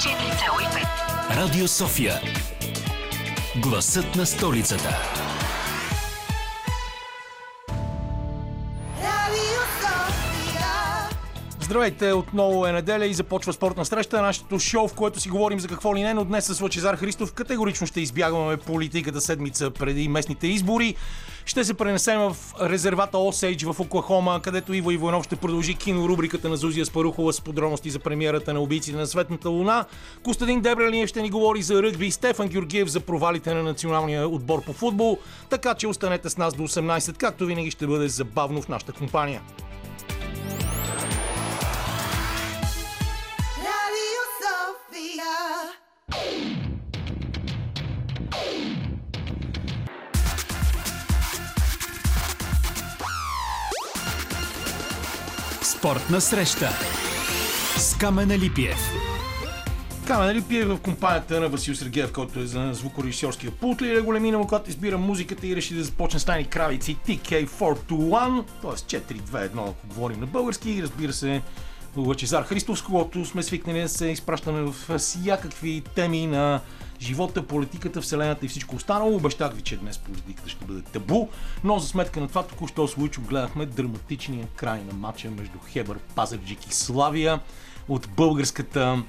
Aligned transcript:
104,5. 0.00 1.36
Радио 1.36 1.68
София. 1.68 2.20
Гласът 3.56 4.16
на 4.16 4.26
столицата. 4.26 4.98
Здравейте, 11.60 12.12
отново 12.12 12.66
е 12.66 12.72
неделя 12.72 13.06
и 13.06 13.14
започва 13.14 13.52
спортна 13.52 13.84
среща. 13.84 14.22
Нашето 14.22 14.58
шоу, 14.58 14.88
в 14.88 14.94
което 14.94 15.20
си 15.20 15.28
говорим 15.28 15.60
за 15.60 15.68
какво 15.68 15.96
ли 15.96 16.02
не, 16.02 16.14
но 16.14 16.24
днес 16.24 16.44
с 16.46 16.60
Лачезар 16.60 16.96
Христов 16.96 17.32
категорично 17.32 17.86
ще 17.86 18.00
избягваме 18.00 18.56
политиката 18.56 19.20
седмица 19.20 19.70
преди 19.70 20.08
местните 20.08 20.46
избори. 20.46 20.94
Ще 21.50 21.64
се 21.64 21.74
пренесем 21.74 22.20
в 22.20 22.36
резервата 22.60 23.18
Осейдж 23.18 23.64
в 23.64 23.80
Оклахома, 23.80 24.40
където 24.42 24.74
Иво 24.74 24.90
Иванов 24.90 25.24
ще 25.24 25.36
продължи 25.36 25.74
кинорубриката 25.74 26.48
на 26.48 26.56
Зузия 26.56 26.86
Спарухова 26.86 27.32
с 27.32 27.40
подробности 27.40 27.90
за 27.90 27.98
премиерата 27.98 28.54
на 28.54 28.60
убийците 28.60 28.96
на 28.96 29.06
Светната 29.06 29.48
луна. 29.48 29.84
Костадин 30.22 30.60
Дебрелиев 30.60 31.08
ще 31.08 31.22
ни 31.22 31.30
говори 31.30 31.62
за 31.62 31.82
ръгби, 31.82 32.10
Стефан 32.10 32.48
Георгиев 32.48 32.88
за 32.88 33.00
провалите 33.00 33.54
на 33.54 33.62
националния 33.62 34.28
отбор 34.28 34.64
по 34.64 34.72
футбол. 34.72 35.18
Така 35.48 35.74
че 35.74 35.88
останете 35.88 36.30
с 36.30 36.36
нас 36.36 36.54
до 36.54 36.62
18, 36.62 37.16
както 37.16 37.46
винаги 37.46 37.70
ще 37.70 37.86
бъде 37.86 38.08
забавно 38.08 38.62
в 38.62 38.68
нашата 38.68 38.92
компания. 38.92 39.42
Radio 43.58 44.22
Sofia. 44.42 45.60
Спортна 55.80 56.20
среща 56.20 56.68
с 57.76 57.96
Камена 57.98 58.38
Липиев. 58.38 58.90
Камен 60.06 60.36
Липиев 60.36 60.68
в 60.68 60.80
компанията 60.80 61.40
на 61.40 61.48
Васил 61.48 61.74
Сергеев, 61.74 62.12
който 62.12 62.40
е 62.40 62.46
за 62.46 62.70
звукорежисьорския 62.72 63.52
пулт 63.52 63.80
или 63.80 64.00
големина 64.00 64.38
когато 64.38 64.70
избира 64.70 64.98
музиката 64.98 65.46
и 65.46 65.56
реши 65.56 65.74
да 65.74 65.84
започне 65.84 66.20
с 66.20 66.24
тайни 66.24 66.44
кравици 66.44 66.96
TK421, 67.06 68.44
т.е. 68.62 69.00
4-2-1, 69.00 69.68
ако 69.68 69.86
говорим 69.94 70.20
на 70.20 70.26
български 70.26 70.70
и 70.70 70.82
разбира 70.82 71.12
се 71.12 71.42
Лъчезар 71.96 72.42
Христов, 72.42 72.78
с 72.78 72.82
когото 72.82 73.24
сме 73.24 73.42
свикнали 73.42 73.80
да 73.80 73.88
се 73.88 74.06
изпращаме 74.06 74.62
в 74.62 74.98
всякакви 74.98 75.82
теми 75.94 76.26
на 76.26 76.60
живота, 77.00 77.46
политиката, 77.46 78.00
вселената 78.00 78.46
и 78.46 78.48
всичко 78.48 78.76
останало. 78.76 79.16
Обещах 79.16 79.52
ви, 79.54 79.62
че 79.62 79.76
днес 79.76 79.98
политиката 79.98 80.48
ще 80.48 80.64
бъде 80.64 80.82
табу, 80.82 81.28
но 81.64 81.78
за 81.78 81.88
сметка 81.88 82.20
на 82.20 82.28
това 82.28 82.42
току-що 82.42 82.88
с 82.88 82.96
гледахме 83.20 83.66
драматичния 83.66 84.46
край 84.56 84.80
на 84.84 84.92
матча 84.92 85.30
между 85.30 85.58
Хебър, 85.68 85.98
Пазарджик 85.98 86.66
и 86.66 86.74
Славия 86.74 87.40
от 87.88 88.08
българската 88.16 89.02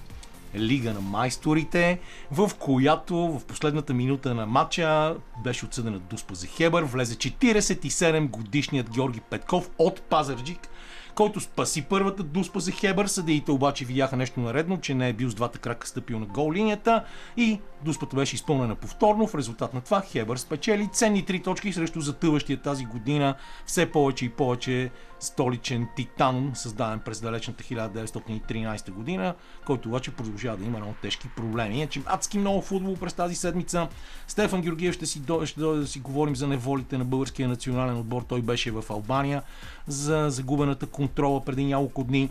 Лига 0.55 0.93
на 0.93 1.01
майсторите, 1.01 1.99
в 2.31 2.51
която 2.59 3.15
в 3.15 3.41
последната 3.47 3.93
минута 3.93 4.35
на 4.35 4.45
матча 4.45 5.15
беше 5.43 5.65
отсъдена 5.65 5.99
дуспа 5.99 6.33
за 6.35 6.47
Хебър. 6.47 6.83
Влезе 6.83 7.15
47 7.15 8.29
годишният 8.29 8.89
Георги 8.89 9.19
Петков 9.19 9.69
от 9.77 10.01
Пазарджик, 10.01 10.69
който 11.15 11.39
спаси 11.39 11.81
първата 11.81 12.23
дуспа 12.23 12.59
за 12.59 12.71
Хебър. 12.71 13.07
Съдиите 13.07 13.51
обаче 13.51 13.85
видяха 13.85 14.17
нещо 14.17 14.39
наредно, 14.39 14.81
че 14.81 14.93
не 14.93 15.09
е 15.09 15.13
бил 15.13 15.29
с 15.29 15.35
двата 15.35 15.59
крака 15.59 15.87
стъпил 15.87 16.19
на 16.19 16.25
гол 16.25 16.53
линията 16.53 17.03
и 17.37 17.59
дуспата 17.83 18.15
беше 18.15 18.35
изпълнена 18.35 18.75
повторно. 18.75 19.27
В 19.27 19.35
резултат 19.35 19.73
на 19.73 19.81
това 19.81 20.01
Хебър 20.01 20.37
спечели 20.37 20.89
ценни 20.93 21.25
три 21.25 21.39
точки 21.39 21.73
срещу 21.73 22.01
затъващия 22.01 22.61
тази 22.61 22.85
година 22.85 23.35
все 23.65 23.91
повече 23.91 24.25
и 24.25 24.29
повече 24.29 24.91
столичен 25.19 25.87
титан, 25.95 26.51
създаден 26.53 26.99
през 26.99 27.21
далечната 27.21 27.63
1913 27.63 28.91
година, 28.91 29.35
който 29.65 29.89
обаче 29.89 30.11
продължава 30.11 30.57
да 30.57 30.65
има 30.65 30.77
много 30.77 30.95
тежки 31.01 31.29
проблеми. 31.35 31.77
Иначе 31.77 32.01
адски 32.05 32.37
много 32.37 32.61
футбол 32.61 32.95
през 32.95 33.13
тази 33.13 33.35
седмица. 33.35 33.87
Стефан 34.27 34.61
Георгиев 34.61 34.95
ще 34.95 35.05
си, 35.05 35.19
дойде, 35.19 35.53
дойде 35.57 35.81
да 35.81 35.87
си 35.87 35.99
говорим 35.99 36.35
за 36.35 36.47
неволите 36.47 36.97
на 36.97 37.05
българския 37.05 37.47
национален 37.47 37.97
отбор. 37.97 38.21
Той 38.21 38.41
беше 38.41 38.71
в 38.71 38.83
Албания 38.89 39.43
за 39.87 40.29
загубената 40.29 40.85
контрола 40.85 41.45
преди 41.45 41.65
няколко 41.65 42.03
дни. 42.03 42.29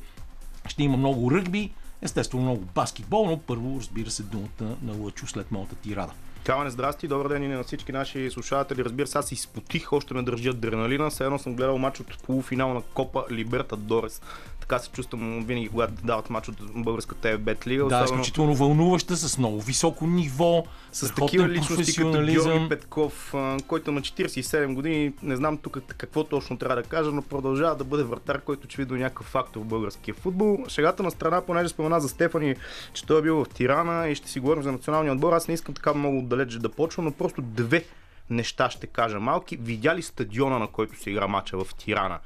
Ще 0.67 0.83
има 0.83 0.97
много 0.97 1.31
ръгби, 1.31 1.73
естествено 2.03 2.43
много 2.43 2.65
баскетбол, 2.75 3.27
но 3.27 3.39
първо 3.39 3.77
разбира 3.81 4.11
се 4.11 4.23
думата 4.23 4.77
на 4.83 4.93
Лъчо 4.93 5.27
след 5.27 5.51
моята 5.51 5.75
тирада. 5.75 6.13
Калене, 6.45 6.71
здрасти, 6.71 7.09
добър 7.09 7.29
ден 7.29 7.43
и 7.43 7.49
на 7.49 7.63
всички 7.63 7.93
наши 7.93 8.31
слушатели. 8.31 8.85
Разбира 8.85 9.07
се, 9.07 9.19
аз 9.19 9.33
изпотих, 9.33 9.93
още 9.93 10.15
ме 10.15 10.23
държи 10.23 10.49
адреналина. 10.49 11.11
Все 11.11 11.39
съм 11.39 11.55
гледал 11.55 11.79
матч 11.79 12.01
от 12.01 12.23
полуфинал 12.23 12.75
на 12.75 12.83
Копа 12.83 13.25
Либерта 13.31 13.77
Дорес. 13.77 14.23
Така 14.71 14.83
се 14.83 14.91
чувствам 14.91 15.45
винаги, 15.45 15.69
когато 15.69 15.93
дават 16.05 16.31
матч 16.31 16.49
от 16.49 16.57
българската 16.75 17.39
ФБТ 17.39 17.67
лига. 17.67 17.85
Да, 17.85 17.87
особено 17.87 18.05
изключително 18.05 18.55
вълнуваща, 18.55 19.17
с 19.17 19.39
много 19.39 19.61
високо 19.61 20.07
ниво, 20.07 20.65
с, 20.93 21.15
такива 21.15 21.49
личности 21.49 21.97
като 21.97 22.25
Георги. 22.25 22.69
Петков, 22.69 23.35
който 23.67 23.93
на 23.93 24.01
47 24.01 24.75
години, 24.75 25.13
не 25.23 25.37
знам 25.37 25.59
тук 25.59 25.79
какво 25.97 26.25
точно 26.25 26.59
трябва 26.59 26.77
да 26.77 26.83
кажа, 26.83 27.11
но 27.11 27.23
продължава 27.23 27.77
да 27.77 27.85
бъде 27.85 28.03
вратар, 28.03 28.41
който 28.41 28.65
очевидно 28.65 28.97
е 28.97 28.99
някакъв 28.99 29.27
фактор 29.27 29.61
в 29.61 29.65
българския 29.65 30.15
футбол. 30.15 30.59
Шегата 30.69 31.03
на 31.03 31.11
страна, 31.11 31.41
понеже 31.41 31.69
спомена 31.69 32.01
за 32.01 32.09
Стефани, 32.09 32.57
че 32.93 33.07
той 33.07 33.19
е 33.19 33.23
бил 33.23 33.45
в 33.45 33.49
Тирана 33.49 34.09
и 34.09 34.15
ще 34.15 34.29
си 34.29 34.41
говорим 34.41 34.63
за 34.63 34.73
националния 34.73 35.13
отбор. 35.13 35.33
Аз 35.33 35.49
не 35.49 35.55
искам 35.55 35.75
така 35.75 35.95
много 35.95 36.19
отдалеч 36.19 36.55
да 36.55 36.69
почвам, 36.69 37.05
но 37.05 37.13
просто 37.13 37.43
две 37.43 37.85
неща 38.31 38.71
ще 38.71 38.87
кажа 38.87 39.21
малки. 39.21 39.57
Видя 39.57 39.95
ли 39.97 40.03
стадиона, 40.03 40.59
на 40.59 40.67
който 40.67 41.01
се 41.03 41.11
игра 41.11 41.27
матча 41.27 41.65
в 41.65 41.75
Тирана? 41.75 42.19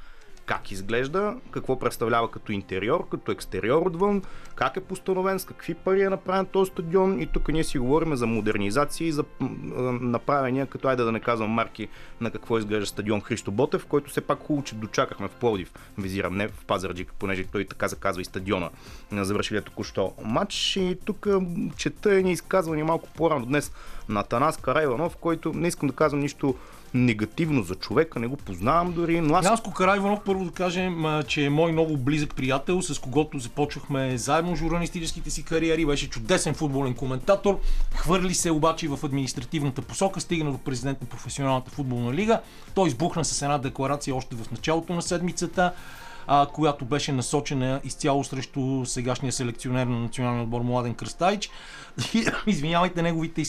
Как 0.46 0.70
изглежда, 0.70 1.36
какво 1.50 1.78
представлява 1.78 2.30
като 2.30 2.52
интериор, 2.52 3.08
като 3.08 3.32
екстериор 3.32 3.86
отвън, 3.86 4.22
как 4.54 4.76
е 4.76 4.80
постановен, 4.80 5.38
с 5.38 5.44
какви 5.44 5.74
пари 5.74 6.02
е 6.02 6.08
направен 6.08 6.46
този 6.46 6.70
стадион. 6.70 7.20
И 7.20 7.26
тук 7.26 7.48
ние 7.48 7.64
си 7.64 7.78
говорим 7.78 8.16
за 8.16 8.26
модернизация 8.26 9.08
и 9.08 9.12
за 9.12 9.24
направения, 10.00 10.66
като 10.66 10.88
айде 10.88 11.02
да 11.02 11.12
не 11.12 11.20
казвам 11.20 11.50
марки 11.50 11.88
на 12.20 12.30
какво 12.30 12.58
изглежда 12.58 12.86
стадион 12.86 13.20
Христо 13.20 13.50
Ботев, 13.50 13.86
който 13.86 14.10
все 14.10 14.20
пак 14.20 14.38
хубаво, 14.38 14.64
че 14.64 14.74
дочакахме 14.74 15.28
в 15.28 15.34
Пловдив, 15.34 15.72
визирам 15.98 16.36
не 16.36 16.48
в 16.48 16.64
Пазарджик, 16.66 17.12
понеже 17.18 17.44
той 17.44 17.64
така 17.64 17.88
заказва 17.88 18.22
и 18.22 18.24
стадиона. 18.24 18.70
На 19.12 19.24
завършилия 19.24 19.62
току-що 19.62 20.12
матч. 20.24 20.76
И 20.76 20.98
тук 21.04 21.26
чета 21.76 22.14
едни 22.14 22.32
изказвания 22.32 22.84
малко 22.84 23.08
по-рано. 23.16 23.46
Днес 23.46 23.72
на 24.08 24.22
Танас 24.22 24.56
Карайванов, 24.56 25.16
който 25.16 25.52
не 25.52 25.68
искам 25.68 25.88
да 25.88 25.94
казвам 25.94 26.20
нищо 26.20 26.54
негативно 26.94 27.62
за 27.62 27.74
човека, 27.74 28.20
не 28.20 28.26
го 28.26 28.36
познавам 28.36 28.92
дори, 28.92 29.20
но 29.20 29.34
аз 29.34 29.44
Янско 29.44 29.72
Карайванов, 29.72 30.20
първо 30.24 30.44
да 30.44 30.50
кажем, 30.50 31.04
че 31.26 31.44
е 31.44 31.50
мой 31.50 31.72
много 31.72 31.96
близък 31.96 32.34
приятел, 32.34 32.82
с 32.82 32.98
когото 32.98 33.38
започвахме 33.38 34.18
заедно 34.18 34.56
журналистическите 34.56 35.30
си 35.30 35.44
кариери. 35.44 35.86
Беше 35.86 36.10
чудесен 36.10 36.54
футболен 36.54 36.94
коментатор. 36.94 37.60
Хвърли 37.94 38.34
се 38.34 38.50
обаче 38.50 38.88
в 38.88 38.98
административната 39.04 39.82
посока, 39.82 40.20
стигна 40.20 40.52
до 40.52 40.58
президент 40.58 41.00
на 41.00 41.06
професионалната 41.06 41.70
футболна 41.70 42.14
лига. 42.14 42.40
Той 42.74 42.88
избухна 42.88 43.24
с 43.24 43.42
една 43.42 43.58
декларация 43.58 44.14
още 44.16 44.36
в 44.36 44.50
началото 44.50 44.92
на 44.92 45.02
седмицата 45.02 45.72
която 46.52 46.84
беше 46.84 47.12
насочена 47.12 47.80
изцяло 47.84 48.24
срещу 48.24 48.84
сегашния 48.86 49.32
селекционер 49.32 49.86
на 49.86 50.00
националния 50.00 50.42
отбор 50.42 50.60
Младен 50.60 50.94
Кръстайч. 50.94 51.50
Извинявайте 52.46 53.02
неговите 53.02 53.40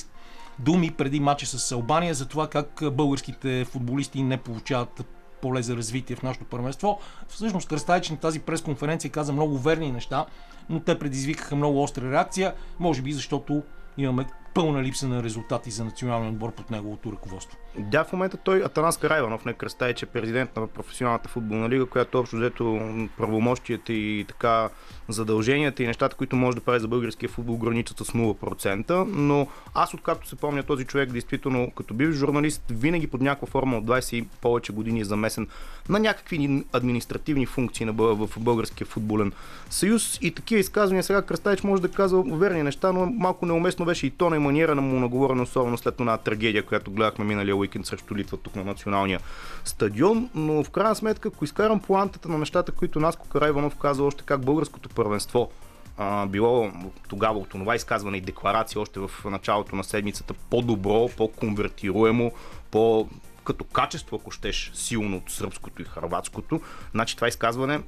думи 0.59 0.91
преди 0.91 1.19
матча 1.19 1.45
с 1.45 1.71
Албания 1.71 2.13
за 2.13 2.25
това 2.25 2.47
как 2.47 2.83
българските 2.91 3.65
футболисти 3.65 4.23
не 4.23 4.37
получават 4.37 5.05
поле 5.41 5.61
за 5.61 5.77
развитие 5.77 6.15
в 6.15 6.23
нашото 6.23 6.45
първенство. 6.45 6.99
Всъщност 7.27 7.69
Кръстайч 7.69 8.09
на 8.09 8.17
тази 8.17 8.39
пресконференция 8.39 9.11
каза 9.11 9.33
много 9.33 9.57
верни 9.57 9.91
неща, 9.91 10.25
но 10.69 10.79
те 10.79 10.99
предизвикаха 10.99 11.55
много 11.55 11.83
остра 11.83 12.11
реакция, 12.11 12.53
може 12.79 13.01
би 13.01 13.13
защото 13.13 13.63
имаме 13.97 14.25
пълна 14.53 14.83
липса 14.83 15.07
на 15.07 15.23
резултати 15.23 15.71
за 15.71 15.85
националния 15.85 16.31
отбор 16.31 16.51
под 16.51 16.71
неговото 16.71 17.11
ръководство. 17.11 17.57
Да, 17.77 18.03
в 18.03 18.13
момента 18.13 18.37
той 18.37 18.63
Атанас 18.63 18.97
Карайванов, 18.97 19.45
не 19.45 19.53
кръста, 19.53 19.93
че 19.93 20.05
е 20.05 20.09
президент 20.09 20.55
на 20.55 20.67
професионалната 20.67 21.29
футболна 21.29 21.69
лига, 21.69 21.85
която 21.85 22.19
общо 22.19 22.35
взето 22.35 22.79
правомощията 23.17 23.93
и 23.93 24.25
така 24.27 24.69
задълженията 25.09 25.83
и 25.83 25.87
нещата, 25.87 26.15
които 26.15 26.35
може 26.35 26.57
да 26.57 26.63
прави 26.63 26.79
за 26.79 26.87
българския 26.87 27.29
футбол, 27.29 27.57
граничат 27.57 27.97
с 27.97 28.03
0%. 28.03 29.05
Но 29.07 29.47
аз 29.73 29.93
откакто 29.93 30.27
се 30.27 30.35
помня 30.35 30.63
този 30.63 30.85
човек, 30.85 31.11
действително 31.11 31.71
като 31.71 31.93
бивш 31.93 32.15
журналист, 32.15 32.63
винаги 32.69 33.07
под 33.07 33.21
някаква 33.21 33.47
форма 33.47 33.77
от 33.77 33.85
20 33.85 34.15
и 34.15 34.27
повече 34.41 34.73
години 34.73 35.01
е 35.01 35.05
замесен 35.05 35.47
на 35.89 35.99
някакви 35.99 36.63
административни 36.73 37.45
функции 37.45 37.85
в 37.85 38.29
българския 38.37 38.87
футболен 38.87 39.31
съюз. 39.69 40.19
И 40.21 40.31
такива 40.31 40.59
изказвания 40.59 41.03
сега 41.03 41.21
Кръстаич 41.21 41.63
може 41.63 41.81
да 41.81 41.91
казва 41.91 42.23
верни 42.37 42.63
неща, 42.63 42.91
но 42.91 43.05
малко 43.05 43.45
неуместно 43.45 43.85
беше 43.85 44.07
и 44.07 44.11
тона 44.11 44.35
и 44.35 44.39
маниера 44.39 44.75
на 44.75 44.81
му 44.81 44.99
наговорено, 44.99 45.43
особено 45.43 45.77
след 45.77 45.99
една 45.99 46.17
трагедия, 46.17 46.63
която 46.63 46.91
гледахме 46.91 47.25
миналия 47.25 47.55
уикенд 47.65 47.85
срещу 47.85 48.15
Литва 48.15 48.37
тук 48.37 48.55
на 48.55 48.63
националния 48.63 49.19
стадион. 49.65 50.29
Но 50.35 50.63
в 50.63 50.69
крайна 50.69 50.95
сметка, 50.95 51.27
ако 51.27 51.45
изкарам 51.45 51.79
плантата 51.79 52.29
на 52.29 52.37
нещата, 52.37 52.71
които 52.71 52.99
Наско 52.99 53.27
Карайванов 53.27 53.75
каза 53.75 54.03
още 54.03 54.23
как 54.23 54.45
българското 54.45 54.89
първенство 54.89 55.49
а, 55.97 56.25
било 56.25 56.71
тогава 57.09 57.39
от 57.39 57.49
това 57.49 57.75
изказване 57.75 58.17
и 58.17 58.21
декларация 58.21 58.81
още 58.81 58.99
в 58.99 59.11
началото 59.25 59.75
на 59.75 59.83
седмицата 59.83 60.33
по-добро, 60.33 61.09
по-конвертируемо, 61.17 62.31
по 62.71 63.09
като 63.43 63.63
качество, 63.63 64.17
ако 64.21 64.31
щеш, 64.31 64.71
силно 64.73 65.17
от 65.17 65.31
сръбското 65.31 65.81
и 65.81 65.85
харватското, 65.85 66.61
значи 66.91 67.15
това 67.15 67.27
изказване 67.27 67.81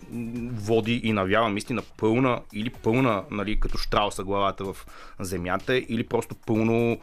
води 0.53 1.01
и 1.03 1.13
навява 1.13 1.49
мисли 1.49 1.73
на 1.73 1.81
пълна 1.97 2.41
или 2.53 2.69
пълна, 2.69 3.23
нали, 3.31 3.59
като 3.59 3.77
штрауса 3.77 4.23
главата 4.23 4.63
в 4.63 4.75
земята, 5.19 5.77
или 5.77 6.07
просто 6.07 6.35
пълно 6.35 6.97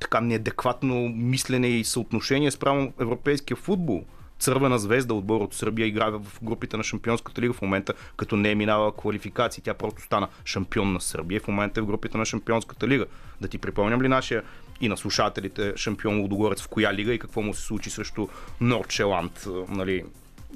така 0.00 0.20
неадекватно 0.20 1.08
мислене 1.08 1.68
и 1.68 1.84
съотношение 1.84 2.50
спрямо 2.50 2.92
европейския 3.00 3.56
футбол. 3.56 4.04
Цървена 4.38 4.78
звезда 4.78 5.14
отбор 5.14 5.40
от 5.40 5.54
Сърбия 5.54 5.86
играе 5.86 6.10
в 6.10 6.22
групите 6.42 6.76
на 6.76 6.82
Шампионската 6.82 7.40
лига 7.40 7.52
в 7.52 7.62
момента, 7.62 7.94
като 8.16 8.36
не 8.36 8.50
е 8.50 8.54
минала 8.54 8.96
квалификации. 8.96 9.62
Тя 9.62 9.74
просто 9.74 10.02
стана 10.02 10.28
шампион 10.44 10.92
на 10.92 11.00
Сърбия. 11.00 11.40
В 11.40 11.48
момента 11.48 11.80
е 11.80 11.82
в 11.82 11.86
групите 11.86 12.18
на 12.18 12.24
Шампионската 12.24 12.88
лига. 12.88 13.06
Да 13.40 13.48
ти 13.48 13.58
припомням 13.58 14.02
ли 14.02 14.08
нашия 14.08 14.42
и 14.80 14.88
на 14.88 14.96
слушателите 14.96 15.72
шампион 15.76 16.20
Лудогорец 16.20 16.62
в 16.62 16.68
коя 16.68 16.94
лига 16.94 17.12
и 17.14 17.18
какво 17.18 17.42
му 17.42 17.54
се 17.54 17.62
случи 17.62 17.90
срещу 17.90 18.28
Норчеланд, 18.60 19.46
нали, 19.68 20.04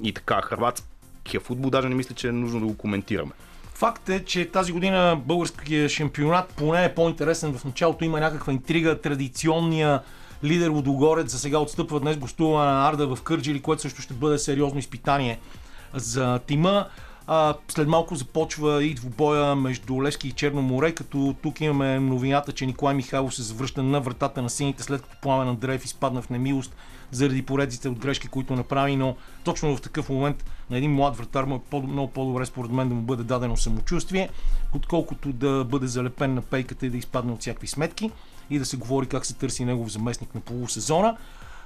и 0.03 0.13
така. 0.13 0.41
Хрватския 0.41 1.41
футбол 1.41 1.69
даже 1.69 1.89
не 1.89 1.95
мисля, 1.95 2.15
че 2.15 2.27
е 2.27 2.31
нужно 2.31 2.59
да 2.59 2.65
го 2.65 2.77
коментираме. 2.77 3.31
Факт 3.77 4.09
е, 4.09 4.25
че 4.25 4.51
тази 4.51 4.71
година 4.71 5.21
българския 5.25 5.89
шампионат 5.89 6.53
поне 6.57 6.85
е 6.85 6.95
по-интересен. 6.95 7.53
В 7.53 7.65
началото 7.65 8.05
има 8.05 8.19
някаква 8.19 8.53
интрига, 8.53 9.01
традиционния 9.01 10.01
лидер 10.43 10.69
Лудогорец 10.69 11.31
за 11.31 11.39
сега 11.39 11.59
отстъпва 11.59 11.99
днес 11.99 12.17
гостува 12.17 12.65
на 12.65 12.89
Арда 12.89 13.15
в 13.15 13.21
Кърджили, 13.23 13.61
което 13.61 13.81
също 13.81 14.01
ще 14.01 14.13
бъде 14.13 14.37
сериозно 14.37 14.79
изпитание 14.79 15.39
за 15.93 16.39
тима. 16.39 16.85
След 17.67 17.87
малко 17.87 18.15
започва 18.15 18.83
и 18.83 18.93
двубоя 18.93 19.55
между 19.55 20.03
Левски 20.03 20.27
и 20.27 20.31
Черно 20.31 20.61
море, 20.61 20.91
като 20.91 21.35
тук 21.43 21.61
имаме 21.61 21.99
новината, 21.99 22.51
че 22.51 22.65
Николай 22.65 22.95
Михайлов 22.95 23.35
се 23.35 23.41
завръща 23.41 23.83
на 23.83 24.01
вратата 24.01 24.41
на 24.41 24.49
сините, 24.49 24.83
след 24.83 25.01
като 25.01 25.15
Пламен 25.21 25.49
Андреев 25.49 25.85
изпадна 25.85 26.21
в 26.21 26.29
немилост 26.29 26.75
заради 27.11 27.41
поредиците 27.41 27.89
от 27.89 27.99
грешки, 27.99 28.27
които 28.27 28.55
направи, 28.55 28.95
но 28.95 29.15
точно 29.43 29.77
в 29.77 29.81
такъв 29.81 30.09
момент 30.09 30.45
на 30.69 30.77
един 30.77 30.91
млад 30.91 31.17
вратар 31.17 31.43
му 31.43 31.55
е 31.55 31.59
по- 31.69 31.81
много 31.81 32.11
по-добре 32.11 32.45
според 32.45 32.71
мен 32.71 32.89
да 32.89 32.95
му 32.95 33.01
бъде 33.01 33.23
дадено 33.23 33.57
самочувствие, 33.57 34.29
отколкото 34.75 35.33
да 35.33 35.63
бъде 35.63 35.87
залепен 35.87 36.33
на 36.33 36.41
пейката 36.41 36.85
и 36.85 36.89
да 36.89 36.97
изпадне 36.97 37.31
от 37.31 37.41
всякакви 37.41 37.67
сметки 37.67 38.11
и 38.49 38.59
да 38.59 38.65
се 38.65 38.77
говори 38.77 39.07
как 39.07 39.25
се 39.25 39.33
търси 39.33 39.65
негов 39.65 39.91
заместник 39.91 40.35
на 40.35 40.41
полусезона. 40.41 41.17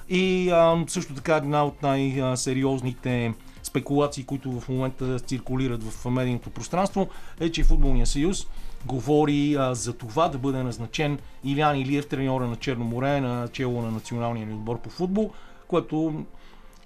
И 0.10 0.50
а, 0.50 0.84
също 0.88 1.14
така 1.14 1.36
една 1.36 1.66
от 1.66 1.82
най-сериозните 1.82 3.34
спекулации, 3.64 4.24
които 4.24 4.60
в 4.60 4.70
момента 4.70 5.20
циркулират 5.20 5.84
в 5.84 6.10
медийното 6.10 6.50
пространство, 6.50 7.10
е, 7.40 7.52
че 7.52 7.64
Футболния 7.64 8.08
съюз 8.08 8.48
говори 8.86 9.56
а, 9.60 9.76
за 9.76 9.94
това 9.94 10.28
да 10.28 10.38
бъде 10.38 10.64
назначен 10.64 11.20
Илян 11.44 11.78
Илиев, 11.78 12.08
треньора 12.08 12.48
на 12.48 12.56
Черно 12.56 12.86
море, 12.86 13.22
на 13.22 13.48
чело 13.48 13.82
на 13.82 13.92
националния 13.92 14.48
ни 14.48 14.54
отбор 14.54 14.80
по 14.80 14.90
футбол, 14.90 15.32
което 15.68 16.24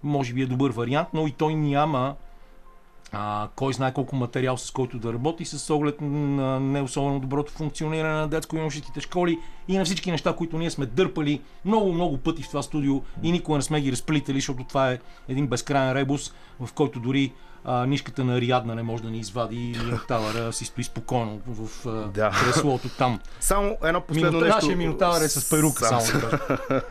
може 0.03 0.33
би 0.33 0.41
е 0.41 0.45
добър 0.45 0.71
вариант, 0.71 1.07
но 1.13 1.27
и 1.27 1.31
той 1.31 1.55
няма 1.55 2.15
а, 3.11 3.47
кой 3.55 3.73
знае 3.73 3.93
колко 3.93 4.15
материал 4.15 4.57
с 4.57 4.71
който 4.71 4.99
да 4.99 5.13
работи 5.13 5.45
с 5.45 5.73
оглед 5.73 6.01
на 6.01 6.59
не 6.59 6.81
особено 6.81 7.19
доброто 7.19 7.51
функциониране 7.51 8.13
на 8.13 8.29
детско-юношеските 8.29 8.99
школи 8.99 9.39
и 9.67 9.77
на 9.77 9.85
всички 9.85 10.11
неща, 10.11 10.35
които 10.35 10.57
ние 10.57 10.71
сме 10.71 10.85
дърпали 10.85 11.41
много, 11.65 11.93
много 11.93 12.17
пъти 12.17 12.43
в 12.43 12.47
това 12.47 12.61
студио 12.61 13.01
и 13.23 13.31
никога 13.31 13.57
не 13.57 13.61
сме 13.61 13.81
ги 13.81 13.91
разплитали, 13.91 14.37
защото 14.37 14.63
това 14.63 14.91
е 14.91 14.99
един 15.29 15.47
безкрайен 15.47 15.93
ребус, 15.93 16.33
в 16.59 16.73
който 16.73 16.99
дори 16.99 17.33
а, 17.65 17.85
нишката 17.85 18.23
на 18.23 18.41
Риадна 18.41 18.75
не 18.75 18.83
може 18.83 19.03
да 19.03 19.09
ни 19.09 19.19
извади 19.19 19.55
и 19.55 19.77
Минотавъра 19.85 20.53
си 20.53 20.65
стои 20.65 20.83
спокойно 20.83 21.39
в 21.47 21.85
а, 21.87 21.91
Да. 21.91 22.29
креслото 22.43 22.89
там. 22.89 23.19
Само 23.39 23.77
едно 23.83 24.01
последно 24.01 24.27
Минута, 24.29 24.45
нещо. 24.45 24.57
нашия 24.61 24.77
Минотавър 24.77 25.21
е 25.21 25.29
с 25.29 25.49
перука, 25.49 25.85
само, 25.85 26.21
да 26.21 26.29
кажа. 26.29 26.81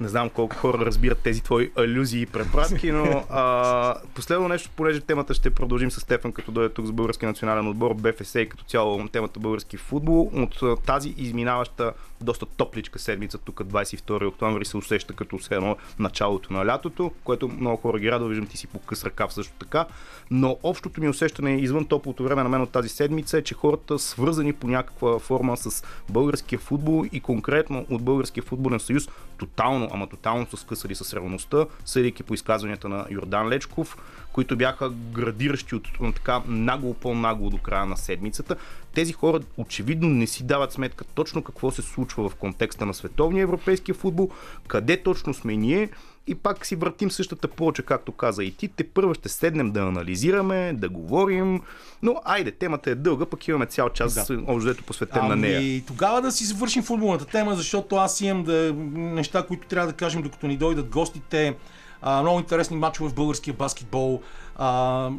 Не 0.00 0.08
знам 0.08 0.30
колко 0.30 0.56
хора 0.56 0.78
разбират 0.78 1.18
тези 1.18 1.42
твои 1.42 1.70
алюзии 1.76 2.22
и 2.22 2.26
препратки, 2.26 2.92
но 2.92 3.24
а, 3.30 3.94
последно 4.14 4.48
нещо, 4.48 4.70
понеже 4.76 5.00
темата 5.00 5.34
ще 5.34 5.50
продължим 5.50 5.90
с 5.90 6.00
Стефан, 6.00 6.32
като 6.32 6.52
дойде 6.52 6.74
тук 6.74 6.86
с 6.86 6.92
български 6.92 7.26
национален 7.26 7.68
отбор, 7.68 7.94
БФС 7.94 8.34
и 8.34 8.48
като 8.48 8.64
цяло 8.64 9.08
темата 9.08 9.40
български 9.40 9.76
футбол. 9.76 10.30
От 10.34 10.84
тази 10.86 11.14
изминаваща 11.16 11.92
доста 12.20 12.46
топличка 12.46 12.98
седмица, 12.98 13.38
тук 13.38 13.60
22 13.60 14.26
октомври 14.26 14.64
се 14.64 14.76
усеща 14.76 15.14
като 15.14 15.38
все 15.38 15.54
едно 15.54 15.76
началото 15.98 16.52
на 16.52 16.66
лятото, 16.66 17.12
което 17.24 17.48
много 17.48 17.76
хора 17.76 17.98
ги 17.98 18.10
радва, 18.10 18.28
виждам 18.28 18.46
ти 18.46 18.56
си 18.56 18.66
по 18.66 18.78
къс 18.78 19.04
ръкав 19.04 19.32
също 19.32 19.52
така. 19.58 19.86
Но 20.30 20.56
общото 20.62 21.00
ми 21.00 21.08
усещане 21.08 21.56
извън 21.56 21.84
топлото 21.84 22.24
време 22.24 22.42
на 22.42 22.48
мен 22.48 22.62
от 22.62 22.70
тази 22.70 22.88
седмица 22.88 23.38
е, 23.38 23.42
че 23.42 23.54
хората 23.54 23.98
свързани 23.98 24.52
по 24.52 24.68
някаква 24.68 25.18
форма 25.18 25.56
с 25.56 25.84
българския 26.08 26.58
футбол 26.58 27.04
и 27.12 27.20
конкретно 27.20 27.86
от 27.90 28.02
Българския 28.02 28.42
футболен 28.42 28.80
съюз 28.80 29.08
тотално, 29.38 29.87
ама 29.92 30.06
тотално 30.06 30.46
са 30.50 30.56
скъсали 30.56 30.94
с 30.94 31.14
реалността, 31.14 31.66
съдейки 31.84 32.22
по 32.22 32.34
изказванията 32.34 32.88
на 32.88 33.06
Йордан 33.10 33.48
Лечков, 33.48 33.96
които 34.32 34.56
бяха 34.56 34.90
градиращи 34.90 35.74
от 35.74 35.88
от 36.00 36.14
така 36.14 36.42
нагло 36.46 36.94
по-нагло 36.94 37.50
до 37.50 37.58
края 37.58 37.86
на 37.86 37.96
седмицата. 37.96 38.56
Тези 38.94 39.12
хора 39.12 39.40
очевидно 39.56 40.08
не 40.08 40.26
си 40.26 40.44
дават 40.44 40.72
сметка 40.72 41.04
точно 41.04 41.42
какво 41.42 41.70
се 41.70 41.82
случва 41.82 42.28
в 42.28 42.34
контекста 42.34 42.86
на 42.86 42.94
световния 42.94 43.42
европейския 43.42 43.94
футбол, 43.94 44.30
къде 44.66 45.02
точно 45.02 45.34
сме 45.34 45.56
ние 45.56 45.88
и 46.28 46.34
пак 46.34 46.66
си 46.66 46.76
въртим 46.76 47.10
същата 47.10 47.48
плоча, 47.48 47.82
както 47.82 48.12
каза 48.12 48.44
и 48.44 48.50
ти. 48.50 48.68
Те 48.68 48.84
първо 48.84 49.14
ще 49.14 49.28
седнем 49.28 49.70
да 49.70 49.80
анализираме, 49.80 50.72
да 50.72 50.88
говорим, 50.88 51.60
но 52.02 52.20
айде, 52.24 52.50
темата 52.50 52.90
е 52.90 52.94
дълга, 52.94 53.26
пък 53.26 53.48
имаме 53.48 53.66
цял 53.66 53.88
час 53.88 54.14
Да. 54.14 54.42
общо 54.46 54.84
посветен 54.84 55.26
на 55.26 55.36
нея. 55.36 55.58
Ами, 55.58 55.84
тогава 55.86 56.22
да 56.22 56.32
си 56.32 56.44
завършим 56.44 56.82
футболната 56.82 57.24
тема, 57.24 57.54
защото 57.54 57.96
аз 57.96 58.20
имам 58.20 58.44
да, 58.44 58.74
неща, 58.94 59.42
които 59.46 59.68
трябва 59.68 59.86
да 59.86 59.92
кажем, 59.92 60.22
докато 60.22 60.46
ни 60.46 60.56
дойдат 60.56 60.88
гостите. 60.88 61.56
А, 62.02 62.22
много 62.22 62.38
интересни 62.38 62.76
матчове 62.76 63.10
в 63.10 63.14
българския 63.14 63.54
баскетбол. 63.54 64.22
А, 64.56 65.10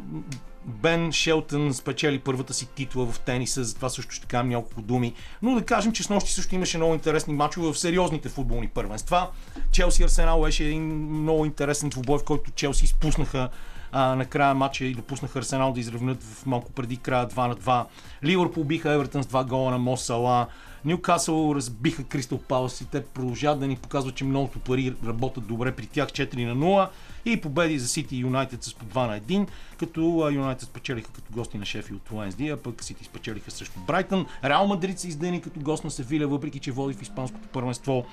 Бен 0.64 1.12
Шелтън 1.12 1.74
спечели 1.74 2.18
първата 2.18 2.54
си 2.54 2.68
титла 2.74 3.06
в 3.06 3.20
тениса, 3.20 3.64
за 3.64 3.74
това 3.74 3.88
също 3.88 4.14
ще 4.14 4.26
кажем 4.26 4.48
няколко 4.48 4.82
думи. 4.82 5.14
Но 5.42 5.54
да 5.54 5.64
кажем, 5.64 5.92
че 5.92 6.02
с 6.02 6.10
нощи 6.10 6.32
също 6.32 6.54
имаше 6.54 6.76
много 6.76 6.94
интересни 6.94 7.34
матчове 7.34 7.72
в 7.72 7.78
сериозните 7.78 8.28
футболни 8.28 8.68
първенства. 8.68 9.28
Челси 9.72 10.02
Арсенал 10.02 10.42
беше 10.42 10.64
един 10.64 10.82
много 11.22 11.44
интересен 11.44 11.88
двубой, 11.88 12.18
в 12.18 12.24
който 12.24 12.50
Челси 12.50 12.84
изпуснаха 12.84 13.48
а, 13.92 14.14
накрая 14.14 14.54
матча 14.54 14.84
и 14.84 14.94
допуснаха 14.94 15.38
Арсенал 15.38 15.72
да 15.72 15.80
изравнят 15.80 16.22
в 16.22 16.46
малко 16.46 16.72
преди 16.72 16.96
края 16.96 17.28
2 17.28 17.48
на 17.48 17.56
2. 17.56 17.84
Ливърпул 18.24 18.64
биха 18.64 18.92
Евертън 18.92 19.22
с 19.22 19.26
2 19.26 19.46
гола 19.46 19.70
на 19.70 19.78
Мосала. 19.78 20.46
Ньюкасъл 20.84 21.52
разбиха 21.56 22.04
Кристал 22.04 22.38
Палас 22.38 22.80
и 22.80 22.86
те 22.86 23.04
продължават 23.04 23.60
да 23.60 23.66
ни 23.66 23.76
показват, 23.76 24.14
че 24.14 24.24
многото 24.24 24.58
пари 24.58 24.94
работят 25.06 25.46
добре 25.46 25.72
при 25.72 25.86
тях 25.86 26.08
4 26.08 26.44
на 26.44 26.56
0 26.56 26.88
и 27.24 27.40
победи 27.40 27.78
за 27.78 27.88
Сити 27.88 28.16
и 28.16 28.20
Юнайтед 28.20 28.64
с 28.64 28.74
по 28.74 28.84
2 28.84 29.06
на 29.06 29.20
1, 29.20 29.48
като 29.78 30.30
Юнайтед 30.32 30.68
спечелиха 30.68 31.12
като 31.12 31.32
гости 31.32 31.58
на 31.58 31.64
Шефилд 31.64 32.10
Уенсди, 32.12 32.48
а 32.48 32.56
пък 32.56 32.84
Сити 32.84 33.04
спечелиха 33.04 33.50
срещу 33.50 33.80
Брайтън. 33.80 34.26
Реал 34.44 34.66
Мадрид 34.66 34.98
се 34.98 35.08
издъни 35.08 35.40
като 35.40 35.60
гост 35.60 35.84
на 35.84 35.90
Севиля, 35.90 36.26
въпреки 36.26 36.58
че 36.58 36.72
води 36.72 36.94
в 36.94 37.02
испанското 37.02 37.48
първенство. 37.48 38.04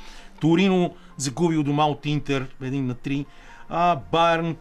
Торино 0.41 0.95
загуби 1.17 1.57
у 1.57 1.63
дома 1.63 1.85
от 1.85 2.05
Интер 2.05 2.47
1 2.61 2.81
на 2.81 2.95
3. 2.95 3.25
А 3.69 3.99
Байерн 4.11 4.55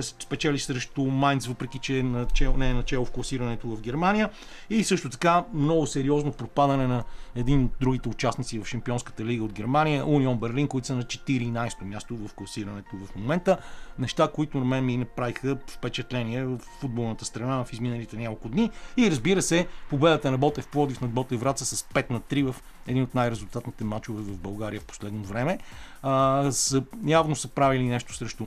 спечели 0.00 0.58
срещу 0.58 1.02
Майнц, 1.04 1.46
въпреки 1.46 1.78
че 1.78 1.98
е 1.98 2.02
не 2.02 2.70
е 2.70 2.74
начало 2.74 3.04
в 3.04 3.10
класирането 3.10 3.68
в 3.68 3.80
Германия. 3.80 4.30
И 4.70 4.84
също 4.84 5.10
така 5.10 5.44
много 5.54 5.86
сериозно 5.86 6.32
пропадане 6.32 6.86
на 6.86 7.04
един 7.36 7.64
от 7.64 7.70
другите 7.80 8.08
участници 8.08 8.58
в 8.58 8.66
Шампионската 8.66 9.24
лига 9.24 9.44
от 9.44 9.52
Германия, 9.52 10.06
Унион 10.06 10.38
Берлин, 10.38 10.68
които 10.68 10.86
са 10.86 10.94
на 10.94 11.02
14-то 11.02 11.84
място 11.84 12.16
в 12.16 12.34
класирането 12.34 12.96
в 12.96 13.16
момента. 13.16 13.58
Неща, 13.98 14.28
които 14.34 14.58
на 14.58 14.64
мен 14.64 14.84
ми 14.84 14.96
направиха 14.96 15.58
впечатление 15.66 16.44
в 16.44 16.58
футболната 16.58 17.24
страна 17.24 17.64
в 17.64 17.72
изминалите 17.72 18.16
няколко 18.16 18.48
дни. 18.48 18.70
И 18.96 19.10
разбира 19.10 19.42
се, 19.42 19.66
победата 19.90 20.30
на 20.30 20.38
Ботев 20.38 20.68
Плодив 20.68 21.00
над 21.00 21.10
Ботев 21.10 21.40
Враца 21.40 21.66
с 21.66 21.82
5 21.82 22.10
на 22.10 22.20
3 22.20 22.52
в 22.52 22.62
един 22.86 23.02
от 23.02 23.14
най-резултатните 23.14 23.84
матчове 23.84 24.22
в 24.22 24.38
България 24.38 24.80
в 24.80 24.84
последно 24.84 25.24
време. 25.24 25.58
А, 26.02 26.52
са, 26.52 26.82
явно 27.06 27.36
са 27.36 27.48
правили 27.48 27.82
нещо 27.82 28.14
срещу 28.14 28.46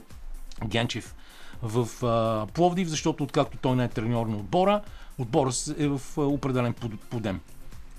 Генчев 0.65 1.15
в 1.61 2.05
а, 2.05 2.47
Пловдив, 2.53 2.87
защото 2.87 3.23
откакто 3.23 3.57
той 3.57 3.75
не 3.75 3.83
е 3.83 3.87
треньор 3.87 4.27
на 4.27 4.37
отбора, 4.37 4.81
отбора 5.17 5.51
е 5.77 5.87
в 5.87 6.01
а, 6.17 6.21
определен 6.21 6.73
под- 6.73 6.99
подем. 7.09 7.39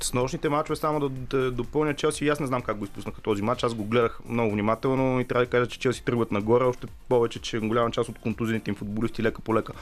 С 0.00 0.14
нощните 0.14 0.48
мачове 0.48 0.76
само 0.76 1.00
да, 1.00 1.08
да 1.08 1.50
допълня 1.50 1.94
Челси. 1.94 2.28
Аз 2.28 2.40
не 2.40 2.46
знам 2.46 2.62
как 2.62 2.76
го 2.76 2.84
изпуснаха 2.84 3.20
този 3.20 3.42
матч. 3.42 3.64
Аз 3.64 3.74
го 3.74 3.84
гледах 3.84 4.20
много 4.28 4.52
внимателно 4.52 5.20
и 5.20 5.24
трябва 5.24 5.44
да 5.44 5.50
кажа, 5.50 5.66
че 5.66 5.78
Челси 5.78 6.04
тръгват 6.04 6.32
нагоре. 6.32 6.64
Още 6.64 6.86
повече, 7.08 7.38
че 7.38 7.58
голяма 7.58 7.90
част 7.90 8.08
от 8.08 8.18
контузените 8.18 8.70
им 8.70 8.76
футболисти 8.76 9.22
лека 9.22 9.40
по 9.40 9.54
лека 9.54 9.72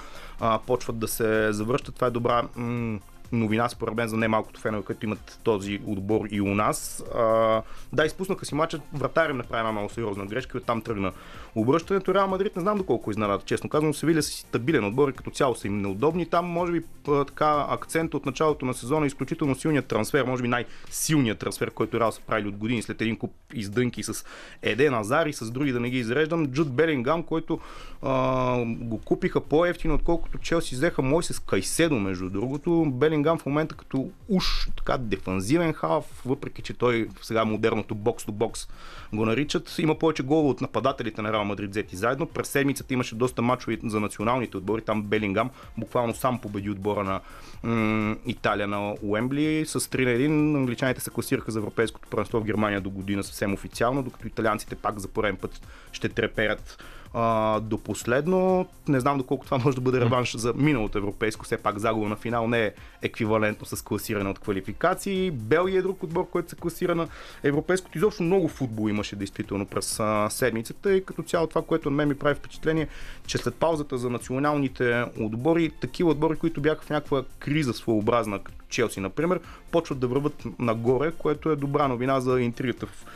почват 0.66 0.98
да 0.98 1.08
се 1.08 1.52
завръщат. 1.52 1.94
Това 1.94 2.06
е 2.06 2.10
добра 2.10 2.42
м- 2.56 2.98
новина 3.32 3.68
според 3.68 3.94
мен 3.94 4.08
за 4.08 4.16
немалкото 4.16 4.60
фенове, 4.60 4.84
които 4.84 5.06
имат 5.06 5.38
този 5.44 5.80
отбор 5.86 6.20
и 6.30 6.40
у 6.40 6.54
нас. 6.54 7.04
А, 7.14 7.62
да, 7.92 8.04
изпуснаха 8.04 8.46
си 8.46 8.54
мача, 8.54 8.80
вратаря 8.92 9.34
направи 9.34 9.60
една 9.60 9.72
много 9.72 9.88
сериозна 9.88 10.26
грешка 10.26 10.58
и 10.58 10.60
оттам 10.60 10.82
тръгна 10.82 11.12
обръщането. 11.56 12.14
Реал 12.14 12.28
Мадрид 12.28 12.56
не 12.56 12.62
знам 12.62 12.78
доколко 12.78 13.10
изненада, 13.10 13.44
честно 13.44 13.70
казвам. 13.70 13.94
Севиля 13.94 14.22
си 14.22 14.40
стабилен 14.40 14.84
отбор 14.84 15.08
и 15.08 15.12
като 15.12 15.30
цяло 15.30 15.54
са 15.54 15.66
им 15.66 15.80
неудобни. 15.80 16.26
Там 16.26 16.46
може 16.46 16.72
би 16.72 16.82
така 17.26 17.66
акцент 17.70 18.14
от 18.14 18.26
началото 18.26 18.66
на 18.66 18.74
сезона 18.74 19.06
е 19.06 19.12
изключително 19.16 19.54
силният 19.54 19.86
трансфер, 19.86 20.24
може 20.24 20.42
би 20.42 20.48
най-силният 20.48 21.38
трансфер, 21.38 21.70
който 21.70 22.00
Реал 22.00 22.12
са 22.12 22.20
правили 22.20 22.48
от 22.48 22.56
години 22.56 22.82
след 22.82 23.00
един 23.02 23.16
куп 23.16 23.32
издънки 23.54 24.02
с 24.02 24.24
Еден 24.62 24.94
Азар 24.94 25.26
и 25.26 25.32
с 25.32 25.50
други 25.50 25.72
да 25.72 25.80
не 25.80 25.90
ги 25.90 25.98
изреждам. 25.98 26.46
Джуд 26.46 26.72
Белингам, 26.72 27.22
който 27.22 27.60
а, 28.02 28.64
го 28.66 28.98
купиха 28.98 29.40
по-ефтино, 29.40 29.94
отколкото 29.94 30.38
Челси 30.38 30.74
взеха 30.74 31.02
мой 31.02 31.22
с 31.22 31.38
Кайседо, 31.38 31.94
между 31.94 32.30
другото. 32.30 32.84
Белингам 32.86 33.38
в 33.38 33.46
момента 33.46 33.74
като 33.74 34.10
уж 34.28 34.68
така 34.76 34.98
дефанзивен 34.98 35.72
халф, 35.72 36.22
въпреки 36.26 36.62
че 36.62 36.74
той 36.74 37.08
сега 37.22 37.44
модерното 37.44 37.94
бокс-то-бокс 37.94 38.68
го 39.12 39.26
наричат. 39.26 39.78
Има 39.78 39.98
повече 39.98 40.22
голове 40.22 40.48
от 40.48 40.60
нападателите 40.60 41.22
на 41.22 41.32
Реал 41.32 41.44
Мадрид 41.46 41.70
взети 41.70 41.96
заедно. 41.96 42.26
През 42.26 42.48
седмицата 42.48 42.94
имаше 42.94 43.14
доста 43.14 43.42
мачове 43.42 43.78
за 43.84 44.00
националните 44.00 44.56
отбори. 44.56 44.82
Там 44.82 45.02
Белингам 45.02 45.50
буквално 45.76 46.14
сам 46.14 46.38
победи 46.38 46.70
отбора 46.70 47.04
на 47.04 47.20
м- 47.62 48.16
Италия 48.26 48.66
на 48.66 48.94
Уембли 49.02 49.64
с 49.66 49.80
3 49.80 50.04
на 50.04 50.10
1. 50.10 50.56
Англичаните 50.56 51.00
се 51.00 51.10
класираха 51.10 51.50
за 51.50 51.58
европейското 51.58 52.08
първенство 52.08 52.40
в 52.40 52.44
Германия 52.44 52.80
до 52.80 52.90
година 52.90 53.22
съвсем 53.22 53.54
официално, 53.54 54.02
докато 54.02 54.26
италианците 54.26 54.74
пак 54.74 54.98
за 54.98 55.08
пореден 55.08 55.36
път 55.36 55.66
ще 55.92 56.08
треперят 56.08 56.78
а, 57.18 57.60
до 57.60 57.78
последно. 57.78 58.66
Не 58.88 59.00
знам 59.00 59.18
доколко 59.18 59.44
това 59.44 59.58
може 59.58 59.74
да 59.74 59.80
бъде 59.80 60.00
реванш 60.00 60.36
за 60.36 60.52
миналото 60.56 60.98
европейско. 60.98 61.44
Все 61.44 61.56
пак 61.56 61.78
загуба 61.78 62.08
на 62.08 62.16
финал 62.16 62.48
не 62.48 62.64
е 62.64 62.72
еквивалентно 63.02 63.66
с 63.66 63.82
класиране 63.82 64.30
от 64.30 64.38
квалификации. 64.38 65.30
Белгия 65.30 65.78
е 65.78 65.82
друг 65.82 66.02
отбор, 66.02 66.30
който 66.30 66.50
се 66.50 66.56
класира 66.56 66.94
на 66.94 67.08
европейското. 67.42 67.98
Изобщо 67.98 68.22
много 68.22 68.48
футбол 68.48 68.88
имаше 68.88 69.16
действително 69.16 69.66
през 69.66 70.00
а, 70.00 70.28
седмицата 70.30 70.96
и 70.96 71.04
като 71.04 71.22
цяло 71.22 71.35
това, 71.40 71.62
което 71.62 71.90
на 71.90 71.96
мен 71.96 72.08
ми 72.08 72.14
прави 72.14 72.34
впечатление, 72.34 72.88
че 73.26 73.38
след 73.38 73.54
паузата 73.54 73.98
за 73.98 74.10
националните 74.10 75.04
отбори, 75.20 75.70
такива 75.70 76.10
отбори, 76.10 76.36
които 76.36 76.60
бяха 76.60 76.82
в 76.82 76.90
някаква 76.90 77.22
криза 77.38 77.72
своеобразна, 77.72 78.38
като 78.38 78.58
Челси, 78.68 79.00
например, 79.00 79.40
почват 79.70 79.98
да 79.98 80.06
върват 80.06 80.44
нагоре, 80.58 81.12
което 81.18 81.50
е 81.50 81.56
добра 81.56 81.88
новина 81.88 82.20
за 82.20 82.40
интригата 82.40 82.86
в 82.86 83.06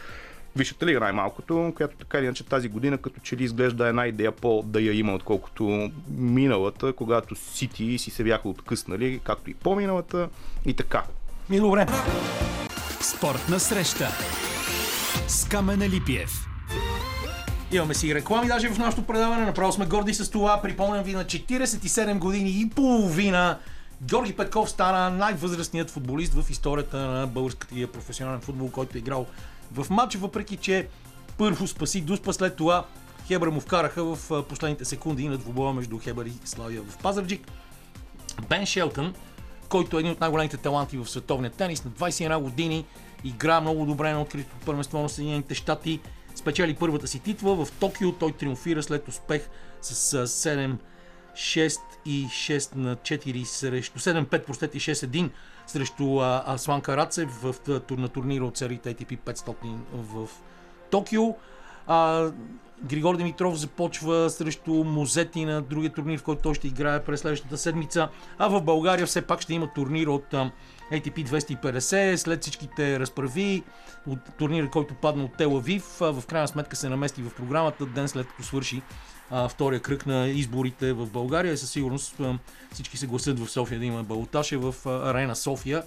Висшата 0.57 0.87
лига 0.87 1.01
най-малкото, 1.01 1.73
която 1.77 1.97
така 1.97 2.19
или 2.19 2.25
иначе 2.25 2.45
тази 2.45 2.69
година 2.69 2.99
като 2.99 3.21
че 3.21 3.37
ли 3.37 3.45
изглежда 3.45 3.87
една 3.87 4.07
идея 4.07 4.33
по 4.33 4.63
да 4.67 4.81
я 4.81 4.93
има, 4.93 5.15
отколкото 5.15 5.91
миналата, 6.09 6.93
когато 6.93 7.35
Сити 7.35 7.99
си 7.99 8.11
се 8.11 8.25
бяха 8.25 8.49
откъснали, 8.49 9.21
както 9.25 9.51
и 9.51 9.55
по-миналата 9.55 10.29
и 10.67 10.75
така. 10.75 11.03
Ми 11.51 11.61
добре. 11.61 11.87
Спортна 13.01 13.61
среща 13.61 14.09
с 15.29 15.49
Камена 15.49 15.89
Липиев. 15.89 16.31
Имаме 17.73 17.95
си 17.95 18.15
реклами 18.15 18.49
даже 18.49 18.69
в 18.69 18.79
нашото 18.79 19.03
предаване. 19.03 19.47
Направо 19.47 19.73
сме 19.73 19.87
горди 19.87 20.15
с 20.15 20.31
това. 20.31 20.63
Припомням 20.63 21.05
ви 21.05 21.13
на 21.13 21.25
47 21.25 22.19
години 22.19 22.51
и 22.51 22.69
половина 22.69 23.59
Георги 24.03 24.33
Петков 24.33 24.71
стана 24.71 25.11
най-възрастният 25.11 25.91
футболист 25.91 26.35
в 26.35 26.51
историята 26.51 26.97
на 26.97 27.27
българския 27.27 27.93
професионален 27.93 28.41
футбол, 28.41 28.71
който 28.71 28.97
е 28.97 28.99
играл 28.99 29.27
в 29.73 29.91
матч, 29.91 30.15
въпреки 30.15 30.57
че 30.57 30.89
първо 31.39 31.67
спаси 31.67 32.01
Дуспа, 32.01 32.33
след 32.33 32.57
това 32.57 32.85
Хебър 33.27 33.49
му 33.49 33.61
вкараха 33.61 34.05
в 34.05 34.43
последните 34.49 34.85
секунди 34.85 35.29
на 35.29 35.39
двубоя 35.39 35.73
между 35.73 35.99
Хебър 35.99 36.27
и 36.27 36.33
Славия 36.45 36.83
в 36.83 36.99
Пазарджик. 36.99 37.51
Бен 38.49 38.67
Шелтън, 38.67 39.15
който 39.69 39.97
е 39.97 40.01
един 40.01 40.13
от 40.13 40.21
най-големите 40.21 40.57
таланти 40.57 40.97
в 40.97 41.07
световния 41.07 41.51
тенис, 41.51 41.85
на 41.85 41.91
21 41.91 42.39
години, 42.39 42.85
игра 43.25 43.61
много 43.61 43.87
добре 43.87 44.13
на 44.13 44.23
откритото 44.23 44.67
първенство 44.67 44.99
на 45.03 45.09
Съединените 45.09 45.55
щати, 45.55 46.01
спечели 46.41 46.75
първата 46.75 47.07
си 47.07 47.19
титла 47.19 47.65
в 47.65 47.73
Токио, 47.81 48.13
той 48.13 48.33
триумфира 48.33 48.83
след 48.83 49.09
успех 49.09 49.49
с 49.83 50.27
7 50.27 50.77
6 51.35 51.81
и 52.05 52.27
6 52.27 52.77
на 52.77 52.97
4 52.97 53.45
срещу 53.45 53.99
7-5, 53.99 54.45
простете, 54.45 54.79
6-1 54.79 55.31
срещу 55.67 56.21
Аслан 56.47 56.81
Карацев 56.81 57.29
в, 57.43 57.55
на 57.91 58.09
турнира 58.09 58.45
от 58.45 58.57
серията 58.57 58.89
ATP 58.89 59.19
500 59.19 59.55
в 59.93 60.29
Токио. 60.91 61.23
А, 61.87 62.31
Григор 62.85 63.17
Димитров 63.17 63.57
започва 63.59 64.31
срещу 64.31 64.71
Мозети 64.71 65.45
на 65.45 65.63
другия 65.63 65.93
турнир, 65.93 66.19
в 66.19 66.23
който 66.23 66.43
той 66.43 66.55
ще 66.55 66.67
играе 66.67 67.05
през 67.05 67.21
следващата 67.21 67.59
седмица. 67.59 68.09
А 68.39 68.49
в 68.49 68.61
България 68.61 69.07
все 69.07 69.23
пак 69.23 69.41
ще 69.41 69.55
има 69.55 69.73
турнир 69.75 70.07
от 70.07 70.35
ATP 70.93 71.27
250, 71.27 72.17
след 72.17 72.43
всичките 72.43 73.01
разправи 73.01 73.63
от 74.07 74.19
турнира, 74.39 74.71
който 74.71 74.95
падна 74.95 75.25
от 75.25 75.37
Тел 75.37 75.57
Авив. 75.57 75.85
В 76.01 76.23
крайна 76.29 76.49
сметка 76.49 76.77
се 76.77 76.89
намести 76.89 77.23
в 77.23 77.35
програмата 77.35 77.87
ден 77.87 78.09
след 78.09 78.27
като 78.27 78.43
свърши 78.43 78.83
втория 79.49 79.81
кръг 79.81 80.07
на 80.07 80.29
изборите 80.29 80.93
в 80.93 81.07
България. 81.07 81.59
Със 81.59 81.71
сигурност 81.71 82.21
всички 82.73 82.97
се 82.97 83.07
гласят 83.07 83.39
в 83.39 83.51
София 83.51 83.79
да 83.79 83.85
има 83.85 84.03
балотаж 84.03 84.51
в 84.51 84.75
а, 84.87 85.11
арена 85.11 85.37
София. 85.37 85.83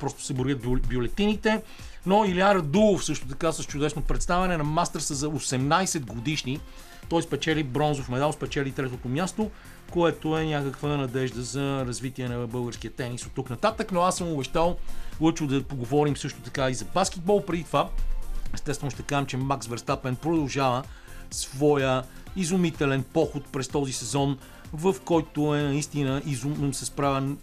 Просто 0.00 0.22
се 0.22 0.34
борят 0.34 0.60
бюлетините. 0.88 1.62
Но 2.06 2.24
Иляра 2.24 2.62
Дулов 2.62 3.04
също 3.04 3.28
така 3.28 3.52
с 3.52 3.64
чудесно 3.64 4.02
представяне 4.02 4.56
на 4.56 4.64
Мастърса 4.64 5.14
за 5.14 5.28
18 5.30 6.00
годишни. 6.00 6.60
Той 7.08 7.22
спечели 7.22 7.62
бронзов 7.62 8.08
медал, 8.08 8.32
спечели 8.32 8.72
третото 8.72 9.08
място, 9.08 9.50
което 9.92 10.38
е 10.38 10.44
някаква 10.44 10.96
надежда 10.96 11.42
за 11.42 11.84
развитие 11.86 12.28
на 12.28 12.46
българския 12.46 12.90
тенис 12.90 13.26
от 13.26 13.32
тук 13.32 13.50
нататък. 13.50 13.92
Но 13.92 14.00
аз 14.00 14.16
съм 14.16 14.32
обещал 14.32 14.76
Лъчо 15.20 15.46
да 15.46 15.62
поговорим 15.62 16.16
също 16.16 16.40
така 16.40 16.70
и 16.70 16.74
за 16.74 16.84
баскетбол. 16.84 17.44
Преди 17.44 17.64
това, 17.64 17.88
естествено 18.54 18.90
ще 18.90 19.02
кажем, 19.02 19.26
че 19.26 19.36
Макс 19.36 19.66
Верстапен 19.66 20.16
продължава 20.16 20.82
своя 21.30 22.02
изумителен 22.36 23.02
поход 23.12 23.44
през 23.52 23.68
този 23.68 23.92
сезон, 23.92 24.38
в 24.72 24.96
който 25.04 25.54
е 25.54 25.62
наистина 25.62 26.22
изум, 26.26 26.74
се 26.74 26.84
справя 26.84 27.36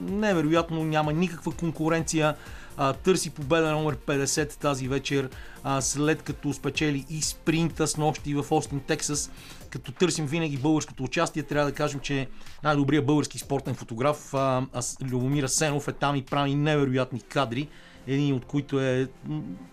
невероятно, 0.00 0.84
няма 0.84 1.12
никаква 1.12 1.52
конкуренция. 1.52 2.34
А, 2.76 2.92
търси 2.92 3.30
победа 3.30 3.72
номер 3.72 3.96
50 3.96 4.54
тази 4.54 4.88
вечер, 4.88 5.28
а, 5.64 5.80
след 5.80 6.22
като 6.22 6.52
спечели 6.52 7.04
и 7.10 7.22
спринта 7.22 7.86
с 7.86 7.96
нощи 7.96 8.34
в 8.34 8.44
Остин, 8.50 8.80
Тексас. 8.80 9.30
Като 9.70 9.92
търсим 9.92 10.26
винаги 10.26 10.56
българското 10.56 11.04
участие, 11.04 11.42
трябва 11.42 11.70
да 11.70 11.76
кажем, 11.76 12.00
че 12.00 12.28
най-добрият 12.64 13.06
български 13.06 13.38
спортен 13.38 13.74
фотограф 13.74 14.34
а, 14.34 14.66
а, 14.72 14.82
Любомир 15.02 15.44
Асенов 15.44 15.88
е 15.88 15.92
там 15.92 16.16
и 16.16 16.22
прави 16.22 16.54
невероятни 16.54 17.20
кадри 17.20 17.68
един 18.06 18.34
от 18.34 18.44
които 18.44 18.80
е 18.80 19.08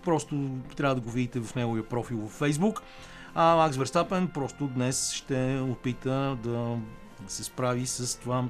просто 0.04 0.50
трябва 0.76 0.94
да 0.94 1.00
го 1.00 1.10
видите 1.10 1.40
в 1.40 1.54
неговия 1.54 1.88
профил 1.88 2.18
в 2.18 2.40
Facebook. 2.40 2.80
А 3.34 3.56
Макс 3.56 3.76
Верстапен 3.76 4.28
просто 4.28 4.66
днес 4.66 5.12
ще 5.12 5.60
опита 5.60 6.38
да 6.42 6.76
се 7.28 7.44
справи 7.44 7.86
с 7.86 8.20
това 8.20 8.44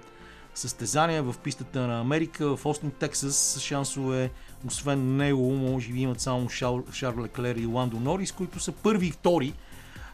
състезание 0.55 1.23
в 1.23 1.35
пистата 1.45 1.87
на 1.87 2.01
Америка, 2.01 2.57
в 2.57 2.67
Остин, 2.67 2.91
Тексас. 2.91 3.59
Шансове, 3.61 4.31
освен 4.67 5.17
него, 5.17 5.53
може 5.53 5.93
би 5.93 6.01
имат 6.01 6.21
само 6.21 6.49
Шар, 6.49 6.75
Шарл 6.93 7.23
Леклер 7.23 7.57
и 7.57 7.67
Ландо 7.67 8.01
Норис, 8.01 8.33
които 8.33 8.61
са 8.61 8.73
първи 8.73 9.07
и 9.07 9.11
втори. 9.11 9.55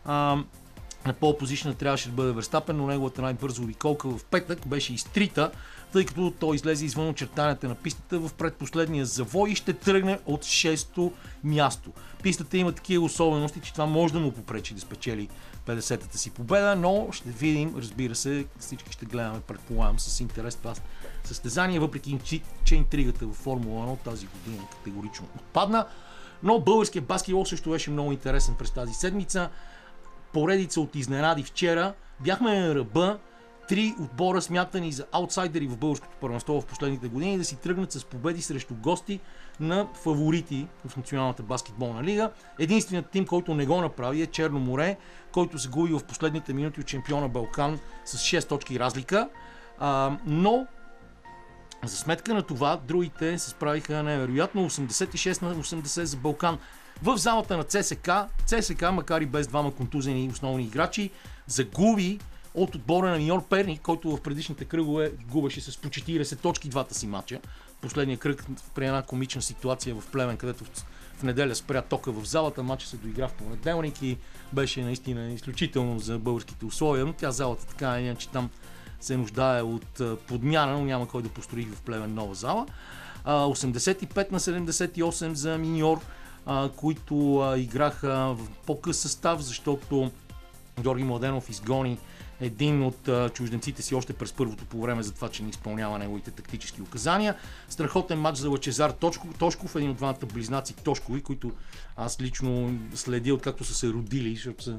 А, 0.04 0.38
на 1.06 1.12
пол 1.12 1.38
позишна 1.38 1.74
трябваше 1.74 2.08
да 2.08 2.14
бъде 2.14 2.32
Верстапен, 2.32 2.76
но 2.76 2.86
неговата 2.86 3.22
най-бърза 3.22 3.62
обиколка 3.62 4.08
в 4.08 4.24
петък 4.24 4.68
беше 4.68 4.94
изтрита 4.94 5.50
тъй 5.92 6.04
като 6.04 6.32
той 6.40 6.56
излезе 6.56 6.84
извън 6.84 7.08
очертанията 7.08 7.68
на 7.68 7.74
пистата 7.74 8.18
в 8.18 8.30
предпоследния 8.34 9.06
завой 9.06 9.50
и 9.50 9.54
ще 9.54 9.72
тръгне 9.72 10.18
от 10.26 10.44
6-то 10.44 11.12
място. 11.44 11.92
Пистата 12.22 12.58
има 12.58 12.72
такива 12.72 13.04
особености, 13.04 13.60
че 13.60 13.72
това 13.72 13.86
може 13.86 14.12
да 14.12 14.20
му 14.20 14.32
попречи 14.32 14.74
да 14.74 14.80
спечели 14.80 15.28
50-та 15.70 16.18
си 16.18 16.30
победа, 16.30 16.76
но 16.76 17.08
ще 17.12 17.30
видим, 17.30 17.74
разбира 17.78 18.14
се, 18.14 18.46
всички 18.58 18.92
ще 18.92 19.06
гледаме, 19.06 19.40
предполагам, 19.40 20.00
с 20.00 20.20
интерес 20.20 20.56
това 20.56 20.74
състезание, 21.24 21.80
въпреки 21.80 22.18
че 22.64 22.74
интригата 22.74 23.26
в 23.26 23.32
Формула 23.32 23.86
1 23.86 24.04
тази 24.04 24.26
година 24.26 24.62
категорично 24.70 25.26
отпадна. 25.36 25.86
Но 26.42 26.60
българският 26.60 27.06
баскетбол 27.06 27.44
също 27.44 27.70
беше 27.70 27.90
много 27.90 28.12
интересен 28.12 28.54
през 28.58 28.70
тази 28.70 28.94
седмица. 28.94 29.50
Поредица 30.32 30.80
от 30.80 30.96
изненади 30.96 31.42
вчера. 31.42 31.94
Бяхме 32.20 32.60
на 32.60 32.74
ръба 32.74 33.18
три 33.70 33.94
отбора 34.00 34.42
смятани 34.42 34.92
за 34.92 35.06
аутсайдери 35.12 35.66
в 35.66 35.76
българското 35.76 36.16
първенство 36.20 36.60
в 36.60 36.66
последните 36.66 37.08
години 37.08 37.38
да 37.38 37.44
си 37.44 37.56
тръгнат 37.56 37.92
с 37.92 38.04
победи 38.04 38.42
срещу 38.42 38.74
гости 38.74 39.20
на 39.60 39.88
фаворити 39.94 40.66
в 40.86 40.96
Националната 40.96 41.42
баскетболна 41.42 42.02
лига. 42.02 42.30
Единственият 42.58 43.10
тим, 43.10 43.26
който 43.26 43.54
не 43.54 43.66
го 43.66 43.80
направи 43.80 44.22
е 44.22 44.26
Черно 44.26 44.60
море, 44.60 44.96
който 45.32 45.58
се 45.58 45.68
губи 45.68 45.92
в 45.92 46.04
последните 46.04 46.52
минути 46.52 46.80
от 46.80 46.86
чемпиона 46.86 47.28
Балкан 47.28 47.78
с 48.04 48.18
6 48.18 48.48
точки 48.48 48.78
разлика. 48.78 49.28
А, 49.78 50.18
но 50.26 50.66
за 51.84 51.96
сметка 51.96 52.34
на 52.34 52.42
това, 52.42 52.80
другите 52.88 53.38
се 53.38 53.50
справиха 53.50 54.02
невероятно 54.02 54.70
86 54.70 55.42
на 55.42 55.54
80 55.54 56.02
за 56.02 56.16
Балкан. 56.16 56.58
В 57.02 57.16
залата 57.16 57.56
на 57.56 57.64
ЦСК, 57.64 58.10
ЦСК, 58.46 58.82
макар 58.92 59.20
и 59.20 59.26
без 59.26 59.46
двама 59.46 59.74
контузени 59.74 60.30
основни 60.32 60.64
играчи, 60.64 61.10
загуби 61.46 62.18
от 62.54 62.74
отбора 62.74 63.10
на 63.10 63.16
Миньор 63.16 63.48
Перник, 63.48 63.80
който 63.80 64.16
в 64.16 64.20
предишните 64.20 64.64
кръгове 64.64 65.12
губеше 65.30 65.60
с 65.60 65.76
по 65.76 65.88
40 65.88 66.40
точки 66.40 66.68
двата 66.68 66.94
си 66.94 67.06
матча. 67.06 67.40
Последния 67.80 68.18
кръг 68.18 68.44
при 68.74 68.86
една 68.86 69.02
комична 69.02 69.42
ситуация 69.42 69.94
в 69.94 70.06
Плевен, 70.12 70.36
където 70.36 70.64
в 71.20 71.22
неделя 71.22 71.54
спря 71.54 71.82
тока 71.82 72.12
в 72.12 72.24
залата. 72.24 72.62
Матча 72.62 72.86
се 72.86 72.96
доигра 72.96 73.28
в 73.28 73.32
понеделник 73.32 74.02
и 74.02 74.18
беше 74.52 74.82
наистина 74.82 75.32
изключително 75.32 75.98
за 75.98 76.18
българските 76.18 76.64
условия. 76.64 77.06
Но 77.06 77.12
тя 77.12 77.30
залата 77.30 77.66
така 77.66 77.98
е, 77.98 78.14
че 78.14 78.28
там 78.28 78.50
се 79.00 79.16
нуждае 79.16 79.62
от 79.62 80.00
подмяна, 80.26 80.72
но 80.72 80.84
няма 80.84 81.08
кой 81.08 81.22
да 81.22 81.28
построи 81.28 81.64
в 81.64 81.82
Плевен 81.82 82.14
нова 82.14 82.34
зала. 82.34 82.66
85 83.24 84.32
на 84.32 84.40
78 84.40 85.32
за 85.32 85.58
Миньор, 85.58 86.00
които 86.76 87.44
играха 87.56 88.34
в 88.38 88.48
по-къс 88.66 88.98
състав, 88.98 89.40
защото 89.40 90.10
Георги 90.80 91.04
Младенов 91.04 91.50
изгони 91.50 91.98
един 92.40 92.82
от 92.82 93.08
чужденците 93.32 93.82
си 93.82 93.94
още 93.94 94.12
през 94.12 94.32
първото 94.32 94.64
по 94.64 94.82
време 94.82 95.02
за 95.02 95.12
това, 95.12 95.28
че 95.28 95.42
не 95.42 95.50
изпълнява 95.50 95.98
неговите 95.98 96.30
тактически 96.30 96.82
указания. 96.82 97.34
Страхотен 97.68 98.20
матч 98.20 98.38
за 98.38 98.50
Лачезар 98.50 98.90
Тошков, 99.38 99.76
един 99.76 99.90
от 99.90 99.96
двамата 99.96 100.26
близнаци 100.32 100.76
Тошкови, 100.76 101.22
които 101.22 101.52
аз 101.96 102.20
лично 102.20 102.78
следя 102.94 103.34
откакто 103.34 103.64
са 103.64 103.74
се 103.74 103.88
родили, 103.88 104.34
защото 104.34 104.64
са, 104.64 104.78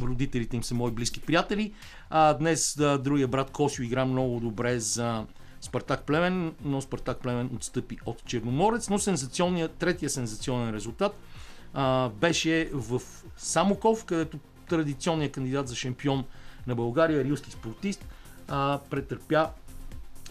родителите 0.00 0.56
им 0.56 0.64
са 0.64 0.74
мои 0.74 0.90
близки 0.90 1.20
приятели. 1.20 1.72
А, 2.10 2.34
днес 2.34 2.78
а, 2.80 2.98
другия 2.98 3.28
брат 3.28 3.50
Косио 3.50 3.84
игра 3.84 4.04
много 4.04 4.40
добре 4.40 4.80
за 4.80 5.24
Спартак 5.60 6.02
Племен, 6.02 6.54
но 6.64 6.80
Спартак 6.80 7.18
Племен 7.18 7.50
отстъпи 7.56 7.98
от 8.06 8.24
Черноморец, 8.24 8.88
но 8.88 8.98
сензационният, 8.98 9.72
третия 9.72 10.10
сензационен 10.10 10.74
резултат 10.74 11.18
а, 11.74 12.08
беше 12.08 12.70
в 12.72 13.00
Самоков, 13.36 14.04
където 14.04 14.38
традиционният 14.68 15.32
кандидат 15.32 15.68
за 15.68 15.76
шампион 15.76 16.24
на 16.68 16.74
България, 16.74 17.24
рилски 17.24 17.50
спортист, 17.50 18.04
а, 18.48 18.80
претърпя 18.90 19.48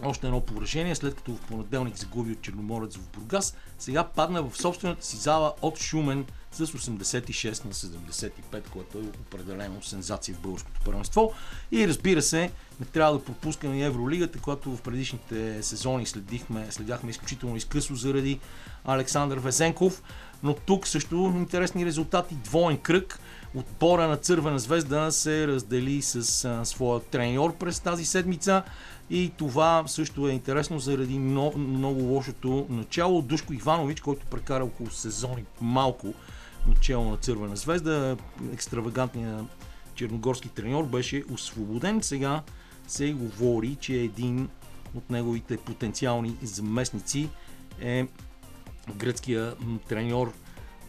още 0.02 0.26
едно 0.26 0.40
поражение, 0.40 0.94
след 0.94 1.14
като 1.14 1.34
в 1.34 1.40
понеделник 1.40 1.98
загуби 1.98 2.32
от 2.32 2.42
Черноморец 2.42 2.96
в 2.96 3.08
Бургас. 3.08 3.56
Сега 3.78 4.04
падна 4.04 4.42
в 4.42 4.56
собствената 4.56 5.06
си 5.06 5.16
зала 5.16 5.54
от 5.62 5.78
Шумен 5.78 6.26
с 6.52 6.66
86 6.66 7.64
на 7.64 7.72
75, 7.72 8.68
което 8.68 8.98
е 8.98 9.02
определено 9.02 9.82
сензация 9.82 10.34
в 10.34 10.40
българското 10.40 10.80
първенство. 10.84 11.32
И 11.72 11.88
разбира 11.88 12.22
се, 12.22 12.50
не 12.80 12.86
трябва 12.86 13.18
да 13.18 13.24
пропускаме 13.24 13.80
Евролигата, 13.80 14.38
която 14.38 14.76
в 14.76 14.82
предишните 14.82 15.62
сезони 15.62 16.06
следихме, 16.06 16.66
следяхме 16.70 17.10
изключително 17.10 17.56
изкъсо 17.56 17.94
заради 17.94 18.40
Александър 18.84 19.38
Везенков. 19.38 20.02
Но 20.42 20.54
тук 20.54 20.86
също 20.86 21.32
интересни 21.36 21.86
резултати. 21.86 22.34
Двоен 22.34 22.78
кръг. 22.78 23.20
Отбора 23.54 24.08
на 24.08 24.16
Цървена 24.16 24.58
звезда 24.58 25.10
се 25.10 25.46
раздели 25.46 26.02
с 26.02 26.44
а, 26.44 26.64
своя 26.64 27.00
треньор 27.00 27.56
през 27.56 27.80
тази 27.80 28.04
седмица 28.04 28.62
и 29.10 29.32
това 29.36 29.84
също 29.86 30.28
е 30.28 30.32
интересно 30.32 30.78
заради 30.78 31.18
много, 31.18 31.58
много 31.58 32.02
лошото 32.02 32.66
начало. 32.70 33.22
Душко 33.22 33.52
Иванович, 33.52 34.00
който 34.00 34.26
прекара 34.26 34.64
около 34.64 34.90
сезони 34.90 35.44
малко 35.60 36.14
начало 36.66 37.10
на 37.10 37.16
Цървена 37.16 37.56
звезда, 37.56 38.16
екстравагантният 38.52 39.46
черногорски 39.94 40.48
треньор 40.48 40.84
беше 40.84 41.24
освободен. 41.32 42.02
Сега 42.02 42.42
се 42.88 43.12
говори, 43.12 43.76
че 43.80 43.94
един 43.94 44.48
от 44.94 45.10
неговите 45.10 45.56
потенциални 45.56 46.36
заместници 46.42 47.28
е 47.80 48.06
гръцкия 48.96 49.54
треньор 49.88 50.32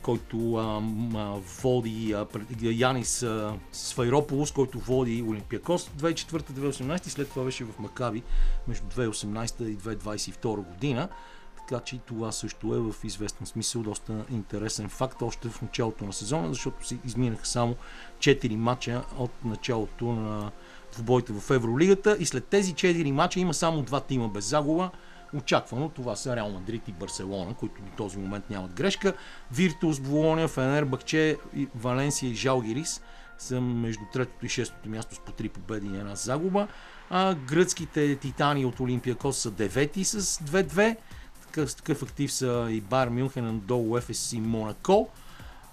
който 0.01 0.56
а, 0.56 0.82
а, 1.15 1.39
води 1.62 2.13
а, 2.13 2.27
Янис 2.62 3.24
а, 3.24 3.53
Сфайрополус, 3.72 4.51
който 4.51 4.79
води 4.79 5.25
Олимпиакос 5.27 5.89
2004-2018 5.89 7.08
и 7.08 7.10
след 7.10 7.29
това 7.29 7.44
беше 7.44 7.63
в 7.63 7.79
Макаби 7.79 8.24
между 8.68 8.86
2018 8.86 9.68
и 9.68 9.77
2022 9.77 10.56
година. 10.56 11.10
Така 11.58 11.84
че 11.84 11.98
това 11.98 12.32
също 12.32 12.75
е 12.75 12.79
в 12.79 12.96
известен 13.03 13.48
смисъл 13.48 13.82
доста 13.82 14.25
интересен 14.32 14.89
факт 14.89 15.22
още 15.22 15.50
в 15.50 15.62
началото 15.62 16.06
на 16.06 16.13
сезона, 16.13 16.48
защото 16.48 16.88
си 16.88 16.98
изминаха 17.06 17.46
само 17.46 17.75
4 18.20 18.56
мача 18.56 19.03
от 19.18 19.32
началото 19.46 20.06
на 20.06 20.51
двубоите 20.94 21.34
в 21.34 21.51
Евролигата 21.51 22.18
и 22.20 22.25
след 22.25 22.46
тези 22.46 22.74
4 22.74 23.12
мача 23.12 23.39
има 23.39 23.53
само 23.53 23.82
два 23.82 24.00
тима 24.00 24.27
без 24.27 24.46
загуба 24.46 24.89
очаквано. 25.33 25.89
Това 25.89 26.15
са 26.15 26.36
Реал 26.36 26.50
Мадрид 26.50 26.88
и 26.88 26.91
Барселона, 26.91 27.53
които 27.53 27.81
до 27.81 27.91
този 27.98 28.17
момент 28.17 28.50
нямат 28.50 28.74
грешка. 28.74 29.13
Виртус, 29.51 30.00
Болония, 30.00 30.48
Фенер, 30.48 30.86
Бакче, 30.86 31.38
Валенсия 31.75 32.31
и 32.31 32.36
Жалгирис 32.36 33.01
са 33.38 33.62
между 33.62 34.03
третото 34.13 34.45
и 34.45 34.50
шестото 34.50 34.89
място 34.89 35.15
с 35.15 35.19
по 35.19 35.31
три 35.31 35.50
победи 35.50 35.88
и 35.88 35.98
една 35.98 36.15
загуба. 36.15 36.67
А 37.09 37.36
гръцките 37.36 38.15
титани 38.15 38.65
от 38.65 38.79
Олимпиакос 38.79 39.38
са 39.38 39.51
девети 39.51 40.03
с 40.03 40.21
2-2. 40.21 40.98
Такъв, 41.41 41.75
такъв 41.75 42.03
актив 42.03 42.31
са 42.31 42.67
и 42.71 42.81
Бар 42.81 43.09
Мюнхен, 43.09 43.59
долу 43.59 43.98
Ефес 43.98 44.33
и 44.33 44.42
Монако. 44.42 45.09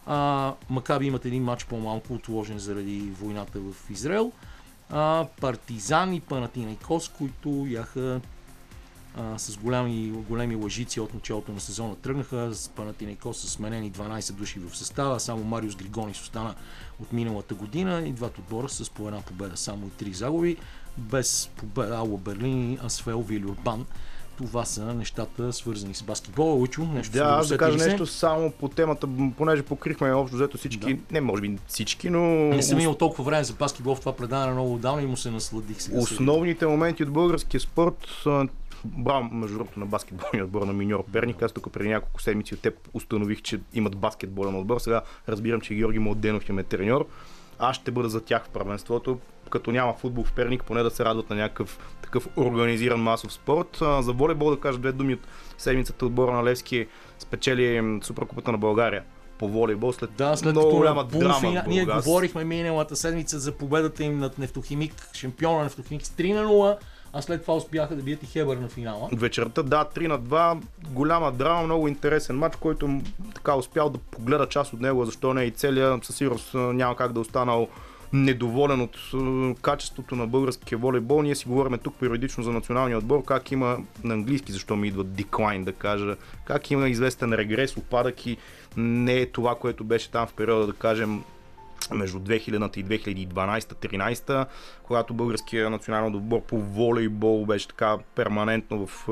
А, 0.06 0.54
Макаби 0.70 1.06
имат 1.06 1.24
един 1.24 1.44
матч 1.44 1.64
по-малко 1.64 2.14
отложен 2.14 2.58
заради 2.58 2.98
войната 3.20 3.60
в 3.60 3.90
Израел. 3.90 4.32
А, 4.90 5.26
Партизан 5.40 6.14
и 6.14 6.20
Панатинайкос, 6.20 7.08
които 7.08 7.66
яха 7.68 8.20
а, 9.16 9.38
с 9.38 9.56
голями, 9.56 10.12
големи 10.28 10.56
лъжици 10.56 11.00
от 11.00 11.14
началото 11.14 11.52
на 11.52 11.60
сезона 11.60 11.96
тръгнаха. 11.96 12.54
С 12.54 12.68
Панатинайкос 12.68 13.38
са 13.38 13.50
сменени 13.50 13.92
12 13.92 14.32
души 14.32 14.58
в 14.58 14.76
състава, 14.76 15.20
само 15.20 15.44
Мариус 15.44 15.76
Григонис 15.76 16.20
остана 16.20 16.54
от 17.02 17.12
миналата 17.12 17.54
година 17.54 18.02
и 18.06 18.12
двата 18.12 18.40
отбора 18.40 18.68
с 18.68 18.90
по 18.90 19.08
една 19.08 19.20
победа, 19.20 19.56
само 19.56 19.86
и 19.86 19.90
три 19.90 20.12
загуби. 20.12 20.56
Без 20.96 21.50
победа 21.56 21.96
Алла 21.96 22.18
Берлин, 22.18 22.78
Асфел, 22.84 23.22
Вилюрбан. 23.22 23.86
Това 24.36 24.64
са 24.64 24.94
нещата 24.94 25.52
свързани 25.52 25.94
с 25.94 26.02
баскетбола. 26.02 26.54
Лучо, 26.54 26.84
нещо 26.84 27.12
Да, 27.12 27.24
аз 27.24 27.48
да 27.48 27.58
кажа 27.58 27.88
нещо 27.88 28.06
само 28.06 28.50
по 28.50 28.68
темата, 28.68 29.08
понеже 29.36 29.62
покрихме 29.62 30.12
общо 30.12 30.36
взето 30.36 30.58
всички, 30.58 30.94
да. 30.94 31.00
не 31.10 31.20
може 31.20 31.42
би 31.42 31.58
всички, 31.66 32.10
но... 32.10 32.20
Не 32.24 32.62
съм 32.62 32.80
имал 32.80 32.94
толкова 32.94 33.24
време 33.24 33.44
за 33.44 33.52
баскетбол 33.52 33.94
в 33.94 34.00
това 34.00 34.16
предаване 34.16 34.52
много 34.52 34.74
отдавна 34.74 35.02
и 35.02 35.06
му 35.06 35.16
се 35.16 35.30
насладих 35.30 35.82
сега. 35.82 35.98
Основните 35.98 36.66
моменти 36.66 37.02
от 37.02 37.10
българския 37.10 37.60
спорт 37.60 38.24
Браво, 38.86 39.28
между 39.32 39.58
другото, 39.58 39.80
на 39.80 39.86
баскетболния 39.86 40.44
отбор 40.44 40.62
на 40.62 40.72
Миньор 40.72 41.04
Перник. 41.12 41.42
Аз 41.42 41.52
тук 41.52 41.72
преди 41.72 41.88
няколко 41.88 42.22
седмици 42.22 42.54
от 42.54 42.60
теб 42.60 42.88
установих, 42.94 43.42
че 43.42 43.60
имат 43.74 43.96
баскетболен 43.96 44.54
отбор. 44.54 44.78
Сега 44.78 45.02
разбирам, 45.28 45.60
че 45.60 45.74
Георги 45.74 45.98
Младенов 45.98 46.48
им 46.48 46.58
е 46.58 46.62
треньор. 46.62 47.06
Аз 47.58 47.76
ще 47.76 47.90
бъда 47.90 48.08
за 48.08 48.20
тях 48.20 48.44
в 48.44 48.48
правенството. 48.48 49.18
Като 49.50 49.72
няма 49.72 49.94
футбол 49.94 50.24
в 50.24 50.32
Перник, 50.32 50.64
поне 50.64 50.82
да 50.82 50.90
се 50.90 51.04
радват 51.04 51.30
на 51.30 51.36
някакъв 51.36 51.78
такъв 52.02 52.28
организиран 52.36 53.00
масов 53.00 53.32
спорт. 53.32 53.78
За 54.00 54.12
волейбол 54.12 54.50
да 54.50 54.60
кажа 54.60 54.78
две 54.78 54.92
думи 54.92 55.14
от 55.14 55.20
седмицата 55.58 56.06
отбора 56.06 56.32
на 56.32 56.44
Левски 56.44 56.86
спечели 57.18 57.98
Суперкупата 58.02 58.52
на 58.52 58.58
България 58.58 59.02
по 59.38 59.48
волейбол 59.48 59.92
след, 59.92 60.10
да, 60.18 60.36
след 60.36 60.52
много 60.52 60.70
голяма 60.70 61.04
драма. 61.04 61.62
Ние 61.66 61.84
говорихме 61.84 62.44
миналата 62.44 62.96
седмица 62.96 63.38
за 63.38 63.52
победата 63.52 64.04
им 64.04 64.18
над 64.18 64.38
Нефтохимик, 64.38 65.08
шампиона 65.12 65.58
на 65.58 65.64
Нефтохимик 65.64 66.06
с 66.06 66.10
3 66.10 66.34
на 66.34 66.44
0 66.44 66.76
а 67.12 67.22
след 67.22 67.42
това 67.42 67.54
успяха 67.54 67.96
да 67.96 68.02
бият 68.02 68.22
и 68.22 68.26
Хебър 68.26 68.56
на 68.56 68.68
финала. 68.68 69.08
Вечерта, 69.12 69.62
да, 69.62 69.84
3 69.94 70.06
на 70.06 70.20
2, 70.20 70.62
голяма 70.90 71.32
драма, 71.32 71.62
много 71.62 71.88
интересен 71.88 72.38
матч, 72.38 72.56
който 72.56 73.00
така 73.34 73.54
успял 73.54 73.90
да 73.90 73.98
погледа 73.98 74.48
част 74.48 74.72
от 74.72 74.80
него, 74.80 75.04
защо 75.04 75.34
не 75.34 75.44
и 75.44 75.50
целия, 75.50 75.98
със 76.02 76.16
сигурност 76.16 76.54
няма 76.54 76.96
как 76.96 77.12
да 77.12 77.20
останал 77.20 77.68
недоволен 78.12 78.80
от 78.80 78.96
качеството 79.62 80.16
на 80.16 80.26
българския 80.26 80.78
волейбол. 80.78 81.22
Ние 81.22 81.34
си 81.34 81.48
говорим 81.48 81.78
тук 81.78 81.94
периодично 82.00 82.44
за 82.44 82.52
националния 82.52 82.98
отбор, 82.98 83.24
как 83.24 83.52
има 83.52 83.78
на 84.04 84.14
английски, 84.14 84.52
защо 84.52 84.76
ми 84.76 84.88
идва 84.88 85.04
decline 85.04 85.64
да 85.64 85.72
кажа, 85.72 86.16
как 86.44 86.70
има 86.70 86.88
известен 86.88 87.32
регрес, 87.32 87.76
опадък 87.76 88.26
и 88.26 88.36
не 88.76 89.14
е 89.14 89.26
това, 89.26 89.54
което 89.54 89.84
беше 89.84 90.10
там 90.10 90.26
в 90.26 90.32
периода, 90.32 90.66
да 90.66 90.72
кажем, 90.72 91.22
между 91.94 92.18
2000 92.18 92.76
и 92.76 92.84
2012-13, 92.84 94.46
когато 94.82 95.14
българския 95.14 95.70
национален 95.70 96.14
отбор 96.14 96.40
по 96.40 96.58
волейбол 96.58 97.46
беше 97.46 97.68
така 97.68 97.98
перманентно 98.14 98.86
в 98.86 99.08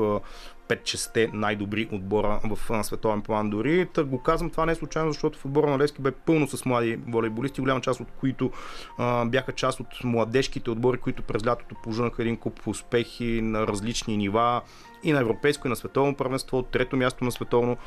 5-6 0.67 1.33
най-добри 1.33 1.89
отбора 1.91 2.39
в 2.43 2.83
световен 2.83 3.21
план 3.21 3.49
дори. 3.49 3.87
Та 3.93 4.03
го 4.03 4.23
казвам 4.23 4.49
това 4.49 4.65
не 4.65 4.71
е 4.71 4.75
случайно, 4.75 5.11
защото 5.11 5.39
в 5.39 5.45
отбора 5.45 5.69
на 5.69 5.77
Левски 5.77 6.01
бе 6.01 6.11
пълно 6.11 6.47
с 6.47 6.65
млади 6.65 6.99
волейболисти, 7.07 7.61
голяма 7.61 7.81
част 7.81 7.99
от 7.99 8.07
които 8.19 8.51
а, 8.97 9.25
бяха 9.25 9.51
част 9.51 9.79
от 9.79 10.03
младежките 10.03 10.69
отбори, 10.69 10.97
които 10.97 11.23
през 11.23 11.45
лятото 11.45 11.75
пожънаха 11.83 12.21
един 12.21 12.37
куп 12.37 12.67
успехи 12.67 13.41
на 13.41 13.67
различни 13.67 14.17
нива 14.17 14.61
и 15.03 15.11
на 15.11 15.19
европейско 15.19 15.67
и 15.67 15.69
на 15.69 15.75
световно 15.75 16.15
първенство. 16.15 16.63
Трето 16.63 16.97
място 16.97 17.25
на 17.25 17.31
световно 17.31 17.77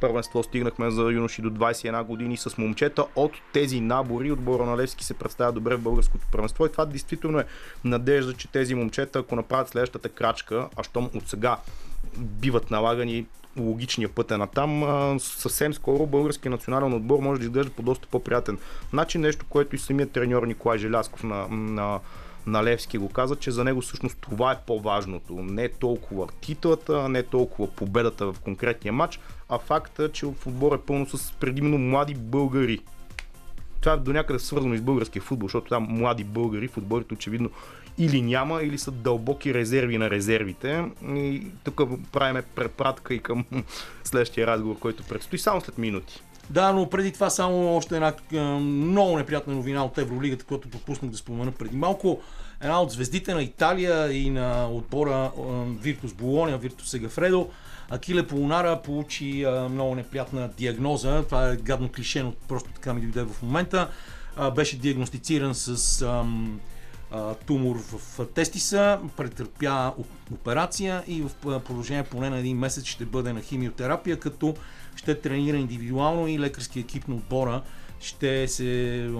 първенство 0.00 0.42
стигнахме 0.42 0.90
за 0.90 1.02
юноши 1.02 1.42
до 1.42 1.50
21 1.50 2.04
години 2.04 2.36
с 2.36 2.58
момчета. 2.58 3.06
От 3.16 3.32
тези 3.52 3.80
набори 3.80 4.32
отбора 4.32 4.66
на 4.66 4.76
Левски 4.76 5.04
се 5.04 5.14
представя 5.14 5.52
добре 5.52 5.76
в 5.76 5.80
българското 5.80 6.26
първенство 6.32 6.66
и 6.66 6.72
това 6.72 6.86
действително 6.86 7.38
е 7.38 7.46
надежда, 7.84 8.34
че 8.34 8.48
тези 8.48 8.74
момчета, 8.74 9.18
ако 9.18 9.36
направят 9.36 9.68
следващата 9.68 10.08
крачка, 10.08 10.68
а 10.76 10.82
щом 10.82 11.10
от 11.14 11.28
сега 11.28 11.56
биват 12.18 12.70
налагани 12.70 13.26
логичния 13.58 14.08
път 14.08 14.30
е 14.30 14.36
натам. 14.36 14.80
съвсем 15.20 15.74
скоро 15.74 16.06
българския 16.06 16.50
национален 16.50 16.92
отбор 16.92 17.18
може 17.18 17.40
да 17.40 17.44
изглежда 17.44 17.72
по 17.72 17.82
доста 17.82 18.08
по-приятен 18.08 18.58
начин. 18.92 19.20
Нещо, 19.20 19.46
което 19.48 19.76
и 19.76 19.78
самият 19.78 20.10
треньор 20.10 20.42
Николай 20.42 20.78
Желясков 20.78 21.22
на, 21.22 21.48
на 21.48 22.00
на 22.46 22.64
Левски 22.64 22.98
го 22.98 23.08
каза, 23.08 23.36
че 23.36 23.50
за 23.50 23.64
него 23.64 23.80
всъщност 23.80 24.18
това 24.20 24.52
е 24.52 24.60
по-важното. 24.66 25.34
Не 25.34 25.68
толкова 25.68 26.26
титлата, 26.40 27.08
не 27.08 27.22
толкова 27.22 27.68
победата 27.68 28.32
в 28.32 28.40
конкретния 28.40 28.92
матч, 28.92 29.20
а 29.48 29.58
факта, 29.58 30.12
че 30.12 30.26
в 30.26 30.46
отбор 30.46 30.74
е 30.74 30.80
пълно 30.80 31.06
с 31.06 31.32
предимно 31.32 31.78
млади 31.78 32.14
българи. 32.14 32.78
Това 33.80 33.92
е 33.92 33.96
до 33.96 34.12
някъде 34.12 34.38
свързано 34.38 34.74
и 34.74 34.78
с 34.78 34.82
българския 34.82 35.22
футбол, 35.22 35.46
защото 35.46 35.68
там 35.68 35.86
млади 35.90 36.24
българи 36.24 36.68
в 36.68 36.76
отборите 36.78 37.14
очевидно 37.14 37.50
или 37.98 38.22
няма, 38.22 38.62
или 38.62 38.78
са 38.78 38.90
дълбоки 38.90 39.54
резерви 39.54 39.98
на 39.98 40.10
резервите. 40.10 40.84
И 41.08 41.46
тук 41.64 41.80
правиме 42.12 42.42
препратка 42.42 43.14
и 43.14 43.18
към 43.18 43.44
следващия 44.04 44.46
разговор, 44.46 44.78
който 44.78 45.02
предстои 45.02 45.38
само 45.38 45.60
след 45.60 45.78
минути. 45.78 46.22
Да, 46.50 46.72
но 46.72 46.90
преди 46.90 47.12
това 47.12 47.30
само 47.30 47.76
още 47.76 47.94
една 47.94 48.12
много 48.60 49.16
неприятна 49.16 49.54
новина 49.54 49.84
от 49.84 49.98
Евролигата, 49.98 50.44
която 50.44 50.68
пропуснах 50.68 51.10
да 51.10 51.16
спомена 51.16 51.52
преди 51.52 51.76
малко. 51.76 52.20
Една 52.60 52.82
от 52.82 52.90
звездите 52.90 53.34
на 53.34 53.42
Италия 53.42 54.12
и 54.12 54.30
на 54.30 54.68
отбора 54.68 55.30
Виртус 55.82 56.12
Болония, 56.12 56.58
Виртус 56.58 56.90
Сегафредо, 56.90 57.50
Акиле 57.90 58.26
Полунара 58.26 58.82
получи 58.82 59.46
много 59.70 59.94
неприятна 59.94 60.50
диагноза. 60.56 61.22
Това 61.22 61.48
е 61.48 61.56
гадно 61.56 61.88
клише, 61.88 62.22
но 62.22 62.32
просто 62.48 62.70
така 62.70 62.94
ми 62.94 63.00
дойде 63.00 63.22
в 63.32 63.42
момента. 63.42 63.88
Беше 64.54 64.78
диагностициран 64.78 65.54
с 65.54 66.06
тумор 67.46 67.76
в 67.76 68.26
тестиса, 68.26 69.00
претърпя 69.16 69.92
операция 70.32 71.04
и 71.06 71.22
в 71.22 71.30
продължение 71.60 72.04
поне 72.04 72.30
на 72.30 72.38
един 72.38 72.58
месец 72.58 72.84
ще 72.84 73.04
бъде 73.04 73.32
на 73.32 73.40
химиотерапия, 73.40 74.20
като 74.20 74.54
ще 74.96 75.20
тренира 75.20 75.56
индивидуално 75.56 76.28
и 76.28 76.38
лекарски 76.38 76.80
екип 76.80 77.08
на 77.08 77.14
отбора 77.14 77.62
ще 78.00 78.48
се, 78.48 79.10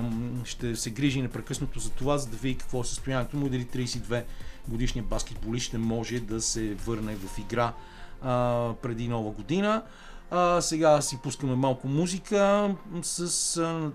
ще 0.44 0.76
се 0.76 0.90
грижи 0.90 1.22
непрекъснато 1.22 1.78
за 1.78 1.90
това, 1.90 2.18
за 2.18 2.28
да 2.28 2.36
види 2.36 2.58
какво 2.58 2.80
е 2.80 2.84
състоянието 2.84 3.36
му 3.36 3.46
и 3.46 3.50
дали 3.50 3.66
32 3.66 4.24
годишният 4.68 5.08
баскетболист 5.08 5.66
ще 5.66 5.78
може 5.78 6.20
да 6.20 6.40
се 6.40 6.74
върне 6.74 7.16
в 7.16 7.38
игра 7.38 7.72
а, 8.22 8.72
преди 8.82 9.08
нова 9.08 9.30
година. 9.30 9.82
А, 10.30 10.60
сега 10.60 11.00
си 11.00 11.18
пускаме 11.22 11.54
малко 11.54 11.88
музика 11.88 12.74
с 13.02 13.56
а, 13.56 13.90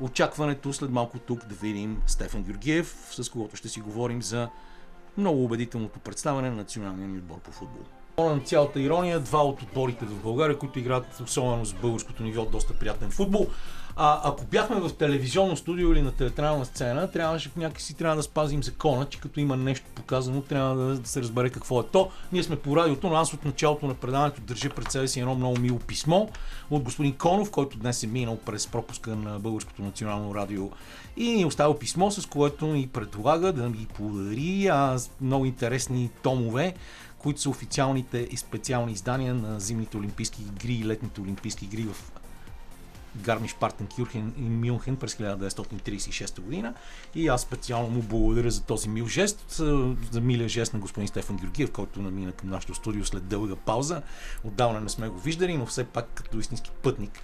очакването 0.00 0.72
след 0.72 0.90
малко 0.90 1.18
тук 1.18 1.46
да 1.46 1.54
видим 1.54 2.02
Стефан 2.06 2.42
Георгиев, 2.42 3.08
с 3.10 3.28
когото 3.28 3.56
ще 3.56 3.68
си 3.68 3.80
говорим 3.80 4.22
за 4.22 4.48
много 5.16 5.44
убедителното 5.44 5.98
представяне 5.98 6.50
на 6.50 6.56
националния 6.56 7.08
ни 7.08 7.18
отбор 7.18 7.38
по 7.38 7.52
футбол 7.52 7.82
на 8.28 8.40
цялата 8.40 8.80
ирония, 8.80 9.20
два 9.20 9.44
от 9.44 9.62
отборите 9.62 10.04
в 10.04 10.22
България, 10.22 10.58
които 10.58 10.78
играят 10.78 11.20
особено 11.20 11.64
с 11.64 11.74
българското 11.74 12.22
ниво 12.22 12.44
доста 12.44 12.74
приятен 12.74 13.10
футбол. 13.10 13.46
А, 13.96 14.20
ако 14.24 14.44
бяхме 14.44 14.80
в 14.80 14.92
телевизионно 14.92 15.56
студио 15.56 15.92
или 15.92 16.02
на 16.02 16.12
театрална 16.12 16.64
сцена, 16.64 17.10
трябваше 17.10 17.50
някакси 17.56 17.94
трябва 17.94 18.16
да 18.16 18.22
спазим 18.22 18.62
закона, 18.62 19.06
че 19.06 19.20
като 19.20 19.40
има 19.40 19.56
нещо 19.56 19.86
показано, 19.94 20.42
трябва 20.42 20.76
да, 20.76 20.98
да 20.98 21.08
се 21.08 21.20
разбере 21.20 21.50
какво 21.50 21.80
е 21.80 21.86
то. 21.92 22.10
Ние 22.32 22.42
сме 22.42 22.56
по 22.56 22.76
радиото, 22.76 23.08
но 23.08 23.16
аз 23.16 23.34
от 23.34 23.44
началото 23.44 23.86
на 23.86 23.94
предаването 23.94 24.40
държа 24.40 24.70
пред 24.70 24.92
себе 24.92 25.08
си 25.08 25.20
едно 25.20 25.34
много 25.34 25.58
мило 25.58 25.78
писмо 25.78 26.26
от 26.70 26.82
господин 26.82 27.12
Конов, 27.12 27.50
който 27.50 27.78
днес 27.78 28.02
е 28.02 28.06
минал 28.06 28.36
през 28.36 28.66
пропуска 28.66 29.16
на 29.16 29.38
Българското 29.38 29.82
национално 29.82 30.34
радио 30.34 30.70
и 31.16 31.30
ни 31.30 31.44
оставя 31.44 31.78
писмо, 31.78 32.10
с 32.10 32.26
което 32.26 32.66
ни 32.66 32.86
предлага 32.86 33.52
да 33.52 33.68
ни 33.68 33.86
подари 33.94 34.66
а, 34.66 34.98
много 35.20 35.46
интересни 35.46 36.10
томове 36.22 36.74
които 37.18 37.40
са 37.40 37.50
официалните 37.50 38.28
и 38.30 38.36
специални 38.36 38.92
издания 38.92 39.34
на 39.34 39.60
зимните 39.60 39.96
олимпийски 39.96 40.42
игри 40.42 40.72
и 40.72 40.84
летните 40.84 41.20
олимпийски 41.20 41.64
игри 41.64 41.82
в 41.82 42.19
Гармиш 43.16 43.54
Партен 43.54 43.88
Кюрхен 43.96 44.34
и 44.36 44.42
Мюнхен 44.42 44.96
през 44.96 45.14
1936 45.14 46.40
година. 46.40 46.74
И 47.14 47.28
аз 47.28 47.42
специално 47.42 47.88
му 47.88 48.02
благодаря 48.02 48.50
за 48.50 48.62
този 48.62 48.88
мил 48.88 49.06
жест, 49.06 49.50
за 50.12 50.20
милия 50.20 50.48
жест 50.48 50.74
на 50.74 50.80
господин 50.80 51.08
Стефан 51.08 51.36
Георгиев, 51.36 51.70
който 51.72 52.02
намина 52.02 52.32
към 52.32 52.50
нашото 52.50 52.74
студио 52.74 53.04
след 53.04 53.26
дълга 53.26 53.56
пауза. 53.56 54.02
Отдавна 54.44 54.80
не 54.80 54.88
сме 54.88 55.08
го 55.08 55.18
виждали, 55.18 55.56
но 55.56 55.66
все 55.66 55.84
пак 55.84 56.10
като 56.14 56.38
истински 56.38 56.70
пътник 56.82 57.22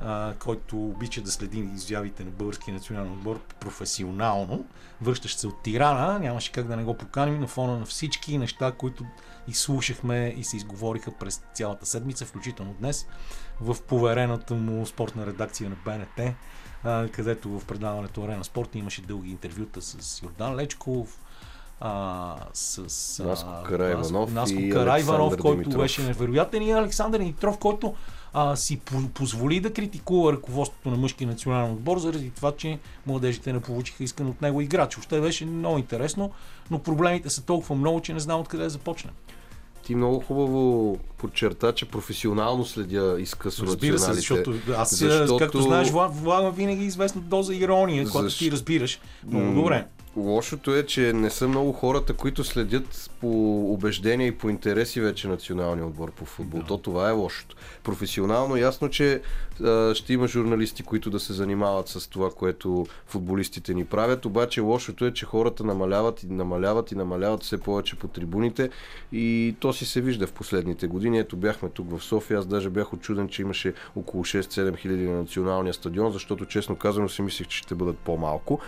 а, 0.00 0.34
който 0.38 0.86
обича 0.86 1.20
да 1.20 1.30
следи 1.30 1.58
изявите 1.58 2.24
на 2.24 2.30
българския 2.30 2.74
национален 2.74 3.12
отбор 3.12 3.40
професионално, 3.60 4.64
връщащ 5.00 5.38
се 5.38 5.46
от 5.46 5.62
Тирана, 5.62 6.18
нямаше 6.18 6.52
как 6.52 6.66
да 6.66 6.76
не 6.76 6.84
го 6.84 6.94
поканим 6.94 7.40
на 7.40 7.46
фона 7.46 7.78
на 7.78 7.84
всички 7.84 8.38
неща, 8.38 8.72
които 8.72 9.04
изслушахме 9.48 10.34
и 10.36 10.44
се 10.44 10.56
изговориха 10.56 11.12
през 11.20 11.42
цялата 11.54 11.86
седмица, 11.86 12.26
включително 12.26 12.74
днес, 12.80 13.06
в 13.60 13.76
поверената 13.82 14.54
му 14.54 14.86
спортна 14.86 15.26
редакция 15.26 15.70
на 15.70 15.76
БНТ, 15.84 16.34
а, 16.84 17.08
където 17.08 17.58
в 17.58 17.64
предаването 17.64 18.22
Арена 18.24 18.44
Спорт 18.44 18.74
имаше 18.74 19.02
дълги 19.02 19.30
интервюта 19.30 19.82
с 19.82 20.22
Йордан 20.22 20.56
Лечков, 20.56 21.18
а, 21.80 22.36
с 22.52 23.24
Наско 23.24 23.62
Карайванов, 23.64 24.32
Наско 24.32 24.58
Карайванов 24.72 25.36
който 25.36 25.70
беше 25.70 26.02
невероятен 26.02 26.62
и 26.62 26.72
Александър 26.72 27.20
Нитров, 27.20 27.58
който 27.58 27.94
а, 28.32 28.56
си 28.56 28.80
позволи 29.14 29.60
да 29.60 29.72
критикува 29.72 30.32
ръководството 30.32 30.90
на 30.90 30.96
мъжкия 30.96 31.28
национален 31.28 31.72
отбор, 31.72 31.98
заради 31.98 32.30
това, 32.30 32.52
че 32.56 32.78
младежите 33.06 33.52
не 33.52 33.60
получиха 33.60 34.04
искан 34.04 34.26
от 34.26 34.42
него 34.42 34.60
играч. 34.60 34.98
Още 34.98 35.20
беше 35.20 35.46
много 35.46 35.78
интересно, 35.78 36.30
но 36.70 36.78
проблемите 36.78 37.30
са 37.30 37.44
толкова 37.44 37.74
много, 37.76 38.00
че 38.00 38.14
не 38.14 38.20
знам 38.20 38.40
откъде 38.40 38.62
да 38.64 38.70
започнем. 38.70 39.14
Ти 39.88 39.94
много 39.94 40.20
хубаво 40.20 40.96
подчерта, 41.18 41.72
че 41.72 41.86
професионално 41.86 42.64
следя 42.64 43.16
изкъсно 43.20 43.66
Разбира 43.66 43.98
се, 43.98 44.12
защото 44.12 44.54
аз, 44.76 44.96
защото... 44.98 45.36
както 45.38 45.62
знаеш, 45.62 45.90
влагам 45.90 46.52
винаги 46.52 46.84
известна 46.84 47.20
доза 47.20 47.54
ирония, 47.54 48.04
Защ... 48.04 48.12
която 48.12 48.38
ти 48.38 48.50
разбираш. 48.50 49.00
Много 49.26 49.52
добре. 49.52 49.86
Лошото 50.18 50.74
е, 50.74 50.86
че 50.86 51.12
не 51.12 51.30
са 51.30 51.48
много 51.48 51.72
хората, 51.72 52.14
които 52.14 52.44
следят 52.44 53.10
по 53.20 53.60
убеждения 53.72 54.26
и 54.26 54.38
по 54.38 54.48
интереси 54.48 55.00
вече 55.00 55.28
националния 55.28 55.86
отбор 55.86 56.12
по 56.12 56.24
футбол. 56.24 56.60
Да. 56.60 56.66
То 56.66 56.78
това 56.78 57.08
е 57.08 57.12
лошото. 57.12 57.56
Професионално 57.84 58.56
ясно, 58.56 58.90
че 58.90 59.22
а, 59.64 59.94
ще 59.94 60.12
има 60.12 60.28
журналисти, 60.28 60.82
които 60.82 61.10
да 61.10 61.20
се 61.20 61.32
занимават 61.32 61.88
с 61.88 62.08
това, 62.08 62.30
което 62.30 62.86
футболистите 63.06 63.74
ни 63.74 63.84
правят, 63.84 64.24
обаче 64.24 64.60
лошото 64.60 65.04
е, 65.04 65.12
че 65.12 65.26
хората 65.26 65.64
намаляват 65.64 66.22
и 66.22 66.26
намаляват 66.26 66.92
и 66.92 66.94
намаляват 66.94 67.42
все 67.42 67.58
повече 67.58 67.96
по 67.96 68.08
трибуните 68.08 68.70
и 69.12 69.54
то 69.60 69.72
си 69.72 69.86
се 69.86 70.00
вижда 70.00 70.26
в 70.26 70.32
последните 70.32 70.86
години. 70.86 71.18
Ето 71.18 71.36
бяхме 71.36 71.68
тук 71.68 71.98
в 71.98 72.04
София, 72.04 72.38
аз 72.38 72.46
даже 72.46 72.70
бях 72.70 72.92
очуден, 72.92 73.28
че 73.28 73.42
имаше 73.42 73.74
около 73.96 74.24
6-7 74.24 74.76
хиляди 74.78 75.08
на 75.08 75.18
националния 75.18 75.74
стадион, 75.74 76.12
защото 76.12 76.46
честно 76.46 76.76
казано 76.76 77.08
си 77.08 77.22
мислех, 77.22 77.48
че 77.48 77.58
ще 77.58 77.74
бъдат 77.74 77.98
по-малко. 77.98 78.60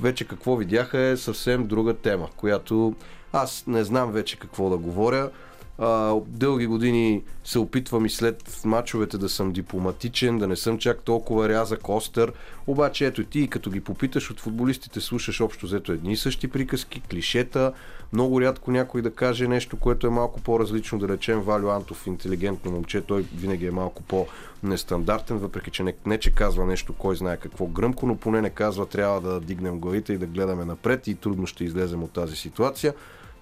Вече 0.00 0.24
какво 0.24 0.56
видяха 0.56 0.98
е 0.98 1.16
съвсем 1.16 1.66
друга 1.66 1.94
тема, 1.94 2.28
която 2.36 2.94
аз 3.32 3.64
не 3.66 3.84
знам 3.84 4.12
вече 4.12 4.38
какво 4.38 4.70
да 4.70 4.76
говоря. 4.76 5.30
А, 5.78 6.14
дълги 6.26 6.66
години 6.66 7.22
се 7.44 7.58
опитвам 7.58 8.06
и 8.06 8.10
след 8.10 8.60
мачовете 8.64 9.18
да 9.18 9.28
съм 9.28 9.52
дипломатичен, 9.52 10.38
да 10.38 10.48
не 10.48 10.56
съм 10.56 10.78
чак 10.78 11.02
толкова 11.02 11.48
рязък, 11.48 11.88
остър. 11.88 12.32
Обаче 12.66 13.06
ето 13.06 13.24
ти, 13.24 13.48
като 13.48 13.70
ги 13.70 13.80
попиташ 13.80 14.30
от 14.30 14.40
футболистите, 14.40 15.00
слушаш 15.00 15.40
общо 15.40 15.66
взето 15.66 15.92
едни 15.92 16.12
и 16.12 16.16
същи 16.16 16.48
приказки, 16.48 17.00
клишета. 17.00 17.72
Много 18.12 18.40
рядко 18.40 18.70
някой 18.70 19.02
да 19.02 19.10
каже 19.10 19.48
нещо, 19.48 19.76
което 19.76 20.06
е 20.06 20.10
малко 20.10 20.40
по-различно, 20.40 20.98
да 20.98 21.08
речем 21.08 21.40
Валю 21.40 21.70
Антов, 21.70 22.06
интелигентно 22.06 22.70
момче, 22.70 23.00
той 23.00 23.26
винаги 23.36 23.66
е 23.66 23.70
малко 23.70 24.02
по-нестандартен, 24.02 25.38
въпреки 25.38 25.70
че 25.70 25.82
не, 25.82 25.94
не 26.06 26.18
че 26.18 26.30
казва 26.30 26.66
нещо, 26.66 26.92
кой 26.92 27.16
знае 27.16 27.36
какво 27.36 27.66
гръмко, 27.66 28.06
но 28.06 28.16
поне 28.16 28.40
не 28.40 28.50
казва 28.50 28.86
трябва 28.86 29.20
да 29.20 29.40
дигнем 29.40 29.78
главите 29.78 30.12
и 30.12 30.18
да 30.18 30.26
гледаме 30.26 30.64
напред 30.64 31.06
и 31.06 31.14
трудно 31.14 31.46
ще 31.46 31.64
излезем 31.64 32.02
от 32.02 32.10
тази 32.10 32.36
ситуация. 32.36 32.94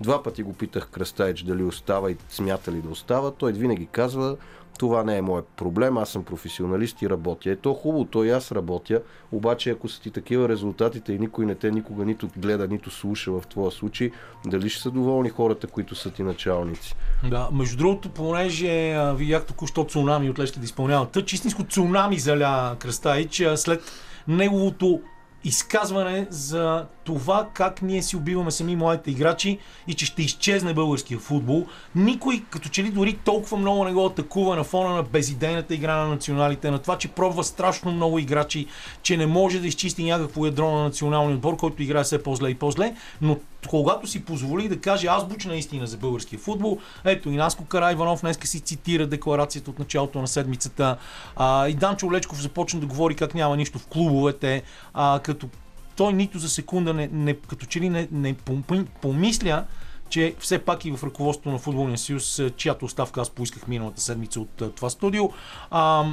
Два 0.03 0.23
пъти 0.23 0.43
го 0.43 0.53
питах 0.53 0.89
Кръстайч 0.89 1.43
дали 1.43 1.63
остава 1.63 2.11
и 2.11 2.17
смята 2.29 2.73
ли 2.73 2.81
да 2.83 2.89
остава. 2.89 3.31
Той 3.31 3.53
винаги 3.53 3.87
казва, 3.87 4.37
това 4.79 5.05
не 5.05 5.17
е 5.17 5.23
моят 5.23 5.47
проблем, 5.47 5.97
аз 5.97 6.11
съм 6.11 6.25
професионалист 6.25 7.03
и 7.03 7.11
работя. 7.11 7.51
Ето 7.51 7.75
хубаво, 7.75 8.05
то 8.05 8.25
и 8.25 8.31
аз 8.31 8.53
работя, 8.53 9.03
обаче 9.33 9.71
ако 9.71 9.89
са 9.89 10.01
ти 10.01 10.11
такива 10.11 10.49
резултатите 10.49 11.13
и 11.13 11.19
никой 11.19 11.47
не 11.47 11.55
те 11.55 11.71
никога 11.71 12.05
нито 12.05 12.29
гледа, 12.37 12.69
нито 12.69 12.91
слуша 12.91 13.33
в 13.33 13.43
твоя 13.47 13.71
случай, 13.71 14.11
дали 14.47 14.69
ще 14.69 14.83
са 14.83 14.91
доволни 14.91 15.29
хората, 15.29 15.67
които 15.67 15.95
са 15.95 16.11
ти 16.11 16.23
началници? 16.23 16.95
Да, 17.31 17.49
между 17.53 17.77
другото, 17.77 18.09
понеже 18.09 18.97
видях 19.15 19.47
току-що 19.47 19.85
цунами 19.85 20.31
от 20.31 20.39
Лешки 20.39 20.59
да 20.59 20.65
изпълнява 20.65 21.07
тъч, 21.07 21.33
истинско 21.33 21.65
цунами 21.65 22.19
заля 22.19 22.77
Кръстайч 22.79 23.43
след 23.57 23.93
неговото 24.29 25.01
изказване 25.45 26.27
за 26.31 26.87
това 27.05 27.49
как 27.55 27.83
ние 27.83 28.03
си 28.03 28.17
убиваме 28.17 28.51
сами 28.51 28.77
младите 28.77 29.11
играчи 29.11 29.59
и 29.89 29.95
че 29.95 30.07
ще 30.07 30.23
изчезне 30.23 30.75
българския 30.75 31.19
футбол. 31.19 31.67
Никой, 31.95 32.43
като 32.51 32.69
че 32.69 32.83
ли 32.83 32.91
дори 32.91 33.19
толкова 33.25 33.57
много 33.57 33.85
не 33.85 33.93
го 33.93 34.07
атакува 34.07 34.57
на 34.57 34.65
фона 34.65 34.95
на 34.95 35.03
безидейната 35.03 35.75
игра 35.75 35.97
на 35.97 36.09
националите, 36.09 36.71
на 36.71 36.79
това, 36.79 36.99
че 36.99 37.09
пробва 37.09 37.45
страшно 37.45 37.93
много 37.93 38.19
играчи, 38.19 38.67
че 39.03 39.17
не 39.17 39.27
може 39.27 39.61
да 39.61 39.67
изчисти 39.67 40.05
някакво 40.05 40.47
ядро 40.47 40.71
на 40.71 40.83
националния 40.83 41.35
отбор, 41.35 41.57
който 41.57 41.83
играе 41.83 42.05
все 42.05 42.23
по-зле 42.23 42.51
и 42.51 42.55
по-зле, 42.55 42.95
но 43.21 43.37
когато 43.69 44.07
си 44.07 44.25
позволи 44.25 44.69
да 44.69 44.81
каже 44.81 45.07
азбучна 45.07 45.57
истина 45.57 45.87
за 45.87 45.97
българския 45.97 46.39
футбол, 46.39 46.79
ето 47.05 47.31
и 47.31 47.37
Наско 47.37 47.65
Карайванов 47.65 48.21
днес 48.21 48.39
си 48.45 48.61
цитира 48.61 49.07
декларацията 49.07 49.71
от 49.71 49.79
началото 49.79 50.21
на 50.21 50.29
седмицата, 50.29 50.97
а, 51.37 51.69
и 51.69 51.75
Данчо 51.75 52.13
Лечков 52.13 52.43
започна 52.43 52.81
да 52.81 52.87
говори 52.87 53.15
как 53.15 53.35
няма 53.35 53.57
нищо 53.57 53.79
в 53.79 53.87
клубовете, 53.87 54.63
а, 54.95 55.21
като 55.25 55.49
той 55.97 56.13
нито 56.13 56.39
за 56.39 56.49
секунда 56.49 56.95
не, 56.95 57.09
не 57.13 57.35
като 57.35 57.67
че 57.67 57.81
ли 57.81 57.89
не, 57.89 58.09
не 58.13 58.35
пом- 58.35 58.87
помисля, 59.03 59.65
че 60.09 60.35
все 60.39 60.59
пак 60.59 60.85
и 60.85 60.91
в 60.93 61.05
ръководството 61.05 61.51
на 61.51 61.59
Футболния 61.59 61.99
съюз, 61.99 62.43
чиято 62.57 62.85
оставка 62.85 63.21
аз 63.21 63.31
поисках 63.31 63.69
миналата 63.69 64.01
седмица 64.01 64.41
от 64.41 64.63
това 64.77 64.91
студио, 64.91 65.31
а, 65.71 66.05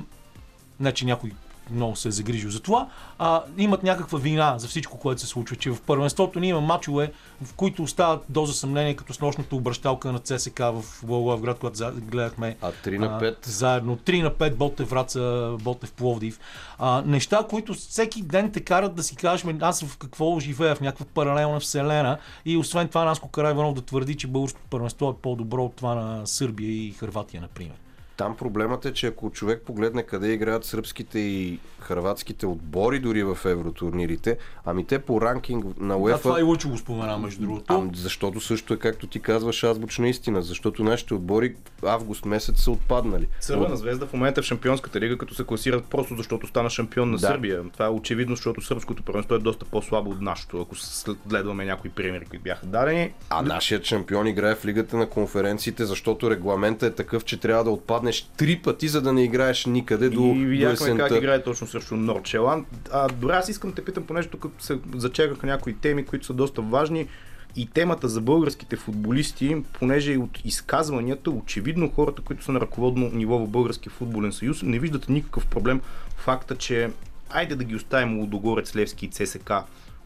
значи 0.79 1.05
някой 1.05 1.31
много 1.71 1.95
се 1.95 2.08
е 2.08 2.12
загрижил 2.12 2.49
за 2.49 2.60
това, 2.60 2.88
а, 3.19 3.43
имат 3.58 3.84
някаква 3.84 4.19
вина 4.19 4.55
за 4.58 4.67
всичко, 4.67 4.97
което 4.97 5.21
се 5.21 5.27
случва. 5.27 5.55
Че 5.55 5.71
в 5.71 5.82
първенството 5.82 6.39
ние 6.39 6.49
има 6.49 6.62
мачове, 6.62 7.12
в 7.43 7.53
които 7.53 7.84
остават 7.84 8.25
доза 8.29 8.53
съмнение, 8.53 8.95
като 8.95 9.13
с 9.13 9.21
нощната 9.21 9.55
обращалка 9.55 10.12
на 10.12 10.19
ЦСК 10.19 10.60
в 10.60 10.84
Благоевград, 11.03 11.60
когато 11.60 11.75
за- 11.75 11.91
гледахме 11.91 12.58
А 12.62 12.71
3 12.73 12.97
на 12.97 13.19
5? 13.19 13.36
а, 13.39 13.51
заедно. 13.51 13.97
3 13.97 14.21
на 14.21 14.32
5 14.32 14.55
Ботев 14.55 14.89
Враца, 14.89 15.19
Ботев 15.62 15.91
Пловдив. 15.91 16.39
А, 16.77 17.03
неща, 17.05 17.45
които 17.49 17.73
всеки 17.73 18.21
ден 18.21 18.51
те 18.51 18.62
карат 18.62 18.95
да 18.95 19.03
си 19.03 19.15
кажеш, 19.15 19.43
«Ме, 19.43 19.58
аз 19.62 19.84
в 19.84 19.97
какво 19.97 20.39
живея, 20.39 20.75
в 20.75 20.82
някаква 20.82 21.05
паралелна 21.05 21.60
вселена. 21.60 22.17
И 22.45 22.58
освен 22.58 22.88
това, 22.88 23.05
Наско 23.05 23.27
Карайванов 23.27 23.73
да 23.73 23.82
твърди, 23.82 24.15
че 24.15 24.27
българското 24.27 24.65
първенство 24.69 25.10
е 25.10 25.21
по-добро 25.21 25.63
от 25.65 25.75
това 25.75 25.95
на 25.95 26.27
Сърбия 26.27 26.71
и 26.71 26.91
Хърватия, 26.91 27.41
например. 27.41 27.75
Там 28.19 28.36
проблемът 28.36 28.86
е, 28.86 28.93
че 28.93 29.08
ако 29.08 29.32
човек 29.32 29.62
погледне 29.65 30.03
къде 30.03 30.32
играят 30.32 30.65
сръбските 30.65 31.19
и 31.19 31.60
хрватските 31.79 32.45
отбори 32.45 32.99
дори 32.99 33.23
в 33.23 33.38
евротурнирите, 33.45 34.38
ами 34.65 34.86
те 34.86 34.99
по 34.99 35.21
ранкинг 35.21 35.65
на 35.79 35.93
Да, 35.93 35.99
UEFA... 35.99 36.21
това 36.21 36.39
и 36.39 36.43
Лучо 36.43 36.69
го 36.69 36.77
спомена, 36.77 37.17
между 37.17 37.41
другото. 37.41 37.73
Ами, 37.73 37.91
защото 37.93 38.39
също 38.39 38.73
е 38.73 38.77
както 38.77 39.08
ти 39.08 39.19
казваш 39.19 39.63
азбучна 39.63 40.10
истина, 40.10 40.41
защото 40.41 40.84
нашите 40.84 41.13
отбори 41.13 41.55
август 41.84 42.25
месец 42.25 42.62
са 42.62 42.71
отпаднали. 42.71 43.27
Цървена 43.39 43.75
звезда 43.75 44.05
в 44.05 44.13
момента 44.13 44.39
е 44.39 44.43
в 44.43 44.45
Шампионската 44.45 44.99
лига, 44.99 45.17
като 45.17 45.34
се 45.34 45.43
класират 45.43 45.86
просто 45.86 46.15
защото 46.15 46.47
стана 46.47 46.69
шампион 46.69 47.10
на 47.10 47.17
Да. 47.17 47.27
Сърбия. 47.27 47.63
Това 47.73 47.86
е 47.86 47.89
очевидно, 47.89 48.36
защото 48.36 48.62
сръбското 48.62 49.03
първенство 49.03 49.36
е 49.36 49.39
доста 49.39 49.65
по-слабо 49.65 50.12
от 50.12 50.21
нашето, 50.21 50.62
ако 50.62 50.75
следваме 50.75 51.65
някои 51.65 51.89
примери, 51.89 52.25
които 52.25 52.43
бяха 52.43 52.65
дадени. 52.65 53.13
А 53.29 53.41
нашият 53.41 53.86
шампион 53.86 54.27
играе 54.27 54.55
в 54.55 54.65
лигата 54.65 54.97
на 54.97 55.10
конференциите, 55.10 55.86
защото 55.86 56.32
регламентът 56.32 56.93
е 56.93 56.95
такъв, 56.95 57.25
че 57.25 57.39
трябва 57.39 57.63
да 57.63 57.69
отпаднеш 58.09 58.29
три 58.37 58.59
пъти, 58.59 58.87
за 58.87 59.01
да 59.01 59.13
не 59.13 59.23
играеш 59.23 59.65
никъде 59.65 60.09
до, 60.09 60.21
и 60.21 60.43
до 60.43 60.49
видяхме 60.49 60.75
как 60.75 60.81
есента. 60.81 61.17
играе 61.17 61.43
точно 61.43 61.67
срещу 61.67 61.95
Норчеланд. 61.95 62.67
А, 62.91 63.07
добре, 63.07 63.33
аз 63.33 63.49
искам 63.49 63.69
да 63.69 63.75
те 63.75 63.85
питам, 63.85 64.03
понеже 64.03 64.27
тук 64.27 64.45
се 64.59 64.79
зачекаха 64.95 65.47
някои 65.47 65.73
теми, 65.73 66.05
които 66.05 66.25
са 66.25 66.33
доста 66.33 66.61
важни. 66.61 67.07
И 67.55 67.65
темата 67.65 68.07
за 68.07 68.21
българските 68.21 68.75
футболисти, 68.75 69.57
понеже 69.79 70.17
от 70.17 70.45
изказванията, 70.45 71.31
очевидно 71.31 71.91
хората, 71.95 72.21
които 72.21 72.43
са 72.43 72.51
на 72.51 72.61
ръководно 72.61 73.11
ниво 73.13 73.39
в 73.39 73.47
Българския 73.47 73.91
футболен 73.91 74.31
съюз, 74.31 74.63
не 74.63 74.79
виждат 74.79 75.09
никакъв 75.09 75.45
проблем 75.45 75.81
факта, 76.15 76.55
че 76.55 76.89
айде 77.29 77.55
да 77.55 77.63
ги 77.63 77.75
оставим 77.75 78.19
Лудогорец, 78.19 78.75
Левски 78.75 79.05
и 79.05 79.09
ЦСК 79.09 79.51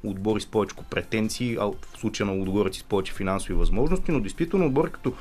отбори 0.03 0.41
с 0.41 0.45
повече 0.45 0.75
претенции, 0.89 1.57
а 1.59 1.65
в 1.65 1.75
случая 1.99 2.27
на 2.27 2.33
Лудогорец 2.33 2.77
и 2.77 2.79
с 2.79 2.83
повече 2.83 3.13
финансови 3.13 3.53
възможности, 3.53 4.11
но 4.11 4.19
действително 4.19 4.65
отбори 4.65 4.91
като 4.91 5.13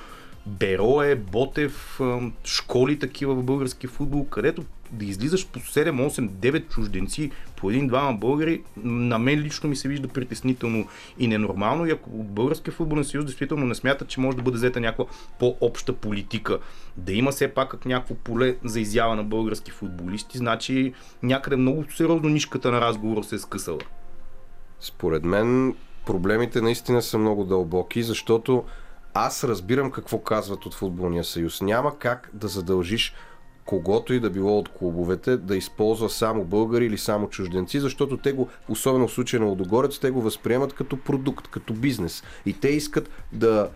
Берое, 0.46 1.16
Ботев, 1.16 2.00
школи 2.44 2.98
такива 2.98 3.34
в 3.34 3.42
български 3.42 3.86
футбол, 3.86 4.26
където 4.26 4.64
да 4.92 5.04
излизаш 5.04 5.48
по 5.48 5.58
7, 5.58 6.08
8, 6.08 6.28
9 6.28 6.68
чужденци 6.68 7.30
по 7.56 7.70
един-двама 7.70 8.18
българи, 8.18 8.62
на 8.76 9.18
мен 9.18 9.40
лично 9.40 9.68
ми 9.68 9.76
се 9.76 9.88
вижда 9.88 10.08
притеснително 10.08 10.86
и 11.18 11.26
ненормално. 11.26 11.86
И 11.86 11.90
ако 11.90 12.10
Българския 12.10 12.74
футболен 12.74 13.04
съюз 13.04 13.24
действително 13.24 13.66
не 13.66 13.74
смята, 13.74 14.04
че 14.04 14.20
може 14.20 14.36
да 14.36 14.42
бъде 14.42 14.56
взета 14.56 14.80
някаква 14.80 15.04
по-обща 15.38 15.92
политика, 15.92 16.58
да 16.96 17.12
има 17.12 17.30
все 17.30 17.48
пак 17.48 17.70
как 17.70 17.86
някакво 17.86 18.14
поле 18.14 18.56
за 18.64 18.80
изява 18.80 19.16
на 19.16 19.24
български 19.24 19.70
футболисти, 19.70 20.38
значи 20.38 20.92
някъде 21.22 21.56
много 21.56 21.84
сериозно 21.96 22.28
нишката 22.28 22.70
на 22.70 22.80
разговора 22.80 23.24
се 23.24 23.34
е 23.34 23.38
скъсала. 23.38 23.78
Според 24.80 25.24
мен 25.24 25.74
проблемите 26.06 26.60
наистина 26.60 27.02
са 27.02 27.18
много 27.18 27.44
дълбоки, 27.44 28.02
защото 28.02 28.64
аз 29.14 29.44
разбирам 29.44 29.90
какво 29.90 30.18
казват 30.18 30.66
от 30.66 30.74
футболния 30.74 31.24
съюз. 31.24 31.60
Няма 31.60 31.98
как 31.98 32.30
да 32.32 32.48
задължиш 32.48 33.14
когото 33.64 34.14
и 34.14 34.20
да 34.20 34.30
било 34.30 34.58
от 34.58 34.68
клубовете 34.68 35.36
да 35.36 35.56
използва 35.56 36.10
само 36.10 36.44
българи 36.44 36.86
или 36.86 36.98
само 36.98 37.28
чужденци, 37.28 37.80
защото 37.80 38.16
те 38.16 38.32
го, 38.32 38.48
особено 38.68 39.08
в 39.08 39.12
случая 39.12 39.40
на 39.40 39.46
Лодогорец, 39.46 39.98
те 39.98 40.10
го 40.10 40.22
възприемат 40.22 40.72
като 40.72 40.96
продукт, 40.96 41.48
като 41.48 41.72
бизнес. 41.72 42.22
И 42.46 42.52
те 42.52 42.68
искат 42.68 43.10
да 43.32 43.68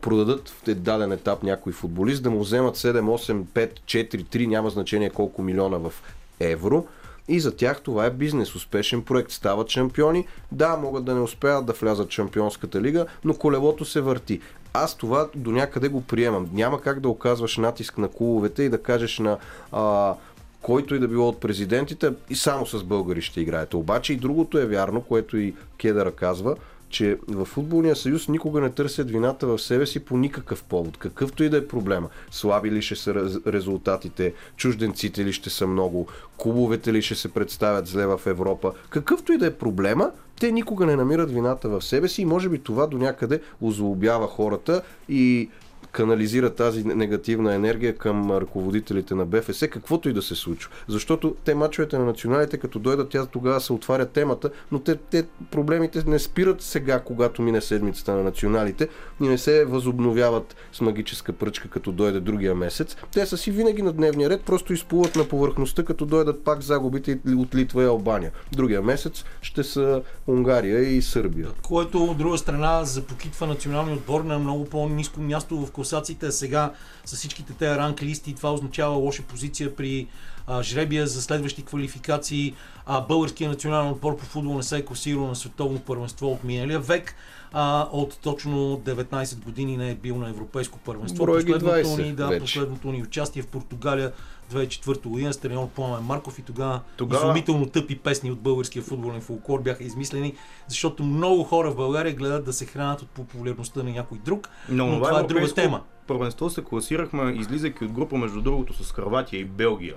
продадат 0.00 0.48
в 0.48 0.74
даден 0.74 1.12
етап 1.12 1.42
някой 1.42 1.72
футболист, 1.72 2.22
да 2.22 2.30
му 2.30 2.40
вземат 2.40 2.76
7, 2.76 3.00
8, 3.00 3.44
5, 3.44 3.80
4, 3.80 4.24
3, 4.24 4.46
няма 4.46 4.70
значение 4.70 5.10
колко 5.10 5.42
милиона 5.42 5.78
в 5.78 5.92
евро, 6.40 6.86
и 7.28 7.40
за 7.40 7.56
тях 7.56 7.80
това 7.80 8.06
е 8.06 8.10
бизнес, 8.10 8.54
успешен 8.54 9.02
проект. 9.02 9.30
Стават 9.30 9.68
шампиони. 9.68 10.26
Да, 10.52 10.76
могат 10.76 11.04
да 11.04 11.14
не 11.14 11.20
успеят 11.20 11.66
да 11.66 11.72
влязат 11.72 12.08
в 12.08 12.12
шампионската 12.12 12.80
лига, 12.80 13.06
но 13.24 13.34
колелото 13.34 13.84
се 13.84 14.00
върти. 14.00 14.40
Аз 14.82 14.94
това 14.94 15.28
до 15.34 15.50
някъде 15.50 15.88
го 15.88 16.02
приемам. 16.02 16.48
Няма 16.52 16.80
как 16.80 17.00
да 17.00 17.08
оказваш 17.08 17.56
натиск 17.56 17.98
на 17.98 18.08
клубовете 18.08 18.62
и 18.62 18.68
да 18.68 18.82
кажеш 18.82 19.18
на 19.18 19.38
а, 19.72 20.14
който 20.62 20.94
и 20.94 20.98
да 20.98 21.08
било 21.08 21.28
от 21.28 21.40
президентите 21.40 22.12
и 22.30 22.36
само 22.36 22.66
с 22.66 22.84
българи 22.84 23.22
ще 23.22 23.40
играете. 23.40 23.76
Обаче 23.76 24.12
и 24.12 24.16
другото 24.16 24.58
е 24.58 24.66
вярно, 24.66 25.00
което 25.00 25.36
и 25.36 25.54
Кедъра 25.78 26.10
казва, 26.10 26.56
че 26.90 27.18
в 27.28 27.44
футболния 27.44 27.96
съюз 27.96 28.28
никога 28.28 28.60
не 28.60 28.70
търсят 28.70 29.10
вината 29.10 29.46
в 29.46 29.58
себе 29.58 29.86
си 29.86 30.00
по 30.00 30.16
никакъв 30.16 30.64
повод, 30.64 30.96
какъвто 30.96 31.44
и 31.44 31.48
да 31.48 31.56
е 31.56 31.66
проблема. 31.66 32.08
Слаби 32.30 32.70
ли 32.70 32.82
ще 32.82 32.96
са 32.96 33.14
резултатите, 33.46 34.34
чужденците 34.56 35.24
ли 35.24 35.32
ще 35.32 35.50
са 35.50 35.66
много, 35.66 36.06
клубовете 36.36 36.92
ли 36.92 37.02
ще 37.02 37.14
се 37.14 37.28
представят 37.28 37.86
зле 37.86 38.06
в 38.06 38.20
Европа, 38.26 38.72
какъвто 38.90 39.32
и 39.32 39.38
да 39.38 39.46
е 39.46 39.54
проблема, 39.54 40.10
те 40.40 40.52
никога 40.52 40.86
не 40.86 40.96
намират 40.96 41.30
вината 41.30 41.68
в 41.68 41.84
себе 41.84 42.08
си 42.08 42.22
и 42.22 42.24
може 42.24 42.48
би 42.48 42.58
това 42.58 42.86
до 42.86 42.98
някъде 42.98 43.40
озлобява 43.60 44.26
хората 44.26 44.82
и 45.08 45.48
канализира 45.92 46.54
тази 46.54 46.84
негативна 46.84 47.54
енергия 47.54 47.96
към 47.96 48.30
ръководителите 48.30 49.14
на 49.14 49.26
БФС, 49.26 49.68
каквото 49.70 50.08
и 50.08 50.12
да 50.12 50.22
се 50.22 50.34
случва. 50.34 50.70
Защото 50.88 51.36
те 51.44 51.54
мачовете 51.54 51.98
на 51.98 52.04
националите, 52.04 52.58
като 52.58 52.78
дойдат, 52.78 53.08
тя 53.08 53.26
тогава 53.26 53.60
се 53.60 53.72
отваря 53.72 54.06
темата, 54.06 54.50
но 54.72 54.78
те, 54.78 54.96
те 54.96 55.26
проблемите 55.50 56.02
не 56.06 56.18
спират 56.18 56.62
сега, 56.62 57.00
когато 57.00 57.42
мине 57.42 57.60
седмицата 57.60 58.12
на 58.12 58.22
националите 58.22 58.88
и 59.22 59.28
не 59.28 59.38
се 59.38 59.64
възобновяват 59.64 60.56
с 60.72 60.80
магическа 60.80 61.32
пръчка, 61.32 61.68
като 61.68 61.92
дойде 61.92 62.20
другия 62.20 62.54
месец. 62.54 62.96
Те 63.12 63.26
са 63.26 63.36
си 63.36 63.50
винаги 63.50 63.82
на 63.82 63.92
дневния 63.92 64.30
ред, 64.30 64.42
просто 64.42 64.72
изплуват 64.72 65.16
на 65.16 65.24
повърхността, 65.24 65.84
като 65.84 66.06
дойдат 66.06 66.44
пак 66.44 66.62
загубите 66.62 67.18
от 67.36 67.54
Литва 67.54 67.82
и 67.82 67.86
Албания. 67.86 68.32
Другия 68.52 68.82
месец 68.82 69.24
ще 69.42 69.64
са 69.64 70.02
Унгария 70.26 70.80
и 70.80 71.02
Сърбия. 71.02 71.48
Което 71.62 72.04
от 72.04 72.18
друга 72.18 72.38
страна 72.38 72.84
запокитва 72.84 73.46
националния 73.46 73.96
отбор 73.96 74.20
на 74.20 74.38
много 74.38 74.64
по-низко 74.64 75.20
място 75.20 75.66
в 75.66 75.70
класациите, 75.78 76.26
а 76.26 76.32
сега 76.32 76.72
с 77.04 77.16
всичките 77.16 77.52
тези 77.52 77.78
ранг 77.78 78.02
листи 78.02 78.34
това 78.34 78.52
означава 78.52 78.94
лоша 78.94 79.22
позиция 79.22 79.76
при 79.76 80.06
а, 80.46 80.62
жребия 80.62 81.06
за 81.06 81.22
следващи 81.22 81.62
квалификации. 81.62 82.54
А, 82.86 83.00
българския 83.00 83.50
национален 83.50 83.90
отбор 83.90 84.16
по 84.16 84.24
футбол 84.24 84.56
не 84.56 84.62
се 84.62 84.76
е 84.78 84.84
класирал 84.84 85.26
на 85.26 85.36
световно 85.36 85.78
първенство 85.78 86.32
от 86.32 86.44
миналия 86.44 86.80
век. 86.80 87.14
А, 87.52 87.88
от 87.92 88.18
точно 88.22 88.80
19 88.84 89.44
години 89.44 89.76
не 89.76 89.90
е 89.90 89.94
бил 89.94 90.16
на 90.16 90.28
европейско 90.28 90.78
първенство. 90.78 91.26
Последното 91.26 91.66
20 91.66 92.02
ни, 92.02 92.12
да, 92.12 92.26
вече. 92.26 92.40
последното 92.40 92.92
ни 92.92 93.02
участие 93.02 93.42
в 93.42 93.46
Португалия 93.46 94.12
2004 94.50 95.06
година 95.06 95.32
с 95.32 95.38
треньор 95.38 95.68
Пламен 95.68 96.04
Марков 96.04 96.38
и 96.38 96.42
тогава, 96.42 96.80
Тогава- 96.96 97.24
изумително 97.24 97.66
тъпи 97.66 97.98
песни 97.98 98.30
от 98.30 98.40
българския 98.40 98.82
футболен 98.82 99.20
фолклор 99.20 99.62
бяха 99.62 99.84
измислени, 99.84 100.34
защото 100.68 101.02
много 101.02 101.44
хора 101.44 101.70
в 101.70 101.76
България 101.76 102.14
гледат 102.14 102.44
да 102.44 102.52
се 102.52 102.66
хранят 102.66 103.02
от 103.02 103.08
популярността 103.08 103.82
на 103.82 103.90
някой 103.90 104.18
друг, 104.18 104.48
но, 104.68 104.86
Но, 104.86 104.94
това 104.94 105.20
е 105.20 105.22
друга 105.22 105.54
тема. 105.54 105.82
Първенство 106.06 106.50
се 106.50 106.64
класирахме, 106.64 107.32
излизайки 107.32 107.84
от 107.84 107.92
група, 107.92 108.16
между 108.16 108.40
другото, 108.40 108.84
с 108.84 108.92
Хърватия 108.92 109.40
и 109.40 109.44
Белгия. 109.44 109.94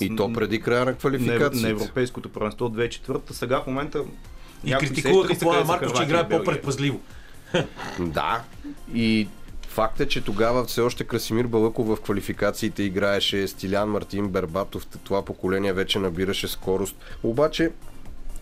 И 0.00 0.16
то 0.16 0.32
преди 0.32 0.60
края 0.60 0.80
на 0.80 0.84
на, 0.84 0.90
на 0.90 0.98
квалификацията. 0.98 1.68
Европейското 1.68 2.28
първенство 2.28 2.68
2004. 2.68 3.32
Сега 3.32 3.60
в 3.60 3.66
момента 3.66 4.02
И 4.64 4.72
критикуваха 4.72 5.38
Пламен 5.38 5.66
Марков, 5.66 5.92
че 5.92 6.02
играе 6.02 6.28
по-предпазливо. 6.28 7.00
Да. 8.00 8.42
И 8.94 9.28
факт 9.76 10.00
е, 10.00 10.08
че 10.08 10.24
тогава 10.24 10.64
все 10.64 10.80
още 10.80 11.04
Красимир 11.04 11.46
Балъков 11.46 11.86
в 11.86 12.00
квалификациите 12.00 12.82
играеше, 12.82 13.48
Стилян 13.48 13.88
Мартин 13.88 14.28
Бербатов, 14.28 14.86
това 14.86 15.24
поколение 15.24 15.72
вече 15.72 15.98
набираше 15.98 16.48
скорост. 16.48 16.96
Обаче, 17.22 17.70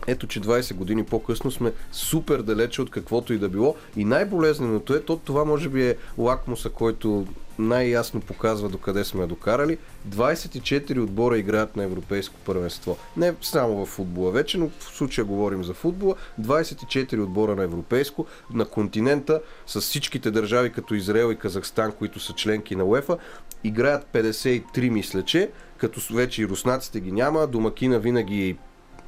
ето, 0.07 0.27
че 0.27 0.41
20 0.41 0.73
години 0.73 1.03
по-късно 1.03 1.51
сме 1.51 1.71
супер 1.91 2.41
далече 2.41 2.81
от 2.81 2.89
каквото 2.89 3.33
и 3.33 3.37
да 3.37 3.49
било. 3.49 3.75
И 3.97 4.05
най-болезненото 4.05 4.95
е, 4.95 5.01
то 5.01 5.17
това 5.17 5.45
може 5.45 5.69
би 5.69 5.89
е 5.89 5.97
лакмуса, 6.17 6.69
който 6.69 7.27
най-ясно 7.59 8.21
показва 8.21 8.69
докъде 8.69 9.03
сме 9.03 9.27
докарали. 9.27 9.77
24 10.09 11.03
отбора 11.03 11.37
играят 11.37 11.75
на 11.75 11.83
европейско 11.83 12.35
първенство. 12.45 12.97
Не 13.17 13.33
само 13.41 13.85
в 13.85 13.89
футбола 13.89 14.31
вече, 14.31 14.57
но 14.57 14.69
в 14.79 14.83
случая 14.83 15.25
говорим 15.25 15.63
за 15.63 15.73
футбола. 15.73 16.15
24 16.41 17.23
отбора 17.23 17.55
на 17.55 17.63
европейско, 17.63 18.25
на 18.53 18.65
континента, 18.65 19.41
с 19.67 19.81
всичките 19.81 20.31
държави 20.31 20.71
като 20.71 20.95
Израел 20.95 21.31
и 21.31 21.35
Казахстан, 21.35 21.91
които 21.91 22.19
са 22.19 22.33
членки 22.33 22.75
на 22.75 22.83
УЕФА, 22.83 23.17
играят 23.63 24.07
53 24.13 24.89
мисля, 24.89 25.23
че, 25.23 25.51
като 25.77 26.13
вече 26.13 26.41
и 26.41 26.47
руснаците 26.47 26.99
ги 26.99 27.11
няма, 27.11 27.47
домакина 27.47 27.99
винаги 27.99 28.57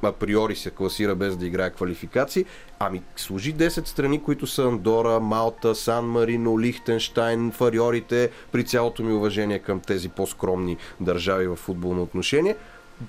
априори 0.02 0.56
се 0.56 0.70
класира 0.70 1.14
без 1.14 1.36
да 1.36 1.46
играе 1.46 1.70
квалификации. 1.70 2.44
Ами 2.78 3.02
служи 3.16 3.54
10 3.54 3.86
страни, 3.86 4.22
които 4.22 4.46
са 4.46 4.62
Андора, 4.62 5.20
Малта, 5.20 5.74
Сан 5.74 6.04
Марино, 6.04 6.60
Лихтенштайн, 6.60 7.52
Фариорите, 7.52 8.30
при 8.52 8.64
цялото 8.64 9.02
ми 9.02 9.12
уважение 9.12 9.58
към 9.58 9.80
тези 9.80 10.08
по-скромни 10.08 10.76
държави 11.00 11.46
в 11.46 11.56
футболно 11.56 12.02
отношение. 12.02 12.56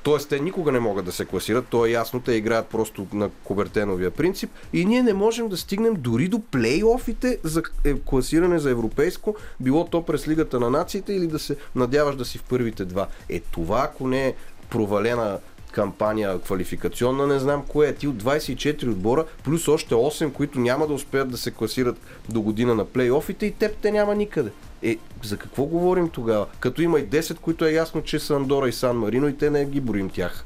Тоест, 0.03 0.29
те 0.29 0.39
никога 0.39 0.71
не 0.71 0.79
могат 0.79 1.05
да 1.05 1.11
се 1.11 1.25
класират, 1.25 1.65
то 1.69 1.85
е 1.85 1.89
ясно, 1.89 2.19
те 2.21 2.33
играят 2.33 2.67
просто 2.67 3.07
на 3.13 3.29
Кобертеновия 3.43 4.11
принцип 4.11 4.51
и 4.73 4.85
ние 4.85 5.03
не 5.03 5.13
можем 5.13 5.49
да 5.49 5.57
стигнем 5.57 5.95
дори 5.97 6.27
до 6.27 6.39
плейофите 6.39 7.37
за 7.43 7.63
е, 7.85 7.99
класиране 7.99 8.59
за 8.59 8.69
европейско, 8.69 9.35
било 9.59 9.85
то 9.85 10.05
през 10.05 10.27
Лигата 10.27 10.59
на 10.59 10.69
нациите 10.69 11.13
или 11.13 11.27
да 11.27 11.39
се 11.39 11.55
надяваш 11.75 12.15
да 12.15 12.25
си 12.25 12.37
в 12.37 12.43
първите 12.43 12.85
два. 12.85 13.07
Е 13.29 13.39
това, 13.39 13.81
ако 13.83 14.07
не 14.07 14.27
е 14.27 14.33
провалена 14.69 15.39
кампания 15.79 16.39
квалификационна, 16.39 17.27
не 17.27 17.39
знам 17.39 17.63
кое 17.67 17.87
е. 17.87 17.95
Ти 17.95 18.07
от 18.07 18.23
24 18.23 18.91
отбора, 18.91 19.25
плюс 19.43 19.67
още 19.67 19.93
8, 19.95 20.31
които 20.31 20.59
няма 20.59 20.87
да 20.87 20.93
успеят 20.93 21.31
да 21.31 21.37
се 21.37 21.51
класират 21.51 21.97
до 22.29 22.41
година 22.41 22.75
на 22.75 22.85
плейофите 22.85 23.45
и 23.45 23.51
теб 23.51 23.75
те 23.81 23.91
няма 23.91 24.15
никъде. 24.15 24.51
Е, 24.83 24.97
за 25.23 25.37
какво 25.37 25.63
говорим 25.63 26.09
тогава? 26.09 26.45
Като 26.59 26.81
има 26.81 26.99
и 26.99 27.07
10, 27.07 27.37
които 27.39 27.65
е 27.65 27.71
ясно, 27.71 28.03
че 28.03 28.19
са 28.19 28.35
Андора 28.35 28.69
и 28.69 28.73
Сан 28.73 28.97
Марино 28.97 29.27
и 29.27 29.37
те 29.37 29.49
не 29.49 29.65
ги 29.65 29.81
борим 29.81 30.09
тях. 30.09 30.45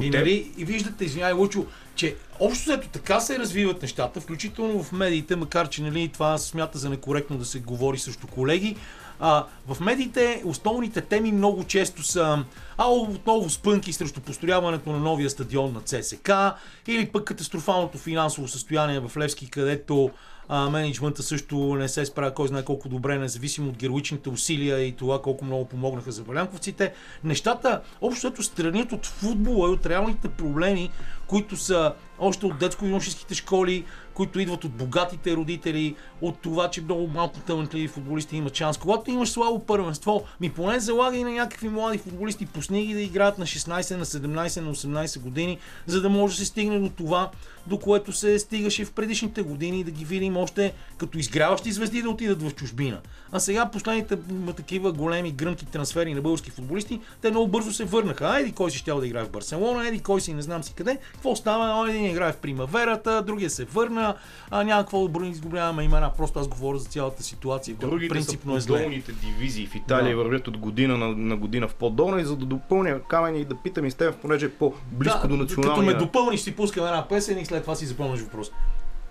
И, 0.00 0.10
нали, 0.10 0.52
и 0.58 0.64
виждате, 0.64 1.04
извиняй, 1.04 1.32
Лучо, 1.32 1.66
че 1.94 2.16
общо 2.40 2.64
взето 2.64 2.88
така 2.88 3.20
се 3.20 3.38
развиват 3.38 3.82
нещата, 3.82 4.20
включително 4.20 4.82
в 4.82 4.92
медиите, 4.92 5.36
макар 5.36 5.68
че 5.68 5.82
нали, 5.82 6.08
това 6.08 6.38
се 6.38 6.48
смята 6.48 6.78
за 6.78 6.90
некоректно 6.90 7.38
да 7.38 7.44
се 7.44 7.60
говори 7.60 7.98
също 7.98 8.26
колеги. 8.26 8.76
А, 9.20 9.46
в 9.68 9.80
медиите 9.80 10.42
основните 10.44 11.00
теми 11.00 11.32
много 11.32 11.64
често 11.64 12.02
са 12.02 12.44
а 12.76 12.88
отново 12.90 13.50
спънки 13.50 13.92
срещу 13.92 14.20
построяването 14.20 14.92
на 14.92 14.98
новия 14.98 15.30
стадион 15.30 15.72
на 15.72 15.80
ЦСК 15.80 16.30
или 16.86 17.06
пък 17.06 17.24
катастрофалното 17.24 17.98
финансово 17.98 18.48
състояние 18.48 19.00
в 19.00 19.16
Левски, 19.16 19.50
където 19.50 20.10
а, 20.48 20.70
менеджмента 20.70 21.22
също 21.22 21.56
не 21.74 21.88
се 21.88 22.06
справя 22.06 22.34
кой 22.34 22.48
знае 22.48 22.64
колко 22.64 22.88
добре, 22.88 23.18
независимо 23.18 23.68
от 23.68 23.76
героичните 23.76 24.28
усилия 24.28 24.80
и 24.80 24.92
това 24.92 25.22
колко 25.22 25.44
много 25.44 25.64
помогнаха 25.64 26.12
за 26.12 26.22
валянковците. 26.22 26.92
Нещата 27.24 27.80
общо 28.00 28.42
странят 28.42 28.92
от 28.92 29.06
футбола 29.06 29.68
и 29.68 29.72
от 29.72 29.86
реалните 29.86 30.28
проблеми, 30.28 30.90
които 31.26 31.56
са 31.56 31.94
още 32.18 32.46
от 32.46 32.58
детско-юношеските 32.58 33.34
школи, 33.34 33.84
които 34.18 34.40
идват 34.40 34.64
от 34.64 34.72
богатите 34.72 35.36
родители, 35.36 35.94
от 36.20 36.38
това, 36.38 36.70
че 36.70 36.82
много 36.82 37.06
малко 37.06 37.40
талантливи 37.40 37.88
футболисти 37.88 38.36
имат 38.36 38.54
шанс. 38.54 38.78
Когато 38.78 39.10
имаш 39.10 39.30
слабо 39.30 39.58
първенство, 39.58 40.24
ми 40.40 40.50
поне 40.50 40.80
залагай 40.80 41.24
на 41.24 41.30
някакви 41.30 41.68
млади 41.68 41.98
футболисти, 41.98 42.46
пусни 42.46 42.86
ги 42.86 42.94
да 42.94 43.00
играят 43.00 43.38
на 43.38 43.46
16, 43.46 43.96
на 43.96 44.04
17, 44.04 44.60
на 44.60 44.74
18 44.74 45.20
години, 45.20 45.58
за 45.86 46.00
да 46.00 46.08
може 46.08 46.34
да 46.34 46.38
се 46.38 46.46
стигне 46.46 46.78
до 46.78 46.88
това, 46.88 47.30
до 47.66 47.78
което 47.78 48.12
се 48.12 48.38
стигаше 48.38 48.84
в 48.84 48.92
предишните 48.92 49.42
години 49.42 49.80
и 49.80 49.84
да 49.84 49.90
ги 49.90 50.04
видим 50.04 50.36
още 50.36 50.72
като 50.96 51.18
изгряващи 51.18 51.72
звезди 51.72 52.02
да 52.02 52.10
отидат 52.10 52.42
в 52.42 52.54
чужбина. 52.54 53.00
А 53.32 53.40
сега 53.40 53.70
последните 53.70 54.18
такива 54.56 54.92
големи 54.92 55.32
гръмки 55.32 55.66
трансфери 55.66 56.14
на 56.14 56.20
български 56.20 56.50
футболисти, 56.50 57.00
те 57.20 57.30
много 57.30 57.48
бързо 57.48 57.72
се 57.72 57.84
върнаха. 57.84 58.40
Еди 58.40 58.52
кой 58.52 58.70
си 58.70 58.78
щял 58.78 59.00
да 59.00 59.06
играе 59.06 59.24
в 59.24 59.30
Барселона, 59.30 59.88
еди 59.88 60.00
кой 60.00 60.20
си 60.20 60.34
не 60.34 60.42
знам 60.42 60.64
си 60.64 60.74
къде. 60.74 60.98
Какво 61.12 61.36
става? 61.36 61.90
Един 61.90 62.04
играе 62.04 62.32
в 62.32 62.36
Примаверата, 62.36 63.22
другия 63.22 63.50
се 63.50 63.64
върна, 63.64 64.07
а, 64.50 64.64
няма 64.64 64.82
какво 64.82 65.08
да 65.08 65.26
изгубяваме 65.26 65.82
имена. 65.82 66.10
Просто 66.16 66.38
аз 66.38 66.48
говоря 66.48 66.78
за 66.78 66.88
цялата 66.88 67.22
ситуация. 67.22 67.76
Другите 67.76 68.08
принципно 68.08 68.52
са 68.52 68.58
е 68.58 68.60
зле. 68.60 69.02
дивизии 69.24 69.66
в 69.66 69.74
Италия 69.74 70.16
да. 70.16 70.22
вървят 70.22 70.48
от 70.48 70.58
година 70.58 70.96
на, 70.96 71.08
на 71.08 71.36
година 71.36 71.68
в 71.68 71.74
по-долна 71.74 72.20
и 72.20 72.24
за 72.24 72.36
да 72.36 72.46
допълня 72.46 73.00
камен 73.08 73.36
и 73.36 73.44
да 73.44 73.54
питам 73.54 73.84
и 73.84 73.90
с 73.90 73.94
теб, 73.94 74.16
понеже 74.16 74.46
е 74.46 74.50
по-близко 74.50 75.22
да, 75.22 75.28
до 75.28 75.36
националния. 75.36 75.92
Като 75.92 75.98
ме 76.00 76.06
допълниш, 76.06 76.40
си 76.40 76.56
пускам 76.56 76.84
една 76.84 77.08
песен 77.08 77.38
и 77.38 77.44
след 77.44 77.62
това 77.62 77.74
си 77.74 77.86
запомняш 77.86 78.20
въпрос 78.20 78.50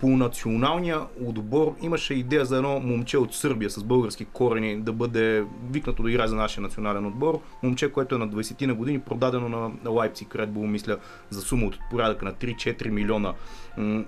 по 0.00 0.08
националния 0.08 1.00
отбор 1.24 1.74
имаше 1.82 2.14
идея 2.14 2.44
за 2.44 2.56
едно 2.56 2.80
момче 2.80 3.18
от 3.18 3.34
Сърбия 3.34 3.70
с 3.70 3.84
български 3.84 4.24
корени 4.24 4.80
да 4.80 4.92
бъде 4.92 5.44
викнато 5.70 6.02
да 6.02 6.10
играе 6.10 6.28
за 6.28 6.36
нашия 6.36 6.62
национален 6.62 7.06
отбор. 7.06 7.40
Момче, 7.62 7.92
което 7.92 8.14
е 8.14 8.18
на 8.18 8.28
20 8.28 8.66
на 8.66 8.74
години, 8.74 9.00
продадено 9.00 9.48
на 9.84 9.90
Лайпциг 9.90 10.28
Red 10.28 10.48
Bull, 10.48 10.66
мисля, 10.66 10.96
за 11.30 11.40
сума 11.40 11.66
от 11.66 11.78
порядъка 11.90 12.24
на 12.24 12.32
3-4 12.32 12.88
милиона 12.88 13.34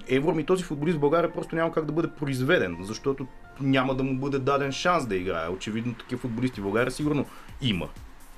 евро. 0.09 0.35
Ми 0.35 0.45
този 0.45 0.65
футболист 0.65 0.97
в 0.97 1.01
България 1.01 1.33
просто 1.33 1.57
няма 1.57 1.73
как 1.73 1.85
да 1.85 1.93
бъде 1.93 2.09
произведен, 2.09 2.77
защото 2.83 3.27
няма 3.61 3.95
да 3.95 4.03
му 4.05 4.19
бъде 4.19 4.39
даден 4.39 4.73
шанс 4.73 5.07
да 5.07 5.17
играе. 5.17 5.49
Очевидно 5.49 5.95
такива 5.95 6.21
футболисти 6.21 6.61
в 6.61 6.65
България 6.65 6.91
сигурно 6.91 7.25
има. 7.63 7.89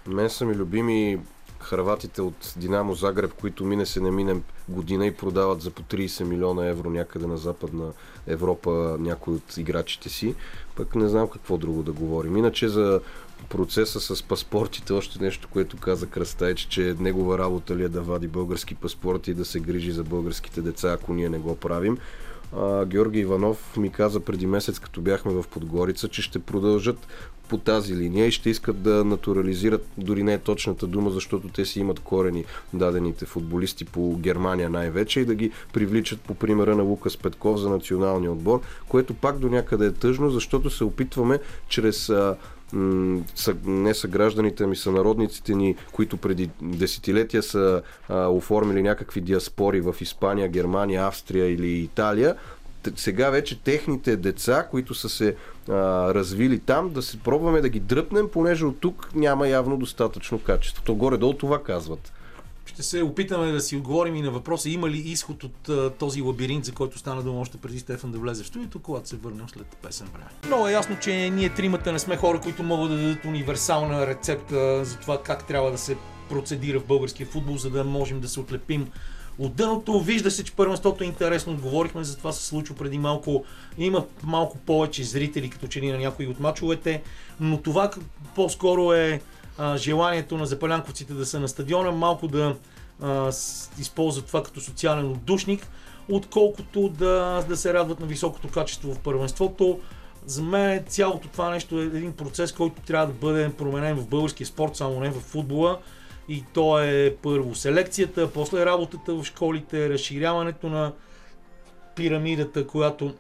Мен 0.06 0.30
са 0.30 0.46
ми 0.46 0.54
любими 0.54 1.18
харватите 1.62 2.22
от 2.22 2.55
Динамо 2.57 2.94
Загреб, 2.94 3.33
които 3.33 3.64
мине 3.64 3.87
се 3.87 4.01
не 4.01 4.11
минем 4.11 4.42
година 4.68 5.07
и 5.07 5.14
продават 5.14 5.62
за 5.62 5.70
по 5.70 5.83
30 5.83 6.25
милиона 6.25 6.66
евро 6.66 6.90
някъде 6.90 7.27
на 7.27 7.37
Западна 7.37 7.92
Европа 8.27 8.96
някой 9.01 9.35
от 9.35 9.57
играчите 9.57 10.09
си. 10.09 10.35
Пък 10.77 10.94
не 10.94 11.09
знам 11.09 11.29
какво 11.29 11.59
друго 11.59 11.83
да 11.83 11.92
говорим. 11.92 12.37
Иначе 12.37 12.68
за 12.68 13.01
процеса 13.48 14.01
с 14.01 14.22
паспортите, 14.22 14.92
още 14.92 15.25
нещо, 15.25 15.48
което 15.53 15.77
каза 15.77 16.07
Кръстайч, 16.07 16.61
че 16.61 16.96
негова 16.98 17.38
работа 17.38 17.77
ли 17.77 17.85
е 17.85 17.88
да 17.88 18.03
вади 18.03 18.29
български 18.29 18.75
паспорти 18.75 19.31
и 19.31 19.35
да 19.35 19.44
се 19.44 19.61
грижи 19.61 19.92
за 19.92 20.05
българските 20.05 20.62
деца, 20.62 20.92
ако 20.92 21.14
ние 21.14 21.29
не 21.29 21.38
го 21.38 21.57
правим. 21.57 21.98
А, 22.56 22.84
Георги 22.84 23.18
Иванов 23.18 23.76
ми 23.76 23.90
каза 23.90 24.20
преди 24.20 24.46
месец, 24.46 24.78
като 24.78 25.00
бяхме 25.00 25.32
в 25.32 25.44
Подгорица, 25.50 26.08
че 26.08 26.22
ще 26.22 26.38
продължат 26.38 27.06
по 27.48 27.58
тази 27.58 27.96
линия 27.96 28.26
и 28.26 28.30
ще 28.30 28.50
искат 28.50 28.82
да 28.82 29.04
натурализират, 29.04 29.86
дори 29.98 30.22
не 30.22 30.32
е 30.32 30.38
точната 30.38 30.86
дума, 30.86 31.10
защото 31.10 31.48
те 31.48 31.64
си 31.64 31.80
имат 31.80 32.00
корени 32.00 32.44
дадените 32.74 33.26
футболисти 33.26 33.84
по 33.84 34.16
Германия 34.16 34.70
най-вече 34.70 35.20
и 35.20 35.24
да 35.24 35.34
ги 35.34 35.50
привличат 35.72 36.20
по 36.20 36.34
примера 36.34 36.76
на 36.76 36.82
Лукас 36.82 37.16
Петков 37.16 37.60
за 37.60 37.70
националния 37.70 38.32
отбор, 38.32 38.60
което 38.88 39.14
пак 39.14 39.38
до 39.38 39.48
някъде 39.48 39.86
е 39.86 39.92
тъжно, 39.92 40.30
защото 40.30 40.70
се 40.70 40.84
опитваме 40.84 41.40
чрез 41.68 42.12
не 43.64 43.94
са 43.94 44.08
гражданите 44.08 44.66
ми, 44.66 44.76
са 44.76 44.92
народниците 44.92 45.54
ни, 45.54 45.76
които 45.92 46.16
преди 46.16 46.50
десетилетия 46.62 47.42
са 47.42 47.82
а, 48.08 48.28
оформили 48.28 48.82
някакви 48.82 49.20
диаспори 49.20 49.80
в 49.80 49.94
Испания, 50.00 50.48
Германия, 50.48 51.06
Австрия 51.06 51.50
или 51.50 51.68
Италия, 51.68 52.37
сега 52.96 53.30
вече 53.30 53.62
техните 53.62 54.16
деца, 54.16 54.66
които 54.70 54.94
са 54.94 55.08
се 55.08 55.37
а, 55.68 55.72
развили 56.14 56.58
там, 56.58 56.90
да 56.90 57.02
се 57.02 57.18
пробваме 57.20 57.61
да 57.61 57.68
ги 57.68 57.80
дръпнем, 57.80 58.28
понеже 58.32 58.64
от 58.66 58.80
тук 58.80 59.08
няма 59.14 59.48
явно 59.48 59.76
достатъчно 59.76 60.38
качество. 60.38 60.82
То 60.85 60.94
горе-долу 60.94 61.32
това 61.32 61.62
казват. 61.62 62.12
Ще 62.72 62.82
се 62.82 63.02
опитаме 63.02 63.52
да 63.52 63.61
си 63.61 63.76
отговорим 63.76 64.16
и 64.16 64.22
на 64.22 64.30
въпроса 64.30 64.70
има 64.70 64.90
ли 64.90 64.98
изход 64.98 65.44
от 65.44 65.68
а, 65.68 65.90
този 65.90 66.22
лабиринт, 66.22 66.64
за 66.64 66.72
който 66.72 66.98
стана 66.98 67.22
дума 67.22 67.40
още 67.40 67.58
преди 67.58 67.78
Стефан 67.78 68.12
да 68.12 68.18
влезе 68.18 68.42
в 68.42 68.46
студиото, 68.46 68.78
когато 68.78 69.08
се 69.08 69.16
върнем 69.16 69.48
след 69.48 69.66
песен 69.66 70.06
време. 70.06 70.30
Много 70.46 70.68
е 70.68 70.72
ясно, 70.72 70.96
че 71.00 71.30
ние 71.30 71.48
тримата 71.48 71.92
не 71.92 71.98
сме 71.98 72.16
хора, 72.16 72.40
които 72.40 72.62
могат 72.62 72.90
да 72.90 72.96
дадат 72.96 73.24
универсална 73.24 74.06
рецепта 74.06 74.85
за 74.85 74.96
това 74.96 75.22
как 75.22 75.46
трябва 75.46 75.70
да 75.70 75.78
се 75.78 75.96
процедира 76.28 76.80
в 76.80 76.87
българския 76.87 77.26
футбол, 77.26 77.56
за 77.56 77.70
да 77.70 77.85
можем 77.85 78.20
да 78.20 78.28
се 78.28 78.40
отлепим 78.40 78.88
от 79.38 79.54
дъното. 79.54 80.00
Вижда 80.00 80.30
се, 80.30 80.44
че 80.44 80.52
първенството 80.52 81.04
е 81.04 81.06
интересно. 81.06 81.56
Говорихме 81.56 82.04
за 82.04 82.16
това 82.16 82.32
се 82.32 82.46
случва 82.46 82.76
преди 82.76 82.98
малко. 82.98 83.44
Има 83.78 84.06
малко 84.22 84.58
повече 84.58 85.04
зрители, 85.04 85.50
като 85.50 85.66
че 85.66 85.80
ли 85.80 85.92
на 85.92 85.98
някои 85.98 86.26
от 86.26 86.40
мачовете, 86.40 87.02
но 87.40 87.58
това 87.58 87.90
по-скоро 88.35 88.92
е 88.92 89.20
а, 89.62 89.77
желанието 89.77 90.38
на 90.38 90.46
запалянковците 90.46 91.14
да 91.14 91.27
са 91.27 91.40
на 91.40 91.48
стадиона, 91.48 91.92
малко 91.92 92.29
да 92.29 92.57
а, 93.03 93.33
използват 93.79 94.27
това 94.27 94.42
като 94.42 94.61
социален 94.61 95.11
отдушник, 95.11 95.66
отколкото 96.09 96.88
да, 96.88 97.44
да 97.48 97.57
се 97.57 97.75
радват 97.75 98.01
на 98.01 98.07
високото 98.07 98.48
качество 98.48 98.94
в 98.94 98.98
първенството. 98.98 99.81
За 100.27 100.42
мен 100.42 100.85
цялото 100.88 101.29
това 101.29 101.51
нещо 101.51 101.81
е 101.81 101.85
един 101.85 102.12
процес, 102.12 102.53
който 102.53 102.83
трябва 102.83 103.07
да 103.07 103.12
бъде 103.12 103.53
променен 103.53 103.96
в 103.96 104.09
българския 104.09 104.46
спорт, 104.46 104.77
само 104.77 105.01
не 105.01 105.11
в 105.11 105.20
футбола. 105.20 105.79
И 106.29 106.44
то 106.55 106.79
е 106.83 107.16
първо 107.22 107.55
селекцията, 107.55 108.31
после 108.33 108.66
работата 108.66 109.14
в 109.14 109.25
школите, 109.25 109.88
разширяването 109.88 110.68
на 110.68 110.92
пирамидата, 111.96 112.66
която 112.66 113.14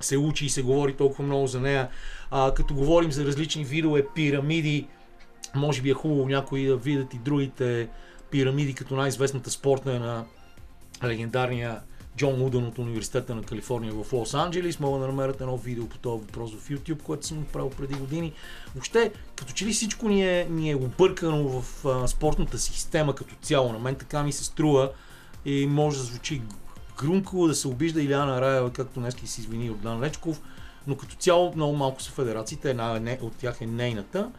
се 0.00 0.16
учи 0.16 0.46
и 0.46 0.48
се 0.48 0.62
говори 0.62 0.92
толкова 0.92 1.24
много 1.24 1.46
за 1.46 1.60
нея. 1.60 1.88
А, 2.30 2.54
като 2.54 2.74
говорим 2.74 3.12
за 3.12 3.24
различни 3.24 3.64
видове 3.64 4.06
пирамиди, 4.14 4.86
може 5.54 5.82
би 5.82 5.90
е 5.90 5.94
хубаво 5.94 6.28
някои 6.28 6.66
да 6.66 6.76
видят 6.76 7.14
и 7.14 7.18
другите 7.18 7.88
пирамиди, 8.30 8.74
като 8.74 8.96
най-известната 8.96 9.50
спортна 9.50 9.96
е 9.96 9.98
на 9.98 10.24
легендарния 11.04 11.80
Джон 12.16 12.42
Удън 12.42 12.64
от 12.64 12.78
Университета 12.78 13.34
на 13.34 13.42
Калифорния 13.42 13.92
в 13.92 14.12
Лос 14.12 14.34
Анджелис. 14.34 14.80
Мога 14.80 14.98
да 14.98 15.06
намерят 15.06 15.40
едно 15.40 15.56
видео 15.56 15.86
по 15.86 15.98
този 15.98 16.22
въпрос 16.22 16.54
в 16.54 16.68
YouTube, 16.68 17.02
което 17.02 17.26
съм 17.26 17.38
направил 17.38 17.70
преди 17.70 17.94
години. 17.94 18.32
Въобще, 18.74 19.12
като 19.36 19.52
че 19.52 19.66
ли 19.66 19.72
всичко 19.72 20.08
ни 20.08 20.40
е, 20.40 20.46
ни 20.50 20.70
е 20.70 20.76
объркано 20.76 21.48
в 21.48 21.86
а, 21.86 22.08
спортната 22.08 22.58
система 22.58 23.14
като 23.14 23.34
цяло. 23.42 23.72
На 23.72 23.78
мен 23.78 23.94
така 23.94 24.22
ми 24.22 24.32
се 24.32 24.44
струва 24.44 24.90
и 25.44 25.66
може 25.66 25.98
да 25.98 26.04
звучи 26.04 26.42
грунково 26.98 27.48
да 27.48 27.54
се 27.54 27.68
обижда 27.68 28.02
Иляна 28.02 28.40
Раева, 28.40 28.72
както 28.72 29.00
днес 29.00 29.16
си 29.24 29.40
извини 29.40 29.70
Дан 29.82 30.00
Лечков, 30.00 30.40
но 30.86 30.96
като 30.96 31.16
цяло 31.16 31.52
много 31.56 31.76
малко 31.76 32.02
са 32.02 32.10
федерациите, 32.10 32.70
една 32.70 33.16
от 33.20 33.36
тях 33.36 33.60
е 33.60 33.66
нейната. 33.66 34.30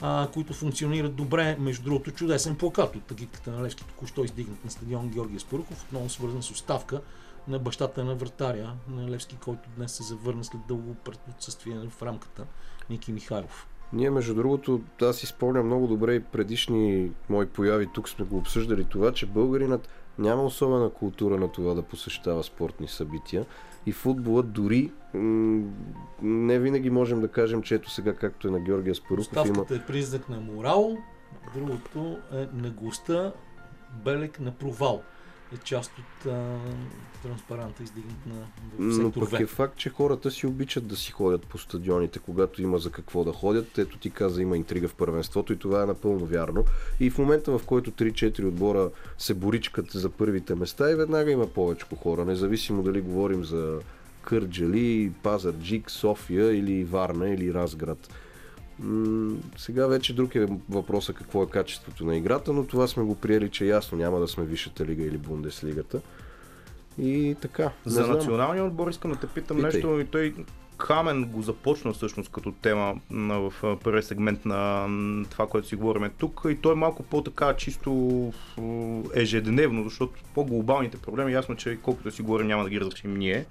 А, 0.00 0.28
които 0.34 0.54
функционират 0.54 1.14
добре. 1.14 1.56
Между 1.60 1.84
другото, 1.84 2.10
чудесен 2.10 2.56
плакат 2.56 2.96
от 2.96 3.10
агитката 3.10 3.50
на 3.50 3.62
Левски, 3.62 3.84
току-що 3.84 4.24
издигнат 4.24 4.64
на 4.64 4.70
стадион 4.70 5.08
Георгия 5.08 5.40
Спарухов, 5.40 5.84
отново 5.84 6.08
свързан 6.08 6.42
с 6.42 6.50
оставка 6.50 7.00
на 7.48 7.58
бащата 7.58 8.04
на 8.04 8.14
вратаря 8.14 8.72
на 8.88 9.10
Левски, 9.10 9.36
който 9.44 9.68
днес 9.76 9.92
се 9.92 10.02
завърна 10.02 10.44
след 10.44 10.60
дълго 10.68 10.96
отсъствие 11.36 11.74
в 11.90 12.02
рамката 12.02 12.46
Ники 12.90 13.12
Михайлов. 13.12 13.68
Ние, 13.92 14.10
между 14.10 14.34
другото, 14.34 14.80
аз 15.02 15.16
си 15.16 15.26
спомням 15.26 15.66
много 15.66 15.86
добре 15.86 16.14
и 16.14 16.20
предишни 16.20 17.10
мои 17.28 17.46
появи, 17.46 17.88
тук 17.94 18.08
сме 18.08 18.24
го 18.24 18.36
обсъждали 18.36 18.84
това, 18.84 19.12
че 19.12 19.26
българинът 19.26 19.88
няма 20.18 20.42
особена 20.42 20.90
култура 20.90 21.36
на 21.36 21.52
това 21.52 21.74
да 21.74 21.82
посещава 21.82 22.44
спортни 22.44 22.88
събития. 22.88 23.46
И 23.86 23.92
футболът 23.92 24.52
дори 24.52 24.92
не 26.22 26.58
винаги 26.58 26.90
можем 26.90 27.20
да 27.20 27.28
кажем, 27.28 27.62
че 27.62 27.74
ето 27.74 27.90
сега, 27.90 28.14
както 28.14 28.48
е 28.48 28.50
на 28.50 28.60
Георгия 28.60 28.94
Спаруков, 28.94 29.24
Ставката 29.24 29.74
има... 29.74 29.82
е 29.82 29.86
признак 29.86 30.28
на 30.28 30.40
морал, 30.40 30.96
другото 31.54 32.18
е 32.32 32.46
наглостта, 32.54 33.32
белег 34.04 34.40
на 34.40 34.50
провал 34.50 35.02
е 35.52 35.56
част 35.64 35.92
от 35.98 36.26
а, 36.26 36.58
транспаранта, 37.22 37.82
издигнат 37.82 38.26
на 38.26 38.46
Но 38.78 39.12
пък 39.12 39.40
е 39.40 39.46
факт, 39.46 39.76
че 39.76 39.90
хората 39.90 40.30
си 40.30 40.46
обичат 40.46 40.86
да 40.86 40.96
си 40.96 41.12
ходят 41.12 41.46
по 41.46 41.58
стадионите, 41.58 42.18
когато 42.18 42.62
има 42.62 42.78
за 42.78 42.90
какво 42.90 43.24
да 43.24 43.32
ходят. 43.32 43.78
Ето 43.78 43.98
ти 43.98 44.10
каза, 44.10 44.42
има 44.42 44.56
интрига 44.56 44.88
в 44.88 44.94
първенството 44.94 45.52
и 45.52 45.58
това 45.58 45.82
е 45.82 45.86
напълно 45.86 46.26
вярно. 46.26 46.64
И 47.00 47.10
в 47.10 47.18
момента, 47.18 47.58
в 47.58 47.66
който 47.66 47.90
3-4 47.90 48.48
отбора 48.48 48.90
се 49.18 49.34
боричкат 49.34 49.90
за 49.90 50.10
първите 50.10 50.54
места 50.54 50.90
и 50.90 50.94
веднага 50.94 51.30
има 51.30 51.46
повече 51.46 51.86
хора, 52.02 52.24
независимо 52.24 52.82
дали 52.82 53.00
говорим 53.00 53.44
за 53.44 53.80
Кърджали, 54.22 55.12
Пазарджик, 55.22 55.90
София 55.90 56.56
или 56.56 56.84
Варна 56.84 57.28
или 57.28 57.54
Разград. 57.54 58.08
М- 58.78 59.36
сега 59.56 59.86
вече 59.86 60.14
друг 60.14 60.34
е 60.34 60.46
въпроса 60.68 61.12
какво 61.12 61.42
е 61.42 61.46
качеството 61.46 62.04
на 62.04 62.16
играта, 62.16 62.52
но 62.52 62.66
това 62.66 62.88
сме 62.88 63.02
го 63.02 63.14
приели, 63.14 63.50
че 63.50 63.64
ясно 63.66 63.98
няма 63.98 64.20
да 64.20 64.28
сме 64.28 64.44
Висшата 64.44 64.84
лига 64.84 65.04
или 65.04 65.18
Бундеслигата. 65.18 66.00
И 66.98 67.36
така. 67.40 67.70
За 67.84 68.06
националния 68.06 68.64
отбор 68.64 68.90
искам 68.90 69.10
да 69.10 69.16
те 69.16 69.26
питам 69.26 69.56
Питай. 69.56 69.72
нещо 69.72 70.00
и 70.00 70.04
той 70.04 70.34
Хамен 70.78 71.24
го 71.24 71.42
започна 71.42 71.92
всъщност 71.92 72.32
като 72.32 72.52
тема 72.52 72.94
в 73.10 73.52
първия 73.84 74.02
сегмент 74.02 74.44
на 74.44 74.86
това, 75.30 75.46
което 75.46 75.68
си 75.68 75.76
говорим 75.76 76.10
тук 76.18 76.42
и 76.48 76.56
той 76.56 76.72
е 76.72 76.76
малко 76.76 77.02
по-така 77.02 77.54
чисто 77.56 78.32
ежедневно, 79.14 79.84
защото 79.84 80.12
по-глобалните 80.34 80.98
проблеми, 80.98 81.32
ясно, 81.32 81.56
че 81.56 81.78
колкото 81.82 82.10
си 82.10 82.22
говорим 82.22 82.46
няма 82.46 82.64
да 82.64 82.70
ги 82.70 82.80
разрешим 82.80 83.16
ние, 83.16 83.46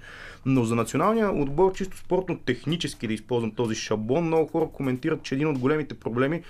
но 0.46 0.64
за 0.64 0.74
националния 0.74 1.42
отбор 1.42 1.72
чисто 1.72 1.96
спортно-технически 1.96 3.06
да 3.06 3.12
използвам 3.12 3.50
този 3.50 3.74
шаблон, 3.74 4.24
много 4.24 4.46
хора 4.46 4.68
коментират, 4.72 5.22
че 5.22 5.34
един 5.34 5.48
от 5.48 5.58
големите 5.58 5.94
проблеми 5.94 6.42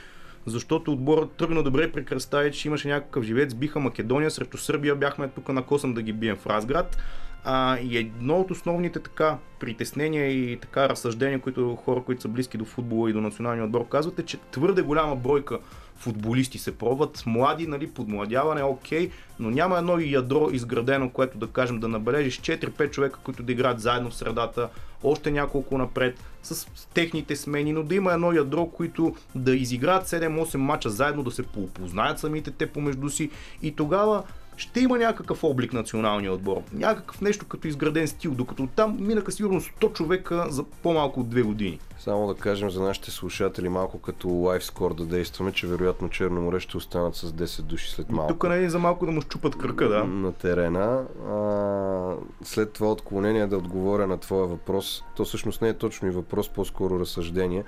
защото 0.46 0.92
отборът 0.92 1.32
тръгна 1.32 1.62
добре 1.62 1.92
при 1.92 2.04
кръста 2.04 2.50
че 2.50 2.68
имаше 2.68 2.88
някакъв 2.88 3.24
живец, 3.24 3.54
биха 3.54 3.80
Македония, 3.80 4.30
срещу 4.30 4.58
Сърбия 4.58 4.94
бяхме 4.94 5.28
тук 5.28 5.48
на 5.48 5.62
косъм 5.62 5.94
да 5.94 6.02
ги 6.02 6.12
бием 6.12 6.36
в 6.36 6.46
Разград. 6.46 6.96
А, 7.44 7.78
и 7.78 7.98
едно 7.98 8.40
от 8.40 8.50
основните 8.50 9.00
така 9.00 9.38
притеснения 9.60 10.30
и 10.30 10.56
така 10.56 10.88
разсъждения, 10.88 11.40
които 11.40 11.76
хора, 11.76 12.02
които 12.02 12.22
са 12.22 12.28
близки 12.28 12.58
до 12.58 12.64
футбола 12.64 13.10
и 13.10 13.12
до 13.12 13.20
националния 13.20 13.64
отбор 13.64 13.88
казват 13.88 14.18
е, 14.18 14.22
че 14.22 14.36
твърде 14.36 14.82
голяма 14.82 15.16
бройка 15.16 15.58
футболисти 15.96 16.58
се 16.58 16.78
пробват, 16.78 17.22
млади, 17.26 17.66
нали, 17.66 17.90
подмладяване, 17.90 18.62
окей, 18.62 19.10
но 19.38 19.50
няма 19.50 19.78
едно 19.78 19.98
ядро 19.98 20.48
изградено, 20.52 21.10
което 21.10 21.38
да 21.38 21.46
кажем 21.46 21.80
да 21.80 21.88
набележиш 21.88 22.40
4-5 22.40 22.90
човека, 22.90 23.18
които 23.24 23.42
да 23.42 23.52
играят 23.52 23.80
заедно 23.80 24.10
в 24.10 24.14
средата, 24.14 24.68
още 25.02 25.30
няколко 25.30 25.78
напред, 25.78 26.18
с 26.42 26.66
техните 26.94 27.36
смени, 27.36 27.72
но 27.72 27.82
да 27.82 27.94
има 27.94 28.12
едно 28.12 28.32
ядро, 28.32 28.66
които 28.66 29.16
да 29.34 29.56
изиграят 29.56 30.06
7-8 30.06 30.56
мача 30.56 30.90
заедно, 30.90 31.22
да 31.22 31.30
се 31.30 31.42
поопознаят 31.42 32.18
самите 32.18 32.50
те 32.50 32.66
помежду 32.66 33.10
си. 33.10 33.30
И 33.62 33.76
тогава 33.76 34.22
ще 34.56 34.80
има 34.80 34.98
някакъв 34.98 35.44
облик 35.44 35.72
националния 35.72 36.32
отбор. 36.32 36.62
Някакъв 36.72 37.20
нещо 37.20 37.46
като 37.46 37.68
изграден 37.68 38.08
стил, 38.08 38.34
докато 38.34 38.66
там 38.66 38.96
минаха 39.00 39.32
сигурно 39.32 39.60
100 39.60 39.92
човека 39.92 40.46
за 40.50 40.64
по-малко 40.64 41.20
от 41.20 41.26
2 41.26 41.42
години. 41.42 41.78
Само 41.98 42.26
да 42.26 42.34
кажем 42.34 42.70
за 42.70 42.82
нашите 42.82 43.10
слушатели 43.10 43.68
малко 43.68 43.98
като 43.98 44.28
лайфскор 44.28 44.94
да 44.94 45.04
действаме, 45.04 45.52
че 45.52 45.66
вероятно 45.66 46.08
Черно 46.08 46.40
море 46.40 46.60
ще 46.60 46.76
останат 46.76 47.14
с 47.14 47.32
10 47.32 47.62
души 47.62 47.90
след 47.90 48.10
малко. 48.10 48.32
Тук 48.32 48.48
не 48.48 48.64
е 48.64 48.70
за 48.70 48.78
малко 48.78 49.06
да 49.06 49.12
му 49.12 49.20
щупат 49.20 49.58
кръка, 49.58 49.88
да. 49.88 50.04
На 50.04 50.32
терена. 50.32 51.04
А, 51.28 52.44
след 52.44 52.72
това 52.72 52.92
отклонение 52.92 53.46
да 53.46 53.56
отговоря 53.56 54.06
на 54.06 54.18
твоя 54.18 54.46
въпрос. 54.46 55.04
То 55.16 55.24
всъщност 55.24 55.62
не 55.62 55.68
е 55.68 55.74
точно 55.74 56.08
и 56.08 56.10
въпрос, 56.10 56.48
по-скоро 56.48 57.00
разсъждение. 57.00 57.64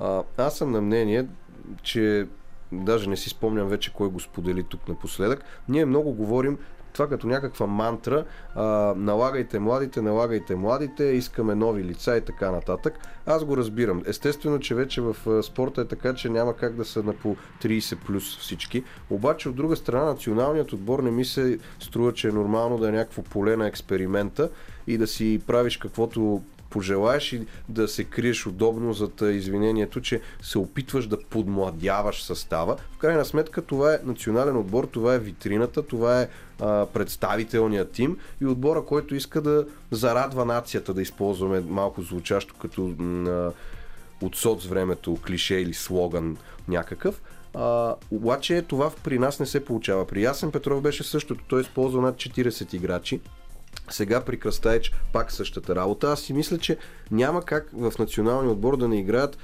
А, 0.00 0.22
аз 0.36 0.56
съм 0.56 0.72
на 0.72 0.80
мнение, 0.80 1.26
че 1.82 2.26
даже 2.72 3.10
не 3.10 3.16
си 3.16 3.28
спомням 3.28 3.68
вече 3.68 3.92
кой 3.92 4.08
го 4.08 4.20
сподели 4.20 4.62
тук 4.62 4.88
напоследък. 4.88 5.44
Ние 5.68 5.84
много 5.84 6.12
говорим 6.12 6.58
това 6.96 7.08
като 7.08 7.26
някаква 7.26 7.66
мантра, 7.66 8.24
а, 8.54 8.64
налагайте 8.96 9.58
младите, 9.58 10.02
налагайте 10.02 10.54
младите, 10.54 11.04
искаме 11.04 11.54
нови 11.54 11.84
лица 11.84 12.16
и 12.16 12.20
така 12.20 12.50
нататък. 12.50 12.98
Аз 13.26 13.44
го 13.44 13.56
разбирам. 13.56 14.02
Естествено, 14.06 14.58
че 14.58 14.74
вече 14.74 15.00
в 15.00 15.16
спорта 15.42 15.80
е 15.80 15.84
така, 15.84 16.14
че 16.14 16.28
няма 16.28 16.56
как 16.56 16.74
да 16.74 16.84
са 16.84 17.02
на 17.02 17.12
по 17.12 17.36
30 17.62 17.96
плюс 18.06 18.38
всички. 18.38 18.84
Обаче 19.10 19.48
от 19.48 19.56
друга 19.56 19.76
страна 19.76 20.04
националният 20.04 20.72
отбор 20.72 21.00
не 21.00 21.10
ми 21.10 21.24
се 21.24 21.58
струва, 21.80 22.12
че 22.12 22.28
е 22.28 22.32
нормално 22.32 22.78
да 22.78 22.88
е 22.88 22.92
някакво 22.92 23.22
поле 23.22 23.56
на 23.56 23.66
експеримента 23.66 24.50
и 24.86 24.98
да 24.98 25.06
си 25.06 25.40
правиш 25.46 25.76
каквото 25.76 26.42
пожелаеш 26.70 27.32
и 27.32 27.46
да 27.68 27.88
се 27.88 28.04
криеш 28.04 28.46
удобно 28.46 28.92
зад 28.92 29.20
извинението, 29.20 30.00
че 30.00 30.20
се 30.42 30.58
опитваш 30.58 31.06
да 31.06 31.20
подмладяваш 31.20 32.22
състава. 32.22 32.76
В 32.92 32.98
крайна 32.98 33.24
сметка 33.24 33.62
това 33.62 33.94
е 33.94 33.98
национален 34.04 34.56
отбор, 34.56 34.84
това 34.84 35.14
е 35.14 35.18
витрината, 35.18 35.82
това 35.82 36.20
е 36.22 36.28
а, 36.60 36.86
представителният 36.86 37.90
тим 37.90 38.18
и 38.40 38.46
отбора, 38.46 38.84
който 38.84 39.14
иска 39.14 39.40
да 39.40 39.66
зарадва 39.90 40.44
нацията, 40.44 40.94
да 40.94 41.02
използваме 41.02 41.60
малко 41.60 42.02
звучащо 42.02 42.54
като 42.54 42.94
м- 42.98 43.52
от 44.22 44.36
соц 44.36 44.64
времето 44.64 45.18
клише 45.26 45.54
или 45.54 45.74
слоган 45.74 46.36
някакъв. 46.68 47.22
А, 47.54 47.94
обаче 48.10 48.62
това 48.62 48.90
при 49.04 49.18
нас 49.18 49.40
не 49.40 49.46
се 49.46 49.64
получава. 49.64 50.06
При 50.06 50.22
Ясен 50.22 50.52
Петров 50.52 50.82
беше 50.82 51.04
същото. 51.04 51.44
Той 51.48 51.60
използва 51.60 52.02
над 52.02 52.16
40 52.16 52.74
играчи 52.74 53.20
сега 53.90 54.20
при 54.20 54.38
Кръстайч 54.38 54.92
пак 55.12 55.32
същата 55.32 55.76
работа. 55.76 56.12
Аз 56.12 56.20
си 56.20 56.32
мисля, 56.32 56.58
че 56.58 56.76
няма 57.10 57.42
как 57.42 57.70
в 57.72 57.92
националния 57.98 58.52
отбор 58.52 58.76
да 58.76 58.88
не 58.88 58.98
играят 58.98 59.38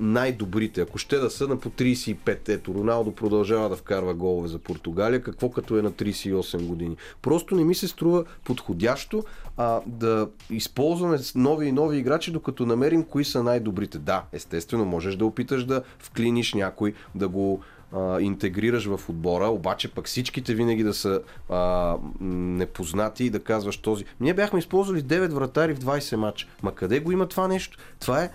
най-добрите. 0.00 0.80
Ако 0.80 0.98
ще 0.98 1.18
да 1.18 1.30
са 1.30 1.48
на 1.48 1.56
по 1.60 1.70
35, 1.70 2.48
ето 2.48 2.74
Роналдо 2.74 3.14
продължава 3.14 3.68
да 3.68 3.76
вкарва 3.76 4.14
голове 4.14 4.48
за 4.48 4.58
Португалия, 4.58 5.22
какво 5.22 5.50
като 5.50 5.78
е 5.78 5.82
на 5.82 5.92
38 5.92 6.66
години. 6.66 6.96
Просто 7.22 7.54
не 7.54 7.64
ми 7.64 7.74
се 7.74 7.88
струва 7.88 8.24
подходящо 8.44 9.24
а, 9.56 9.80
да 9.86 10.28
използваме 10.50 11.18
нови 11.34 11.66
и 11.66 11.72
нови 11.72 11.98
играчи, 11.98 12.32
докато 12.32 12.66
намерим 12.66 13.04
кои 13.04 13.24
са 13.24 13.42
най-добрите. 13.42 13.98
Да, 13.98 14.24
естествено, 14.32 14.84
можеш 14.84 15.16
да 15.16 15.26
опиташ 15.26 15.64
да 15.64 15.82
вклиниш 15.98 16.54
някой, 16.54 16.94
да 17.14 17.28
го 17.28 17.60
а, 17.92 18.20
интегрираш 18.20 18.86
в 18.86 19.00
отбора, 19.08 19.46
обаче 19.46 19.88
пък 19.88 20.06
всичките 20.06 20.54
винаги 20.54 20.82
да 20.82 20.94
са 20.94 21.20
а, 21.50 21.94
непознати 22.20 23.24
и 23.24 23.30
да 23.30 23.40
казваш 23.40 23.76
този. 23.76 24.04
Ние 24.20 24.34
бяхме 24.34 24.58
използвали 24.58 25.02
9 25.02 25.28
вратари 25.28 25.74
в 25.74 25.78
20 25.78 26.16
матча. 26.16 26.46
Ма 26.62 26.74
къде 26.74 27.00
го 27.00 27.12
има 27.12 27.26
това 27.26 27.48
нещо? 27.48 27.78
Това 28.00 28.22
е 28.22 28.30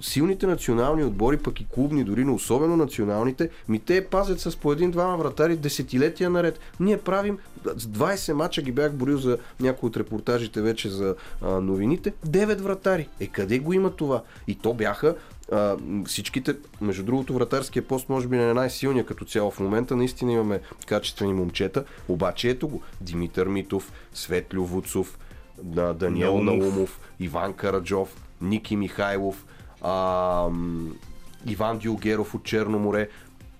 силните 0.00 0.46
национални 0.46 1.04
отбори, 1.04 1.36
пък 1.36 1.60
и 1.60 1.66
клубни, 1.68 2.04
дори 2.04 2.24
но 2.24 2.34
особено 2.34 2.76
националните, 2.76 3.50
ми 3.68 3.78
те 3.78 4.06
пазят 4.06 4.40
с 4.40 4.56
по 4.56 4.72
един-двама 4.72 5.16
вратари 5.16 5.56
десетилетия 5.56 6.30
наред. 6.30 6.60
Ние 6.80 6.98
правим, 6.98 7.38
с 7.76 7.86
20 7.86 8.32
мача 8.32 8.62
ги 8.62 8.72
бях 8.72 8.92
борил 8.92 9.18
за 9.18 9.38
някои 9.60 9.86
от 9.86 9.96
репортажите 9.96 10.60
вече 10.60 10.88
за 10.88 11.14
а, 11.42 11.60
новините, 11.60 12.12
9 12.26 12.60
вратари. 12.60 13.08
Е 13.20 13.26
къде 13.26 13.58
го 13.58 13.72
има 13.72 13.90
това? 13.90 14.22
И 14.48 14.54
то 14.54 14.74
бяха 14.74 15.16
а, 15.52 15.76
всичките, 16.06 16.56
между 16.80 17.02
другото, 17.02 17.34
вратарския 17.34 17.88
пост 17.88 18.08
може 18.08 18.28
би 18.28 18.36
не 18.36 18.50
е 18.50 18.54
най-силния 18.54 19.06
като 19.06 19.24
цяло 19.24 19.50
в 19.50 19.60
момента. 19.60 19.96
Наистина 19.96 20.32
имаме 20.32 20.60
качествени 20.86 21.32
момчета, 21.32 21.84
обаче 22.08 22.50
ето 22.50 22.68
го. 22.68 22.82
Димитър 23.00 23.46
Митов, 23.46 23.92
Светлю 24.12 24.64
Вуцов, 24.64 25.18
Даниел 25.94 26.38
Наумов, 26.38 27.00
Иван 27.20 27.52
Караджов, 27.52 28.22
Ники 28.40 28.76
Михайлов, 28.76 29.46
а, 29.82 30.48
Иван 31.46 31.78
Дюлгеров 31.78 32.34
от 32.34 32.44
Черно 32.44 32.78
море. 32.78 33.08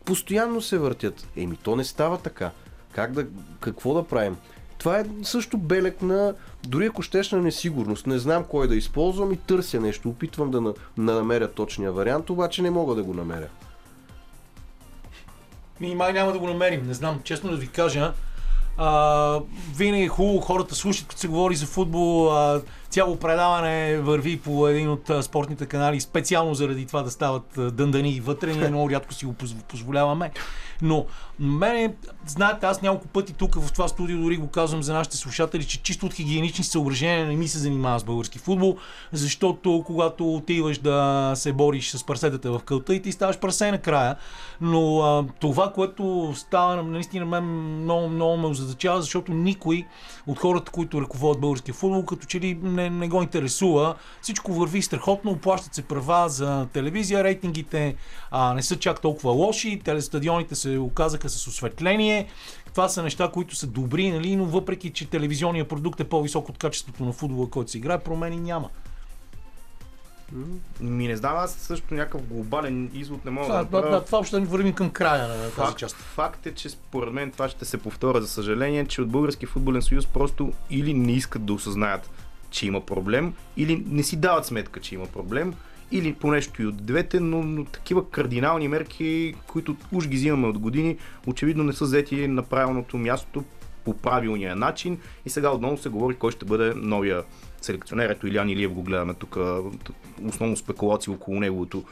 Постоянно 0.05 0.61
се 0.61 0.78
въртят. 0.78 1.28
Еми, 1.37 1.57
то 1.57 1.76
не 1.76 1.84
става 1.84 2.18
така. 2.18 2.51
Как 2.93 3.12
да, 3.12 3.26
какво 3.61 3.95
да 3.95 4.03
правим? 4.03 4.37
Това 4.79 4.99
е 4.99 5.05
също 5.22 5.59
белек 5.59 6.03
на, 6.03 6.35
дори 6.66 6.87
ако 6.87 7.03
щеш 7.03 7.33
на 7.33 7.39
несигурност. 7.39 8.07
Не 8.07 8.18
знам 8.18 8.45
кой 8.45 8.68
да 8.68 8.77
използвам 8.77 9.33
и 9.33 9.37
търся 9.37 9.81
нещо. 9.81 10.09
Опитвам 10.09 10.51
да, 10.51 10.61
на, 10.61 10.74
намеря 10.97 11.49
точния 11.49 11.93
вариант, 11.93 12.31
обаче 12.31 12.62
не 12.62 12.70
мога 12.70 12.95
да 12.95 13.03
го 13.03 13.14
намеря. 13.14 13.49
Ми 15.81 15.95
май 15.95 16.12
няма 16.12 16.33
да 16.33 16.39
го 16.39 16.47
намерим. 16.47 16.87
Не 16.87 16.95
знам, 16.95 17.20
честно 17.24 17.51
да 17.51 17.57
ви 17.57 17.68
кажа. 17.68 18.12
А, 18.79 19.41
винаги 19.77 20.03
е 20.03 20.09
хубаво 20.09 20.41
хората 20.41 20.74
слушат, 20.74 21.09
като 21.09 21.20
се 21.20 21.29
говори 21.29 21.55
за 21.55 21.66
футбол. 21.66 22.33
А, 22.33 22.62
цяло 22.97 23.16
предаване 23.16 23.99
върви 23.99 24.40
по 24.40 24.68
един 24.68 24.90
от 24.90 25.11
спортните 25.22 25.66
канали, 25.66 26.01
специално 26.01 26.55
заради 26.55 26.86
това 26.86 27.03
да 27.03 27.11
стават 27.11 27.59
дъндани 27.72 28.11
и 28.11 28.20
вътре. 28.20 28.55
Ние 28.55 28.68
много 28.68 28.90
рядко 28.90 29.14
си 29.14 29.26
го 29.26 29.32
позв- 29.32 29.62
позволяваме. 29.62 30.30
Но 30.82 31.07
мене, 31.38 31.94
знаете, 32.26 32.66
аз 32.66 32.82
няколко 32.82 33.07
пъти 33.07 33.32
тук 33.32 33.55
в 33.55 33.72
това 33.72 33.88
студио 33.88 34.22
дори 34.22 34.36
го 34.36 34.49
казвам 34.49 34.82
за 34.82 34.94
нашите 34.94 35.16
слушатели, 35.16 35.64
че 35.64 35.82
чисто 35.82 36.07
от 36.07 36.14
хигиенични 36.14 36.64
съображения 36.64 37.26
не 37.26 37.36
ми 37.36 37.49
се 37.49 37.59
занимава 37.59 38.01
с 38.01 38.05
български 38.05 38.38
футбол, 38.38 38.76
защото 39.12 39.82
когато 39.86 40.34
отиваш 40.34 40.78
да 40.78 41.32
се 41.34 41.53
бориш 41.53 41.90
с 41.90 42.05
парсетата 42.05 42.53
в 42.53 42.61
кълта 42.64 42.94
и 42.94 43.03
ти 43.03 43.12
ставаш 43.12 43.38
прасе 43.38 43.70
накрая. 43.70 44.16
Но 44.61 45.01
а, 45.01 45.24
това, 45.40 45.72
което 45.72 46.32
става, 46.36 46.82
наистина 46.82 47.26
мен 47.26 47.44
много, 47.82 48.09
много 48.09 48.36
ме 48.36 48.47
озадачава, 48.47 49.01
защото 49.01 49.32
никой 49.32 49.86
от 50.26 50.38
хората, 50.38 50.72
които 50.72 51.01
ръководят 51.01 51.40
българския 51.40 51.74
футбол, 51.74 52.05
като 52.05 52.26
че 52.26 52.40
ли 52.40 52.59
не, 52.62 52.86
не 52.91 53.09
го 53.09 53.22
интересува. 53.22 53.95
Всичко 54.22 54.53
върви 54.53 54.82
страхотно, 54.82 55.30
оплащат 55.30 55.74
се 55.74 55.82
права 55.82 56.28
за 56.28 56.66
телевизия, 56.72 57.24
рейтингите 57.24 57.97
а, 58.30 58.55
не 58.55 58.62
са 58.62 58.76
чак 58.76 59.01
толкова 59.01 59.32
лоши, 59.32 59.80
телестадионите 59.84 60.55
се 60.55 60.78
оказаха 60.78 61.28
с 61.28 61.47
осветление. 61.47 62.26
Това 62.70 62.89
са 62.89 63.03
неща, 63.03 63.30
които 63.32 63.55
са 63.55 63.66
добри, 63.66 64.11
нали? 64.11 64.37
но 64.37 64.45
въпреки, 64.45 64.91
че 64.91 65.11
телевизионният 65.11 65.68
продукт 65.68 66.01
е 66.01 66.05
по-висок 66.05 66.49
от 66.49 66.59
качеството 66.59 67.05
на 67.05 67.12
футбола, 67.12 67.51
който 67.51 67.70
се 67.70 67.78
играе, 67.78 67.99
промени 67.99 68.37
няма. 68.37 68.68
Ми 70.80 71.09
не 71.09 71.16
знам, 71.16 71.37
аз 71.37 71.55
също 71.55 71.95
някакъв 71.95 72.22
глобален 72.22 72.91
извод 72.95 73.24
не 73.24 73.30
мога 73.30 73.47
Това, 73.47 73.57
да 73.57 73.62
направя. 73.62 73.87
това, 73.87 74.05
това 74.05 74.18
още 74.18 74.41
ни 74.41 74.47
вървим 74.47 74.72
към 74.72 74.91
края 74.91 75.28
на 75.28 75.34
тази 75.34 75.51
Факт, 75.51 75.78
част. 75.78 75.97
факт 75.97 76.47
е, 76.47 76.55
че 76.55 76.68
според 76.68 77.12
мен 77.12 77.30
това 77.30 77.49
ще 77.49 77.64
се 77.64 77.78
повторя, 77.78 78.20
за 78.20 78.28
съжаление, 78.28 78.87
че 78.87 79.03
от 79.03 79.09
Български 79.09 79.47
футболен 79.47 79.82
съюз 79.82 80.07
просто 80.07 80.53
или 80.70 80.95
не 80.95 81.12
искат 81.12 81.45
да 81.47 81.53
осъзнаят, 81.53 82.11
че 82.51 82.66
има 82.66 82.80
проблем, 82.80 83.34
или 83.57 83.84
не 83.86 84.03
си 84.03 84.16
дават 84.16 84.47
сметка, 84.47 84.80
че 84.80 84.94
има 84.94 85.07
проблем, 85.07 85.55
или 85.92 86.14
по 86.14 86.30
нещо 86.30 86.62
и 86.62 86.66
от 86.66 86.86
двете, 86.86 87.20
но, 87.20 87.42
но 87.42 87.64
такива 87.64 88.11
кардинални 88.11 88.68
мерки, 88.68 89.34
които 89.47 89.76
уж 89.92 90.09
ги 90.09 90.16
взимаме 90.16 90.47
от 90.47 90.59
години, 90.59 90.97
очевидно 91.26 91.64
не 91.64 91.72
са 91.72 91.84
взети 91.84 92.28
на 92.28 92.42
правилното 92.42 92.99
място 92.99 93.44
по 93.84 93.94
правилния 93.94 94.57
начин 94.57 94.99
и 95.26 95.30
сега 95.30 95.51
отново 95.51 95.78
се 95.78 95.88
говори 95.88 96.14
кой 96.14 96.32
ще 96.32 96.44
бъде 96.44 96.72
новия 96.76 97.22
селекционер. 97.61 98.11
Ето 98.11 98.26
Илян 98.26 98.49
Илиев 98.49 98.72
го 98.72 98.82
гледаме 98.82 99.14
тук, 99.14 99.36
основно 100.24 100.57
спекулации 100.57 101.12
около 101.12 101.40
неговото 101.40 101.84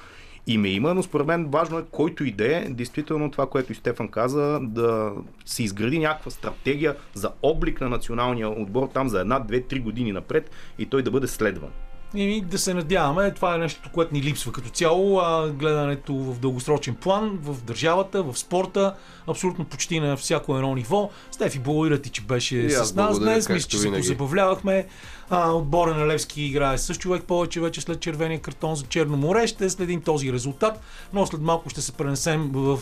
име 0.46 0.68
има, 0.68 0.94
но 0.94 1.02
според 1.02 1.26
мен 1.26 1.46
важно 1.46 1.78
е 1.78 1.84
който 1.90 2.24
и 2.24 2.32
да 2.32 2.56
е, 2.56 2.68
действително 2.68 3.30
това, 3.30 3.46
което 3.46 3.72
и 3.72 3.74
Стефан 3.74 4.08
каза, 4.08 4.60
да 4.62 5.12
се 5.44 5.62
изгради 5.62 5.98
някаква 5.98 6.30
стратегия 6.30 6.96
за 7.14 7.30
облик 7.42 7.80
на 7.80 7.88
националния 7.88 8.48
отбор 8.48 8.88
там 8.94 9.08
за 9.08 9.20
една, 9.20 9.38
две, 9.38 9.60
три 9.60 9.80
години 9.80 10.12
напред 10.12 10.50
и 10.78 10.86
той 10.86 11.02
да 11.02 11.10
бъде 11.10 11.26
следван. 11.26 11.70
И 12.14 12.40
да 12.40 12.58
се 12.58 12.74
надяваме, 12.74 13.30
това 13.30 13.54
е 13.54 13.58
нещо, 13.58 13.90
което 13.92 14.14
ни 14.14 14.22
липсва 14.22 14.52
като 14.52 14.70
цяло, 14.70 15.18
а 15.18 15.50
гледането 15.50 16.14
в 16.14 16.38
дългосрочен 16.38 16.94
план, 16.94 17.38
в 17.42 17.62
държавата, 17.62 18.22
в 18.22 18.38
спорта, 18.38 18.94
абсолютно 19.26 19.64
почти 19.64 20.00
на 20.00 20.16
всяко 20.16 20.56
едно 20.56 20.74
ниво. 20.74 21.10
Стефи, 21.30 21.58
благодаря 21.58 21.98
ти, 21.98 22.10
че 22.10 22.22
беше 22.22 22.56
И 22.56 22.70
с 22.70 22.94
нас 22.94 23.20
днес. 23.20 23.48
Мисля, 23.48 23.68
че 23.68 23.78
се 23.78 23.84
винаги. 23.84 24.02
позабавлявахме. 24.02 24.86
А, 25.30 25.52
отбора 25.52 25.94
на 25.94 26.06
Левски 26.06 26.42
играе 26.42 26.78
с 26.78 26.94
човек 26.94 27.24
повече 27.24 27.60
вече 27.60 27.80
след 27.80 28.00
червения 28.00 28.40
картон 28.40 28.76
за 28.76 28.84
Черно 28.84 29.16
море. 29.16 29.46
Ще 29.46 29.70
следим 29.70 30.00
този 30.00 30.32
резултат, 30.32 30.80
но 31.12 31.26
след 31.26 31.40
малко 31.40 31.70
ще 31.70 31.80
се 31.80 31.92
пренесем 31.92 32.50
в 32.54 32.80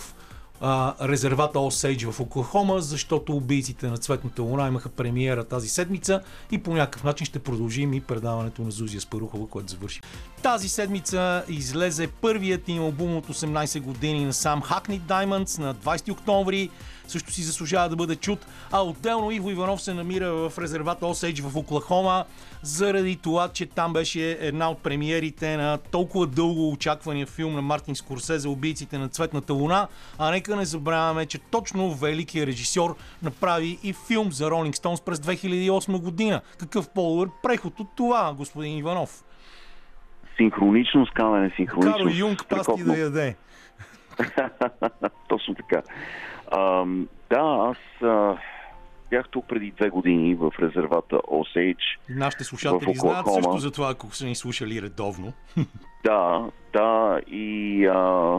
а, 0.65 0.95
резервата 1.09 1.61
Осейдж 1.61 2.05
в 2.05 2.21
Оклахома, 2.21 2.81
защото 2.81 3.37
убийците 3.37 3.87
на 3.87 3.97
Цветната 3.97 4.43
луна 4.43 4.69
имаха 4.69 4.89
премиера 4.89 5.45
тази 5.45 5.69
седмица 5.69 6.21
и 6.51 6.59
по 6.59 6.75
някакъв 6.75 7.05
начин 7.05 7.27
ще 7.27 7.39
продължим 7.39 7.93
и 7.93 8.01
предаването 8.01 8.63
на 8.63 8.71
Зузия 8.71 9.01
Спарухова, 9.01 9.47
което 9.47 9.71
завърши. 9.71 10.01
Тази 10.43 10.68
седмица 10.68 11.45
излезе 11.49 12.07
първият 12.07 12.68
им 12.68 12.82
албум 12.82 13.16
от 13.16 13.26
18 13.26 13.80
години 13.80 14.24
на 14.24 14.32
сам 14.32 14.62
Hackney 14.62 15.01
Diamonds 15.01 15.59
на 15.59 15.74
20 15.74 16.12
октомври. 16.12 16.70
Също 17.09 17.32
си 17.32 17.43
заслужава 17.43 17.88
да 17.88 17.97
бъде 17.97 18.16
чут. 18.16 18.47
А 18.72 18.82
отделно 18.82 19.30
Иво 19.30 19.51
Иванов 19.51 19.82
се 19.82 19.95
намира 19.95 20.32
в 20.32 20.53
резервата 20.59 21.07
Осейдж 21.07 21.40
в 21.40 21.57
Оклахома, 21.57 22.24
заради 22.62 23.16
това, 23.16 23.49
че 23.49 23.66
там 23.66 23.93
беше 23.93 24.38
една 24.40 24.70
от 24.70 24.78
премиерите 24.78 25.57
на 25.57 25.78
толкова 25.78 26.26
дълго 26.26 26.72
очаквания 26.72 27.26
филм 27.26 27.55
на 27.55 27.62
Мартин 27.62 27.97
Скорсезе 27.97 28.49
Убийците 28.49 28.99
на 28.99 29.09
Цветната 29.09 29.53
луна. 29.53 29.88
А 30.18 30.30
нека 30.30 30.57
не 30.57 30.64
забравяме, 30.64 31.26
че 31.26 31.38
точно 31.38 31.95
великият 31.95 32.47
режисьор 32.47 32.97
направи 33.22 33.78
и 33.82 33.95
филм 34.07 34.32
за 34.32 34.51
Ролинг 34.51 34.76
Стоунс 34.76 35.01
през 35.01 35.18
2008 35.18 35.99
година. 35.99 36.40
Какъв 36.59 36.88
по-добър 36.88 37.28
преход 37.43 37.80
от 37.80 37.88
това, 37.97 38.34
господин 38.34 38.78
Иванов? 38.78 39.22
Синхронично 40.43 41.07
скамене, 41.07 41.53
синхронично. 41.57 41.99
Карл 41.99 42.09
Юнг 42.09 42.38
пасти 42.49 42.64
страхотно. 42.64 42.95
да 42.95 42.99
яде. 42.99 43.36
Точно 45.28 45.55
така. 45.55 45.82
Ам, 46.57 47.09
да, 47.30 47.72
аз 47.72 48.03
а, 48.03 48.36
бях 49.11 49.28
тук 49.28 49.49
преди 49.49 49.70
две 49.70 49.90
години 49.90 50.34
в 50.34 50.53
резервата 50.62 51.18
Осейдж. 51.28 51.82
Нашите 52.09 52.45
слушатели 52.45 52.95
знаят 52.95 53.26
също 53.34 53.59
за 53.59 53.70
това, 53.70 53.90
ако 53.90 54.11
са 54.11 54.26
ни 54.26 54.34
слушали 54.34 54.82
редовно. 54.82 55.32
Да, 56.05 56.51
да, 56.72 57.20
и 57.26 57.86
а, 57.86 58.38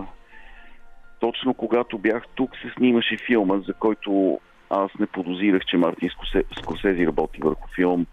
точно 1.20 1.54
когато 1.54 1.98
бях 1.98 2.24
тук 2.36 2.52
се 2.56 2.74
снимаше 2.78 3.18
филма, 3.28 3.60
за 3.68 3.74
който 3.74 4.40
аз 4.70 4.92
не 5.00 5.06
подозирах, 5.06 5.62
че 5.66 5.78
Мартин 5.78 6.10
Скорсези 6.58 7.08
работи 7.08 7.40
върху 7.44 7.68
филм, 7.76 8.06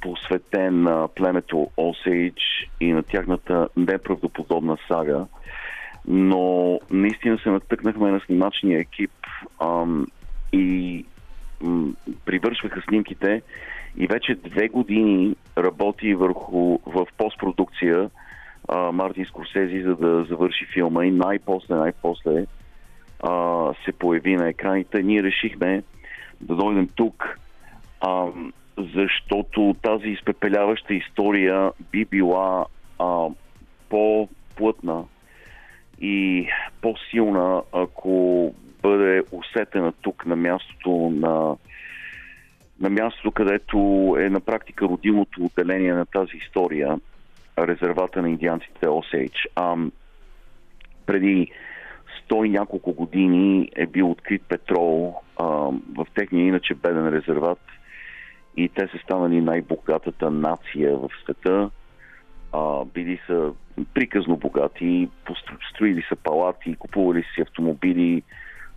посветен 0.00 0.82
на 0.82 1.08
племето 1.14 1.70
Осейдж 1.76 2.42
и 2.80 2.92
на 2.92 3.02
тяхната 3.02 3.68
неправдоподобна 3.76 4.76
сага. 4.88 5.26
Но 6.08 6.78
наистина 6.90 7.38
се 7.38 7.50
натъкнахме 7.50 8.10
на 8.10 8.20
снимачния 8.20 8.80
екип 8.80 9.10
ам, 9.62 10.06
и 10.52 11.04
м, 11.60 11.92
привършваха 12.24 12.82
снимките 12.88 13.42
и 13.96 14.06
вече 14.06 14.34
две 14.34 14.68
години 14.68 15.36
работи 15.58 16.14
върху 16.14 16.78
в 16.86 17.06
постпродукция 17.18 18.10
а, 18.68 18.92
Мартин 18.92 19.24
Скорсези, 19.24 19.82
за 19.82 19.96
да 19.96 20.24
завърши 20.24 20.66
филма 20.74 21.04
и 21.04 21.10
най-после, 21.10 21.74
най-после 21.74 22.46
а, 23.20 23.72
се 23.84 23.92
появи 23.92 24.36
на 24.36 24.48
екраните. 24.48 25.02
Ние 25.02 25.22
решихме 25.22 25.82
да 26.40 26.54
дойдем 26.54 26.88
тук, 26.94 27.38
а, 28.00 28.26
защото 28.78 29.76
тази 29.82 30.08
изпепеляваща 30.08 30.94
история 30.94 31.72
би 31.92 32.04
била 32.04 32.66
а, 32.98 33.26
по-плътна 33.88 35.04
и 36.00 36.48
по-силна, 36.80 37.62
ако 37.72 38.54
бъде 38.82 39.22
усетена 39.32 39.92
тук 39.92 40.26
на 40.26 40.36
мястото 40.36 40.90
на 41.14 41.56
на 42.80 42.90
мястото, 42.90 43.30
където 43.30 43.78
е 44.20 44.30
на 44.30 44.40
практика 44.40 44.84
родилното 44.84 45.44
отделение 45.44 45.92
на 45.92 46.06
тази 46.06 46.36
история, 46.36 47.00
резервата 47.58 48.22
на 48.22 48.30
индианците 48.30 48.88
Осейдж. 48.88 49.48
Ам, 49.56 49.92
преди 51.06 51.52
100 52.30 52.46
и 52.46 52.48
няколко 52.48 52.92
години 52.92 53.70
е 53.76 53.86
бил 53.86 54.10
открит 54.10 54.42
петрол 54.48 55.14
ам, 55.40 55.82
в 55.96 56.06
техния 56.14 56.46
иначе 56.46 56.74
беден 56.74 57.08
резерват 57.08 57.58
и 58.56 58.68
те 58.68 58.88
са 58.88 58.98
станали 58.98 59.40
най-богатата 59.40 60.30
нация 60.30 60.96
в 60.96 61.08
света. 61.22 61.70
А, 62.52 62.84
били 62.84 63.20
са 63.26 63.52
приказно 63.94 64.36
богати, 64.36 65.08
строили 65.70 66.04
са 66.08 66.16
палати, 66.16 66.76
купували 66.76 67.24
си 67.34 67.40
автомобили, 67.40 68.22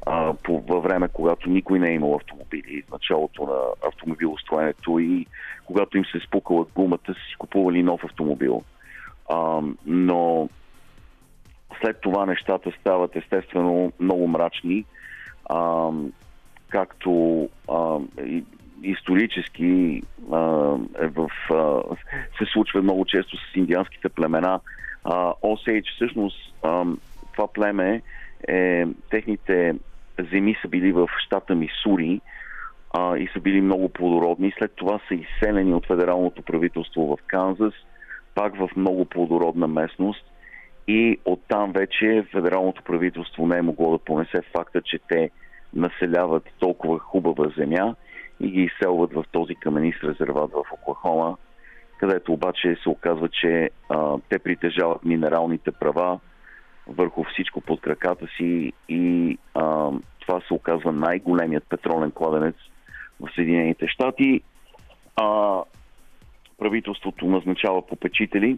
а, 0.05 0.33
по, 0.33 0.61
във 0.61 0.83
време, 0.83 1.07
когато 1.07 1.49
никой 1.49 1.79
не 1.79 1.89
е 1.89 1.93
имал 1.93 2.15
автомобили, 2.15 2.83
в 2.87 2.91
началото 2.91 3.45
на 3.45 3.89
автомобилостроенето 3.89 4.99
и 4.99 5.25
когато 5.65 5.97
им 5.97 6.05
се 6.05 6.17
е 6.17 6.21
спукала 6.27 6.65
гумата, 6.75 7.13
си 7.13 7.35
купували 7.37 7.83
нов 7.83 8.03
автомобил. 8.03 8.63
А, 9.29 9.61
но 9.85 10.49
след 11.81 12.01
това 12.01 12.25
нещата 12.25 12.71
стават 12.81 13.15
естествено 13.15 13.91
много 13.99 14.27
мрачни, 14.27 14.85
а, 15.49 15.89
както 16.69 17.49
а, 17.71 17.99
и, 18.25 18.43
исторически 18.83 20.01
а, 20.31 20.75
е 20.99 21.07
в, 21.07 21.29
а, 21.51 21.81
се 22.37 22.51
случва 22.53 22.81
много 22.81 23.05
често 23.05 23.37
с 23.37 23.55
индианските 23.55 24.09
племена. 24.09 24.59
А, 25.03 25.33
Осейдж 25.41 25.91
всъщност 25.95 26.53
а, 26.63 26.85
това 27.33 27.47
племе 27.47 28.01
е, 28.47 28.85
техните 29.09 29.75
земи 30.31 30.55
са 30.61 30.67
били 30.67 30.91
в 30.91 31.09
щата 31.25 31.55
Мисури 31.55 32.21
а, 32.93 33.17
и 33.17 33.29
са 33.33 33.39
били 33.39 33.61
много 33.61 33.89
плодородни. 33.89 34.53
След 34.57 34.71
това 34.75 34.99
са 35.07 35.15
изселени 35.15 35.73
от 35.73 35.85
федералното 35.85 36.41
правителство 36.41 37.07
в 37.07 37.17
Канзас, 37.27 37.73
пак 38.35 38.55
в 38.57 38.69
много 38.75 39.05
плодородна 39.05 39.67
местност 39.67 40.25
и 40.87 41.19
оттам 41.25 41.71
вече 41.71 42.25
федералното 42.31 42.83
правителство 42.83 43.47
не 43.47 43.57
е 43.57 43.61
могло 43.61 43.91
да 43.91 43.97
понесе 43.97 44.41
факта, 44.57 44.81
че 44.81 44.99
те 45.07 45.29
населяват 45.73 46.43
толкова 46.59 46.99
хубава 46.99 47.51
земя 47.57 47.95
и 48.39 48.51
ги 48.51 48.61
изселват 48.61 49.13
в 49.13 49.25
този 49.31 49.55
каменист 49.55 50.03
резерват 50.03 50.51
в 50.51 50.63
Оклахома, 50.73 51.35
където 51.99 52.33
обаче 52.33 52.75
се 52.83 52.89
оказва, 52.89 53.29
че 53.29 53.69
а, 53.89 54.17
те 54.29 54.39
притежават 54.39 55.05
минералните 55.05 55.71
права 55.71 56.19
върху 56.87 57.23
всичко 57.23 57.61
под 57.61 57.81
краката 57.81 58.27
си 58.37 58.73
и 58.89 59.37
а, 59.53 59.91
това 60.19 60.41
се 60.47 60.53
оказва 60.53 60.91
най-големият 60.91 61.69
петролен 61.69 62.11
кладенец 62.11 62.55
в 63.19 63.29
Съединените 63.35 63.87
щати. 63.87 64.41
А, 65.15 65.59
правителството 66.57 67.25
назначава 67.25 67.87
попечители 67.87 68.57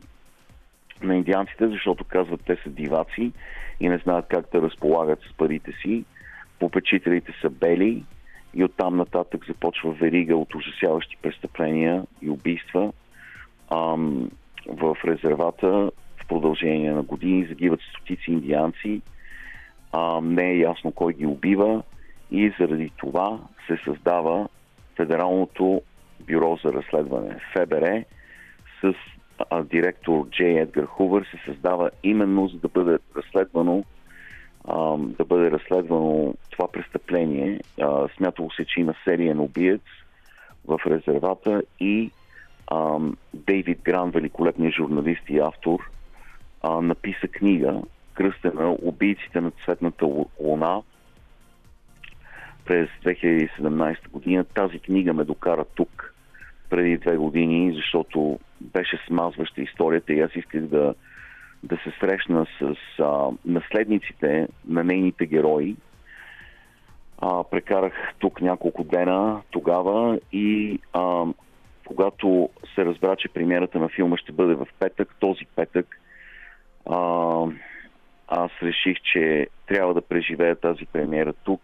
на 1.01 1.15
индианците, 1.15 1.67
защото 1.67 2.05
казват 2.05 2.41
те 2.45 2.57
са 2.63 2.69
диваци 2.69 3.31
и 3.79 3.89
не 3.89 3.97
знаят 3.97 4.25
как 4.29 4.45
да 4.51 4.61
разполагат 4.61 5.19
с 5.21 5.37
парите 5.37 5.71
си. 5.81 6.05
Попечителите 6.59 7.33
са 7.41 7.49
бели 7.49 8.03
и 8.53 8.63
оттам 8.63 8.97
нататък 8.97 9.45
започва 9.47 9.91
верига 9.91 10.35
от 10.35 10.55
ужасяващи 10.55 11.17
престъпления 11.21 12.03
и 12.21 12.29
убийства. 12.29 12.93
Ам, 13.69 14.29
в 14.67 14.97
резервата 15.05 15.91
в 16.23 16.27
продължение 16.27 16.91
на 16.91 17.03
години 17.03 17.45
загиват 17.45 17.79
стотици 17.81 18.31
индианци. 18.31 19.01
Ам, 19.93 20.33
не 20.33 20.51
е 20.51 20.57
ясно 20.57 20.91
кой 20.91 21.13
ги 21.13 21.25
убива 21.25 21.83
и 22.31 22.53
заради 22.59 22.91
това 22.97 23.39
се 23.67 23.77
създава 23.85 24.47
Федералното 24.95 25.81
бюро 26.27 26.57
за 26.63 26.73
разследване 26.73 27.39
ФБР 27.53 28.03
с 28.81 28.93
а, 29.49 29.63
директор 29.63 30.29
Джей 30.29 30.59
Едгар 30.59 30.85
Хувър 30.85 31.23
се 31.31 31.37
създава 31.45 31.89
именно 32.03 32.47
за 32.47 32.57
да 32.57 32.67
бъде 32.67 32.97
разследвано 33.15 33.83
да 34.97 35.25
бъде 35.25 35.51
разследвано 35.51 36.33
това 36.49 36.67
престъпление. 36.67 37.59
А, 37.81 38.07
смятало 38.17 38.51
се, 38.51 38.65
че 38.65 38.79
има 38.79 38.93
сериен 39.03 39.39
убиец 39.39 39.81
в 40.65 40.79
резервата 40.87 41.63
и 41.79 42.11
а, 42.67 42.99
Дейвид 43.33 43.81
Гран, 43.83 44.11
великолепният 44.11 44.75
журналист 44.75 45.29
и 45.29 45.39
автор, 45.39 45.79
а, 46.61 46.81
написа 46.81 47.27
книга, 47.27 47.81
кръстена 48.13 48.77
Убийците 48.81 49.41
на 49.41 49.51
цветната 49.51 50.05
луна 50.39 50.81
през 52.65 52.89
2017 53.03 54.09
година. 54.09 54.43
Тази 54.43 54.79
книга 54.79 55.13
ме 55.13 55.23
докара 55.23 55.65
тук 55.75 56.13
преди 56.69 56.97
две 56.97 57.17
години, 57.17 57.73
защото 57.75 58.39
беше 58.61 58.99
смазваща 59.07 59.61
историята 59.61 60.13
и 60.13 60.19
аз 60.19 60.35
исках 60.35 60.61
да, 60.61 60.93
да 61.63 61.77
се 61.77 61.91
срещна 61.99 62.45
с 62.59 62.75
а, 62.99 63.29
наследниците 63.45 64.47
на 64.67 64.83
нейните 64.83 65.25
герои. 65.25 65.75
А, 67.17 67.43
прекарах 67.43 67.93
тук 68.19 68.41
няколко 68.41 68.83
дена 68.83 69.41
тогава 69.51 70.19
и 70.31 70.79
а, 70.93 71.25
когато 71.85 72.49
се 72.75 72.85
разбра, 72.85 73.15
че 73.15 73.29
премиерата 73.29 73.79
на 73.79 73.89
филма 73.89 74.17
ще 74.17 74.31
бъде 74.31 74.55
в 74.55 74.67
петък, 74.79 75.15
този 75.19 75.45
петък, 75.55 75.99
а, 76.89 77.45
аз 78.27 78.51
реших, 78.63 78.97
че 79.01 79.47
трябва 79.67 79.93
да 79.93 80.01
преживея 80.01 80.55
тази 80.55 80.85
премиера 80.85 81.33
тук 81.33 81.61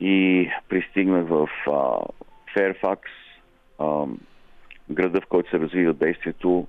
и 0.00 0.48
пристигнах 0.68 1.26
в 1.28 1.48
а, 1.66 1.98
Ферфакс, 2.52 3.10
а, 3.78 4.04
града, 4.90 5.20
в 5.20 5.26
който 5.26 5.50
се 5.50 5.58
развива 5.58 5.94
действието. 5.94 6.66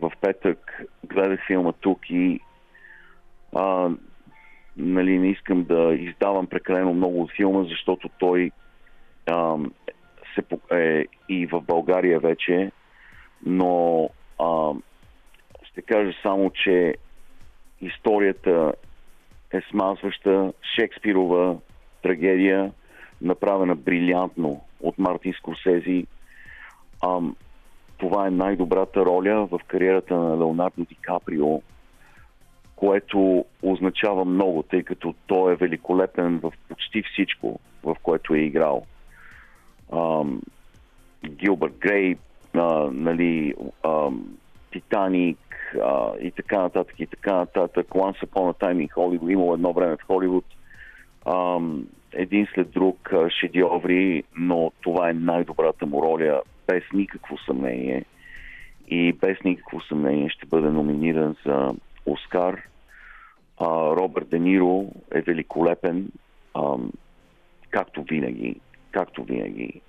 В 0.00 0.12
петък 0.20 0.82
гледах 1.04 1.46
филма 1.46 1.72
тук 1.72 2.10
и 2.10 2.40
а, 3.56 3.90
нали, 4.76 5.18
не 5.18 5.28
искам 5.28 5.64
да 5.64 5.94
издавам 5.94 6.46
прекалено 6.46 6.94
много 6.94 7.22
от 7.22 7.32
филма, 7.36 7.64
защото 7.64 8.08
той 8.18 8.50
а, 9.26 9.56
се, 10.34 10.76
е 10.76 11.04
и 11.28 11.46
в 11.46 11.60
България 11.60 12.20
вече, 12.20 12.70
но 13.46 14.08
а, 14.38 14.72
ще 15.62 15.82
кажа 15.82 16.12
само, 16.22 16.50
че 16.50 16.94
историята 17.80 18.72
е 19.52 19.60
смазваща, 19.70 20.52
Шекспирова 20.74 21.58
трагедия, 22.02 22.72
направена 23.22 23.76
брилянтно 23.76 24.64
от 24.80 24.98
Мартин 24.98 25.32
Скорсези. 25.32 26.06
А, 27.00 27.20
това 27.98 28.26
е 28.26 28.30
най-добрата 28.30 29.04
роля 29.04 29.46
в 29.46 29.60
кариерата 29.66 30.16
на 30.16 30.38
Леонардо 30.38 30.84
Ди 30.84 30.94
Каприо, 30.94 31.62
което 32.76 33.44
означава 33.62 34.24
много, 34.24 34.62
тъй 34.62 34.82
като 34.82 35.14
той 35.26 35.52
е 35.52 35.56
великолепен 35.56 36.38
в 36.38 36.52
почти 36.68 37.02
всичко, 37.02 37.60
в 37.82 37.96
което 38.02 38.34
е 38.34 38.38
играл. 38.38 38.82
Гилбърт 41.26 41.78
Грей, 41.78 42.16
нали, 42.54 43.54
Титаник 44.72 45.38
и 46.20 46.30
така 46.30 46.62
нататък 46.62 47.00
и 47.00 47.06
така 47.06 47.34
нататък. 47.34 47.86
Once 47.88 48.26
Upon 48.26 48.54
a 48.54 48.62
Time 48.62 48.86
in 48.86 48.94
Hollywood, 48.94 49.32
имало 49.32 49.54
едно 49.54 49.72
време 49.72 49.96
в 49.96 50.06
Холивуд. 50.06 50.44
А, 51.24 51.58
един 52.12 52.46
след 52.54 52.70
друг 52.70 53.10
шедьоври, 53.40 54.22
но 54.36 54.72
това 54.82 55.10
е 55.10 55.12
най-добрата 55.12 55.86
му 55.86 56.02
роля, 56.02 56.40
без 56.68 56.82
никакво 56.92 57.38
съмнение. 57.38 58.04
И 58.88 59.12
без 59.12 59.38
никакво 59.44 59.80
съмнение 59.80 60.28
ще 60.28 60.46
бъде 60.46 60.68
номиниран 60.68 61.36
за 61.46 61.74
Оскар. 62.06 62.62
А, 63.60 63.66
Робърт 63.96 64.28
Де 64.28 64.38
Ниро 64.38 64.86
е 65.14 65.20
великолепен, 65.20 66.08
а, 66.54 66.76
както 67.70 68.02
винаги. 68.02 68.60
Както 68.92 69.24
винаги 69.24 69.80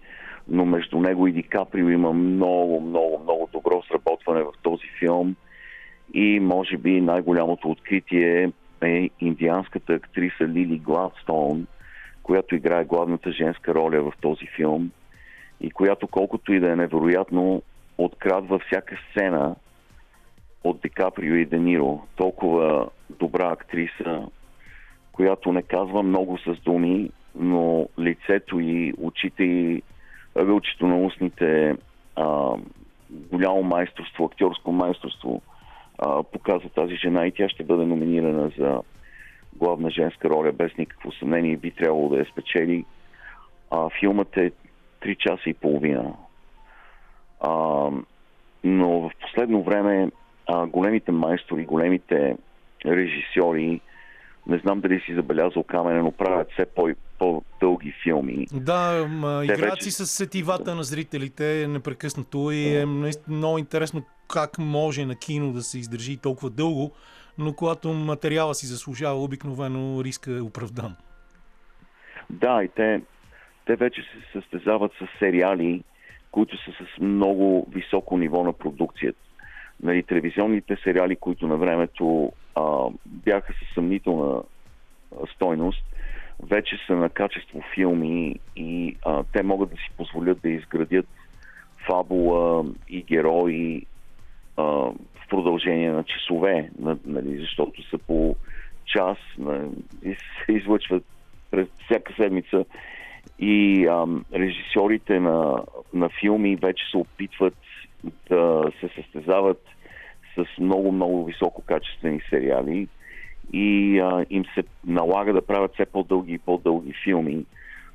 но 0.50 0.66
между 0.66 1.00
него 1.00 1.28
и 1.28 1.32
Ди 1.32 1.44
Каприо 1.44 1.90
има 1.90 2.14
много, 2.14 2.82
много, 2.82 3.20
много 3.24 3.50
добро 3.54 3.84
сработване 3.88 4.44
в 4.44 4.52
този 4.62 4.88
филм 5.00 5.36
и 6.14 6.40
може 6.40 6.78
би 6.78 7.02
най-голямото 7.02 7.70
откритие 7.70 8.52
е 8.82 9.10
индианската 9.20 9.94
актриса 9.94 10.48
Лили 10.48 10.78
Гладстоун, 10.78 11.68
която 12.24 12.56
играе 12.56 12.86
главната 12.86 13.32
женска 13.32 13.74
роля 13.74 14.02
в 14.02 14.14
този 14.22 14.46
филм 14.56 14.92
и 15.62 15.72
която 15.72 16.08
колкото 16.08 16.54
и 16.54 16.60
да 16.60 16.72
е 16.72 16.76
невероятно 16.76 17.62
открадва 17.98 18.60
всяка 18.60 18.96
сцена 19.12 19.56
от 20.64 20.82
Ди 20.82 20.90
Каприо 20.90 21.36
и 21.36 21.46
Дениро. 21.46 22.02
Толкова 22.16 22.90
добра 23.10 23.52
актриса, 23.52 24.28
която 25.12 25.52
не 25.52 25.62
казва 25.62 26.04
много 26.04 26.38
с 26.38 26.54
думи, 26.54 27.12
но 27.36 27.88
лицето 28.00 28.60
и 28.60 28.94
очите 28.98 29.44
и 29.44 29.84
вълчето 30.36 30.88
на 30.88 30.98
устните 30.98 31.76
а, 32.16 32.56
голямо 33.10 33.64
майсторство, 33.64 34.26
актьорско 34.26 34.72
майсторство 34.72 35.42
а, 35.98 36.24
показва 36.24 36.70
тази 36.70 36.96
жена 36.96 37.28
и 37.28 37.32
тя 37.32 37.50
ще 37.50 37.64
бъде 37.64 37.86
номинирана 37.86 38.52
за 38.58 38.82
главна 39.56 39.90
женска 39.90 40.30
роля 40.30 40.52
без 40.52 40.78
никакво 40.78 41.12
съмнение 41.12 41.52
и 41.52 41.58
би 41.58 41.72
трябвало 41.72 42.10
да 42.10 42.18
я 42.18 42.26
спечели. 42.26 42.86
А, 43.72 43.90
филмът 44.00 44.38
е 44.38 44.52
3 45.02 45.18
часа 45.18 45.50
и 45.50 45.54
половина. 45.54 46.14
А, 47.40 47.52
но 48.64 48.90
в 48.90 49.12
последно 49.22 49.64
време 49.64 50.12
а, 50.48 50.66
големите 50.66 51.12
майстори, 51.12 51.66
големите 51.66 52.38
режисьори 52.86 53.82
не 54.48 54.58
знам 54.58 54.82
дали 54.82 55.00
си 55.06 55.16
забелязал 55.16 55.64
камера, 55.64 56.04
но 56.04 56.12
правят 56.12 56.52
все 56.52 56.66
по- 56.66 56.96
по-дълги 57.20 57.94
филми. 58.04 58.48
Да, 58.54 59.08
играят 59.44 59.84
си 59.84 59.92
с 59.92 60.06
сетивата 60.06 60.76
на 60.76 60.84
зрителите 60.84 61.68
непрекъснато 61.70 62.52
и 62.52 62.76
е 62.76 62.86
много 63.28 63.58
интересно 63.58 64.04
как 64.28 64.58
може 64.60 65.06
на 65.06 65.16
кино 65.16 65.54
да 65.54 65.62
се 65.62 65.80
издържи 65.80 66.18
толкова 66.18 66.50
дълго, 66.50 66.92
но 67.38 67.54
когато 67.54 67.94
материала 67.94 68.56
си 68.56 68.66
заслужава, 68.66 69.24
обикновено 69.24 70.04
риска 70.04 70.32
е 70.32 70.42
оправдан. 70.42 70.96
Да, 72.30 72.64
и 72.64 72.68
те, 72.68 73.02
те 73.70 73.76
вече 73.76 74.02
се 74.02 74.40
състезават 74.40 74.92
с 74.92 75.20
сериали, 75.20 75.84
които 76.32 76.58
са 76.58 76.72
с 76.72 77.02
много 77.02 77.68
високо 77.72 78.18
ниво 78.18 78.44
на 78.44 78.54
продукцията. 78.54 79.20
Нали, 79.84 80.04
телевизионните 80.04 80.78
сериали, 80.84 81.16
които 81.16 81.48
на 81.48 81.58
времето 81.58 82.32
а, 82.56 82.90
бяха 83.06 83.54
със 83.54 83.74
съмнителна 83.74 84.42
стойност, 85.34 85.84
вече 86.44 86.78
са 86.88 86.94
на 86.94 87.10
качество 87.10 87.62
филми 87.76 88.40
и 88.56 88.96
а, 89.06 89.24
те 89.34 89.44
могат 89.44 89.70
да 89.70 89.76
си 89.76 89.90
позволят 89.98 90.42
да 90.42 90.50
изградят 90.50 91.08
фабула 91.88 92.66
и 92.88 93.04
герои 93.04 93.86
а, 94.58 94.64
в 94.64 95.28
продължение 95.30 95.92
на 95.92 96.04
часове, 96.04 96.70
нали, 97.06 97.40
защото 97.40 97.90
са 97.90 97.98
по 97.98 98.36
час 98.86 99.18
на, 99.38 99.70
и 100.04 100.16
се 100.16 100.52
излъчват 100.52 101.04
през 101.52 101.68
всяка 101.86 102.14
седмица. 102.14 102.66
И 103.40 103.88
а, 103.88 104.06
режисьорите 104.34 105.20
на, 105.20 105.64
на 105.94 106.10
филми 106.10 106.56
вече 106.56 106.86
се 106.92 106.98
опитват 106.98 107.58
да 108.30 108.72
се 108.80 108.90
състезават 108.96 109.62
с 110.36 110.60
много-много 110.60 111.26
висококачествени 111.26 112.22
сериали 112.30 112.88
и 113.54 114.00
а, 114.00 114.26
им 114.30 114.46
се 114.46 114.64
налага 114.86 115.34
да 115.34 115.46
правят 115.46 115.74
все 115.74 115.86
по-дълги 115.86 116.34
и 116.34 116.38
по-дълги 116.40 116.94
филми. 117.04 117.46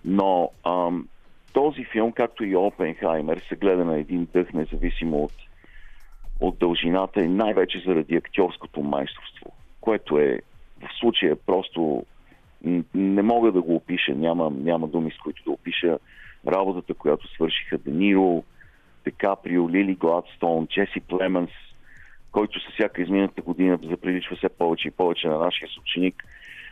Но 0.05 0.51
ам, 0.65 1.09
този 1.53 1.85
филм, 1.85 2.13
както 2.13 2.45
и 2.45 2.57
Опенхаймер, 2.57 3.43
се 3.49 3.57
гледа 3.57 3.85
на 3.85 3.99
един 3.99 4.29
дъх, 4.33 4.53
независимо 4.53 5.25
от, 5.25 5.33
от 6.41 6.59
дължината 6.59 7.21
и 7.21 7.29
най-вече 7.29 7.83
заради 7.87 8.17
актьорското 8.17 8.83
майсторство, 8.83 9.53
което 9.81 10.19
е 10.19 10.41
в 10.81 10.89
случая 11.01 11.37
просто 11.37 12.07
не 12.95 13.23
мога 13.23 13.53
да 13.53 13.63
го 13.63 13.75
опиша, 13.75 14.15
няма, 14.15 14.51
няма 14.51 14.89
думи 14.89 15.11
с 15.11 15.19
които 15.19 15.45
да 15.45 15.51
опиша 15.51 15.99
работата, 16.47 16.95
която 16.95 17.35
свършиха 17.35 17.79
Дениро, 17.79 18.45
Декаприо, 19.05 19.71
Лили 19.71 19.95
Гладстон, 19.95 20.67
Джеси 20.67 21.01
Племенс, 21.01 21.51
който 22.33 22.61
със 22.61 22.75
всяка 22.75 23.03
измината 23.03 23.43
година 23.43 23.79
заприличва 23.83 24.37
все 24.37 24.49
повече 24.49 24.89
и 24.89 24.91
повече 24.91 25.29
на 25.29 25.39
нашия 25.39 25.69
съученик 25.75 26.25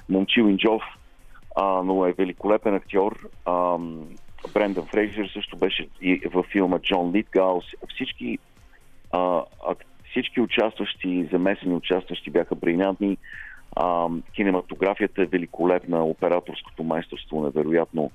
Момчил 0.09 0.43
Инджов, 0.43 0.83
а, 1.57 1.83
но 1.83 2.07
е 2.07 2.13
великолепен 2.13 2.75
актьор. 2.75 3.19
А, 3.45 3.79
Брендан 4.55 4.87
Фрейзер 4.87 5.31
също 5.33 5.57
беше 5.57 5.89
и 6.01 6.23
във 6.35 6.47
филма 6.47 6.79
Джон 6.79 7.13
Литгаус. 7.13 7.65
Всички, 7.95 8.39
а, 9.13 9.43
всички 10.11 10.41
участващи, 10.41 11.29
замесени 11.33 11.75
участващи 11.75 12.31
бяха 12.31 12.55
брилянтни. 12.55 13.17
А, 13.77 14.09
кинематографията 14.33 15.23
е 15.23 15.27
великолепна, 15.27 16.05
операторското 16.05 16.85
майсторство 16.85 17.43
невероятно. 17.43 18.11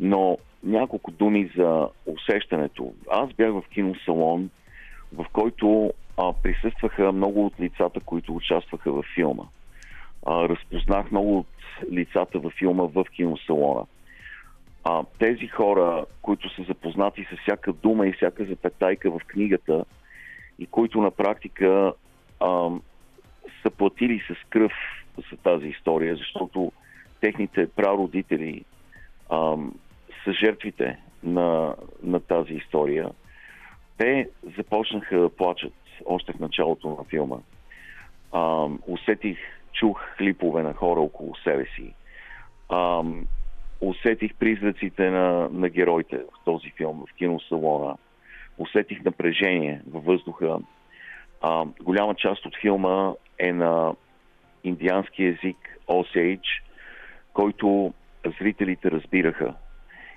Но 0.00 0.38
няколко 0.64 1.10
думи 1.10 1.50
за 1.56 1.88
усещането. 2.06 2.92
Аз 3.10 3.32
бях 3.32 3.52
в 3.52 3.62
киносалон, 3.70 4.50
в 5.12 5.26
който 5.32 5.92
а, 6.16 6.32
присъстваха 6.32 7.12
много 7.12 7.46
от 7.46 7.60
лицата, 7.60 8.00
които 8.00 8.34
участваха 8.34 8.92
във 8.92 9.06
филма. 9.14 9.44
А, 10.26 10.48
разпознах 10.48 11.10
много 11.10 11.38
от 11.38 11.46
лицата 11.92 12.38
във 12.38 12.52
филма 12.52 12.84
в 12.84 13.04
киносалона. 13.16 13.86
А, 14.84 15.04
тези 15.18 15.46
хора, 15.46 16.04
които 16.22 16.54
са 16.54 16.62
запознати 16.62 17.26
с 17.32 17.42
всяка 17.42 17.72
дума 17.72 18.06
и 18.06 18.12
всяка 18.12 18.44
запетайка 18.44 19.10
в 19.10 19.20
книгата 19.26 19.84
и 20.58 20.66
които 20.66 21.00
на 21.00 21.10
практика 21.10 21.92
а, 22.40 22.70
са 23.62 23.70
платили 23.70 24.22
с 24.28 24.48
кръв 24.50 24.72
за 25.30 25.36
тази 25.36 25.66
история, 25.66 26.16
защото 26.16 26.72
техните 27.20 27.68
прародители 27.70 28.64
а, 29.30 29.56
са 30.24 30.32
жертвите 30.32 30.98
на, 31.22 31.74
на 32.02 32.20
тази 32.20 32.54
история. 32.54 33.10
Те 33.98 34.28
започнаха 34.56 35.20
да 35.20 35.28
плачат 35.28 35.72
още 36.06 36.32
в 36.32 36.38
началото 36.38 36.88
на 36.88 37.04
филма. 37.04 37.36
А, 38.32 38.68
усетих, 38.86 39.38
чух 39.72 40.00
хлипове 40.00 40.62
на 40.62 40.74
хора 40.74 41.00
около 41.00 41.36
себе 41.36 41.66
си. 41.76 41.94
А, 42.68 43.02
усетих 43.80 44.34
призраците 44.34 45.10
на, 45.10 45.48
на 45.52 45.68
героите 45.68 46.16
в 46.16 46.44
този 46.44 46.70
филм, 46.70 47.04
в 47.10 47.14
киносалона. 47.14 47.96
Усетих 48.58 49.04
напрежение 49.04 49.82
във 49.90 50.04
въздуха. 50.04 50.58
А, 51.40 51.64
голяма 51.82 52.14
част 52.14 52.46
от 52.46 52.56
филма 52.60 53.12
е 53.38 53.52
на 53.52 53.94
индиански 54.64 55.24
език 55.24 55.56
Osage, 55.88 56.62
който 57.32 57.94
зрителите 58.38 58.90
разбираха 58.90 59.54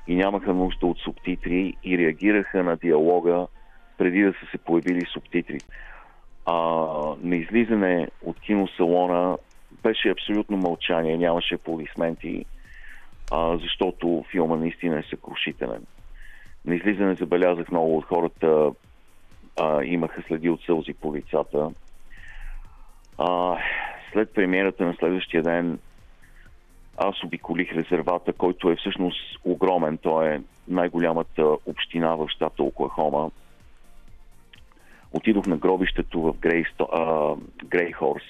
и 0.07 0.15
нямаха 0.15 0.53
нужда 0.53 0.87
от 0.87 0.97
субтитри 0.97 1.73
и 1.83 1.97
реагираха 1.97 2.63
на 2.63 2.77
диалога 2.77 3.47
преди 3.97 4.23
да 4.23 4.33
са 4.33 4.51
се 4.51 4.57
появили 4.57 5.05
субтитри. 5.05 5.59
А, 6.45 6.53
на 7.23 7.35
излизане 7.35 8.07
от 8.25 8.39
киносалона 8.39 9.37
беше 9.83 10.09
абсолютно 10.09 10.57
мълчание, 10.57 11.17
нямаше 11.17 11.55
аплодисменти, 11.55 12.45
защото 13.33 14.25
филма 14.31 14.55
наистина 14.55 14.99
е 14.99 15.03
съкрушителен. 15.09 15.85
На 16.65 16.75
излизане 16.75 17.15
забелязах 17.15 17.71
много 17.71 17.97
от 17.97 18.05
хората 18.05 18.71
а, 19.59 19.83
имаха 19.83 20.23
следи 20.27 20.49
от 20.49 20.61
сълзи 20.61 20.93
по 20.93 21.15
лицата. 21.15 21.71
А, 23.17 23.57
след 24.13 24.33
премиерата 24.33 24.85
на 24.85 24.95
следващия 24.99 25.43
ден 25.43 25.79
аз 26.97 27.23
обиколих 27.23 27.71
резервата, 27.71 28.33
който 28.33 28.69
е 28.69 28.75
всъщност 28.75 29.39
огромен. 29.43 29.97
Той 29.97 30.29
е 30.29 30.41
най-голямата 30.67 31.57
община 31.65 32.15
в 32.15 32.27
щата 32.29 32.63
Оклахома. 32.63 33.29
Отидох 35.13 35.45
на 35.45 35.57
гробището 35.57 36.21
в 36.21 36.33
Грейхорс. 37.65 38.23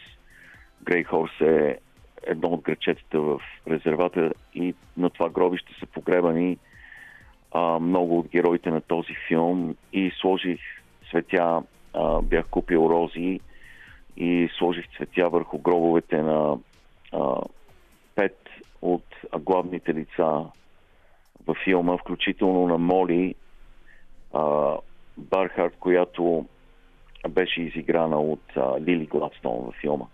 Грейхорс 0.84 1.42
е 1.42 1.78
едно 2.24 2.48
от 2.48 2.62
грачетата 2.62 3.22
в 3.22 3.42
резервата 3.70 4.32
и 4.54 4.74
на 4.98 5.10
това 5.10 5.30
гробище 5.30 5.74
са 5.80 5.86
погребани 5.86 6.58
а, 7.52 7.80
много 7.80 8.20
от 8.20 8.28
героите 8.28 8.70
на 8.70 8.82
този 8.82 9.16
филм 9.28 9.76
и 9.94 10.12
сложих 10.22 10.60
цветя, 11.12 11.64
а, 11.94 12.22
бях 12.22 12.48
купил 12.48 12.90
рози 12.90 13.40
и 14.18 14.50
сложих 14.58 14.86
цветя 14.98 15.30
върху 15.30 15.58
гробовете 15.58 16.22
на 16.22 16.58
а, 17.12 17.36
пет 18.16 18.50
от 18.82 19.06
главните 19.40 19.94
лица 19.94 20.46
във 21.48 21.58
филма, 21.64 21.98
включително 21.98 22.68
на 22.68 22.78
Моли 22.78 23.36
а, 24.34 24.76
Бархард, 25.18 25.76
която 25.80 26.46
беше 27.30 27.62
изиграна 27.62 28.20
от 28.22 28.44
а, 28.56 28.82
Лили 28.82 29.06
Гладстон 29.06 29.66
във 29.66 29.76
филма. 29.82 30.06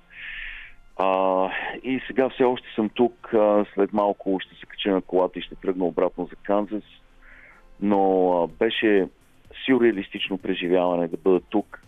А, 0.97 1.49
и 1.83 2.01
сега 2.07 2.29
все 2.29 2.43
още 2.43 2.67
съм 2.75 2.89
тук. 2.89 3.33
А, 3.33 3.65
след 3.73 3.93
малко 3.93 4.39
ще 4.39 4.55
се 4.55 4.65
кача 4.65 4.91
на 4.91 5.01
колата 5.01 5.39
и 5.39 5.41
ще 5.41 5.55
тръгна 5.55 5.85
обратно 5.85 6.25
за 6.25 6.35
Канзас. 6.35 6.83
Но 7.81 8.31
а, 8.43 8.47
беше 8.47 9.07
сюрреалистично 9.65 10.37
преживяване 10.37 11.07
да 11.07 11.17
бъда 11.17 11.39
тук, 11.49 11.81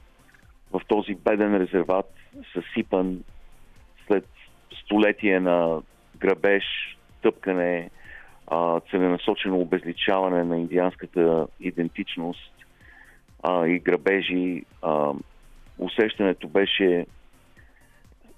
в 0.72 0.82
този 0.88 1.16
беден 1.16 1.56
резерват, 1.58 2.14
съсипан 2.54 3.24
след 4.08 4.28
столетие 4.84 5.40
на 5.40 5.82
грабеж, 6.18 6.64
тъпкане, 7.22 7.90
целенасочено 8.92 9.60
обезличаване 9.60 10.44
на 10.44 10.58
индианската 10.58 11.48
идентичност 11.60 12.54
и 13.50 13.80
грабежи. 13.80 14.64
Усещането 15.78 16.48
беше 16.48 17.06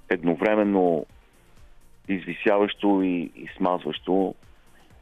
едновременно 0.10 1.06
извисяващо 2.08 3.02
и, 3.04 3.32
смазващо. 3.58 4.36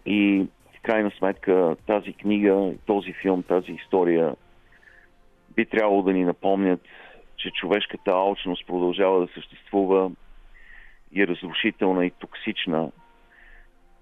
И 0.05 0.45
крайна 0.88 1.11
сметка 1.17 1.75
тази 1.85 2.13
книга, 2.13 2.73
този 2.85 3.13
филм, 3.13 3.43
тази 3.43 3.71
история 3.71 4.35
би 5.55 5.65
трябвало 5.65 6.01
да 6.01 6.13
ни 6.13 6.25
напомнят, 6.25 6.81
че 7.38 7.51
човешката 7.51 8.11
алчност 8.11 8.67
продължава 8.67 9.19
да 9.19 9.33
съществува 9.33 10.11
и 11.11 11.27
разрушителна 11.27 12.05
и 12.05 12.11
токсична. 12.11 12.91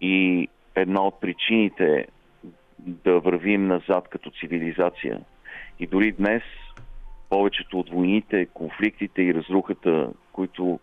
И 0.01 0.47
една 0.75 1.01
от 1.01 1.19
причините 1.19 2.07
да 2.79 3.19
вървим 3.19 3.67
назад 3.67 4.07
като 4.09 4.31
цивилизация. 4.39 5.21
И 5.79 5.87
дори 5.87 6.11
днес 6.11 6.43
повечето 7.29 7.79
от 7.79 7.89
войните, 7.89 8.45
конфликтите 8.45 9.21
и 9.21 9.33
разрухата, 9.33 10.09
които 10.31 10.79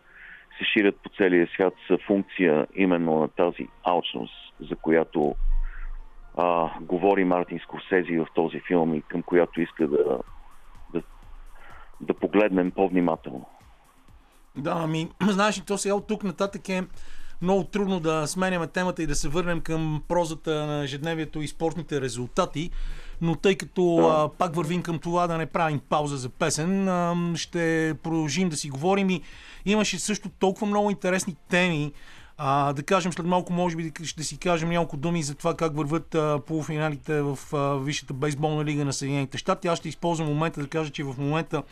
се 0.59 0.65
ширят 0.65 0.97
по 1.03 1.09
целия 1.09 1.49
свят, 1.55 1.75
са 1.87 1.99
функция 2.07 2.67
именно 2.77 3.21
на 3.21 3.29
тази 3.29 3.69
алчност, 3.85 4.55
за 4.61 4.77
която 4.77 5.35
а, 6.37 6.71
говори 6.81 7.25
Мартин 7.25 7.61
Скорсези 7.65 8.19
в 8.19 8.27
този 8.35 8.61
филм 8.67 8.95
и 8.95 9.03
към 9.03 9.23
която 9.23 9.61
иска 9.61 9.89
да, 9.89 10.19
да, 10.93 11.03
да 12.01 12.15
погледнем 12.15 12.71
по-внимателно. 12.71 13.47
Да, 14.57 14.75
ами, 14.77 15.09
знаеш 15.23 15.59
ли, 15.59 15.63
то 15.67 15.79
сега 15.79 15.95
от 15.95 16.07
тук 16.07 16.25
нататък 16.25 16.69
е 16.69 16.83
много 17.43 17.65
трудно 17.65 18.01
да 18.01 18.27
сменяме 18.27 18.67
темата 18.67 19.03
и 19.03 19.07
да 19.07 19.15
се 19.15 19.29
върнем 19.29 19.61
към 19.61 20.03
прозата 20.09 20.67
на 20.67 20.85
ежедневието 20.85 21.43
и 21.43 21.49
спортните 21.49 22.01
резултати, 22.01 22.71
но 23.21 23.35
тъй 23.35 23.57
като 23.57 23.97
да. 23.97 24.03
а, 24.03 24.29
пак 24.39 24.55
вървим 24.55 24.83
към 24.83 24.99
това 24.99 25.27
да 25.27 25.39
не 25.39 25.47
правим 25.47 25.81
пауза 25.89 26.17
за 26.17 26.29
песен, 26.29 26.89
а, 26.89 27.33
ще 27.37 27.95
продължим 28.03 28.49
да 28.49 28.57
си 28.57 28.71
говорим 28.71 29.11
и 29.11 29.23
имаше 29.65 29.99
също 29.99 30.29
толкова 30.29 30.67
много 30.67 30.91
интересни 30.91 31.37
теми, 31.49 31.93
а, 32.45 32.73
да 32.73 32.83
кажем 32.83 33.13
след 33.13 33.27
малко, 33.27 33.53
може 33.53 33.77
би, 33.77 33.93
ще 34.05 34.25
си 34.25 34.39
кажем 34.39 34.69
няколко 34.69 34.97
думи 34.97 35.23
за 35.23 35.35
това 35.35 35.57
как 35.57 35.77
върват 35.77 36.15
а, 36.15 36.41
полуфиналите 36.47 37.23
в 37.23 37.39
а, 37.53 37.77
Висшата 37.77 38.13
бейсболна 38.13 38.65
лига 38.65 38.85
на 38.85 38.93
Съединените 38.93 39.39
щати. 39.39 39.69
Аз 39.69 39.79
ще 39.79 39.89
използвам 39.89 40.29
момента 40.29 40.61
да 40.61 40.67
кажа, 40.67 40.91
че 40.91 41.05
в 41.05 41.15
момента 41.19 41.63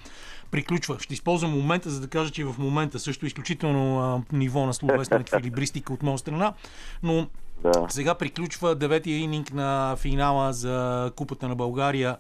приключва. 0.51 0.97
Ще 1.01 1.15
използвам 1.15 1.51
момента, 1.51 1.91
за 1.91 2.01
да 2.01 2.09
кажа, 2.09 2.31
че 2.31 2.45
в 2.45 2.55
момента 2.59 2.99
също 2.99 3.27
изключително 3.27 4.01
а, 4.01 4.37
ниво 4.37 4.67
на 4.67 4.75
словесна 4.75 5.17
еквилибристика 5.17 5.93
от 5.93 6.03
моя 6.03 6.19
страна, 6.19 6.53
но 7.03 7.27
да. 7.63 7.87
сега 7.89 8.15
приключва 8.15 8.75
деветия 8.75 9.19
ининг 9.19 9.53
на 9.53 9.97
финала 9.97 10.53
за 10.53 11.11
Купата 11.17 11.49
на 11.49 11.55
България 11.55 12.17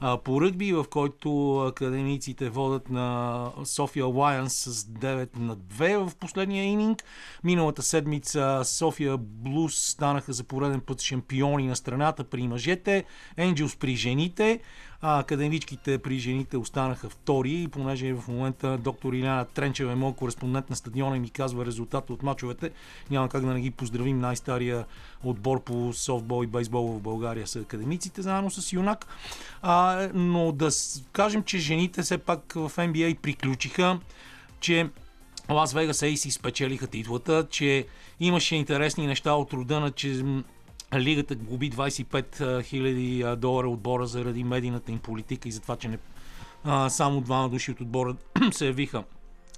а, 0.00 0.18
по 0.18 0.40
ръгби, 0.40 0.72
в 0.72 0.84
който 0.90 1.58
академиците 1.58 2.48
водят 2.48 2.90
на 2.90 3.50
София 3.64 4.04
Alliance 4.04 4.48
с 4.48 4.84
9 4.84 5.36
на 5.38 5.56
2 5.56 6.08
в 6.08 6.16
последния 6.16 6.64
ининг. 6.64 7.04
Миналата 7.44 7.82
седмица 7.82 8.60
София 8.64 9.16
Блус 9.18 9.74
станаха 9.74 10.32
за 10.32 10.44
пореден 10.44 10.80
път 10.80 11.00
шампиони 11.00 11.66
на 11.66 11.76
страната 11.76 12.24
при 12.24 12.48
мъжете, 12.48 13.04
Енджелс 13.36 13.76
при 13.76 13.96
жените 13.96 14.60
а 15.02 15.18
академичките 15.18 15.98
при 15.98 16.18
жените 16.18 16.56
останаха 16.56 17.08
втори 17.08 17.62
и 17.62 17.68
понеже 17.68 18.12
в 18.12 18.28
момента 18.28 18.78
доктор 18.78 19.12
Иляна 19.12 19.44
Тренчева 19.44 19.92
е 19.92 19.94
мой 19.94 20.12
кореспондент 20.12 20.70
на 20.70 20.76
стадиона 20.76 21.16
и 21.16 21.20
ми 21.20 21.30
казва 21.30 21.66
резултата 21.66 22.12
от 22.12 22.22
мачовете, 22.22 22.70
няма 23.10 23.28
как 23.28 23.44
да 23.44 23.54
не 23.54 23.60
ги 23.60 23.70
поздравим 23.70 24.20
най-стария 24.20 24.84
отбор 25.24 25.62
по 25.62 25.92
софтбол 25.92 26.44
и 26.44 26.46
бейсбол 26.46 26.86
в 26.86 27.00
България 27.00 27.46
са 27.46 27.58
академиците, 27.58 28.22
заедно 28.22 28.50
с 28.50 28.72
Юнак. 28.72 29.06
А, 29.62 30.08
но 30.14 30.52
да 30.52 30.68
кажем, 31.12 31.42
че 31.42 31.58
жените 31.58 32.02
все 32.02 32.18
пак 32.18 32.52
в 32.52 32.72
NBA 32.76 33.18
приключиха, 33.18 33.98
че 34.60 34.90
Лас 35.50 35.72
Вегас 35.72 36.02
Ейси 36.02 36.30
спечелиха 36.30 36.86
титлата, 36.86 37.46
че 37.50 37.86
имаше 38.20 38.56
интересни 38.56 39.06
неща 39.06 39.32
от 39.32 39.52
рода 39.52 39.80
на, 39.80 39.90
че 39.90 40.24
Лигата 40.94 41.34
губи 41.34 41.70
25 41.70 42.36
000 42.40 43.36
долара 43.36 43.68
отбора 43.68 44.06
заради 44.06 44.44
медийната 44.44 44.92
им 44.92 44.98
политика 44.98 45.48
и 45.48 45.52
за 45.52 45.60
това, 45.60 45.76
че 45.76 45.88
не, 45.88 45.98
а, 46.64 46.90
само 46.90 47.20
двама 47.20 47.48
души 47.48 47.70
от 47.70 47.80
отбора 47.80 48.16
се 48.52 48.66
явиха 48.66 49.04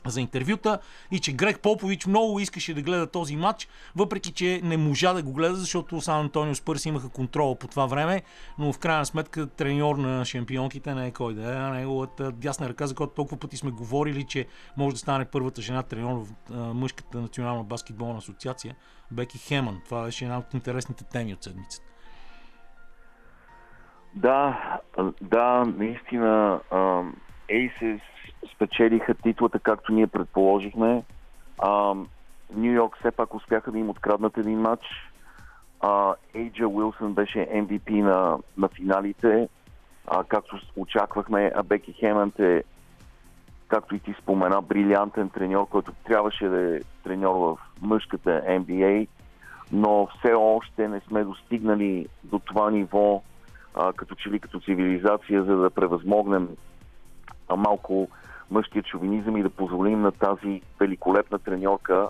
за 0.07 0.21
интервюта 0.21 0.79
и 1.11 1.19
че 1.19 1.33
Грег 1.33 1.61
Попович 1.61 2.07
много 2.07 2.41
искаше 2.41 2.75
да 2.75 2.83
гледа 2.83 3.11
този 3.11 3.37
матч, 3.37 3.69
въпреки 3.97 4.33
че 4.33 4.61
не 4.65 4.77
можа 4.77 5.13
да 5.13 5.23
го 5.23 5.33
гледа, 5.33 5.55
защото 5.55 6.01
Сан 6.01 6.21
Антонио 6.21 6.55
Спърс 6.55 6.87
имаха 6.87 7.09
контрола 7.09 7.59
по 7.59 7.69
това 7.69 7.87
време, 7.87 8.23
но 8.59 8.73
в 8.73 8.79
крайна 8.79 9.07
сметка 9.07 9.47
треньор 9.47 9.97
на 9.97 10.25
шампионките 10.25 10.95
не 10.95 11.07
е 11.07 11.13
кой 11.13 11.35
да 11.35 11.53
е, 11.53 11.57
а 11.57 11.71
неговата 11.71 12.33
дясна 12.33 12.69
ръка, 12.69 12.87
за 12.87 12.95
която 12.95 13.15
толкова 13.15 13.37
пъти 13.37 13.57
сме 13.57 13.71
говорили, 13.71 14.25
че 14.25 14.47
може 14.77 14.95
да 14.95 14.99
стане 14.99 15.25
първата 15.25 15.63
жена 15.63 15.83
треньор 15.83 16.25
в 16.25 16.55
мъжката 16.75 17.21
национална 17.21 17.65
баскетболна 17.65 18.19
асоциация, 18.19 18.77
Беки 19.11 19.39
Хеман. 19.39 19.81
Това 19.85 20.05
беше 20.05 20.25
една 20.25 20.39
от 20.39 20.55
интересните 20.55 21.05
теми 21.05 21.33
от 21.33 21.43
седмицата. 21.43 21.87
Да, 24.15 24.59
да, 25.21 25.65
наистина 25.77 26.61
Aces 27.51 28.01
спечелиха 28.55 29.15
титлата, 29.15 29.59
както 29.59 29.93
ние 29.93 30.07
предположихме. 30.07 31.03
Нью 32.55 32.73
Йорк 32.73 32.97
все 32.99 33.11
пак 33.11 33.35
успяха 33.35 33.71
да 33.71 33.79
им 33.79 33.91
откраднат 33.91 34.39
един 34.39 34.61
матч. 34.61 34.85
Ейджа 36.35 36.69
Уилсън 36.69 37.15
беше 37.15 37.39
MVP 37.39 38.03
на, 38.03 38.39
на 38.57 38.69
финалите, 38.69 39.49
а, 40.07 40.25
както 40.25 40.59
очаквахме, 40.77 41.53
а 41.55 41.63
Беки 41.63 41.93
Хемант 41.93 42.39
е, 42.39 42.63
както 43.69 43.95
и 43.95 43.99
ти 43.99 44.15
спомена, 44.23 44.63
брилянтен 44.63 45.31
треньор, 45.31 45.69
който 45.69 45.93
трябваше 46.05 46.49
да 46.49 46.77
е 46.77 46.81
треньор 47.05 47.35
в 47.35 47.59
мъжката 47.81 48.43
NBA, 48.49 49.09
но 49.73 50.09
все 50.19 50.33
още 50.33 50.89
не 50.89 51.01
сме 51.01 51.25
достигнали 51.25 52.07
до 52.25 52.39
това 52.39 52.71
ниво, 52.71 53.23
а, 53.75 53.93
като 53.93 54.15
че 54.15 54.31
ли 54.31 54.41
като 54.41 54.61
цивилизация, 54.61 55.45
за 55.45 55.57
да 55.57 55.71
превъзмогнем 55.71 56.49
а, 57.49 57.57
малко 57.57 58.09
мъжкият 58.51 58.87
шовинизъм 58.87 59.37
и 59.37 59.43
да 59.43 59.51
позволим 59.51 60.01
на 60.01 60.13
тази 60.13 60.63
великолепна 60.81 61.39
треньорка 61.39 62.09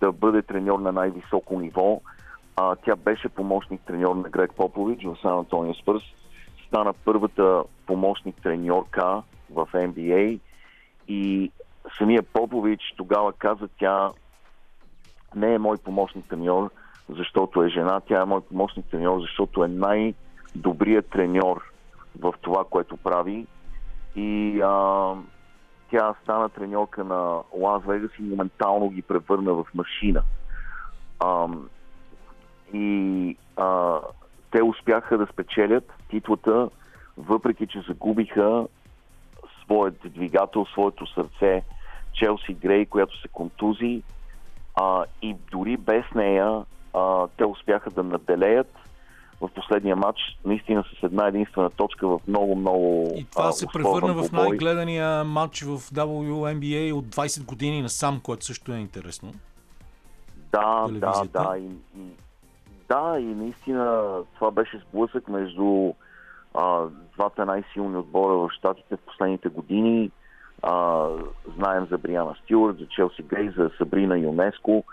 да 0.00 0.12
бъде 0.12 0.42
треньор 0.42 0.78
на 0.78 0.92
най-високо 0.92 1.60
ниво. 1.60 2.00
А, 2.56 2.76
тя 2.76 2.96
беше 2.96 3.28
помощник 3.28 3.80
треньор 3.80 4.16
на 4.16 4.28
Грег 4.28 4.52
Попович 4.56 5.04
в 5.04 5.16
Сан 5.22 5.38
Антонио 5.38 5.74
Спърс. 5.74 6.02
Стана 6.66 6.94
първата 7.04 7.62
помощник 7.86 8.36
треньорка 8.42 9.22
в 9.50 9.68
NBA 9.72 10.40
и 11.08 11.52
самия 11.98 12.22
Попович 12.22 12.80
тогава 12.96 13.32
каза, 13.32 13.68
тя 13.78 14.10
не 15.34 15.54
е 15.54 15.58
мой 15.58 15.76
помощник 15.76 16.28
треньор, 16.28 16.70
защото 17.08 17.62
е 17.62 17.68
жена, 17.68 18.00
тя 18.00 18.22
е 18.22 18.24
мой 18.24 18.40
помощник 18.40 18.86
треньор, 18.86 19.20
защото 19.20 19.64
е 19.64 19.68
най-добрият 19.68 21.10
треньор 21.10 21.62
в 22.20 22.34
това, 22.40 22.64
което 22.70 22.96
прави. 22.96 23.46
И 24.16 24.60
а, 24.60 25.14
тя 25.90 26.14
стана 26.22 26.48
треньорка 26.48 27.04
на 27.04 27.40
Лас 27.56 27.82
Вегас 27.86 28.10
и 28.18 28.22
моментално 28.22 28.88
ги 28.88 29.02
превърна 29.02 29.54
в 29.54 29.64
машина. 29.74 30.22
А, 31.20 31.48
и 32.72 33.36
а, 33.56 33.98
те 34.50 34.62
успяха 34.62 35.18
да 35.18 35.26
спечелят 35.26 35.92
титлата, 36.10 36.70
въпреки 37.16 37.66
че 37.66 37.80
загубиха 37.88 38.66
своят 39.64 39.94
двигател, 40.04 40.66
своето 40.66 41.06
сърце, 41.06 41.62
Челси 42.12 42.54
Грей, 42.54 42.86
която 42.86 43.20
се 43.20 43.28
контузи. 43.28 44.02
А, 44.74 45.04
и 45.22 45.36
дори 45.50 45.76
без 45.76 46.04
нея 46.14 46.64
а, 46.94 47.26
те 47.36 47.44
успяха 47.44 47.90
да 47.90 48.02
наделеят 48.02 48.74
в 49.40 49.48
последния 49.54 49.96
матч, 49.96 50.18
наистина 50.44 50.84
с 50.84 51.02
една 51.02 51.26
единствена 51.26 51.70
точка 51.70 52.08
в 52.08 52.20
много, 52.28 52.56
много. 52.56 53.12
И 53.16 53.24
това 53.24 53.48
а, 53.48 53.52
се 53.52 53.66
превърна 53.72 54.14
в 54.14 54.32
най-гледания 54.32 55.24
матч 55.24 55.62
в 55.62 55.78
WNBA 55.78 56.92
от 56.92 57.04
20 57.04 57.44
години 57.44 57.82
насам, 57.82 58.20
което 58.20 58.44
също 58.44 58.72
е 58.72 58.76
интересно. 58.76 59.32
Да, 60.52 60.86
да, 60.90 61.22
да. 61.32 61.58
И, 61.58 61.64
и, 62.00 62.06
да, 62.88 63.16
и 63.20 63.24
наистина 63.24 64.12
това 64.34 64.50
беше 64.50 64.82
сблъсък 64.88 65.28
между 65.28 65.92
а, 66.54 66.86
двата 67.14 67.46
най-силни 67.46 67.96
отбора 67.96 68.34
в 68.34 68.50
Штатите 68.52 68.96
в 68.96 69.00
последните 69.06 69.48
години. 69.48 70.10
А, 70.62 71.06
знаем 71.56 71.86
за 71.90 71.98
Бриана 71.98 72.34
Стюарт, 72.44 72.78
за 72.78 72.86
Челси 72.86 73.22
Гей, 73.22 73.50
за 73.56 73.70
Сабрина 73.78 74.18
ЮНЕСКО. 74.18 74.84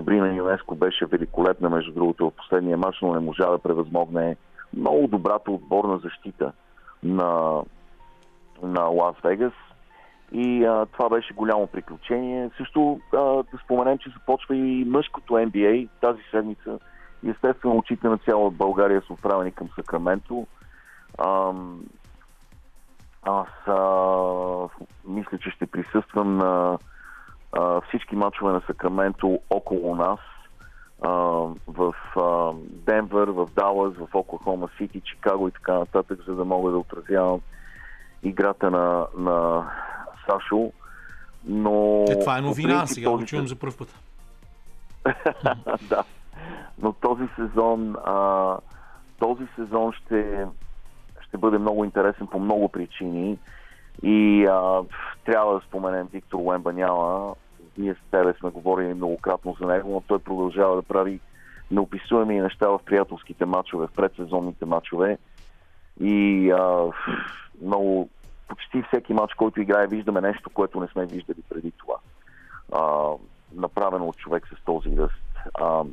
Сабрина 0.00 0.34
ЮНЕСКО 0.34 0.74
беше 0.74 1.06
великолепна, 1.06 1.70
между 1.70 1.92
другото, 1.92 2.30
в 2.30 2.36
последния 2.36 2.76
матч, 2.76 2.98
но 3.02 3.12
не 3.12 3.20
можа 3.20 3.50
да 3.50 3.58
превъзмогне 3.58 4.36
много 4.76 5.06
добрата 5.06 5.50
отборна 5.50 5.98
защита 5.98 6.52
на, 7.02 7.62
на 8.62 8.82
Лас 8.82 9.16
Вегас. 9.24 9.52
И 10.32 10.64
а, 10.64 10.86
това 10.86 11.08
беше 11.08 11.34
голямо 11.34 11.66
приключение. 11.66 12.50
Също 12.56 13.00
а, 13.12 13.18
да 13.18 13.58
споменем, 13.64 13.98
че 13.98 14.10
започва 14.10 14.56
и 14.56 14.84
мъжкото 14.84 15.32
NBA 15.32 15.88
тази 16.00 16.22
седмица. 16.30 16.78
И 17.22 17.30
естествено 17.30 17.76
очите 17.76 18.08
на 18.08 18.18
цяла 18.18 18.50
България 18.50 19.02
са 19.06 19.12
отправени 19.12 19.52
към 19.52 19.68
Сакраменто. 19.76 20.46
А, 21.18 21.52
аз 23.22 23.48
а, 23.66 23.78
мисля, 25.08 25.38
че 25.38 25.50
ще 25.50 25.66
присъствам 25.66 26.36
на 26.36 26.78
а, 27.52 27.80
всички 27.80 28.16
мачове 28.16 28.52
на 28.52 28.62
Сакраменто 28.66 29.40
около 29.50 29.94
нас, 29.94 30.18
а, 31.02 31.10
в 31.66 31.94
а, 32.16 32.52
Денвър, 32.86 33.28
в 33.28 33.48
Далас, 33.56 33.94
в 33.94 34.14
Оклахома 34.14 34.68
Сити, 34.78 35.00
Чикаго 35.00 35.48
и 35.48 35.52
така 35.52 35.74
нататък, 35.74 36.18
за 36.26 36.34
да 36.34 36.44
мога 36.44 36.70
да 36.70 36.78
отразявам 36.78 37.40
играта 38.22 38.70
на, 38.70 39.06
на 39.18 39.66
Сашо. 40.26 40.72
Но... 41.44 42.04
Е, 42.08 42.18
това 42.18 42.38
е 42.38 42.40
новина, 42.40 42.78
принцип, 42.78 42.94
сега 42.94 43.10
го 43.10 43.24
чувам 43.24 43.48
за 43.48 43.56
първ 43.56 43.76
път. 43.78 43.94
да. 45.88 46.04
Но 46.82 46.92
този 46.92 47.24
сезон, 47.36 47.96
а, 48.04 48.56
този 49.18 49.44
сезон 49.56 49.92
ще, 49.92 50.46
ще 51.20 51.38
бъде 51.38 51.58
много 51.58 51.84
интересен 51.84 52.26
по 52.26 52.38
много 52.38 52.68
причини. 52.68 53.38
И 54.02 54.46
а, 54.50 54.82
трябва 55.24 55.54
да 55.54 55.60
споменем 55.60 56.08
Виктор 56.12 56.38
Уембаняла. 56.38 57.34
Ние 57.78 57.94
с 57.94 58.10
тебе 58.10 58.32
сме 58.32 58.50
говорили 58.50 58.94
многократно 58.94 59.56
за 59.60 59.66
него, 59.66 59.90
но 59.90 60.00
той 60.00 60.18
продължава 60.18 60.76
да 60.76 60.82
прави 60.82 61.20
неописуеми 61.70 62.40
неща 62.40 62.68
в 62.68 62.80
приятелските 62.86 63.44
матчове, 63.44 63.86
в 63.86 63.92
предсезонните 63.92 64.64
матчове. 64.64 65.18
И 66.00 66.50
а, 66.50 66.92
много, 67.62 68.08
почти 68.48 68.82
всеки 68.82 69.14
матч, 69.14 69.34
който 69.34 69.60
играе, 69.60 69.86
виждаме 69.86 70.20
нещо, 70.20 70.50
което 70.50 70.80
не 70.80 70.86
сме 70.86 71.06
виждали 71.06 71.42
преди 71.48 71.70
това. 71.70 71.94
А, 72.72 73.10
направено 73.54 74.06
от 74.06 74.16
човек 74.16 74.46
с 74.46 74.64
този 74.64 74.96
ръст. 74.96 75.22
А, 75.54 75.84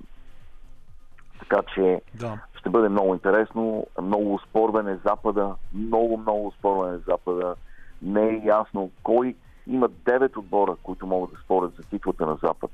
така 1.39 1.61
че 1.73 2.01
да. 2.13 2.39
ще 2.59 2.69
бъде 2.69 2.89
много 2.89 3.13
интересно. 3.13 3.87
Много 4.01 4.39
спорвен 4.49 4.87
е 4.87 4.99
Запада. 5.05 5.55
Много, 5.73 6.17
много 6.17 6.53
спорвен 6.59 6.93
е 6.93 6.97
Запада 6.97 7.55
не 8.01 8.29
е 8.29 8.41
ясно 8.45 8.91
кой. 9.03 9.35
Има 9.67 9.89
9 9.89 10.37
отбора, 10.37 10.75
които 10.83 11.07
могат 11.07 11.31
да 11.31 11.41
спорят 11.43 11.75
за 11.77 11.83
титлата 11.83 12.25
на 12.25 12.37
Запад. 12.43 12.71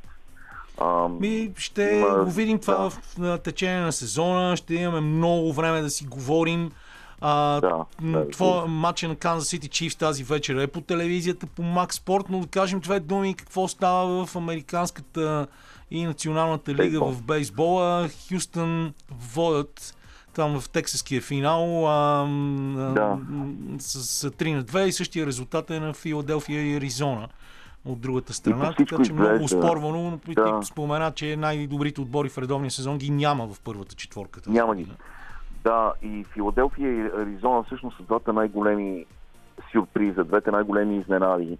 А, 0.81 1.07
Ми, 1.07 1.51
ще 1.57 1.83
има... 1.83 2.23
го 2.23 2.31
видим 2.31 2.59
това 2.59 2.77
да. 2.77 2.89
в 2.89 3.17
на 3.17 3.37
течение 3.37 3.81
на 3.81 3.91
сезона, 3.91 4.57
ще 4.57 4.75
имаме 4.75 5.01
много 5.01 5.53
време 5.53 5.81
да 5.81 5.89
си 5.89 6.05
говорим. 6.05 6.71
А, 7.21 7.61
да, 7.61 7.85
да, 8.01 8.29
това 8.29 8.61
да. 8.61 8.67
матча 8.67 9.07
на 9.07 9.15
Kansas 9.15 9.57
City 9.59 9.67
Chiefs 9.67 9.99
тази 9.99 10.23
вечер 10.23 10.55
е 10.55 10.67
по 10.67 10.81
телевизията, 10.81 11.47
по 11.47 11.61
Max 11.61 11.91
Sport, 11.91 12.25
но 12.29 12.39
да 12.39 12.47
кажем 12.47 12.79
две 12.79 12.99
думи 12.99 13.33
какво 13.33 13.67
става 13.67 14.25
в 14.25 14.35
американската 14.35 15.47
и 15.91 16.05
националната 16.05 16.71
лига 16.71 16.83
Бейсбол. 16.83 17.11
в 17.11 17.23
бейсбола. 17.23 18.09
Хюстън 18.29 18.93
водят 19.33 19.95
там 20.33 20.59
в 20.59 20.69
тексаския 20.69 21.21
финал 21.21 21.87
а, 21.87 22.25
Да. 22.93 23.17
с, 23.79 24.03
с 24.03 24.31
3 24.31 24.55
на 24.55 24.63
2 24.63 24.85
и 24.85 24.91
същия 24.91 25.25
резултат 25.25 25.71
е 25.71 25.79
на 25.79 25.93
Филаделфия 25.93 26.61
и 26.71 26.75
Аризона 26.77 27.27
от 27.85 28.01
другата 28.01 28.33
страна, 28.33 28.73
така 28.77 29.03
че 29.03 29.13
много 29.13 29.47
спорвано, 29.47 30.19
Да. 30.27 30.59
ти 30.59 30.67
спомена, 30.67 31.11
че 31.11 31.35
най-добрите 31.35 32.01
отбори 32.01 32.29
в 32.29 32.37
редовния 32.37 32.71
сезон 32.71 32.97
ги 32.97 33.09
няма 33.09 33.47
в 33.47 33.59
първата 33.63 33.95
четворка. 33.95 34.41
тази 34.41 34.57
Няма 34.57 34.75
ги. 34.75 34.87
Да, 35.63 35.93
и 36.01 36.25
Филаделфия 36.33 36.89
и 36.91 37.09
Аризона 37.21 37.63
всъщност 37.63 37.97
са 37.97 38.03
двата 38.03 38.33
най-големи 38.33 39.05
сюрприза, 39.71 40.23
двете 40.23 40.51
най-големи 40.51 40.97
изненади. 40.97 41.57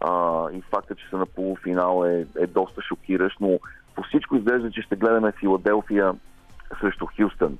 А, 0.00 0.44
и 0.52 0.62
факта, 0.70 0.94
че 0.94 1.08
са 1.10 1.16
на 1.18 1.26
полуфинал 1.26 2.04
е, 2.04 2.26
е 2.40 2.46
доста 2.46 2.82
шокиращ, 2.82 3.36
но 3.40 3.58
по 3.94 4.02
всичко 4.02 4.36
изглежда, 4.36 4.70
че 4.70 4.82
ще 4.82 4.96
гледаме 4.96 5.32
Филаделфия 5.32 6.14
срещу 6.80 7.06
Хюстън. 7.16 7.58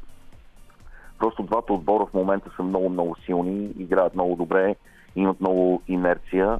Просто 1.20 1.42
двата 1.42 1.72
отбора 1.72 2.06
в 2.06 2.14
момента 2.14 2.50
са 2.56 2.62
много-много 2.62 3.16
силни, 3.16 3.70
играят 3.78 4.14
много 4.14 4.36
добре, 4.36 4.76
имат 5.16 5.40
много 5.40 5.82
инерция. 5.88 6.58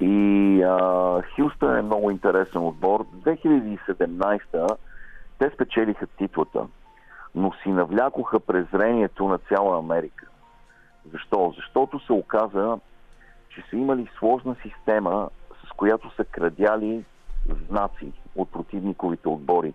И 0.00 0.62
а, 0.62 1.22
Хюстън 1.36 1.76
е 1.76 1.82
много 1.82 2.10
интересен 2.10 2.66
отбор. 2.66 3.06
2017 3.24 4.76
те 5.38 5.50
спечелиха 5.54 6.06
титлата 6.06 6.66
но 7.34 7.52
си 7.52 7.68
навлякоха 7.68 8.40
презрението 8.40 9.28
на 9.28 9.38
цяла 9.38 9.78
Америка. 9.78 10.26
Защо? 11.12 11.52
Защото 11.56 12.00
се 12.06 12.12
оказа, 12.12 12.78
че 13.48 13.62
са 13.70 13.76
имали 13.76 14.08
сложна 14.18 14.56
система, 14.62 15.30
с 15.66 15.72
която 15.76 16.14
са 16.14 16.24
крадяли 16.24 17.04
знаци 17.68 18.12
от 18.36 18.52
противниковите 18.52 19.28
отбори. 19.28 19.74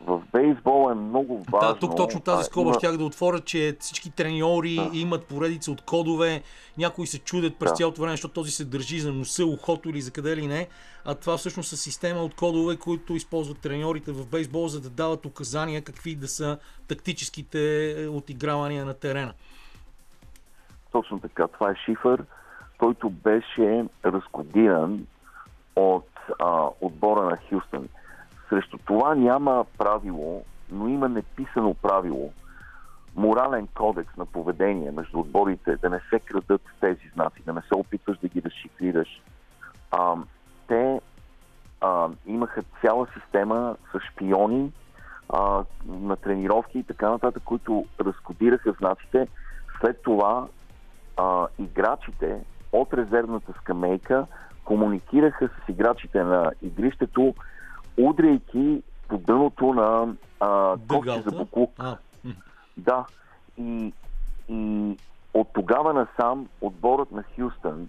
В 0.00 0.22
бейсбол 0.32 0.90
е 0.90 0.94
много 0.94 1.44
важно... 1.52 1.68
Да, 1.74 1.78
тук 1.78 1.96
точно 1.96 2.20
тази 2.20 2.44
скоба 2.44 2.70
има- 2.70 2.78
щях 2.78 2.96
да 2.96 3.04
отворя, 3.04 3.40
че 3.40 3.76
всички 3.80 4.10
треньори 4.10 4.74
Да. 4.74 4.90
имат 4.92 5.26
поредица 5.26 5.72
от 5.72 5.82
кодове, 5.82 6.42
някои 6.78 7.06
се 7.06 7.18
чудят 7.18 7.58
през 7.58 7.70
Да. 7.70 7.74
цялото 7.76 8.00
време, 8.00 8.12
защото 8.12 8.34
този 8.34 8.50
се 8.50 8.64
държи 8.64 9.00
за 9.00 9.12
носа, 9.12 9.46
ухото 9.46 9.88
или 9.88 10.00
за 10.00 10.10
къде 10.10 10.36
ли 10.36 10.46
не, 10.46 10.68
а 11.04 11.14
това 11.14 11.36
всъщност 11.36 11.68
са 11.68 11.76
система 11.76 12.20
от 12.20 12.34
кодове, 12.34 12.76
които 12.76 13.14
използват 13.14 13.58
треньорите 13.58 14.12
в 14.12 14.26
бейсбол, 14.26 14.68
за 14.68 14.80
да 14.80 14.90
дават 14.90 15.26
указания 15.26 15.82
какви 15.82 16.14
да 16.14 16.28
са 16.28 16.58
тактическите 16.88 17.90
е, 18.02 18.08
отигравания 18.08 18.84
на 18.84 18.94
терена. 18.94 19.32
Точно 20.92 21.20
така. 21.20 21.48
Това 21.48 21.70
е 21.70 21.74
шифър, 21.84 22.24
който 22.78 23.10
беше 23.10 23.84
разкодиран 24.04 25.06
от 25.76 26.08
а, 26.38 26.66
отбора 26.80 27.22
на 27.24 27.38
Хюстън. 27.48 27.88
Срещу 28.48 28.78
това 28.78 29.14
няма 29.14 29.64
правило, 29.78 30.44
но 30.70 30.88
има 30.88 31.08
неписано 31.08 31.74
правило, 31.74 32.32
морален 33.16 33.68
кодекс 33.74 34.16
на 34.16 34.26
поведение 34.26 34.90
между 34.90 35.18
отборите, 35.18 35.76
да 35.76 35.90
не 35.90 36.00
се 36.10 36.20
крадат 36.20 36.62
тези 36.80 37.10
знаци, 37.14 37.42
да 37.46 37.52
не 37.52 37.60
се 37.60 37.74
опитваш 37.74 38.18
да 38.18 38.28
ги 38.28 38.42
разшифрираш. 38.42 39.22
А, 39.90 40.16
те 40.66 41.00
а, 41.80 42.08
имаха 42.26 42.62
цяла 42.80 43.06
система 43.14 43.76
с 43.92 44.00
шпиони 44.00 44.72
а, 45.28 45.64
на 45.86 46.16
тренировки 46.16 46.78
и 46.78 46.82
така 46.82 47.10
нататък, 47.10 47.42
които 47.44 47.84
разкодираха 48.00 48.72
знаците. 48.72 49.28
След 49.80 50.02
това 50.02 50.46
а, 51.16 51.46
играчите 51.58 52.40
от 52.72 52.94
резервната 52.94 53.52
скамейка 53.60 54.26
комуникираха 54.64 55.48
с 55.48 55.68
играчите 55.68 56.22
на 56.22 56.52
игрището, 56.62 57.34
удряйки 57.98 58.82
по 59.08 59.18
дъното 59.18 59.72
на 59.72 60.14
а, 60.40 60.76
копче 60.88 61.22
за 61.22 61.30
буклук. 61.30 61.70
А. 61.78 61.96
Да. 62.76 63.04
И, 63.58 63.92
и 64.48 64.96
от 65.34 65.48
тогава 65.52 65.94
насам 65.94 66.48
отборът 66.60 67.12
на 67.12 67.24
Хюстън 67.36 67.88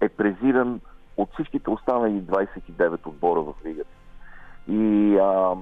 е 0.00 0.08
презиран 0.08 0.80
от 1.16 1.32
всичките 1.32 1.70
останали 1.70 2.22
29 2.22 3.06
отбора 3.06 3.40
в 3.40 3.54
лигата. 3.64 3.90
И 4.68 5.16
а, 5.16 5.54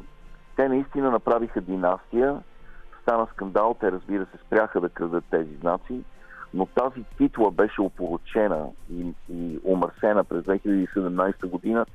те 0.56 0.68
наистина 0.68 1.10
направиха 1.10 1.60
династия, 1.60 2.40
стана 3.02 3.26
скандал, 3.32 3.76
те 3.80 3.92
разбира 3.92 4.26
се 4.26 4.38
спряха 4.46 4.80
да 4.80 4.88
крадат 4.88 5.24
тези 5.30 5.54
знаци, 5.54 6.00
но 6.54 6.66
тази 6.66 7.04
титла 7.18 7.50
беше 7.50 7.80
опоручена 7.80 8.68
и, 8.92 9.12
и 9.28 9.58
омърсена 9.64 10.24
през 10.24 10.44
2017 10.44 11.46
година 11.46 11.86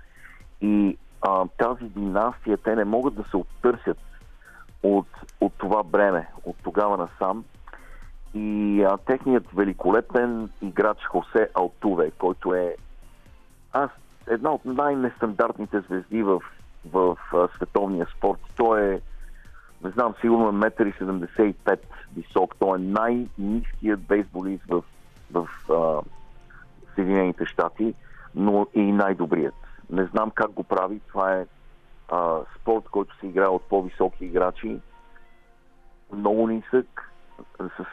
и 0.61 0.97
а, 1.21 1.45
тази 1.57 1.85
династия, 1.85 2.57
те 2.57 2.75
не 2.75 2.85
могат 2.85 3.15
да 3.15 3.23
се 3.23 3.37
оттърсят 3.37 3.97
от, 4.83 5.07
от 5.41 5.53
това 5.57 5.83
бреме, 5.83 6.27
от 6.45 6.55
тогава 6.63 6.97
насам. 6.97 7.43
И 8.33 8.81
а, 8.83 8.97
техният 8.97 9.51
великолепен 9.53 10.49
играч 10.61 10.97
Хосе 11.05 11.49
Алтуве, 11.53 12.11
който 12.11 12.53
е 12.53 12.75
аз, 13.73 13.89
една 14.27 14.51
от 14.51 14.65
най-нестандартните 14.65 15.79
звезди 15.79 16.23
в, 16.23 16.41
в, 16.91 17.17
а, 17.33 17.47
световния 17.55 18.07
спорт. 18.17 18.39
Той 18.55 18.93
е, 18.93 19.01
не 19.83 19.89
знам, 19.89 20.13
сигурно 20.21 20.47
е 20.47 20.69
1,75 20.69 21.53
м 21.67 21.77
висок. 22.15 22.55
Той 22.59 22.77
е 22.77 22.81
най-низкият 22.81 23.99
бейсболист 23.99 24.63
в, 24.69 24.83
в 25.31 25.47
а, 25.71 26.01
Съединените 26.95 27.45
щати, 27.45 27.93
но 28.35 28.67
и 28.73 28.81
най-добрият. 28.81 29.66
Не 29.89 30.05
знам 30.05 30.31
как 30.31 30.51
го 30.51 30.63
прави. 30.63 31.01
Това 31.07 31.33
е 31.33 31.45
а, 32.11 32.39
спорт, 32.55 32.85
който 32.91 33.19
се 33.19 33.27
играе 33.27 33.47
от 33.47 33.63
по-високи 33.69 34.25
играчи. 34.25 34.79
Много 36.13 36.47
нисък, 36.47 37.11
с 37.59 37.85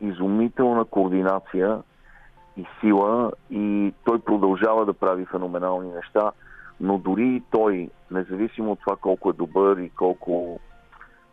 изумителна 0.00 0.84
координация 0.84 1.82
и 2.56 2.66
сила 2.80 3.32
и 3.50 3.94
той 4.04 4.20
продължава 4.20 4.86
да 4.86 4.94
прави 4.94 5.26
феноменални 5.26 5.92
неща, 5.92 6.32
но 6.80 6.98
дори 6.98 7.26
и 7.26 7.42
той, 7.50 7.90
независимо 8.10 8.72
от 8.72 8.80
това 8.80 8.96
колко 8.96 9.30
е 9.30 9.32
добър 9.32 9.76
и 9.76 9.90
колко 9.90 10.60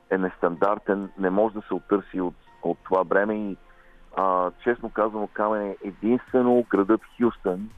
е 0.10 0.18
нестандартен, 0.18 1.10
не 1.20 1.30
може 1.30 1.54
да 1.54 1.62
се 1.62 1.74
оттърси 1.74 2.22
от, 2.22 2.36
от 2.64 2.78
това 2.84 3.04
бреме 3.04 3.52
и 3.52 3.58
а, 4.18 4.52
честно 4.64 4.90
казано 4.90 5.30
Камен 5.34 5.76
единствено 5.84 6.66
градът 6.70 7.02
Хюстън 7.18 7.70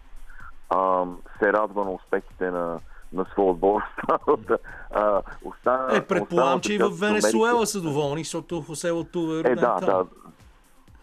а, 0.69 1.05
се 1.39 1.53
радва 1.53 1.85
на 1.85 1.91
успехите 1.91 2.51
на, 2.51 2.79
на 3.13 3.25
своя 3.31 3.49
отбор. 3.49 3.81
Останалата, 3.97 4.57
а, 4.91 5.21
остана, 5.45 5.97
Е, 5.97 6.05
предполагам, 6.05 6.59
че 6.59 6.73
и 6.73 6.77
в 6.77 6.89
Венесуела 6.89 7.65
са 7.67 7.81
доволни, 7.81 8.23
защото 8.23 8.61
Хосе 8.61 8.89
Латуве 8.89 9.37
е 9.37 9.51
е, 9.51 9.55
да, 9.55 9.75
там. 9.75 9.85
да. 9.85 10.05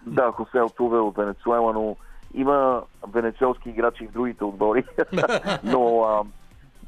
Да, 0.06 0.32
Хосе 0.32 0.58
Алтуве 0.58 0.98
от 0.98 1.16
Венецуела, 1.16 1.72
но 1.72 1.96
има 2.34 2.82
венецуелски 3.08 3.70
играчи 3.70 4.06
в 4.06 4.12
другите 4.12 4.44
отбори. 4.44 4.84
но, 5.64 6.02
а, 6.02 6.22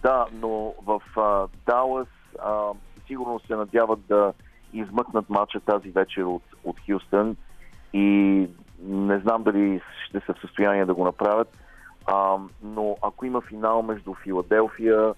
да, 0.03 0.27
но 0.33 0.75
в 0.87 1.01
а, 1.17 1.47
Далас 1.67 2.09
а, 2.45 2.61
сигурно 3.07 3.41
се 3.47 3.57
надяват 3.57 4.01
да 4.09 4.33
измъкнат 4.73 5.31
матча 5.31 5.61
тази 5.61 5.91
вечер 5.91 6.23
от, 6.23 6.43
от 6.65 6.77
Хюстън 6.87 7.37
и 7.93 8.49
не 8.83 9.19
знам 9.19 9.43
дали 9.43 9.81
ще 10.09 10.21
са 10.21 10.35
в 10.35 10.41
състояние 10.41 10.85
да 10.85 10.95
го 10.95 11.05
направят. 11.05 11.57
А, 12.07 12.37
но 12.63 12.97
ако 13.03 13.27
има 13.27 13.41
финал 13.41 13.83
между 13.83 14.15
Филаделфия 14.15 15.15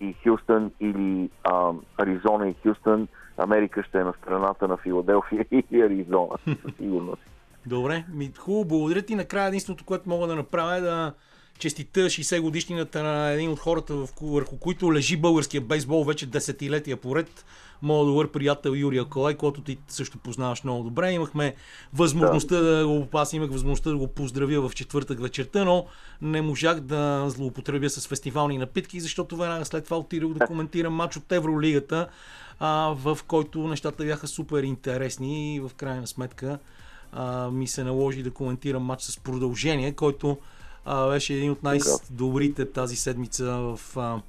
и 0.00 0.14
Хюстън 0.24 0.70
или 0.80 1.30
а, 1.44 1.72
Аризона 1.98 2.48
и 2.48 2.54
Хюстън, 2.62 3.08
Америка 3.36 3.82
ще 3.82 3.98
е 3.98 4.04
на 4.04 4.12
страната 4.12 4.68
на 4.68 4.76
Филаделфия 4.76 5.46
и 5.70 5.82
Аризона, 5.82 6.38
със 6.44 6.76
сигурност. 6.76 7.22
Добре, 7.66 8.04
ми, 8.14 8.32
хубаво, 8.38 8.64
благодаря 8.64 9.02
ти. 9.02 9.14
Накрая 9.14 9.48
единственото, 9.48 9.84
което 9.84 10.08
мога 10.08 10.26
да 10.26 10.36
направя 10.36 10.76
е 10.76 10.80
да 10.80 11.12
честита 11.58 12.00
60 12.00 12.40
годишнината 12.40 13.02
на 13.02 13.30
един 13.30 13.50
от 13.50 13.58
хората, 13.58 13.94
върху 14.22 14.58
които 14.58 14.94
лежи 14.94 15.16
българския 15.16 15.60
бейсбол 15.60 16.04
вече 16.04 16.26
десетилетия 16.26 16.96
поред. 16.96 17.44
Моят 17.82 18.06
добър 18.08 18.30
приятел 18.30 18.70
Юрия 18.70 19.04
Колай, 19.04 19.34
който 19.34 19.60
ти 19.60 19.78
също 19.88 20.18
познаваш 20.18 20.64
много 20.64 20.84
добре. 20.84 21.12
Имахме 21.12 21.54
възможността 21.92 22.60
да, 22.60 22.86
го 22.86 23.08
аз 23.12 23.32
имах 23.32 23.50
възможността 23.50 23.90
да 23.90 23.96
го 23.96 24.08
поздравя 24.08 24.68
в 24.68 24.74
четвъртък 24.74 25.20
вечерта, 25.20 25.64
но 25.64 25.86
не 26.22 26.42
можах 26.42 26.80
да 26.80 27.24
злоупотребя 27.28 27.90
с 27.90 28.08
фестивални 28.08 28.58
напитки, 28.58 29.00
защото 29.00 29.36
веднага 29.36 29.64
след 29.64 29.84
това 29.84 29.98
отидох 29.98 30.32
да 30.32 30.46
коментирам 30.46 30.94
матч 30.94 31.16
от 31.16 31.32
Евролигата, 31.32 32.08
а, 32.60 32.94
в 32.96 33.18
който 33.26 33.68
нещата 33.68 34.04
бяха 34.04 34.26
супер 34.26 34.62
интересни 34.62 35.54
и 35.54 35.60
в 35.60 35.70
крайна 35.76 36.06
сметка 36.06 36.58
а, 37.12 37.50
ми 37.50 37.68
се 37.68 37.84
наложи 37.84 38.22
да 38.22 38.30
коментирам 38.30 38.82
матч 38.82 39.02
с 39.02 39.18
продължение, 39.18 39.92
който 39.92 40.38
а, 40.84 41.08
беше 41.08 41.34
един 41.34 41.50
от 41.50 41.62
най-добрите 41.62 42.72
тази 42.72 42.96
седмица 42.96 43.44
в 43.44 43.80
а, 43.96 44.20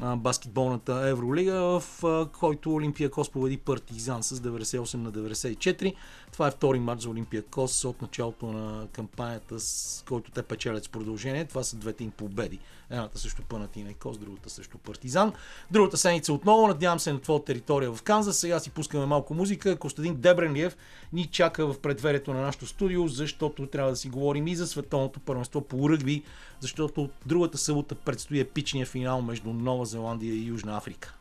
а, 0.00 0.16
баскетболната 0.16 1.08
Евролига, 1.08 1.80
в 1.80 2.04
а, 2.04 2.26
който 2.32 2.74
Олимпиакос 2.74 3.30
победи 3.30 3.56
Партизан 3.56 4.22
с 4.22 4.40
98 4.40 4.94
на 4.94 5.12
94. 5.12 5.94
Това 6.34 6.48
е 6.48 6.50
втори 6.50 6.78
матч 6.78 7.02
за 7.02 7.10
Олимпиакос 7.10 7.84
от 7.84 8.02
началото 8.02 8.46
на 8.46 8.86
кампанията, 8.92 9.60
с 9.60 10.04
който 10.08 10.30
те 10.30 10.42
печелят 10.42 10.84
с 10.84 10.88
продължение. 10.88 11.44
Това 11.44 11.64
са 11.64 11.76
двете 11.76 12.04
им 12.04 12.10
победи 12.10 12.58
Едната 12.90 13.18
също 13.18 13.42
Панатина 13.42 13.90
и 13.90 13.94
Кос, 13.94 14.18
другата 14.18 14.50
също 14.50 14.78
Партизан. 14.78 15.32
Другата 15.70 15.96
седмица 15.96 16.32
отново, 16.32 16.68
надявам 16.68 17.00
се 17.00 17.12
на 17.12 17.20
твоя 17.20 17.44
територия 17.44 17.92
в 17.92 18.02
Канзас. 18.02 18.38
Сега 18.38 18.60
си 18.60 18.70
пускаме 18.70 19.06
малко 19.06 19.34
музика. 19.34 19.76
Костадин 19.76 20.14
Дебренлиев 20.14 20.76
ни 21.12 21.26
чака 21.26 21.66
в 21.66 21.80
предверието 21.80 22.34
на 22.34 22.40
нашото 22.40 22.66
студио, 22.66 23.08
защото 23.08 23.66
трябва 23.66 23.90
да 23.90 23.96
си 23.96 24.08
говорим 24.08 24.46
и 24.46 24.56
за 24.56 24.66
световното 24.66 25.20
първенство 25.20 25.60
по 25.60 25.90
ръгби, 25.90 26.22
защото 26.60 27.10
другата 27.26 27.58
събота 27.58 27.94
предстои 27.94 28.40
епичния 28.40 28.86
финал 28.86 29.22
между 29.22 29.52
Нова 29.52 29.84
Зеландия 29.84 30.34
и 30.34 30.44
Южна 30.44 30.76
Африка. 30.76 31.14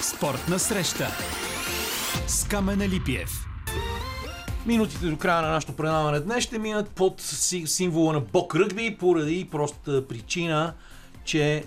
Спортна 0.00 0.58
среща 0.58 1.08
с 2.28 2.44
Камена 2.44 2.88
Липиев. 2.88 3.46
Минутите 4.66 5.06
до 5.06 5.16
края 5.16 5.42
на 5.42 5.48
нашето 5.48 5.72
предаване 5.72 6.20
днес 6.20 6.44
ще 6.44 6.58
минат 6.58 6.90
под 6.90 7.20
символа 7.66 8.12
на 8.12 8.20
Бог 8.20 8.54
ръгби, 8.54 8.96
поради 9.00 9.48
простата 9.50 10.06
причина, 10.08 10.74
че 11.24 11.64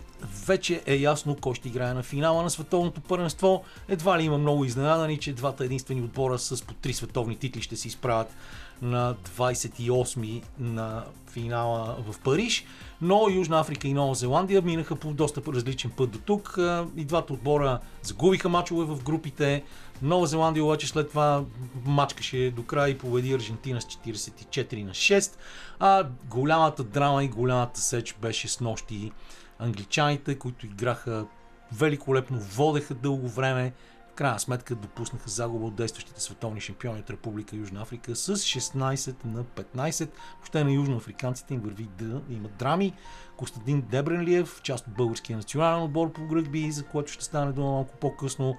вече 0.47 0.81
е 0.85 0.95
ясно 0.95 1.37
кой 1.41 1.55
ще 1.55 1.67
играе 1.67 1.93
на 1.93 2.03
финала 2.03 2.43
на 2.43 2.49
световното 2.49 3.01
първенство. 3.01 3.63
Едва 3.87 4.19
ли 4.19 4.23
има 4.23 4.37
много 4.37 4.65
изненадани, 4.65 5.17
че 5.17 5.33
двата 5.33 5.65
единствени 5.65 6.01
отбора 6.01 6.39
с 6.39 6.61
по 6.61 6.73
три 6.73 6.93
световни 6.93 7.35
титли 7.35 7.61
ще 7.61 7.75
се 7.75 7.87
изправят 7.87 8.33
на 8.81 9.15
28 9.15 10.43
на 10.59 11.03
финала 11.31 11.97
в 12.07 12.19
Париж, 12.19 12.65
но 13.01 13.27
Южна 13.29 13.59
Африка 13.59 13.87
и 13.87 13.93
Нова 13.93 14.15
Зеландия 14.15 14.61
минаха 14.61 14.95
по 14.95 15.13
доста 15.13 15.41
различен 15.47 15.91
път 15.91 16.11
до 16.11 16.19
тук. 16.19 16.59
И 16.95 17.05
двата 17.05 17.33
отбора 17.33 17.79
загубиха 18.01 18.49
мачове 18.49 18.85
в 18.85 19.03
групите. 19.03 19.63
Нова 20.01 20.27
Зеландия 20.27 20.65
обаче 20.65 20.87
след 20.87 21.09
това 21.09 21.43
мачкаше 21.85 22.51
до 22.55 22.63
края 22.63 22.89
и 22.89 22.97
победи 22.97 23.33
Аржентина 23.33 23.81
с 23.81 23.85
44 23.85 24.83
на 24.83 24.91
6. 24.91 25.35
А 25.79 26.07
голямата 26.29 26.83
драма 26.83 27.23
и 27.23 27.27
голямата 27.27 27.79
сеч 27.79 28.15
беше 28.21 28.47
с 28.47 28.59
нощи 28.59 29.11
англичаните, 29.59 30.39
които 30.39 30.65
играха 30.65 31.25
великолепно, 31.73 32.37
водеха 32.39 32.93
дълго 32.93 33.27
време, 33.27 33.73
крайна 34.21 34.39
сметка 34.39 34.75
допуснаха 34.75 35.29
загуба 35.29 35.65
от 35.65 35.75
действащите 35.75 36.21
световни 36.21 36.61
шампиони 36.61 36.99
от 36.99 37.09
Република 37.09 37.55
Южна 37.55 37.81
Африка 37.81 38.15
с 38.15 38.35
16 38.35 39.25
на 39.25 39.43
15. 39.43 40.09
Въобще 40.35 40.63
на 40.63 40.71
южноафриканците 40.71 41.53
им 41.53 41.59
върви 41.59 41.89
да 41.97 42.21
имат 42.29 42.55
драми. 42.57 42.93
Костадин 43.37 43.81
Дебренлиев, 43.81 44.61
част 44.61 44.87
от 44.87 44.93
българския 44.93 45.37
национален 45.37 45.83
отбор 45.83 46.11
по 46.11 46.35
ръгби, 46.35 46.71
за 46.71 46.85
което 46.85 47.11
ще 47.11 47.25
стане 47.25 47.51
дума 47.51 47.71
малко 47.71 47.97
по-късно. 47.97 48.57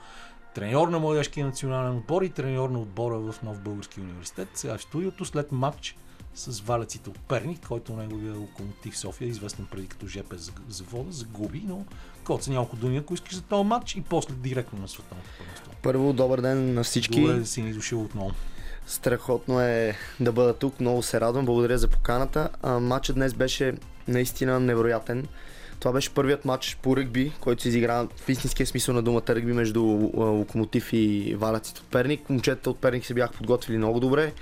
Треньор 0.55 0.89
на 0.89 0.99
младежкия 0.99 1.47
национален 1.47 1.97
отбор 1.97 2.23
и 2.23 2.31
треньор 2.31 2.71
на 2.71 2.81
отбора 2.81 3.19
в 3.19 3.43
Нов 3.43 3.61
Български 3.61 4.01
университет. 4.01 4.49
Сега 4.55 4.79
в 4.79 4.83
студиото 4.83 5.25
след 5.25 5.53
матч 5.53 5.97
с 6.35 6.61
валеците 6.61 7.11
от 7.11 7.19
Перник, 7.19 7.67
който 7.69 7.97
неговия 7.97 8.35
локомотив 8.35 8.99
София, 8.99 9.29
известен 9.29 9.67
преди 9.71 9.87
като 9.87 10.07
ЖП 10.07 10.37
завода, 10.69 11.13
загуби, 11.13 11.63
но 11.67 11.85
Коца 12.25 12.51
няколко 12.51 12.77
думи, 12.77 12.97
ако 12.97 13.15
искаш 13.15 13.35
за 13.35 13.43
този 13.43 13.65
матч 13.65 13.97
и 13.97 14.01
после 14.01 14.35
директно 14.35 14.79
на 14.79 14.89
световното 14.89 15.29
първенство. 15.39 15.73
Първо, 15.83 16.13
добър 16.13 16.41
ден 16.41 16.75
на 16.75 16.85
всички. 16.85 17.21
Добре 17.21 17.39
да 17.39 17.47
си 17.47 17.63
ни 17.63 17.73
дошъл 17.73 18.03
отново. 18.03 18.33
Страхотно 18.87 19.61
е 19.61 19.97
да 20.21 20.33
бъда 20.33 20.55
тук, 20.55 20.81
много 20.81 21.03
се 21.03 21.21
радвам, 21.21 21.45
благодаря 21.45 21.79
за 21.79 21.89
поканата. 21.89 22.49
А, 22.63 22.81
матчът 22.81 23.17
днес 23.17 23.35
беше 23.35 23.75
наистина 24.09 24.61
невероятен. 24.61 25.27
Това 25.81 25.93
беше 25.93 26.11
първият 26.11 26.45
матч 26.45 26.79
по 26.83 26.97
ръгби, 26.97 27.33
който 27.41 27.63
се 27.63 27.69
изигра 27.69 28.09
в 28.17 28.29
истинския 28.29 28.67
смисъл 28.67 28.95
на 28.95 29.03
думата 29.03 29.23
ръгби 29.29 29.53
между 29.53 29.83
Локомотив 30.15 30.93
и 30.93 31.35
Валяците 31.39 31.81
от 31.81 31.87
Перник. 31.87 32.31
Момчетата 32.31 32.71
от 32.71 32.79
Перник 32.79 33.07
се 33.07 33.15
бяха 33.15 33.33
подготвили 33.33 33.79
много 33.79 34.01
добре. 34.01 34.33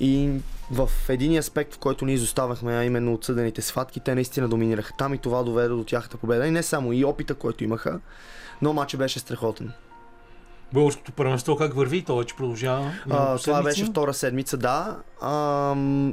И 0.00 0.30
в 0.72 0.90
един 1.08 1.38
аспект, 1.38 1.74
в 1.74 1.78
който 1.78 2.04
ние 2.04 2.14
изоставахме, 2.14 2.76
а 2.76 2.84
именно 2.84 3.14
отсъдените 3.14 3.62
сватки, 3.62 4.00
те 4.00 4.14
наистина 4.14 4.48
доминираха 4.48 4.92
там 4.98 5.14
и 5.14 5.18
това 5.18 5.42
доведе 5.42 5.68
до 5.68 5.84
тяхната 5.84 6.16
победа. 6.16 6.46
И 6.46 6.50
не 6.50 6.62
само 6.62 6.92
и 6.92 7.04
опита, 7.04 7.34
който 7.34 7.64
имаха, 7.64 8.00
но 8.62 8.72
матчът 8.72 8.98
беше 8.98 9.18
страхотен. 9.18 9.72
Българското 10.72 11.12
първенство 11.12 11.56
как 11.56 11.74
върви? 11.74 12.04
То 12.04 12.16
вече 12.16 12.36
продължава. 12.36 12.92
А, 13.10 13.38
това 13.38 13.62
беше 13.62 13.84
втора 13.84 14.14
седмица, 14.14 14.56
да. 14.56 14.96
А, 15.20 15.30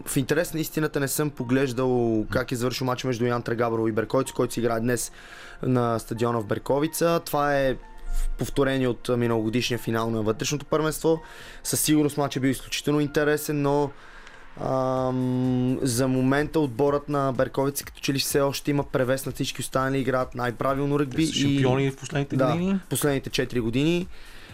в 0.06 0.18
интерес 0.18 0.54
на 0.54 0.60
истината 0.60 1.00
не 1.00 1.08
съм 1.08 1.30
поглеждал 1.30 2.26
как 2.32 2.52
е 2.52 2.56
завършил 2.56 2.86
матч 2.86 3.04
между 3.04 3.26
Ян 3.26 3.42
Трагаброво 3.42 3.88
и 3.88 3.92
Берковица, 3.92 4.34
който 4.34 4.54
си 4.54 4.60
играе 4.60 4.80
днес 4.80 5.12
на 5.64 6.00
стадиона 6.00 6.40
в 6.40 6.46
Берковица. 6.46 7.22
Това 7.26 7.58
е 7.58 7.76
повторение 8.38 8.88
от 8.88 9.10
миналогодишния 9.18 9.80
финал 9.80 10.10
на 10.10 10.22
вътрешното 10.22 10.66
първенство. 10.66 11.22
Със 11.64 11.82
сигурност 11.82 12.18
матч 12.18 12.36
е 12.36 12.40
бил 12.40 12.50
изключително 12.50 13.00
интересен, 13.00 13.62
но 13.62 13.92
Ам, 14.64 15.80
за 15.82 16.08
момента 16.08 16.60
отборът 16.60 17.10
на 17.10 17.34
Берковица 17.34 17.86
като 17.86 18.00
че 18.00 18.14
ли 18.14 18.20
все 18.20 18.42
още 18.42 18.72
има 18.72 18.84
превес 18.84 19.26
на 19.26 19.32
всички 19.32 19.62
останали 19.62 20.00
играят 20.00 20.36
най-правилно 20.36 21.00
ръгби. 21.00 21.28
Шампиони 21.28 21.86
и, 21.86 21.92
в 21.92 21.98
последните 21.98 22.36
да, 22.36 22.52
години. 22.52 22.80
последните 22.90 23.30
4 23.30 23.62
години 23.62 24.08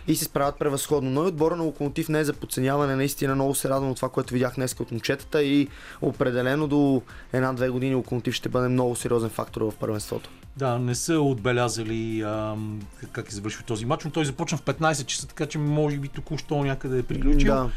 и 0.08 0.16
се 0.16 0.26
справят 0.26 0.60
превъзходно. 0.60 1.10
Но 1.10 1.24
и 1.24 1.28
отбора 1.28 1.56
на 1.56 1.64
Локомотив 1.64 2.10
не 2.10 2.20
е 2.20 2.24
за 2.24 2.34
подценяване. 2.34 2.96
Наистина 2.96 3.36
много 3.36 3.56
се 3.56 3.70
радвам 3.70 3.90
от 3.92 3.96
това, 3.96 4.10
което 4.10 4.34
видях 4.34 4.56
днес 4.56 4.76
от 4.80 4.92
момчетата 4.92 5.44
и 5.44 5.68
определено 6.02 6.68
до 6.68 7.02
една-две 7.34 7.70
години 7.70 7.96
Локомотив 7.96 8.34
ще 8.34 8.50
бъде 8.50 8.68
много 8.68 8.96
сериозен 8.96 9.30
фактор 9.30 9.62
в 9.62 9.74
първенството. 9.80 10.30
Да, 10.58 10.80
не 10.80 10.96
са 10.96 11.20
отбелязали 11.20 12.22
ам, 12.22 12.80
как 13.12 13.30
е 13.32 13.36
завършил 13.36 13.62
този 13.66 13.86
матч, 13.86 14.06
но 14.06 14.12
той 14.12 14.26
започна 14.26 14.58
в 14.58 14.62
15 14.62 15.06
часа, 15.06 15.28
така 15.28 15.46
че 15.46 15.58
може 15.58 15.98
би 15.98 16.08
току-що 16.08 16.64
някъде 16.64 17.00
е 17.00 17.04
приключил. 17.04 17.54
Да. 17.54 17.70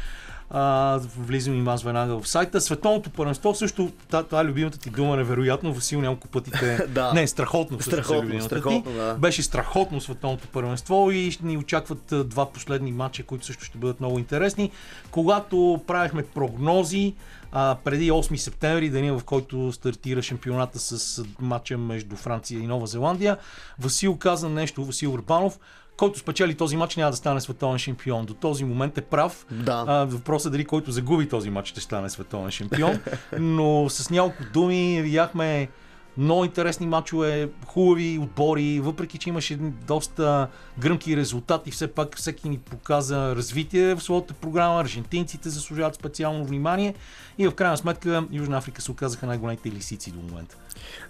А, 0.49 0.99
влизам 1.17 1.67
и 1.67 1.69
аз 1.69 1.83
веднага 1.83 2.19
в 2.19 2.27
сайта. 2.27 2.61
Световното 2.61 3.09
първенство 3.09 3.55
също, 3.55 3.91
това 4.09 4.41
е 4.41 4.45
любимата 4.45 4.79
ти 4.79 4.89
дума, 4.89 5.15
невероятно, 5.15 5.73
Васил 5.73 6.01
няколко 6.01 6.27
пъти 6.27 6.51
те... 6.51 6.87
да. 6.89 7.13
Не, 7.13 7.27
страхотно. 7.27 7.81
Страхотно, 7.81 8.35
е 8.35 8.41
страхотно, 8.41 8.91
да. 8.91 9.13
Беше 9.13 9.43
страхотно 9.43 10.01
световното 10.01 10.47
първенство 10.47 11.11
и 11.11 11.37
ни 11.43 11.57
очакват 11.57 12.13
два 12.29 12.51
последни 12.51 12.91
матча, 12.91 13.23
които 13.23 13.45
също 13.45 13.65
ще 13.65 13.77
бъдат 13.77 13.99
много 13.99 14.19
интересни. 14.19 14.71
Когато 15.11 15.81
правихме 15.87 16.23
прогнози, 16.23 17.13
а, 17.51 17.77
преди 17.83 18.11
8 18.11 18.35
септември, 18.35 18.89
деня 18.89 19.19
в 19.19 19.23
който 19.23 19.71
стартира 19.71 20.21
шампионата 20.21 20.79
с 20.79 21.23
матча 21.39 21.77
между 21.77 22.15
Франция 22.15 22.59
и 22.59 22.67
Нова 22.67 22.87
Зеландия, 22.87 23.37
Васил 23.79 24.15
каза 24.15 24.49
нещо, 24.49 24.85
Васил 24.85 25.13
Урбанов, 25.13 25.59
който 25.99 26.19
спечели 26.19 26.55
този 26.55 26.77
матч 26.77 26.95
няма 26.95 27.11
да 27.11 27.17
стане 27.17 27.41
световен 27.41 27.79
шампион. 27.79 28.25
До 28.25 28.33
този 28.33 28.63
момент 28.63 28.97
е 28.97 29.01
прав. 29.01 29.45
Да. 29.51 29.85
А, 29.87 30.05
въпросът 30.05 30.49
е 30.49 30.51
дали 30.51 30.65
който 30.65 30.91
загуби 30.91 31.29
този 31.29 31.49
матч 31.49 31.69
ще 31.69 31.81
стане 31.81 32.09
световен 32.09 32.51
шампион. 32.51 32.99
Но 33.39 33.89
с 33.89 34.09
няколко 34.09 34.43
думи 34.53 35.01
видяхме 35.01 35.69
много 36.17 36.45
интересни 36.45 36.87
матчове, 36.87 37.49
хубави 37.65 38.19
отбори, 38.21 38.79
въпреки 38.79 39.17
че 39.17 39.29
имаше 39.29 39.57
доста 39.87 40.47
гръмки 40.79 41.17
резултати, 41.17 41.71
все 41.71 41.87
пак 41.87 42.17
всеки 42.17 42.49
ни 42.49 42.57
показа 42.57 43.35
развитие 43.35 43.95
в 43.95 44.01
своята 44.01 44.33
програма. 44.33 44.81
Аржентинците 44.81 45.49
заслужават 45.49 45.95
специално 45.95 46.45
внимание 46.45 46.93
и 47.37 47.47
в 47.47 47.51
крайна 47.51 47.77
сметка 47.77 48.23
Южна 48.31 48.57
Африка 48.57 48.81
се 48.81 48.91
оказаха 48.91 49.25
най-големите 49.25 49.71
лисици 49.71 50.11
до 50.11 50.19
момента. 50.19 50.55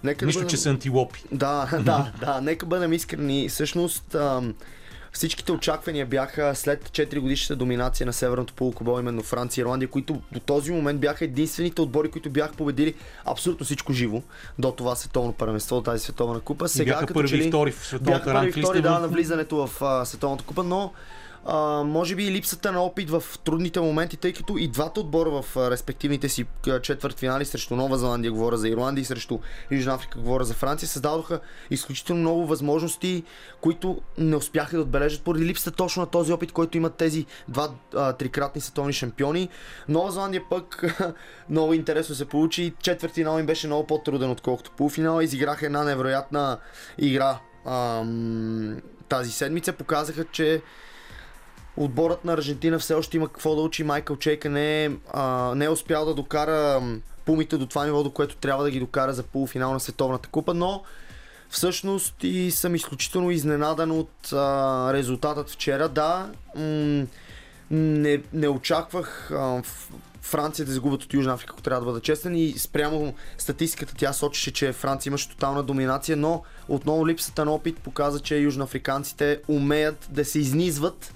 Нека 0.04 0.26
Нищо, 0.26 0.38
бъдем... 0.38 0.50
че 0.50 0.56
са 0.56 0.70
антилопи. 0.70 1.24
Да, 1.32 1.68
да, 1.84 2.12
да, 2.20 2.40
нека 2.40 2.66
бъдем 2.66 2.92
искрени. 2.92 3.48
Всъщност, 3.48 4.14
ам 4.14 4.54
Всичките 5.12 5.52
очаквания 5.52 6.06
бяха 6.06 6.54
след 6.54 6.88
4 6.88 7.20
годишната 7.20 7.56
доминация 7.56 8.06
на 8.06 8.12
Северното 8.12 8.54
полукобо, 8.54 9.00
именно 9.00 9.22
Франция 9.22 9.62
и 9.62 9.64
Ирландия, 9.64 9.88
които 9.88 10.22
до 10.32 10.40
този 10.40 10.72
момент 10.72 11.00
бяха 11.00 11.24
единствените 11.24 11.80
отбори, 11.80 12.10
които 12.10 12.30
бяха 12.30 12.54
победили 12.54 12.94
абсолютно 13.24 13.66
всичко 13.66 13.92
живо 13.92 14.22
до 14.58 14.72
това 14.72 14.96
световно 14.96 15.32
първенство, 15.32 15.82
тази 15.82 16.04
световна 16.04 16.40
купа. 16.40 16.68
Сега, 16.68 16.92
бяха 16.92 17.06
като 17.06 17.14
първи 17.14 17.44
и 17.44 17.48
втори 17.48 17.72
в 17.72 17.86
световната 17.86 18.24
бяха 18.24 18.38
първи 18.38 18.62
втори, 18.62 18.82
да, 18.82 18.98
на 18.98 19.08
влизането 19.08 19.66
в 19.66 19.82
а, 19.82 20.04
световната 20.04 20.44
купа, 20.44 20.62
но 20.62 20.92
а, 21.44 21.82
може 21.84 22.14
би 22.14 22.24
и 22.24 22.30
липсата 22.30 22.72
на 22.72 22.82
опит 22.82 23.10
в 23.10 23.24
трудните 23.44 23.80
моменти, 23.80 24.16
тъй 24.16 24.32
като 24.32 24.56
и 24.58 24.68
двата 24.68 25.00
отбора 25.00 25.42
в 25.42 25.56
а, 25.56 25.70
респективните 25.70 26.28
си 26.28 26.46
четвъртфинали 26.82 27.44
срещу 27.44 27.76
Нова 27.76 27.98
Зеландия, 27.98 28.32
говоря 28.32 28.56
за 28.56 28.68
Ирландия 28.68 29.02
и 29.02 29.04
срещу 29.04 29.38
Южна 29.70 29.94
Африка, 29.94 30.18
говоря 30.18 30.44
за 30.44 30.54
Франция, 30.54 30.88
създадоха 30.88 31.40
изключително 31.70 32.20
много 32.20 32.46
възможности, 32.46 33.24
които 33.60 34.00
не 34.18 34.36
успяха 34.36 34.76
да 34.76 34.82
отбележат 34.82 35.22
поради 35.22 35.44
липсата 35.44 35.76
точно 35.76 36.00
на 36.00 36.06
този 36.06 36.32
опит, 36.32 36.52
който 36.52 36.76
имат 36.76 36.94
тези 36.94 37.26
два 37.48 37.70
а, 37.94 38.12
трикратни 38.12 38.60
световни 38.60 38.92
шампиони. 38.92 39.48
Нова 39.88 40.10
Зеландия 40.10 40.42
пък 40.50 40.84
много 41.50 41.74
интересно 41.74 42.14
се 42.14 42.24
получи. 42.24 42.74
Четвъртфинал 42.82 43.38
им 43.38 43.46
беше 43.46 43.66
много 43.66 43.86
по-труден, 43.86 44.30
отколкото 44.30 44.70
полуфинал. 44.70 45.20
Изиграха 45.20 45.66
една 45.66 45.84
невероятна 45.84 46.58
игра 46.98 47.38
ам, 47.66 48.80
тази 49.08 49.30
седмица. 49.30 49.72
Показаха, 49.72 50.24
че 50.24 50.62
Отборът 51.76 52.24
на 52.24 52.32
Аржентина 52.32 52.78
все 52.78 52.94
още 52.94 53.16
има 53.16 53.28
какво 53.28 53.54
да 53.54 53.62
учи. 53.62 53.84
Майкъл 53.84 54.16
Чейка 54.16 54.50
не 54.50 54.84
е, 54.84 54.90
а, 55.12 55.54
не 55.54 55.64
е 55.64 55.70
успял 55.70 56.04
да 56.04 56.14
докара 56.14 56.82
пумите 57.24 57.56
до 57.56 57.66
това 57.66 57.84
ниво, 57.84 58.02
до 58.02 58.10
което 58.10 58.36
трябва 58.36 58.64
да 58.64 58.70
ги 58.70 58.80
докара 58.80 59.12
за 59.12 59.22
полуфинал 59.22 59.72
на 59.72 59.80
Световната 59.80 60.28
купа, 60.28 60.54
но 60.54 60.82
всъщност 61.50 62.14
и 62.22 62.50
съм 62.50 62.74
изключително 62.74 63.30
изненадан 63.30 63.90
от 63.90 64.32
а, 64.32 64.92
резултатът 64.92 65.50
вчера. 65.50 65.88
Да, 65.88 66.30
м- 66.56 67.06
не, 67.70 68.22
не 68.32 68.48
очаквах 68.48 69.30
а, 69.30 69.62
Франция 70.22 70.66
да 70.66 70.72
загубят 70.72 71.02
от 71.02 71.14
Южна 71.14 71.32
Африка, 71.32 71.52
ако 71.52 71.62
трябва 71.62 71.80
да 71.80 71.86
бъда 71.86 72.00
честен. 72.00 72.36
И 72.36 72.54
спрямо 72.58 73.14
статистиката 73.38 73.94
тя 73.98 74.12
сочеше, 74.12 74.52
че 74.52 74.72
Франция 74.72 75.10
имаше 75.10 75.28
тотална 75.28 75.62
доминация, 75.62 76.16
но 76.16 76.42
отново 76.68 77.08
липсата 77.08 77.44
на 77.44 77.52
опит 77.52 77.78
показа, 77.78 78.20
че 78.20 78.36
южноафриканците 78.36 79.40
умеят 79.48 80.08
да 80.10 80.24
се 80.24 80.38
изнизват 80.38 81.14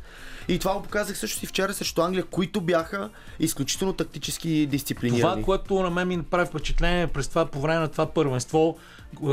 и 0.48 0.58
това 0.58 0.74
го 0.74 0.82
показах 0.82 1.18
също 1.18 1.44
и 1.44 1.46
вчера 1.46 1.74
срещу 1.74 2.02
Англия, 2.02 2.24
които 2.24 2.60
бяха 2.60 3.10
изключително 3.40 3.92
тактически 3.92 4.66
дисциплинирани. 4.66 5.20
Това, 5.20 5.42
което 5.42 5.82
на 5.82 5.90
мен 5.90 6.08
ми 6.08 6.16
направи 6.16 6.46
впечатление 6.46 7.06
през 7.06 7.28
това 7.28 7.46
по 7.46 7.60
време 7.60 7.80
на 7.80 7.88
това 7.88 8.06
първенство, 8.06 8.76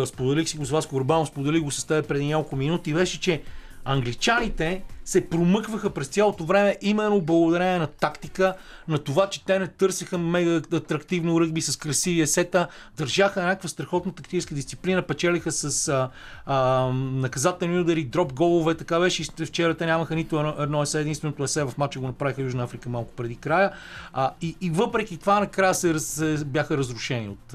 споделих 0.06 0.50
си 0.50 0.58
го 0.58 0.66
с 0.66 0.72
вас, 0.72 0.88
Горбан, 0.88 1.26
споделих 1.26 1.62
го 1.62 1.72
с 1.72 1.86
теб 1.86 2.08
преди 2.08 2.26
няколко 2.26 2.56
минути, 2.56 2.94
беше, 2.94 3.20
че 3.20 3.42
англичаните 3.86 4.84
се 5.12 5.30
промъкваха 5.30 5.90
през 5.90 6.08
цялото 6.08 6.46
време 6.46 6.78
именно 6.82 7.22
благодарение 7.22 7.80
на 7.80 7.88
тактика, 7.88 8.54
на 8.88 8.98
това, 8.98 9.30
че 9.30 9.46
те 9.46 9.60
не 9.60 9.68
търсиха 9.68 10.18
мега 10.18 10.62
атрактивно 10.74 11.42
ръгби 11.42 11.62
с 11.62 11.78
красиви 11.78 12.22
есета, 12.22 12.68
държаха 12.98 13.44
някаква 13.44 13.70
страхотна 13.70 14.14
тактическа 14.14 14.56
дисциплина, 14.56 15.02
печелиха 15.02 15.52
с 15.52 15.88
а, 15.88 16.10
а, 16.46 16.86
наказателни 16.94 17.80
удари, 17.80 18.04
дроп 18.04 18.34
голове, 18.34 18.76
така 18.76 19.00
беше 19.00 19.22
и 19.22 19.46
вчера 19.46 19.76
те 19.76 19.86
нямаха 19.86 20.16
нито 20.16 20.40
едно, 20.40 20.56
едно 20.60 20.82
есе, 20.82 21.00
единственото 21.02 21.44
есе 21.44 21.64
в 21.64 21.74
матча 21.78 22.00
го 22.00 22.08
направиха 22.08 22.42
Южна 22.42 22.64
Африка 22.64 22.90
малко 22.90 23.12
преди 23.12 23.36
края. 23.36 23.72
А, 24.14 24.32
и, 24.42 24.56
и 24.62 24.70
въпреки 24.70 25.18
това 25.18 25.40
накрая 25.40 25.74
се, 25.74 26.00
се 26.00 26.46
бяха 26.46 26.78
разрушени 26.78 27.30
от 27.30 27.54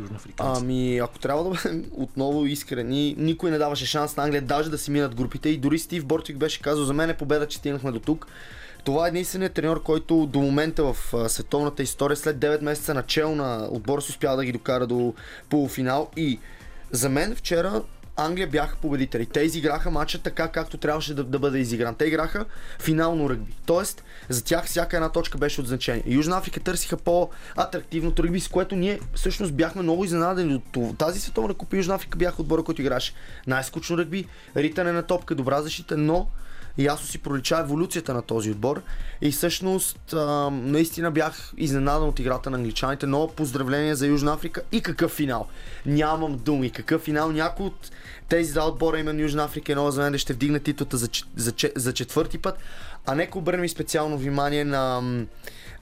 Южна 0.00 0.16
Африка. 0.16 0.44
Ами, 0.46 0.98
ако 0.98 1.18
трябва 1.18 1.44
да 1.44 1.50
бъдем 1.50 1.84
отново 1.92 2.46
искрени, 2.46 3.14
никой 3.18 3.50
не 3.50 3.58
даваше 3.58 3.86
шанс 3.86 4.16
на 4.16 4.22
Англия 4.22 4.42
даже 4.42 4.70
да 4.70 4.78
си 4.78 4.90
минат 4.90 5.14
групите 5.14 5.48
и 5.48 5.56
дори 5.56 5.78
Стив 5.78 6.04
Бортик 6.04 6.36
беше 6.36 6.60
казал, 6.60 6.71
за 6.80 6.92
мен 6.92 7.10
е 7.10 7.16
победа, 7.16 7.48
че 7.48 7.58
стигнахме 7.58 7.92
до 7.92 8.00
тук. 8.00 8.26
Това 8.84 9.06
е 9.06 9.08
единственият 9.08 9.54
треньор, 9.54 9.82
който 9.82 10.26
до 10.26 10.40
момента 10.40 10.84
в 10.84 10.96
световната 11.28 11.82
история, 11.82 12.16
след 12.16 12.36
9 12.36 12.62
месеца 12.62 12.94
начало 12.94 13.34
на 13.34 13.68
отбора 13.70 14.02
си 14.02 14.10
успя 14.10 14.36
да 14.36 14.44
ги 14.44 14.52
докара 14.52 14.86
до 14.86 15.14
полуфинал. 15.48 16.10
И 16.16 16.38
за 16.90 17.08
мен 17.08 17.34
вчера 17.36 17.82
Англия 18.16 18.46
бяха 18.46 18.76
победители. 18.76 19.26
Те 19.26 19.40
изиграха 19.40 19.90
матча 19.90 20.18
така, 20.18 20.48
както 20.48 20.76
трябваше 20.76 21.14
да, 21.14 21.24
да 21.24 21.38
бъде 21.38 21.58
изигран. 21.58 21.94
Те 21.94 22.04
играха 22.04 22.44
финално 22.80 23.30
ръгби. 23.30 23.52
Тоест, 23.66 24.04
за 24.28 24.44
тях 24.44 24.66
всяка 24.66 24.96
една 24.96 25.08
точка 25.08 25.38
беше 25.38 25.60
от 25.60 25.66
значение. 25.66 26.02
Южна 26.06 26.38
Африка 26.38 26.60
търсиха 26.60 26.96
по-атрактивното 26.96 28.24
ръгби, 28.24 28.40
с 28.40 28.48
което 28.48 28.76
ние 28.76 29.00
всъщност 29.14 29.54
бяхме 29.54 29.82
много 29.82 30.04
изненадани 30.04 30.62
от 30.76 30.98
тази 30.98 31.20
световна 31.20 31.54
купа. 31.54 31.76
Южна 31.76 31.94
Африка 31.94 32.18
бяха 32.18 32.42
отбора, 32.42 32.62
който 32.62 32.80
играше 32.80 33.14
най-скучно 33.46 33.98
ръгби, 33.98 34.26
ритане 34.56 34.92
на 34.92 35.02
топка, 35.02 35.34
добра 35.34 35.62
защита, 35.62 35.96
но 35.96 36.28
ясно 36.78 37.06
си 37.06 37.18
пролича 37.18 37.58
еволюцията 37.58 38.14
на 38.14 38.22
този 38.22 38.50
отбор. 38.50 38.82
И 39.20 39.30
всъщност 39.30 40.12
а, 40.12 40.50
наистина 40.50 41.10
бях 41.10 41.52
изненадан 41.56 42.08
от 42.08 42.18
играта 42.18 42.50
на 42.50 42.56
англичаните, 42.56 43.06
но 43.06 43.28
поздравления 43.28 43.96
за 43.96 44.06
Южна 44.06 44.32
Африка 44.32 44.62
и 44.72 44.80
какъв 44.80 45.12
финал. 45.12 45.46
Нямам 45.86 46.36
думи. 46.36 46.70
Какъв 46.70 47.02
финал. 47.02 47.32
Някой 47.32 47.66
от 47.66 47.90
тези 48.28 48.52
два 48.52 48.68
отбора, 48.68 48.98
именно 48.98 49.20
Южна 49.20 49.44
Африка 49.44 49.72
и 49.72 49.74
Нова 49.74 49.92
Зеландия, 49.92 50.18
ще 50.18 50.32
вдигне 50.32 50.60
титлата 50.60 50.96
за, 50.96 51.08
за, 51.36 51.52
за 51.76 51.92
четвърти 51.92 52.38
път. 52.38 52.58
А 53.06 53.14
нека 53.14 53.38
обърнем 53.38 53.68
специално 53.68 54.18
внимание 54.18 54.64
на 54.64 55.02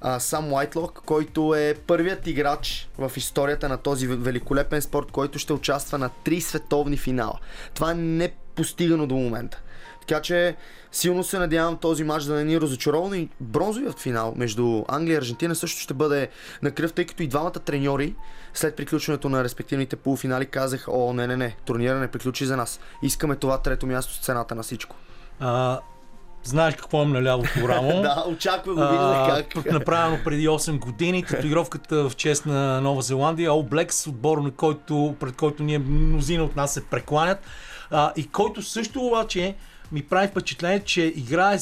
а, 0.00 0.20
Сам 0.20 0.52
Уайтлок, 0.52 1.02
който 1.06 1.54
е 1.54 1.74
първият 1.86 2.26
играч 2.26 2.88
в 2.98 3.12
историята 3.16 3.68
на 3.68 3.76
този 3.76 4.06
великолепен 4.06 4.82
спорт, 4.82 5.10
който 5.10 5.38
ще 5.38 5.52
участва 5.52 5.98
на 5.98 6.10
три 6.24 6.40
световни 6.40 6.96
финала. 6.96 7.38
Това 7.74 7.90
е 7.90 7.94
непостигано 7.94 9.06
до 9.06 9.14
момента. 9.14 9.62
Така 10.10 10.22
че 10.22 10.56
силно 10.92 11.24
се 11.24 11.38
надявам 11.38 11.76
този 11.76 12.04
матч 12.04 12.24
да 12.24 12.34
не 12.34 12.44
ни 12.44 12.60
разочарован 12.60 13.14
и 13.14 13.28
бронзовият 13.40 14.00
финал 14.00 14.34
между 14.36 14.84
Англия 14.88 15.14
и 15.14 15.18
Аржентина 15.18 15.54
също 15.54 15.80
ще 15.80 15.94
бъде 15.94 16.28
на 16.62 16.70
кръв, 16.70 16.92
тъй 16.92 17.06
като 17.06 17.22
и 17.22 17.26
двамата 17.26 17.50
треньори 17.50 18.14
след 18.54 18.76
приключването 18.76 19.28
на 19.28 19.44
респективните 19.44 19.96
полуфинали 19.96 20.46
казах, 20.46 20.88
о, 20.88 21.12
не, 21.12 21.26
не, 21.26 21.36
не, 21.36 21.56
турнира 21.64 21.94
не 21.94 22.08
приключи 22.08 22.46
за 22.46 22.56
нас. 22.56 22.80
Искаме 23.02 23.36
това 23.36 23.58
трето 23.58 23.86
място 23.86 24.14
с 24.14 24.18
цената 24.18 24.54
на 24.54 24.62
всичко. 24.62 24.96
А, 25.40 25.80
знаеш 26.42 26.74
какво 26.74 27.02
имам 27.02 27.12
на 27.12 27.22
лявото 27.22 27.68
рамо. 27.68 27.88
да, 28.02 28.24
очаквам 28.28 28.74
го, 28.74 28.80
виждах 28.80 29.48
как. 29.54 29.72
Направено 29.72 30.18
преди 30.24 30.48
8 30.48 30.78
години, 30.78 31.24
татуировката 31.24 32.08
в 32.08 32.16
чест 32.16 32.46
на 32.46 32.80
Нова 32.80 33.02
Зеландия, 33.02 33.50
All 33.50 33.68
Blacks, 33.68 34.08
отбор, 34.08 34.38
на 34.38 34.50
който, 34.50 35.14
пред 35.20 35.36
който 35.36 35.62
ние 35.62 35.78
мнозина 35.78 36.44
от 36.44 36.56
нас 36.56 36.74
се 36.74 36.86
прекланят. 36.86 37.38
А, 37.90 38.12
и 38.16 38.28
който 38.28 38.62
също 38.62 39.00
обаче 39.00 39.56
ми 39.92 40.02
прави 40.02 40.28
впечатление, 40.28 40.80
че 40.80 41.12
играе, 41.16 41.58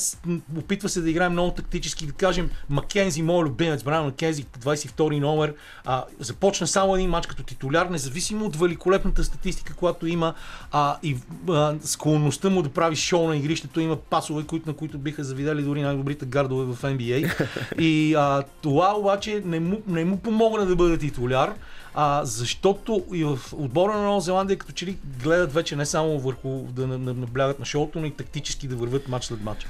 опитва 0.58 0.88
се 0.88 1.00
да 1.00 1.10
играе 1.10 1.28
много 1.28 1.50
тактически, 1.50 2.06
да 2.06 2.12
кажем, 2.12 2.50
Маккензи, 2.68 3.22
моят 3.22 3.48
любимец, 3.48 3.82
Брайан 3.82 4.04
Маккензи, 4.04 4.44
22 4.44 5.20
номер, 5.20 5.54
а, 5.84 6.04
започна 6.20 6.66
само 6.66 6.96
един 6.96 7.10
матч 7.10 7.26
като 7.26 7.42
титуляр, 7.42 7.86
независимо 7.86 8.44
от 8.44 8.56
великолепната 8.56 9.24
статистика, 9.24 9.74
която 9.74 10.06
има 10.06 10.34
а, 10.72 10.96
и 11.02 11.16
а, 11.48 11.74
склонността 11.82 12.50
му 12.50 12.62
да 12.62 12.68
прави 12.68 12.96
шоу 12.96 13.28
на 13.28 13.36
игрището, 13.36 13.80
има 13.80 13.96
пасове, 13.96 14.42
които, 14.42 14.68
на 14.68 14.76
които 14.76 14.98
биха 14.98 15.24
завидели 15.24 15.62
дори 15.62 15.82
най-добрите 15.82 16.26
гардове 16.26 16.74
в 16.74 16.82
NBA. 16.82 17.48
И 17.78 18.14
а, 18.14 18.42
това 18.62 18.94
обаче 18.98 19.42
не 19.44 19.60
му, 19.60 19.82
не 19.86 20.04
му 20.04 20.18
помогна 20.18 20.66
да 20.66 20.76
бъде 20.76 20.98
титуляр 20.98 21.54
а, 21.94 22.24
защото 22.24 23.04
и 23.12 23.24
в 23.24 23.38
отбора 23.52 23.96
на 23.96 24.02
Нова 24.02 24.20
Зеландия 24.20 24.58
като 24.58 24.72
че 24.72 24.86
ли 24.86 24.98
гледат 25.22 25.52
вече 25.52 25.76
не 25.76 25.86
само 25.86 26.18
върху 26.18 26.48
да 26.48 26.86
наблягат 26.86 27.58
на 27.58 27.64
шоуто, 27.64 28.00
но 28.00 28.06
и 28.06 28.10
тактически 28.10 28.68
да 28.68 28.76
върват 28.76 29.08
матч 29.08 29.24
след 29.24 29.40
матч. 29.40 29.66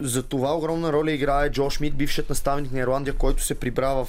За 0.00 0.22
това 0.22 0.56
огромна 0.56 0.92
роля 0.92 1.12
играе 1.12 1.50
Джо 1.50 1.70
Шмидт, 1.70 1.96
бившият 1.96 2.28
наставник 2.28 2.72
на 2.72 2.80
Ирландия, 2.80 3.14
който 3.14 3.42
се 3.42 3.54
прибра 3.54 4.04
в, 4.04 4.08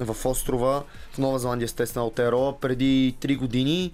в 0.00 0.26
острова 0.26 0.82
в 1.12 1.18
Нова 1.18 1.38
Зеландия, 1.38 1.64
естествено 1.64 2.06
от 2.06 2.18
Ероа, 2.18 2.60
преди 2.60 3.16
3 3.20 3.36
години. 3.36 3.92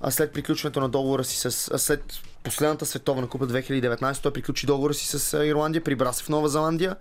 А 0.00 0.10
след 0.10 0.32
приключването 0.32 0.80
на 0.80 0.88
договора 0.88 1.24
си 1.24 1.36
с... 1.36 1.70
А 1.74 1.78
след 1.78 2.20
последната 2.42 2.86
световна 2.86 3.28
купа 3.28 3.46
2019 3.46 4.22
той 4.22 4.32
приключи 4.32 4.66
договора 4.66 4.94
си 4.94 5.18
с 5.18 5.46
Ирландия, 5.46 5.84
прибра 5.84 6.12
се 6.12 6.24
в 6.24 6.28
Нова 6.28 6.48
Зеландия 6.48 6.96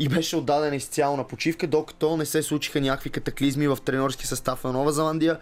и 0.00 0.08
беше 0.08 0.36
отдаден 0.36 0.74
изцяло 0.74 1.16
на 1.16 1.24
почивка, 1.24 1.66
докато 1.66 2.16
не 2.16 2.26
се 2.26 2.42
случиха 2.42 2.80
някакви 2.80 3.10
катаклизми 3.10 3.68
в 3.68 3.78
тренерски 3.84 4.26
състав 4.26 4.64
на 4.64 4.72
Нова 4.72 4.92
Зеландия. 4.92 5.38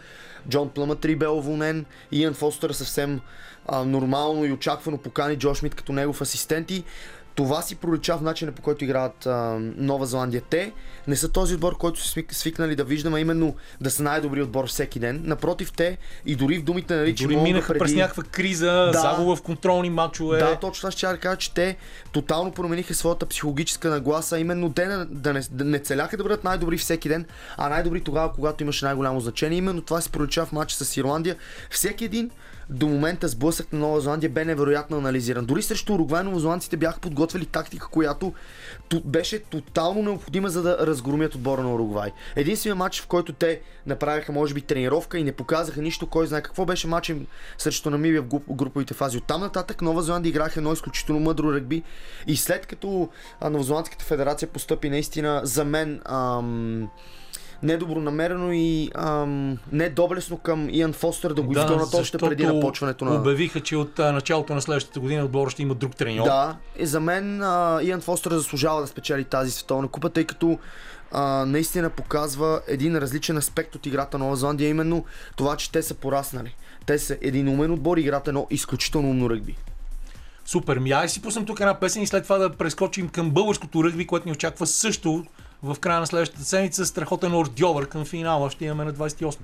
Джон 0.49 0.69
Плъмътри 0.69 1.17
бе 1.17 1.29
уволнен, 1.29 1.85
Иан 2.13 2.35
Фостер 2.35 2.71
съвсем 2.71 3.21
а, 3.67 3.85
нормално 3.85 4.45
и 4.45 4.53
очаквано 4.53 4.99
покани 4.99 5.39
Джош 5.39 5.63
Мит 5.63 5.75
като 5.75 5.93
негов 5.93 6.21
асистенти 6.21 6.85
това 7.35 7.63
си 7.63 7.75
пролича 7.75 8.19
в 8.19 8.23
начина 8.23 8.53
по 8.53 8.63
който 8.63 8.85
играят 8.85 9.27
а, 9.27 9.59
Нова 9.77 10.07
Зеландия. 10.07 10.43
Те 10.51 10.73
не 11.09 11.17
са 11.17 11.33
този 11.33 11.55
отбор, 11.55 11.77
който 11.77 12.01
са 12.01 12.23
свикнали 12.31 12.77
да 12.77 12.85
виждаме, 12.85 13.21
именно 13.21 13.55
да 13.81 13.91
са 13.91 14.03
най-добри 14.03 14.43
отбор 14.43 14.69
всеки 14.69 14.99
ден. 14.99 15.23
Напротив, 15.25 15.73
те 15.73 15.99
и 16.27 16.37
дори 16.37 16.59
в 16.59 16.63
думите 16.63 16.95
на 16.95 17.05
Ричи 17.05 17.25
Дори 17.25 17.37
минаха 17.37 17.69
преди... 17.69 17.79
през 17.79 17.95
някаква 17.95 18.23
криза, 18.23 18.91
да, 18.93 19.01
загуба 19.01 19.37
в 19.37 19.43
контролни 19.43 19.91
матчове. 19.91 20.39
Да, 20.39 20.57
точно 20.57 20.89
аз 20.89 20.95
ще 20.95 21.07
да 21.07 21.17
кажа, 21.17 21.37
че 21.37 21.55
те 21.55 21.77
тотално 22.13 22.53
промениха 22.53 22.95
своята 22.95 23.27
психологическа 23.27 23.91
нагласа, 23.91 24.39
именно 24.39 24.73
те 24.73 24.87
да, 25.11 25.33
не, 25.33 25.41
да 25.51 25.65
не 25.65 25.79
целяха 25.79 26.17
да 26.17 26.23
бъдат 26.23 26.45
най-добри 26.45 26.79
всеки 26.79 27.09
ден, 27.09 27.25
а 27.57 27.69
най-добри 27.69 28.01
тогава, 28.01 28.33
когато 28.33 28.63
имаше 28.63 28.85
най-голямо 28.85 29.21
значение. 29.21 29.59
Именно 29.59 29.83
това 29.83 30.01
се 30.01 30.09
пролича 30.09 30.47
в 30.47 30.53
матча 30.53 30.85
с 30.85 30.97
Ирландия. 30.97 31.37
Всеки 31.71 32.05
един 32.05 32.31
до 32.71 32.87
момента 32.87 33.29
сблъсък 33.29 33.73
на 33.73 33.79
Нова 33.79 34.01
Зеландия 34.01 34.31
бе 34.31 34.45
невероятно 34.45 34.99
анализиран. 34.99 35.47
Дори 35.47 35.63
срещу 35.63 35.95
Уругвай 35.95 36.25
новозеландците 36.25 36.77
бяха 36.77 37.01
подготвили 37.01 37.47
тактика, 37.47 37.89
която 37.89 38.33
беше 39.05 39.39
тотално 39.39 40.03
необходима 40.03 40.49
за 40.51 40.63
да 40.63 40.87
разгромят 40.87 41.35
отбора 41.35 41.63
на 41.63 41.75
Уругвай. 41.75 42.11
Единственият 42.37 42.79
матч, 42.79 43.01
в 43.03 43.07
който 43.07 43.33
те 43.33 43.61
направиха, 43.87 44.33
може 44.33 44.55
би, 44.55 44.61
тренировка 44.61 45.19
и 45.19 45.25
не 45.25 45.33
показаха 45.33 45.83
нищо, 45.83 46.07
кой 46.07 46.27
знае 46.27 46.43
какво 46.43 46.65
беше 46.65 46.87
матч 46.87 47.13
срещу 47.59 47.91
Намибия 47.91 48.23
в 48.23 48.55
груповите 48.55 48.95
фази. 48.95 49.19
От 49.19 49.25
там 49.25 49.41
нататък 49.41 49.83
Нова 49.83 50.03
Зеландия 50.03 50.31
играха 50.31 50.61
едно 50.61 50.73
изключително 50.73 51.21
мъдро 51.21 51.53
ръгби 51.53 51.83
и 52.27 52.37
след 52.37 52.67
като 52.67 53.09
Новозеландската 53.51 54.05
федерация 54.05 54.49
постъпи 54.49 54.91
наистина 54.91 55.41
за 55.45 55.65
мен 55.65 56.01
ам, 56.05 56.89
недобронамерено 57.63 58.53
и 58.53 58.91
ам, 58.95 59.59
недоблесно 59.73 60.39
към 60.39 60.69
Иан 60.71 60.93
Фостер 60.93 61.33
да 61.33 61.43
го 61.43 61.53
да, 61.53 61.61
изгонят 61.61 61.95
още 61.95 62.19
преди 62.19 62.47
напочването 62.47 63.05
на... 63.05 63.15
обявиха, 63.15 63.61
че 63.61 63.77
от 63.77 63.99
а, 63.99 64.13
началото 64.13 64.55
на 64.55 64.63
следващата 64.63 65.01
година 65.01 65.25
отбора 65.25 65.51
ще 65.51 65.63
има 65.63 65.75
друг 65.75 65.97
треньор. 65.97 66.25
Да, 66.25 66.57
и 66.79 66.87
за 66.87 67.01
мен 67.01 67.43
а, 67.43 67.81
Иан 67.83 68.01
Фостер 68.01 68.31
заслужава 68.31 68.81
да 68.81 68.87
спечели 68.87 69.25
тази 69.25 69.51
световна 69.51 69.89
купа, 69.89 70.11
тъй 70.11 70.25
като 70.25 70.59
а, 71.13 71.45
наистина 71.47 71.91
показва 71.91 72.61
един 72.69 72.97
различен 72.97 73.37
аспект 73.37 73.75
от 73.75 73.87
играта 73.87 74.19
на 74.19 74.25
Нова 74.25 74.37
Зеландия, 74.37 74.69
именно 74.69 75.05
това, 75.37 75.57
че 75.57 75.73
те 75.73 75.83
са 75.83 75.95
пораснали. 75.95 76.57
Те 76.87 76.99
са 76.99 77.17
един 77.21 77.49
умен 77.49 77.71
отбор 77.71 77.97
и 77.97 78.01
играта 78.01 78.31
едно 78.31 78.47
изключително 78.51 79.11
умно 79.11 79.31
ръгби. 79.31 79.57
Супер, 80.45 80.79
ми 80.79 80.93
ай 80.93 81.09
си 81.09 81.23
пуснем 81.23 81.47
тук 81.47 81.61
една 81.61 81.81
песен 81.81 82.03
и 82.03 82.07
след 82.07 82.23
това 82.23 82.39
да 82.39 82.51
прескочим 82.51 83.09
към 83.09 83.31
българското 83.31 83.85
ръгби, 83.85 84.07
което 84.07 84.29
ни 84.29 84.33
очаква 84.33 84.67
също 84.67 85.25
в 85.63 85.77
края 85.81 86.01
на 86.01 86.07
следващата 86.07 86.45
седмица. 86.45 86.87
Страхотен 86.87 87.35
ордьовър 87.35 87.89
към 87.89 88.05
финала 88.05 88.51
ще 88.51 88.65
имаме 88.65 88.85
на 88.85 88.93
28. 88.95 89.39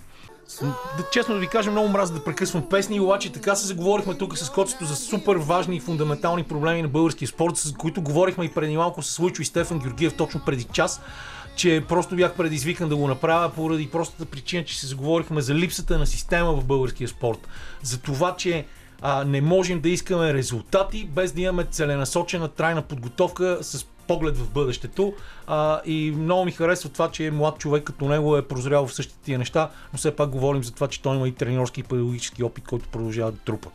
Да, 0.63 1.05
честно 1.13 1.35
да 1.35 1.41
ви 1.41 1.47
кажа, 1.47 1.71
много 1.71 1.89
мраз 1.89 2.11
да 2.11 2.25
прекъсвам 2.25 2.69
песни, 2.69 3.01
обаче 3.01 3.33
така 3.33 3.57
се 3.57 3.67
заговорихме 3.67 4.15
тук 4.15 4.39
с 4.39 4.51
Коцето 4.51 4.85
за 4.85 4.97
супер 4.97 5.37
важни 5.37 5.77
и 5.77 5.81
фундаментални 5.81 6.45
проблеми 6.45 6.83
на 6.83 6.89
българския 6.89 7.29
спорт, 7.29 7.57
с 7.57 7.73
които 7.73 8.03
говорихме 8.03 8.45
и 8.45 8.49
преди 8.49 8.77
малко 8.77 9.03
с 9.03 9.19
Луичо 9.19 9.43
и 9.43 9.45
Стефан 9.45 9.79
Георгиев 9.79 10.17
точно 10.17 10.41
преди 10.47 10.65
час 10.65 11.01
че 11.59 11.85
просто 11.89 12.17
бях 12.17 12.35
предизвикан 12.35 12.89
да 12.89 12.97
го 12.97 13.09
направя 13.09 13.51
поради 13.51 13.91
простата 13.91 14.25
причина, 14.25 14.65
че 14.65 14.81
се 14.81 14.87
заговорихме 14.87 15.41
за 15.41 15.55
липсата 15.55 15.99
на 15.99 16.07
система 16.07 16.53
в 16.53 16.65
българския 16.65 17.09
спорт. 17.09 17.49
За 17.83 17.99
това, 18.01 18.37
че 18.37 18.67
а, 19.03 19.25
не 19.25 19.41
можем 19.41 19.81
да 19.81 19.89
искаме 19.89 20.35
резултати 20.35 21.05
без 21.05 21.33
да 21.33 21.41
имаме 21.41 21.65
целенасочена 21.65 22.49
трайна 22.49 22.83
подготовка 22.83 23.59
с 23.63 23.87
поглед 24.09 24.37
в 24.37 24.51
бъдещето. 24.51 25.15
А, 25.47 25.81
и 25.85 26.13
много 26.17 26.45
ми 26.45 26.53
харесва 26.53 26.89
това, 26.89 27.11
че 27.11 27.31
млад 27.31 27.59
човек 27.59 27.85
като 27.85 28.09
него 28.09 28.37
е 28.37 28.49
прозрял 28.49 28.87
в 28.87 28.95
същите 28.95 29.19
тия 29.25 29.39
неща, 29.39 29.71
но 29.93 29.99
все 29.99 30.17
пак 30.17 30.31
говорим 30.31 30.65
за 30.65 30.73
това, 30.73 30.89
че 30.89 31.03
той 31.03 31.17
има 31.17 31.29
и 31.29 31.33
тренерски 31.33 31.81
и 31.81 31.83
педагогически 31.83 32.45
опит, 32.45 32.69
който 32.69 32.89
продължава 32.89 33.33
да 33.33 33.39
трупа. 33.39 33.69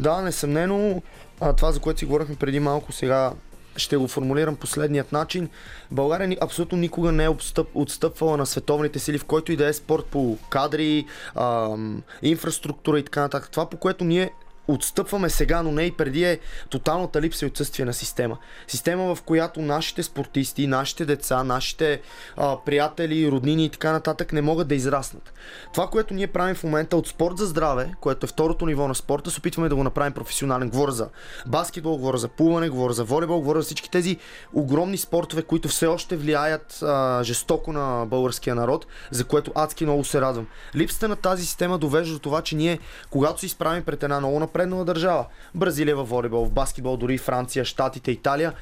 Да, 0.00 0.20
несъмнено, 0.20 1.02
а, 1.40 1.52
това 1.52 1.72
за 1.72 1.80
което 1.80 1.98
си 1.98 2.04
говорихме 2.04 2.36
преди 2.36 2.60
малко 2.60 2.92
сега 2.92 3.32
ще 3.76 3.96
го 3.96 4.08
формулирам 4.08 4.56
последният 4.56 5.12
начин. 5.12 5.48
България 5.90 6.36
абсолютно 6.40 6.78
никога 6.78 7.12
не 7.12 7.24
е 7.24 7.28
отстъп, 7.28 7.68
отстъпвала 7.74 8.36
на 8.36 8.46
световните 8.46 8.98
сили, 8.98 9.18
в 9.18 9.24
който 9.24 9.52
и 9.52 9.56
да 9.56 9.66
е 9.66 9.72
спорт 9.72 10.04
по 10.04 10.38
кадри, 10.50 11.06
ам, 11.34 12.02
инфраструктура 12.22 12.98
и 12.98 13.04
така 13.04 13.20
нататък. 13.20 13.50
Това, 13.50 13.70
по 13.70 13.76
което 13.76 14.04
ние 14.04 14.30
отстъпваме 14.72 15.30
сега, 15.30 15.62
но 15.62 15.72
не 15.72 15.82
и 15.82 15.92
преди 15.92 16.24
е 16.24 16.38
тоталната 16.68 17.20
липса 17.20 17.44
и 17.44 17.48
отсъствие 17.48 17.84
на 17.84 17.92
система. 17.92 18.38
Система, 18.68 19.14
в 19.14 19.22
която 19.22 19.62
нашите 19.62 20.02
спортисти, 20.02 20.66
нашите 20.66 21.04
деца, 21.04 21.44
нашите 21.44 22.00
а, 22.36 22.56
приятели, 22.64 23.30
роднини 23.30 23.64
и 23.64 23.68
така 23.68 23.92
нататък 23.92 24.32
не 24.32 24.42
могат 24.42 24.68
да 24.68 24.74
израснат. 24.74 25.32
Това, 25.72 25.86
което 25.86 26.14
ние 26.14 26.26
правим 26.26 26.54
в 26.54 26.64
момента 26.64 26.96
от 26.96 27.08
спорт 27.08 27.38
за 27.38 27.46
здраве, 27.46 27.94
което 28.00 28.26
е 28.26 28.28
второто 28.28 28.66
ниво 28.66 28.88
на 28.88 28.94
спорта, 28.94 29.30
се 29.30 29.38
опитваме 29.38 29.68
да 29.68 29.76
го 29.76 29.84
направим 29.84 30.12
професионален. 30.12 30.70
Говоря 30.70 30.92
за 30.92 31.08
баскетбол, 31.46 31.96
говоря 31.96 32.18
за 32.18 32.28
плуване, 32.28 32.68
говоря 32.68 32.92
за 32.92 33.04
волейбол, 33.04 33.40
говоря 33.40 33.60
за 33.60 33.64
всички 33.64 33.90
тези 33.90 34.16
огромни 34.52 34.98
спортове, 34.98 35.42
които 35.42 35.68
все 35.68 35.86
още 35.86 36.16
влияят 36.16 36.82
а, 36.82 37.22
жестоко 37.22 37.72
на 37.72 38.06
българския 38.06 38.54
народ, 38.54 38.86
за 39.10 39.24
което 39.24 39.52
адски 39.54 39.84
много 39.84 40.04
се 40.04 40.20
радвам. 40.20 40.46
Липсата 40.74 41.08
на 41.08 41.16
тази 41.16 41.46
система 41.46 41.78
довежда 41.78 42.12
до 42.12 42.18
това, 42.18 42.42
че 42.42 42.56
ние, 42.56 42.78
когато 43.10 43.40
се 43.40 43.46
изправим 43.46 43.84
пред 43.84 44.02
една 44.02 44.18
много 44.20 44.40
напреднала 44.60 44.84
държава, 44.84 45.26
Бразилия 45.54 45.96
във 45.96 46.08
волейбол, 46.08 46.44
в 46.44 46.50
баскетбол, 46.50 46.96
дори 46.96 47.18
Франция, 47.18 47.64
Штатите, 47.64 48.10
Италия, 48.10 48.52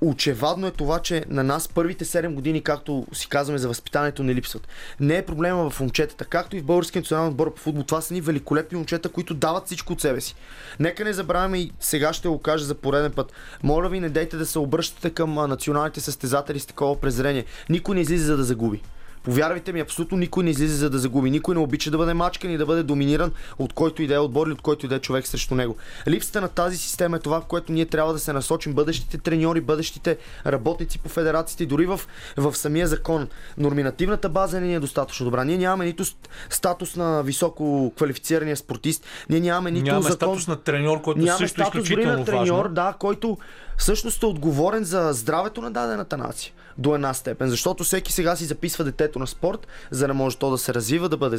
Очевадно 0.00 0.66
е 0.66 0.70
това, 0.70 0.98
че 0.98 1.24
на 1.28 1.44
нас 1.44 1.68
първите 1.68 2.04
7 2.04 2.34
години, 2.34 2.62
както 2.62 3.06
си 3.12 3.28
казваме 3.28 3.58
за 3.58 3.68
възпитанието, 3.68 4.22
не 4.22 4.34
липсват. 4.34 4.68
Не 5.00 5.16
е 5.16 5.26
проблема 5.26 5.70
в 5.70 5.80
момчетата, 5.80 6.24
както 6.24 6.56
и 6.56 6.60
в 6.60 6.64
Българския 6.64 7.00
национален 7.00 7.28
отбор 7.28 7.54
по 7.54 7.60
футбол. 7.60 7.82
Това 7.82 8.00
са 8.00 8.14
ни 8.14 8.20
великолепни 8.20 8.76
момчета, 8.76 9.08
които 9.08 9.34
дават 9.34 9.66
всичко 9.66 9.92
от 9.92 10.00
себе 10.00 10.20
си. 10.20 10.34
Нека 10.80 11.04
не 11.04 11.12
забравяме 11.12 11.58
и 11.58 11.72
сега 11.80 12.12
ще 12.12 12.28
го 12.28 12.38
кажа 12.38 12.64
за 12.64 12.74
пореден 12.74 13.12
път. 13.12 13.32
Моля 13.62 13.88
ви, 13.88 14.00
не 14.00 14.08
дейте 14.08 14.36
да 14.36 14.46
се 14.46 14.58
обръщате 14.58 15.10
към 15.10 15.34
националните 15.34 16.00
състезатели 16.00 16.58
с 16.58 16.66
такова 16.66 17.00
презрение. 17.00 17.44
Никой 17.68 17.94
не 17.94 18.00
излиза 18.00 18.26
за 18.26 18.36
да 18.36 18.44
загуби. 18.44 18.82
Повярвайте 19.22 19.72
ми, 19.72 19.80
абсолютно 19.80 20.18
никой 20.18 20.44
не 20.44 20.50
излиза 20.50 20.76
за 20.76 20.90
да 20.90 20.98
загуби. 20.98 21.30
Никой 21.30 21.54
не 21.54 21.60
обича 21.60 21.90
да 21.90 21.98
бъде 21.98 22.14
мачкан 22.14 22.50
и 22.50 22.58
да 22.58 22.66
бъде 22.66 22.82
доминиран 22.82 23.32
от 23.58 23.72
който 23.72 24.02
и 24.02 24.06
да 24.06 24.14
е 24.14 24.18
отбор 24.18 24.46
или 24.46 24.52
от 24.52 24.62
който 24.62 24.86
и 24.86 24.88
да 24.88 24.94
е 24.94 24.98
човек 24.98 25.26
срещу 25.26 25.54
него. 25.54 25.76
Липсата 26.08 26.40
на 26.40 26.48
тази 26.48 26.76
система 26.76 27.16
е 27.16 27.20
това, 27.20 27.40
в 27.40 27.44
което 27.44 27.72
ние 27.72 27.86
трябва 27.86 28.12
да 28.12 28.18
се 28.18 28.32
насочим 28.32 28.72
бъдещите 28.72 29.18
треньори, 29.18 29.60
бъдещите 29.60 30.18
работници 30.46 30.98
по 30.98 31.08
федерациите, 31.08 31.66
дори 31.66 31.86
в, 31.86 32.00
в 32.36 32.54
самия 32.56 32.86
закон. 32.86 33.28
Норминативната 33.58 34.28
база 34.28 34.60
не 34.60 34.74
е 34.74 34.80
достатъчно 34.80 35.24
добра. 35.24 35.44
Ние 35.44 35.58
нямаме 35.58 35.84
нито 35.84 36.04
статус 36.50 36.96
на 36.96 37.22
високо 37.22 37.92
квалифицирания 37.96 38.56
спортист, 38.56 39.06
ние 39.28 39.40
нямаме 39.40 39.70
нито 39.70 39.86
нямаме 39.86 40.02
закон... 40.02 40.16
статус 40.16 40.48
на 40.48 40.56
треньор, 40.56 41.02
който 41.02 41.20
нямаме 41.20 41.38
също 41.38 41.62
е 41.62 41.64
статус 41.64 41.72
дори 41.72 41.82
изключително 41.82 42.18
на 42.18 42.24
треньор, 42.24 42.62
важно. 42.62 42.74
да, 42.74 42.94
който 42.98 43.38
всъщност 43.80 44.22
е 44.22 44.26
отговорен 44.26 44.84
за 44.84 45.12
здравето 45.12 45.60
на 45.62 45.70
дадената 45.70 46.16
нация 46.16 46.52
до 46.78 46.94
една 46.94 47.14
степен. 47.14 47.48
Защото 47.48 47.84
всеки 47.84 48.12
сега 48.12 48.36
си 48.36 48.44
записва 48.44 48.84
детето 48.84 49.18
на 49.18 49.26
спорт, 49.26 49.66
за 49.90 50.06
да 50.06 50.14
може 50.14 50.36
то 50.36 50.50
да 50.50 50.58
се 50.58 50.74
развива, 50.74 51.08
да 51.08 51.16
бъде, 51.16 51.36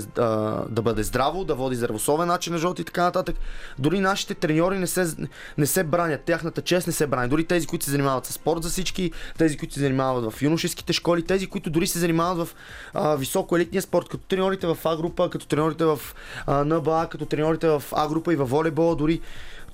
да 0.70 0.82
бъде 0.82 1.04
здраво, 1.04 1.46
да 1.46 1.56
води 1.56 1.76
здравословен 1.76 2.28
начин 2.28 2.54
на 2.54 2.60
живот 2.60 2.80
и 2.80 2.84
така 2.84 3.04
нататък. 3.04 3.36
Дори 3.80 4.00
нашите 4.00 4.34
треньори 4.34 4.80
не 4.80 4.88
се, 4.88 5.28
не 5.58 5.66
се 5.66 5.84
бранят, 5.84 6.22
тяхната 6.22 6.62
чест 6.62 6.88
не 6.88 6.94
се 6.94 7.08
брани. 7.08 7.30
Дори 7.30 7.46
тези, 7.46 7.68
които 7.68 7.86
се 7.86 7.92
занимават 7.92 8.26
с 8.26 8.34
спорт 8.34 8.64
за 8.64 8.70
всички, 8.70 9.12
тези, 9.38 9.58
които 9.58 9.74
се 9.74 9.80
занимават 9.80 10.34
в 10.34 10.42
юношеските 10.42 10.94
школи, 10.94 11.24
тези, 11.24 11.48
които 11.48 11.70
дори 11.70 11.88
се 11.88 12.00
занимават 12.00 12.48
в 12.48 12.56
а, 12.94 13.16
високо 13.16 13.56
елитния 13.56 13.82
спорт, 13.82 14.10
като 14.10 14.24
треньорите 14.24 14.68
в 14.68 14.78
А 14.86 14.98
група, 14.98 15.30
като 15.30 15.48
треньорите 15.48 15.86
в 15.86 16.00
а, 16.48 16.66
НБА, 16.66 17.08
като 17.12 17.26
треньорите 17.26 17.68
в 17.68 17.84
А 17.92 18.08
група 18.08 18.34
и 18.34 18.36
в 18.36 18.46
волейбол, 18.46 18.96
дори 18.96 19.22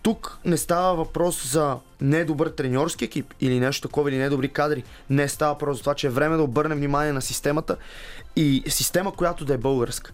тук 0.01 0.39
не 0.45 0.57
става 0.57 0.95
въпрос 0.95 1.51
за 1.51 1.77
недобър 2.01 2.47
треньорски 2.49 3.05
екип 3.05 3.33
или 3.41 3.59
нещо 3.59 3.87
такова, 3.87 4.09
или 4.09 4.17
недобри 4.17 4.49
кадри. 4.49 4.83
Не 5.09 5.27
става 5.27 5.53
въпрос 5.53 5.77
за 5.77 5.83
това, 5.83 5.95
че 5.95 6.07
е 6.07 6.09
време 6.09 6.37
да 6.37 6.43
обърнем 6.43 6.77
внимание 6.77 7.13
на 7.13 7.21
системата 7.21 7.77
и 8.35 8.63
система, 8.67 9.11
която 9.11 9.45
да 9.45 9.53
е 9.53 9.57
българска. 9.57 10.13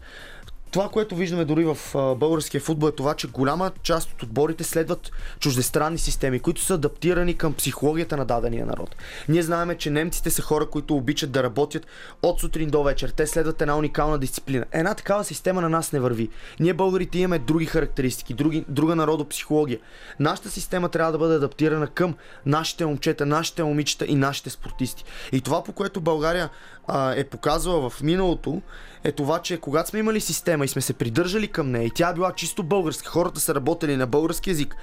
Това, 0.73 0.89
което 0.89 1.15
виждаме 1.15 1.45
дори 1.45 1.65
в 1.65 1.77
българския 2.17 2.61
футбол 2.61 2.87
е 2.87 2.91
това, 2.91 3.13
че 3.13 3.27
голяма 3.27 3.71
част 3.83 4.11
от 4.11 4.23
отборите 4.23 4.63
следват 4.63 5.11
чуждестранни 5.39 5.97
системи, 5.97 6.39
които 6.39 6.61
са 6.61 6.73
адаптирани 6.73 7.37
към 7.37 7.53
психологията 7.53 8.17
на 8.17 8.25
дадения 8.25 8.65
народ. 8.65 8.95
Ние 9.29 9.43
знаем, 9.43 9.77
че 9.77 9.89
немците 9.89 10.29
са 10.29 10.41
хора, 10.41 10.65
които 10.65 10.95
обичат 10.95 11.31
да 11.31 11.43
работят 11.43 11.87
от 12.23 12.39
сутрин 12.39 12.69
до 12.69 12.83
вечер. 12.83 13.09
Те 13.09 13.27
следват 13.27 13.61
една 13.61 13.77
уникална 13.77 14.19
дисциплина. 14.19 14.65
Една 14.71 14.93
такава 14.93 15.23
система 15.23 15.61
на 15.61 15.69
нас 15.69 15.91
не 15.91 15.99
върви. 15.99 16.29
Ние 16.59 16.73
българите 16.73 17.19
имаме 17.19 17.39
други 17.39 17.65
характеристики, 17.65 18.33
други, 18.33 18.65
друга 18.69 18.95
народопсихология. 18.95 19.79
Нашата 20.19 20.49
система 20.49 20.89
трябва 20.89 21.11
да 21.11 21.17
бъде 21.17 21.35
адаптирана 21.35 21.87
към 21.87 22.15
нашите 22.45 22.85
момчета, 22.85 23.25
нашите 23.25 23.63
момичета 23.63 24.05
и 24.05 24.15
нашите 24.15 24.49
спортисти. 24.49 25.03
И 25.31 25.41
това, 25.41 25.63
по 25.63 25.73
което 25.73 26.01
България 26.01 26.49
а, 26.87 27.13
е 27.15 27.23
показвала 27.23 27.89
в 27.89 28.01
миналото, 28.01 28.61
е 29.03 29.11
това, 29.11 29.39
че 29.39 29.57
когато 29.57 29.89
сме 29.89 29.99
имали 29.99 30.21
система 30.21 30.65
и 30.65 30.67
сме 30.67 30.81
се 30.81 30.93
придържали 30.93 31.47
към 31.47 31.71
нея, 31.71 31.85
и 31.85 31.91
тя 31.91 32.09
е 32.09 32.13
била 32.13 32.31
чисто 32.31 32.63
българска, 32.63 33.09
хората 33.09 33.39
са 33.39 33.55
работили 33.55 33.97
на 33.97 34.07
български 34.07 34.49
язик, 34.49 34.75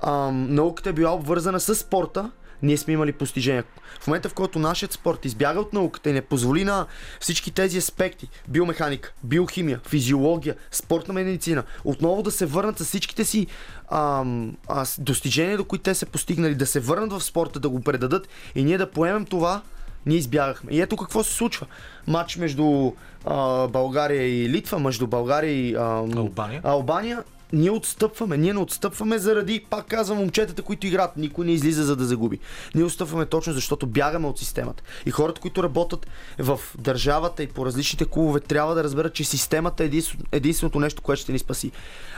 а, 0.00 0.30
науката 0.32 0.90
е 0.90 0.92
била 0.92 1.14
обвързана 1.14 1.60
с 1.60 1.74
спорта, 1.74 2.30
ние 2.62 2.76
сме 2.76 2.92
имали 2.92 3.12
постижения. 3.12 3.64
В 4.00 4.06
момента, 4.06 4.28
в 4.28 4.34
който 4.34 4.58
нашият 4.58 4.92
спорт 4.92 5.24
избяга 5.24 5.60
от 5.60 5.72
науката 5.72 6.10
и 6.10 6.12
не 6.12 6.20
позволи 6.20 6.64
на 6.64 6.86
всички 7.20 7.50
тези 7.50 7.78
аспекти, 7.78 8.28
биомеханика, 8.48 9.12
биохимия, 9.22 9.80
физиология, 9.88 10.54
спортна 10.70 11.14
медицина, 11.14 11.62
отново 11.84 12.22
да 12.22 12.30
се 12.30 12.46
върнат 12.46 12.78
с 12.78 12.84
всичките 12.84 13.24
си 13.24 13.46
ам, 13.90 14.56
а, 14.68 14.86
достижения, 14.98 15.56
до 15.56 15.64
които 15.64 15.82
те 15.82 15.94
са 15.94 16.06
постигнали, 16.06 16.54
да 16.54 16.66
се 16.66 16.80
върнат 16.80 17.12
в 17.12 17.20
спорта, 17.20 17.60
да 17.60 17.68
го 17.68 17.80
предадат 17.80 18.28
и 18.54 18.64
ние 18.64 18.78
да 18.78 18.90
поемем 18.90 19.24
това, 19.24 19.62
ние 20.06 20.16
избягахме. 20.16 20.72
И 20.72 20.80
ето 20.80 20.96
какво 20.96 21.22
се 21.22 21.32
случва. 21.32 21.66
Матч 22.06 22.36
между 22.36 22.92
а, 23.24 23.68
България 23.68 24.22
и 24.22 24.48
Литва, 24.48 24.78
между 24.78 25.06
България 25.06 25.52
и 25.52 25.74
а, 25.74 25.80
Албания. 26.16 26.60
Албания. 26.64 27.22
Ние 27.52 27.70
отстъпваме. 27.70 28.36
Ние 28.36 28.52
не 28.52 28.58
отстъпваме 28.58 29.18
заради, 29.18 29.66
пак 29.70 29.86
казвам, 29.86 30.18
момчетата, 30.18 30.62
които 30.62 30.86
играят. 30.86 31.16
Никой 31.16 31.46
не 31.46 31.52
излиза 31.52 31.84
за 31.84 31.96
да 31.96 32.04
загуби. 32.04 32.38
Ние 32.74 32.84
отстъпваме 32.84 33.26
точно 33.26 33.52
защото 33.52 33.86
бягаме 33.86 34.26
от 34.26 34.38
системата. 34.38 34.82
И 35.06 35.10
хората, 35.10 35.40
които 35.40 35.62
работят 35.62 36.06
в 36.38 36.60
държавата 36.78 37.42
и 37.42 37.46
по 37.46 37.66
различните 37.66 38.04
клубове, 38.04 38.40
трябва 38.40 38.74
да 38.74 38.84
разберат, 38.84 39.14
че 39.14 39.24
системата 39.24 39.82
е 39.82 39.86
единствено- 39.86 40.24
единственото 40.32 40.80
нещо, 40.80 41.02
което 41.02 41.22
ще 41.22 41.32
ни 41.32 41.38
спаси. 41.38 41.72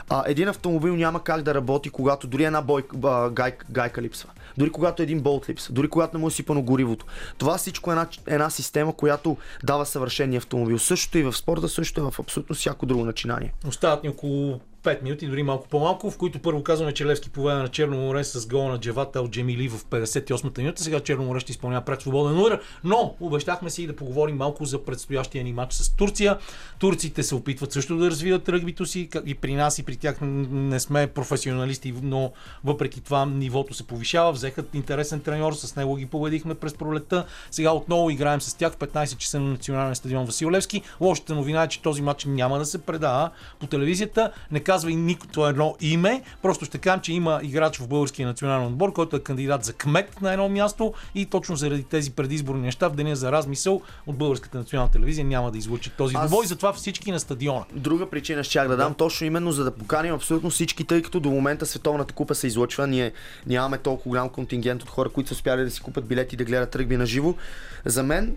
А, 0.08 0.24
един 0.26 0.48
автомобил 0.48 0.96
няма 0.96 1.24
как 1.24 1.42
да 1.42 1.54
работи, 1.54 1.90
когато 1.90 2.26
дори 2.26 2.44
една 2.44 2.62
бой, 2.62 2.82
а, 3.04 3.30
гай, 3.30 3.52
гайка 3.70 4.02
липсва. 4.02 4.30
Дори 4.58 4.70
когато 4.70 5.02
един 5.02 5.20
болт 5.20 5.48
липсва. 5.48 5.74
Дори 5.74 5.88
когато 5.88 6.16
не 6.16 6.20
му 6.20 6.28
е 6.28 6.30
сипано 6.30 6.62
горивото. 6.62 7.06
Това 7.38 7.58
всичко 7.58 7.90
е 7.90 7.92
една, 7.92 8.06
една 8.26 8.50
система, 8.50 8.92
която 8.92 9.36
дава 9.64 9.86
съвършения 9.86 10.38
автомобил. 10.38 10.78
Същото 10.78 11.18
и 11.18 11.22
в 11.22 11.32
спорта, 11.32 11.68
също 11.68 12.00
е 12.00 12.10
в 12.10 12.20
абсолютно 12.20 12.54
всяко 12.54 12.86
друго 12.86 13.04
начинание. 13.04 13.52
Остават 13.68 14.02
ни 14.02 14.08
около 14.08 14.60
5 14.84 15.02
минути, 15.02 15.26
дори 15.26 15.42
малко 15.42 15.68
по-малко, 15.68 16.10
в 16.10 16.18
които 16.18 16.38
първо 16.38 16.62
казваме, 16.62 16.92
че 16.92 17.06
Левски 17.06 17.30
поведа 17.30 17.58
на 17.58 17.68
Черно 17.68 17.96
море 17.96 18.24
с 18.24 18.46
гола 18.46 18.68
на 18.72 18.80
Джавата 18.80 19.20
от 19.20 19.30
Джемили 19.30 19.68
в 19.68 19.84
58-та 19.84 20.62
минута. 20.62 20.82
Сега 20.82 21.00
Черно 21.00 21.24
море 21.24 21.40
ще 21.40 21.52
изпълнява 21.52 21.84
пред 21.84 22.00
свободен 22.00 22.40
удар, 22.40 22.60
но 22.84 23.14
обещахме 23.20 23.70
си 23.70 23.86
да 23.86 23.96
поговорим 23.96 24.36
малко 24.36 24.64
за 24.64 24.84
предстоящия 24.84 25.44
ни 25.44 25.52
матч 25.52 25.72
с 25.74 25.96
Турция. 25.96 26.38
Турците 26.78 27.22
се 27.22 27.34
опитват 27.34 27.72
също 27.72 27.96
да 27.96 28.10
развиват 28.10 28.48
ръгбито 28.48 28.86
си, 28.86 29.08
и 29.26 29.34
при 29.34 29.54
нас 29.54 29.78
и 29.78 29.82
при 29.82 29.96
тях 29.96 30.18
не 30.20 30.80
сме 30.80 31.06
професионалисти, 31.06 31.94
но 32.02 32.32
въпреки 32.64 33.00
това 33.00 33.26
нивото 33.26 33.74
се 33.74 33.86
повишава. 33.86 34.32
Взехат 34.32 34.74
интересен 34.74 35.20
треньор, 35.20 35.52
с 35.52 35.76
него 35.76 35.96
ги 35.96 36.06
победихме 36.06 36.54
през 36.54 36.74
пролетта. 36.74 37.26
Сега 37.50 37.72
отново 37.72 38.10
играем 38.10 38.40
с 38.40 38.54
тях 38.54 38.72
в 38.72 38.76
15 38.76 39.16
часа 39.16 39.40
на 39.40 39.50
национален 39.50 39.94
стадион 39.94 40.24
Васил 40.24 40.50
Левски. 40.50 40.82
Лошата 41.00 41.34
новина 41.34 41.62
е, 41.62 41.68
че 41.68 41.82
този 41.82 42.02
матч 42.02 42.24
няма 42.24 42.58
да 42.58 42.64
се 42.64 42.78
предава 42.78 43.30
по 43.60 43.66
телевизията. 43.66 44.32
Не 44.50 44.60
казва 44.74 44.90
и 44.90 44.96
никото 44.96 45.46
едно 45.46 45.76
име, 45.80 46.22
просто 46.42 46.64
ще 46.64 46.78
кажем, 46.78 47.00
че 47.00 47.12
има 47.12 47.40
играч 47.42 47.78
в 47.78 47.88
българския 47.88 48.28
национален 48.28 48.66
отбор, 48.66 48.92
който 48.92 49.16
е 49.16 49.20
кандидат 49.20 49.64
за 49.64 49.72
кмет 49.72 50.20
на 50.20 50.32
едно 50.32 50.48
място 50.48 50.94
и 51.14 51.26
точно 51.26 51.56
заради 51.56 51.82
тези 51.82 52.10
предизборни 52.10 52.62
неща 52.62 52.88
в 52.88 52.94
деня 52.94 53.16
за 53.16 53.32
размисъл 53.32 53.82
от 54.06 54.16
българската 54.16 54.58
национална 54.58 54.90
телевизия 54.90 55.24
няма 55.24 55.50
да 55.50 55.58
излучи 55.58 55.90
този 55.90 56.16
Аз- 56.16 56.26
двобой, 56.26 56.46
затова 56.46 56.72
всички 56.72 57.12
на 57.12 57.20
стадиона. 57.20 57.64
Друга 57.72 58.10
причина 58.10 58.44
щях 58.44 58.68
да 58.68 58.76
дам, 58.76 58.94
точно 58.94 59.26
именно 59.26 59.52
за 59.52 59.64
да 59.64 59.70
поканим 59.70 60.14
абсолютно 60.14 60.50
всички, 60.50 60.84
тъй 60.84 61.02
като 61.02 61.20
до 61.20 61.30
момента 61.30 61.66
Световната 61.66 62.14
купа 62.14 62.34
се 62.34 62.46
излъчва. 62.46 62.86
Ние 62.86 63.12
нямаме 63.46 63.78
толкова 63.78 64.08
голям 64.08 64.28
контингент 64.28 64.82
от 64.82 64.88
хора, 64.88 65.08
които 65.08 65.28
са 65.28 65.34
успяли 65.34 65.64
да 65.64 65.70
си 65.70 65.80
купат 65.80 66.06
билети 66.06 66.34
и 66.34 66.38
да 66.38 66.44
гледат 66.44 66.76
ръгби 66.76 66.96
на 66.96 67.06
живо. 67.06 67.34
За 67.84 68.02
мен 68.02 68.36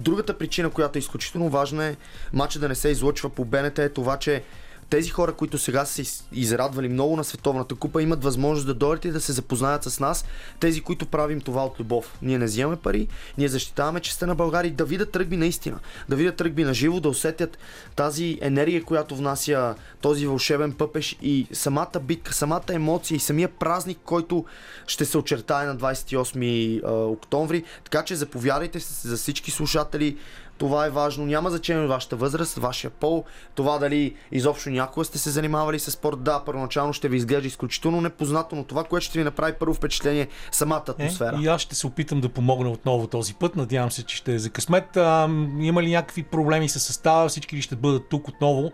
Другата 0.00 0.38
причина, 0.38 0.70
която 0.70 0.98
е 0.98 1.00
изключително 1.00 1.48
важна 1.48 1.84
е 1.84 1.96
матча 2.32 2.58
да 2.58 2.68
не 2.68 2.74
се 2.74 2.88
излъчва 2.88 3.30
по 3.30 3.44
БНТ 3.44 3.78
е 3.78 3.88
това, 3.88 4.16
че 4.16 4.42
тези 4.90 5.10
хора, 5.10 5.32
които 5.32 5.58
сега 5.58 5.84
са 5.84 6.02
израдвали 6.32 6.88
много 6.88 7.16
на 7.16 7.24
Световната 7.24 7.74
купа, 7.74 8.02
имат 8.02 8.24
възможност 8.24 8.66
да 8.66 8.74
дойдат 8.74 9.04
и 9.04 9.10
да 9.10 9.20
се 9.20 9.32
запознаят 9.32 9.84
с 9.84 10.00
нас. 10.00 10.24
Тези, 10.60 10.80
които 10.80 11.06
правим 11.06 11.40
това 11.40 11.64
от 11.64 11.80
любов. 11.80 12.18
Ние 12.22 12.38
не 12.38 12.44
взимаме 12.44 12.76
пари, 12.76 13.08
ние 13.38 13.48
защитаваме 13.48 14.00
честа 14.00 14.26
на 14.26 14.34
България 14.34 14.72
да 14.72 14.84
видят 14.84 15.16
ръгби 15.16 15.36
наистина. 15.36 15.78
Да 16.08 16.16
видят 16.16 16.40
ръгби 16.40 16.64
на 16.64 16.74
живо, 16.74 17.00
да 17.00 17.08
усетят 17.08 17.58
тази 17.96 18.38
енергия, 18.42 18.84
която 18.84 19.16
внася 19.16 19.74
този 20.00 20.26
вълшебен 20.26 20.72
пъпеш 20.72 21.16
и 21.22 21.46
самата 21.52 22.00
битка, 22.02 22.34
самата 22.34 22.64
емоция 22.72 23.16
и 23.16 23.20
самия 23.20 23.48
празник, 23.48 23.98
който 24.04 24.44
ще 24.86 25.04
се 25.04 25.18
очертае 25.18 25.66
на 25.66 25.76
28 25.76 26.80
а, 26.84 26.92
октомври. 26.92 27.64
Така 27.84 28.04
че 28.04 28.16
заповядайте 28.16 28.78
за 28.78 29.16
всички 29.16 29.50
слушатели. 29.50 30.16
Това 30.58 30.86
е 30.86 30.90
важно. 30.90 31.26
Няма 31.26 31.50
значение 31.50 31.86
вашата 31.86 32.16
възраст, 32.16 32.56
вашия 32.56 32.90
пол, 32.90 33.24
това 33.54 33.78
дали 33.78 34.14
изобщо 34.32 34.70
някога 34.70 35.04
сте 35.04 35.18
се 35.18 35.30
занимавали 35.30 35.78
с 35.78 35.90
спорт. 35.90 36.22
Да, 36.22 36.42
първоначално 36.46 36.92
ще 36.92 37.08
ви 37.08 37.16
изглежда 37.16 37.46
изключително 37.46 38.00
непознато, 38.00 38.56
но 38.56 38.64
това, 38.64 38.84
което 38.84 39.06
ще 39.06 39.18
ви 39.18 39.24
направи 39.24 39.52
първо 39.52 39.74
впечатление, 39.74 40.22
е 40.22 40.28
самата 40.52 40.84
атмосфера. 40.88 41.36
Е, 41.36 41.42
и 41.42 41.46
аз 41.46 41.60
ще 41.60 41.74
се 41.74 41.86
опитам 41.86 42.20
да 42.20 42.28
помогна 42.28 42.70
отново 42.70 43.06
този 43.06 43.34
път. 43.34 43.56
Надявам 43.56 43.90
се, 43.90 44.02
че 44.02 44.16
ще 44.16 44.34
е 44.34 44.38
за 44.38 44.50
късмет. 44.50 44.96
А, 44.96 45.28
има 45.60 45.82
ли 45.82 45.90
някакви 45.90 46.22
проблеми 46.22 46.68
с 46.68 46.80
състава? 46.80 47.28
Всички 47.28 47.56
ли 47.56 47.62
ще 47.62 47.76
бъдат 47.76 48.08
тук 48.08 48.28
отново? 48.28 48.72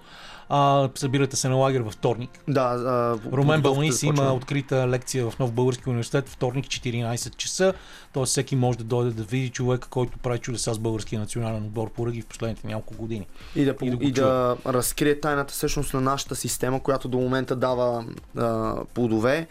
А, 0.52 0.88
събирате 0.94 1.36
се 1.36 1.48
на 1.48 1.54
лагер 1.54 1.80
във 1.80 1.92
вторник. 1.92 2.30
Да, 2.48 2.60
а, 2.60 3.32
Румен 3.32 3.62
Балнис 3.62 4.02
има 4.02 4.32
открита 4.32 4.88
лекция 4.88 5.30
в 5.30 5.38
Нов 5.38 5.52
Български 5.52 5.88
университет 5.88 6.28
вторник 6.28 6.64
14 6.64 7.36
часа. 7.36 7.74
Тоест 8.12 8.30
всеки 8.30 8.56
може 8.56 8.78
да 8.78 8.84
дойде 8.84 9.10
да 9.10 9.22
види 9.22 9.48
човека, 9.48 9.88
който 9.88 10.18
прави 10.18 10.38
чудеса 10.38 10.74
с 10.74 10.78
българския 10.78 11.20
национален 11.20 11.62
отбор 11.62 11.90
по 11.90 12.06
ръги 12.06 12.22
в 12.22 12.26
последните 12.26 12.66
няколко 12.66 12.94
години. 12.94 13.26
И 13.56 13.64
да, 13.64 13.74
и 13.82 13.90
да 13.90 14.04
и 14.04 14.12
да 14.12 14.56
разкрие 14.66 15.20
тайната 15.20 15.52
всъщност 15.52 15.94
на 15.94 16.00
нашата 16.00 16.36
система, 16.36 16.82
която 16.82 17.08
до 17.08 17.18
момента 17.18 17.56
дава 17.56 18.04
а, 18.36 18.74
плодове. 18.94 19.46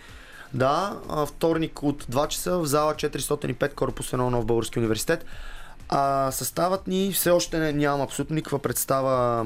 Да, 0.53 0.97
вторник 1.27 1.83
от 1.83 2.03
2 2.03 2.27
часа 2.27 2.57
в 2.57 2.65
зала 2.65 2.93
405 2.93 3.73
корпус 3.73 4.11
1 4.11 4.15
Нов 4.15 4.45
Български 4.45 4.79
университет. 4.79 5.25
А 5.89 6.31
съставът 6.31 6.87
ни 6.87 7.11
все 7.13 7.29
още 7.31 7.59
не, 7.59 7.71
нямам 7.71 8.01
абсолютно 8.01 8.35
никаква 8.35 8.59
представа 8.59 9.45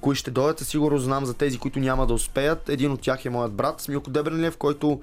кои 0.00 0.16
ще 0.16 0.30
дойдат. 0.30 0.58
Със 0.58 0.68
сигурност 0.68 1.04
знам 1.04 1.24
за 1.24 1.34
тези, 1.34 1.58
които 1.58 1.78
няма 1.78 2.06
да 2.06 2.14
успеят. 2.14 2.68
Един 2.68 2.92
от 2.92 3.00
тях 3.00 3.24
е 3.24 3.30
моят 3.30 3.52
брат 3.52 3.80
Смилко 3.80 4.10
Дебренлев, 4.10 4.56
който 4.56 5.00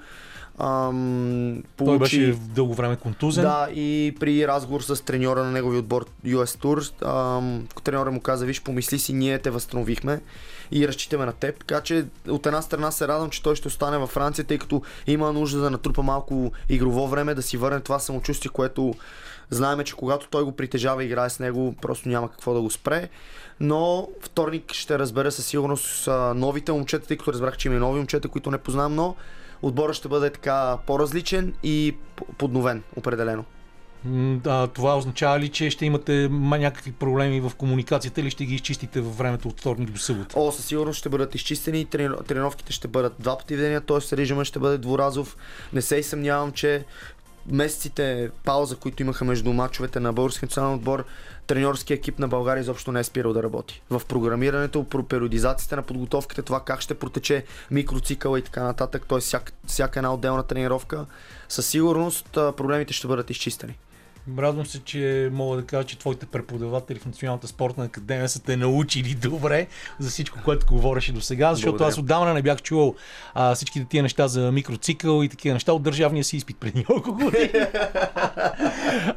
ам, 0.58 1.62
Той 1.76 1.86
получи... 1.86 2.18
беше 2.18 2.32
в 2.32 2.48
дълго 2.48 2.74
време 2.74 2.96
контузен. 2.96 3.44
Да, 3.44 3.68
и 3.74 4.16
при 4.20 4.48
разговор 4.48 4.80
с 4.80 5.04
треньора 5.04 5.44
на 5.44 5.50
неговия 5.50 5.78
отбор 5.78 6.06
US 6.26 6.62
Tour, 6.62 7.04
ам, 7.38 7.68
треньора 7.84 8.10
му 8.10 8.20
каза, 8.20 8.46
виж, 8.46 8.62
помисли 8.62 8.98
си, 8.98 9.12
ние 9.12 9.38
те 9.38 9.50
възстановихме 9.50 10.20
и 10.72 10.88
разчитаме 10.88 11.26
на 11.26 11.32
теб. 11.32 11.58
Така 11.58 11.80
че 11.80 12.04
от 12.28 12.46
една 12.46 12.62
страна 12.62 12.90
се 12.90 13.08
радвам, 13.08 13.30
че 13.30 13.42
той 13.42 13.56
ще 13.56 13.68
остане 13.68 13.98
във 13.98 14.10
Франция, 14.10 14.44
тъй 14.44 14.58
като 14.58 14.82
има 15.06 15.32
нужда 15.32 15.60
да 15.60 15.70
натрупа 15.70 16.02
малко 16.02 16.52
игрово 16.68 17.08
време, 17.08 17.34
да 17.34 17.42
си 17.42 17.56
върне 17.56 17.80
това 17.80 17.98
самочувствие, 17.98 18.50
което 18.50 18.94
знаеме, 19.52 19.84
че 19.84 19.94
когато 19.94 20.28
той 20.28 20.44
го 20.44 20.52
притежава 20.52 21.02
и 21.02 21.06
играе 21.06 21.30
с 21.30 21.38
него, 21.38 21.74
просто 21.82 22.08
няма 22.08 22.30
какво 22.30 22.54
да 22.54 22.60
го 22.60 22.70
спре. 22.70 23.08
Но 23.60 24.08
вторник 24.20 24.72
ще 24.72 24.98
разбера 24.98 25.32
със 25.32 25.46
сигурност 25.46 26.08
новите 26.34 26.72
момчета, 26.72 27.06
тъй 27.06 27.16
като 27.16 27.32
разбрах, 27.32 27.56
че 27.56 27.68
има 27.68 27.76
и 27.76 27.80
нови 27.80 27.98
момчета, 27.98 28.28
които 28.28 28.50
не 28.50 28.58
познавам, 28.58 28.94
но 28.94 29.16
отборът 29.62 29.96
ще 29.96 30.08
бъде 30.08 30.30
така 30.30 30.78
по-различен 30.86 31.54
и 31.62 31.96
подновен, 32.38 32.82
определено. 32.96 33.44
А, 34.46 34.66
това 34.66 34.96
означава 34.98 35.40
ли, 35.40 35.48
че 35.48 35.70
ще 35.70 35.86
имате 35.86 36.12
ма- 36.12 36.58
някакви 36.58 36.92
проблеми 36.92 37.40
в 37.40 37.52
комуникацията 37.58 38.20
или 38.20 38.30
ще 38.30 38.44
ги 38.44 38.54
изчистите 38.54 39.00
във 39.00 39.18
времето 39.18 39.48
от 39.48 39.60
вторник 39.60 39.90
до 39.90 39.98
събота? 39.98 40.34
О, 40.38 40.52
със 40.52 40.64
сигурност 40.64 40.98
ще 40.98 41.08
бъдат 41.08 41.34
изчистени, 41.34 41.86
трени- 41.86 42.24
тренировките 42.26 42.72
ще 42.72 42.88
бъдат 42.88 43.14
два 43.18 43.38
пъти 43.38 43.56
в 43.56 43.58
деня, 43.58 43.80
т.е. 43.80 44.16
режимът 44.16 44.46
ще 44.46 44.58
бъде 44.58 44.78
дворазов. 44.78 45.36
Не 45.72 45.82
се 45.82 45.96
и 45.96 46.02
съмнявам, 46.02 46.52
че 46.52 46.84
месеците 47.46 48.30
пауза, 48.44 48.76
които 48.76 49.02
имаха 49.02 49.24
между 49.24 49.52
мачовете 49.52 50.00
на 50.00 50.12
българския 50.12 50.46
национален 50.46 50.74
отбор, 50.74 51.04
треньорския 51.46 51.94
екип 51.94 52.18
на 52.18 52.28
България 52.28 52.60
изобщо 52.60 52.92
не 52.92 53.00
е 53.00 53.04
спирал 53.04 53.32
да 53.32 53.42
работи. 53.42 53.82
В 53.90 54.02
програмирането, 54.08 54.84
про 54.84 55.02
периодизацията 55.02 55.76
на 55.76 55.82
подготовката, 55.82 56.42
това 56.42 56.60
как 56.60 56.80
ще 56.80 56.94
протече 56.94 57.44
микроцикъла 57.70 58.38
и 58.38 58.42
така 58.42 58.62
нататък, 58.62 59.06
т.е. 59.08 59.18
Всяка, 59.18 59.52
всяка 59.66 59.98
една 59.98 60.14
отделна 60.14 60.42
тренировка, 60.42 61.06
със 61.48 61.66
сигурност 61.66 62.28
проблемите 62.32 62.92
ще 62.92 63.06
бъдат 63.06 63.30
изчистени. 63.30 63.78
Радвам 64.38 64.66
се, 64.66 64.78
че 64.84 65.30
мога 65.32 65.56
да 65.56 65.64
кажа, 65.64 65.86
че 65.86 65.98
твоите 65.98 66.26
преподаватели 66.26 66.98
в 66.98 67.06
Националната 67.06 67.48
спортна 67.48 67.84
академия 67.84 68.28
са 68.28 68.42
те 68.42 68.56
научили 68.56 69.14
добре 69.14 69.66
за 69.98 70.10
всичко, 70.10 70.38
което 70.44 70.66
говореше 70.66 71.12
до 71.12 71.20
сега, 71.20 71.54
защото 71.54 71.72
Благодаря. 71.72 71.88
аз 71.88 71.98
отдавна 71.98 72.34
не 72.34 72.42
бях 72.42 72.62
чувал 72.62 72.94
а, 73.34 73.54
всичките 73.54 73.84
тия 73.84 74.02
неща 74.02 74.28
за 74.28 74.52
микроцикъл 74.52 75.22
и 75.22 75.28
такива 75.28 75.52
неща 75.52 75.72
от 75.72 75.82
държавния 75.82 76.24
си 76.24 76.36
изпит 76.36 76.56
преди 76.60 76.78
няколко 76.78 77.12
години. 77.12 77.50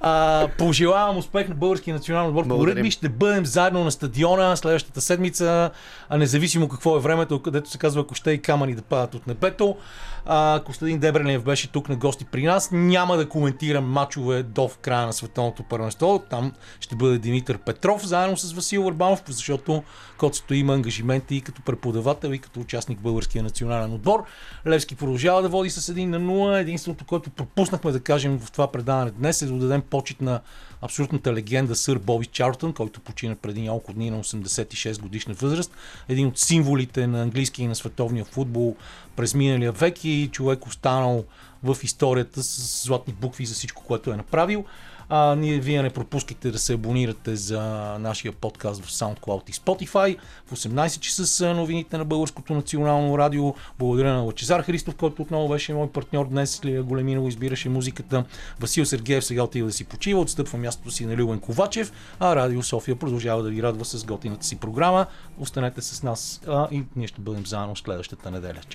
а, 0.02 0.48
пожелавам 0.58 1.18
успех 1.18 1.50
на 1.50 1.56
българския 1.56 1.94
национален 1.94 2.30
отбор 2.30 2.48
по 2.48 2.68
ръгби. 2.68 2.92
Ще 2.92 3.10
бъдем 3.10 3.46
заедно 3.46 3.84
на 3.84 3.92
стадиона 3.92 4.58
следващата 4.58 5.02
седмица, 5.02 5.72
а 6.10 6.18
независимо 6.18 6.70
какво 6.70 6.98
е 6.98 7.00
времето, 7.00 7.42
където 7.42 7.70
се 7.70 7.78
казва, 7.78 8.02
ако 8.02 8.16
ще 8.16 8.32
и 8.32 8.42
камъни 8.42 8.76
да 8.76 8.82
падат 8.82 9.16
от 9.16 9.28
небето. 9.28 9.78
А, 10.26 10.62
Костадин 10.66 11.00
Дебренев 11.00 11.44
беше 11.44 11.72
тук 11.72 11.90
на 11.90 11.96
гости 11.96 12.26
при 12.26 12.44
нас. 12.44 12.70
Няма 12.72 13.18
да 13.18 13.30
коментирам 13.30 13.86
мачове 13.86 14.44
до 14.44 14.68
в 14.68 14.78
края 14.78 15.06
на 15.06 15.14
световното 15.14 15.64
първенство. 15.64 16.24
Там 16.30 16.52
ще 16.80 16.96
бъде 16.96 17.18
Димитър 17.18 17.58
Петров, 17.58 18.08
заедно 18.08 18.38
с 18.38 18.54
Васил 18.54 18.84
Върбанов, 18.84 19.24
защото 19.28 19.84
Коцето 20.18 20.54
има 20.54 20.74
ангажименти 20.74 21.36
и 21.36 21.42
като 21.42 21.62
преподавател, 21.62 22.34
и 22.34 22.40
като 22.40 22.60
участник 22.60 23.00
в 23.00 23.02
българския 23.02 23.44
национален 23.44 23.94
отбор. 23.94 24.24
Левски 24.68 24.96
продължава 24.96 25.42
да 25.42 25.50
води 25.50 25.70
с 25.70 25.94
1 25.94 26.06
на 26.06 26.20
0. 26.20 26.60
Единственото, 26.60 27.06
което 27.06 27.30
пропуснахме 27.30 27.92
да 27.92 28.00
кажем 28.00 28.40
в 28.40 28.52
това 28.52 28.72
предаване 28.72 29.12
днес 29.12 29.42
е 29.42 29.46
да 29.46 29.54
дадем 29.54 29.82
почет 29.82 30.22
на 30.22 30.42
абсолютната 30.86 31.34
легенда 31.34 31.76
сър 31.76 31.98
Боби 31.98 32.26
Чартън, 32.26 32.74
който 32.74 33.00
почина 33.00 33.36
преди 33.36 33.62
няколко 33.62 33.94
дни 33.94 34.10
на 34.10 34.24
86 34.24 35.02
годишна 35.02 35.34
възраст. 35.34 35.72
Един 36.10 36.28
от 36.28 36.40
символите 36.40 37.08
на 37.08 37.22
английския 37.22 37.64
и 37.64 37.68
на 37.68 37.76
световния 37.76 38.26
футбол 38.26 38.76
през 39.16 39.34
миналия 39.34 39.72
век 39.72 40.06
и 40.06 40.30
човек 40.32 40.66
останал 40.66 41.24
в 41.64 41.78
историята 41.84 42.44
с 42.44 42.84
златни 42.86 43.14
букви 43.14 43.46
за 43.46 43.54
всичко, 43.54 43.84
което 43.84 44.12
е 44.12 44.18
направил. 44.18 44.66
А, 45.10 45.36
ние, 45.36 45.60
вие 45.60 45.82
не 45.82 45.90
пропускайте 45.90 46.52
да 46.52 46.60
се 46.60 46.74
абонирате 46.74 47.36
за 47.36 47.62
нашия 48.00 48.32
подкаст 48.32 48.86
в 48.86 48.92
SoundCloud 48.92 49.50
и 49.50 49.54
Spotify. 49.54 50.18
В 50.46 50.56
18 50.56 51.00
часа 51.00 51.28
са 51.28 51.54
новините 51.54 51.98
на 51.98 52.06
Българското 52.06 52.54
национално 52.54 53.18
радио. 53.18 53.54
Благодаря 53.80 54.14
на 54.14 54.22
Лачезар 54.22 54.62
Христов, 54.62 54.96
който 54.96 55.22
отново 55.22 55.50
беше 55.50 55.74
мой 55.74 55.90
партньор 55.90 56.28
днес. 56.28 56.66
Лия 56.66 56.84
Големинова 56.84 57.28
избираше 57.28 57.70
музиката. 57.70 58.26
Васил 58.60 58.86
Сергеев 58.86 59.26
сега 59.26 59.44
отива 59.44 59.68
да 59.68 59.74
си 59.74 59.84
почива, 59.84 60.22
отстъпва 60.22 60.58
мястото 60.58 60.92
си 60.92 61.06
на 61.06 61.16
Любен 61.16 61.40
Ковачев, 61.40 61.92
а 62.20 62.36
Радио 62.36 62.64
София 62.64 62.96
продължава 62.96 63.44
да 63.44 63.50
ви 63.50 63.64
радва 63.64 63.86
с 63.86 64.06
готината 64.06 64.46
си 64.46 64.56
програма. 64.56 65.06
Останете 65.40 65.82
с 65.82 66.04
нас 66.04 66.42
а, 66.48 66.68
и 66.72 66.84
ние 66.96 67.08
ще 67.08 67.22
бъдем 67.22 67.46
заедно 67.46 67.76
следващата 67.76 68.32
неделя. 68.32 68.60
Чао! 68.70 68.74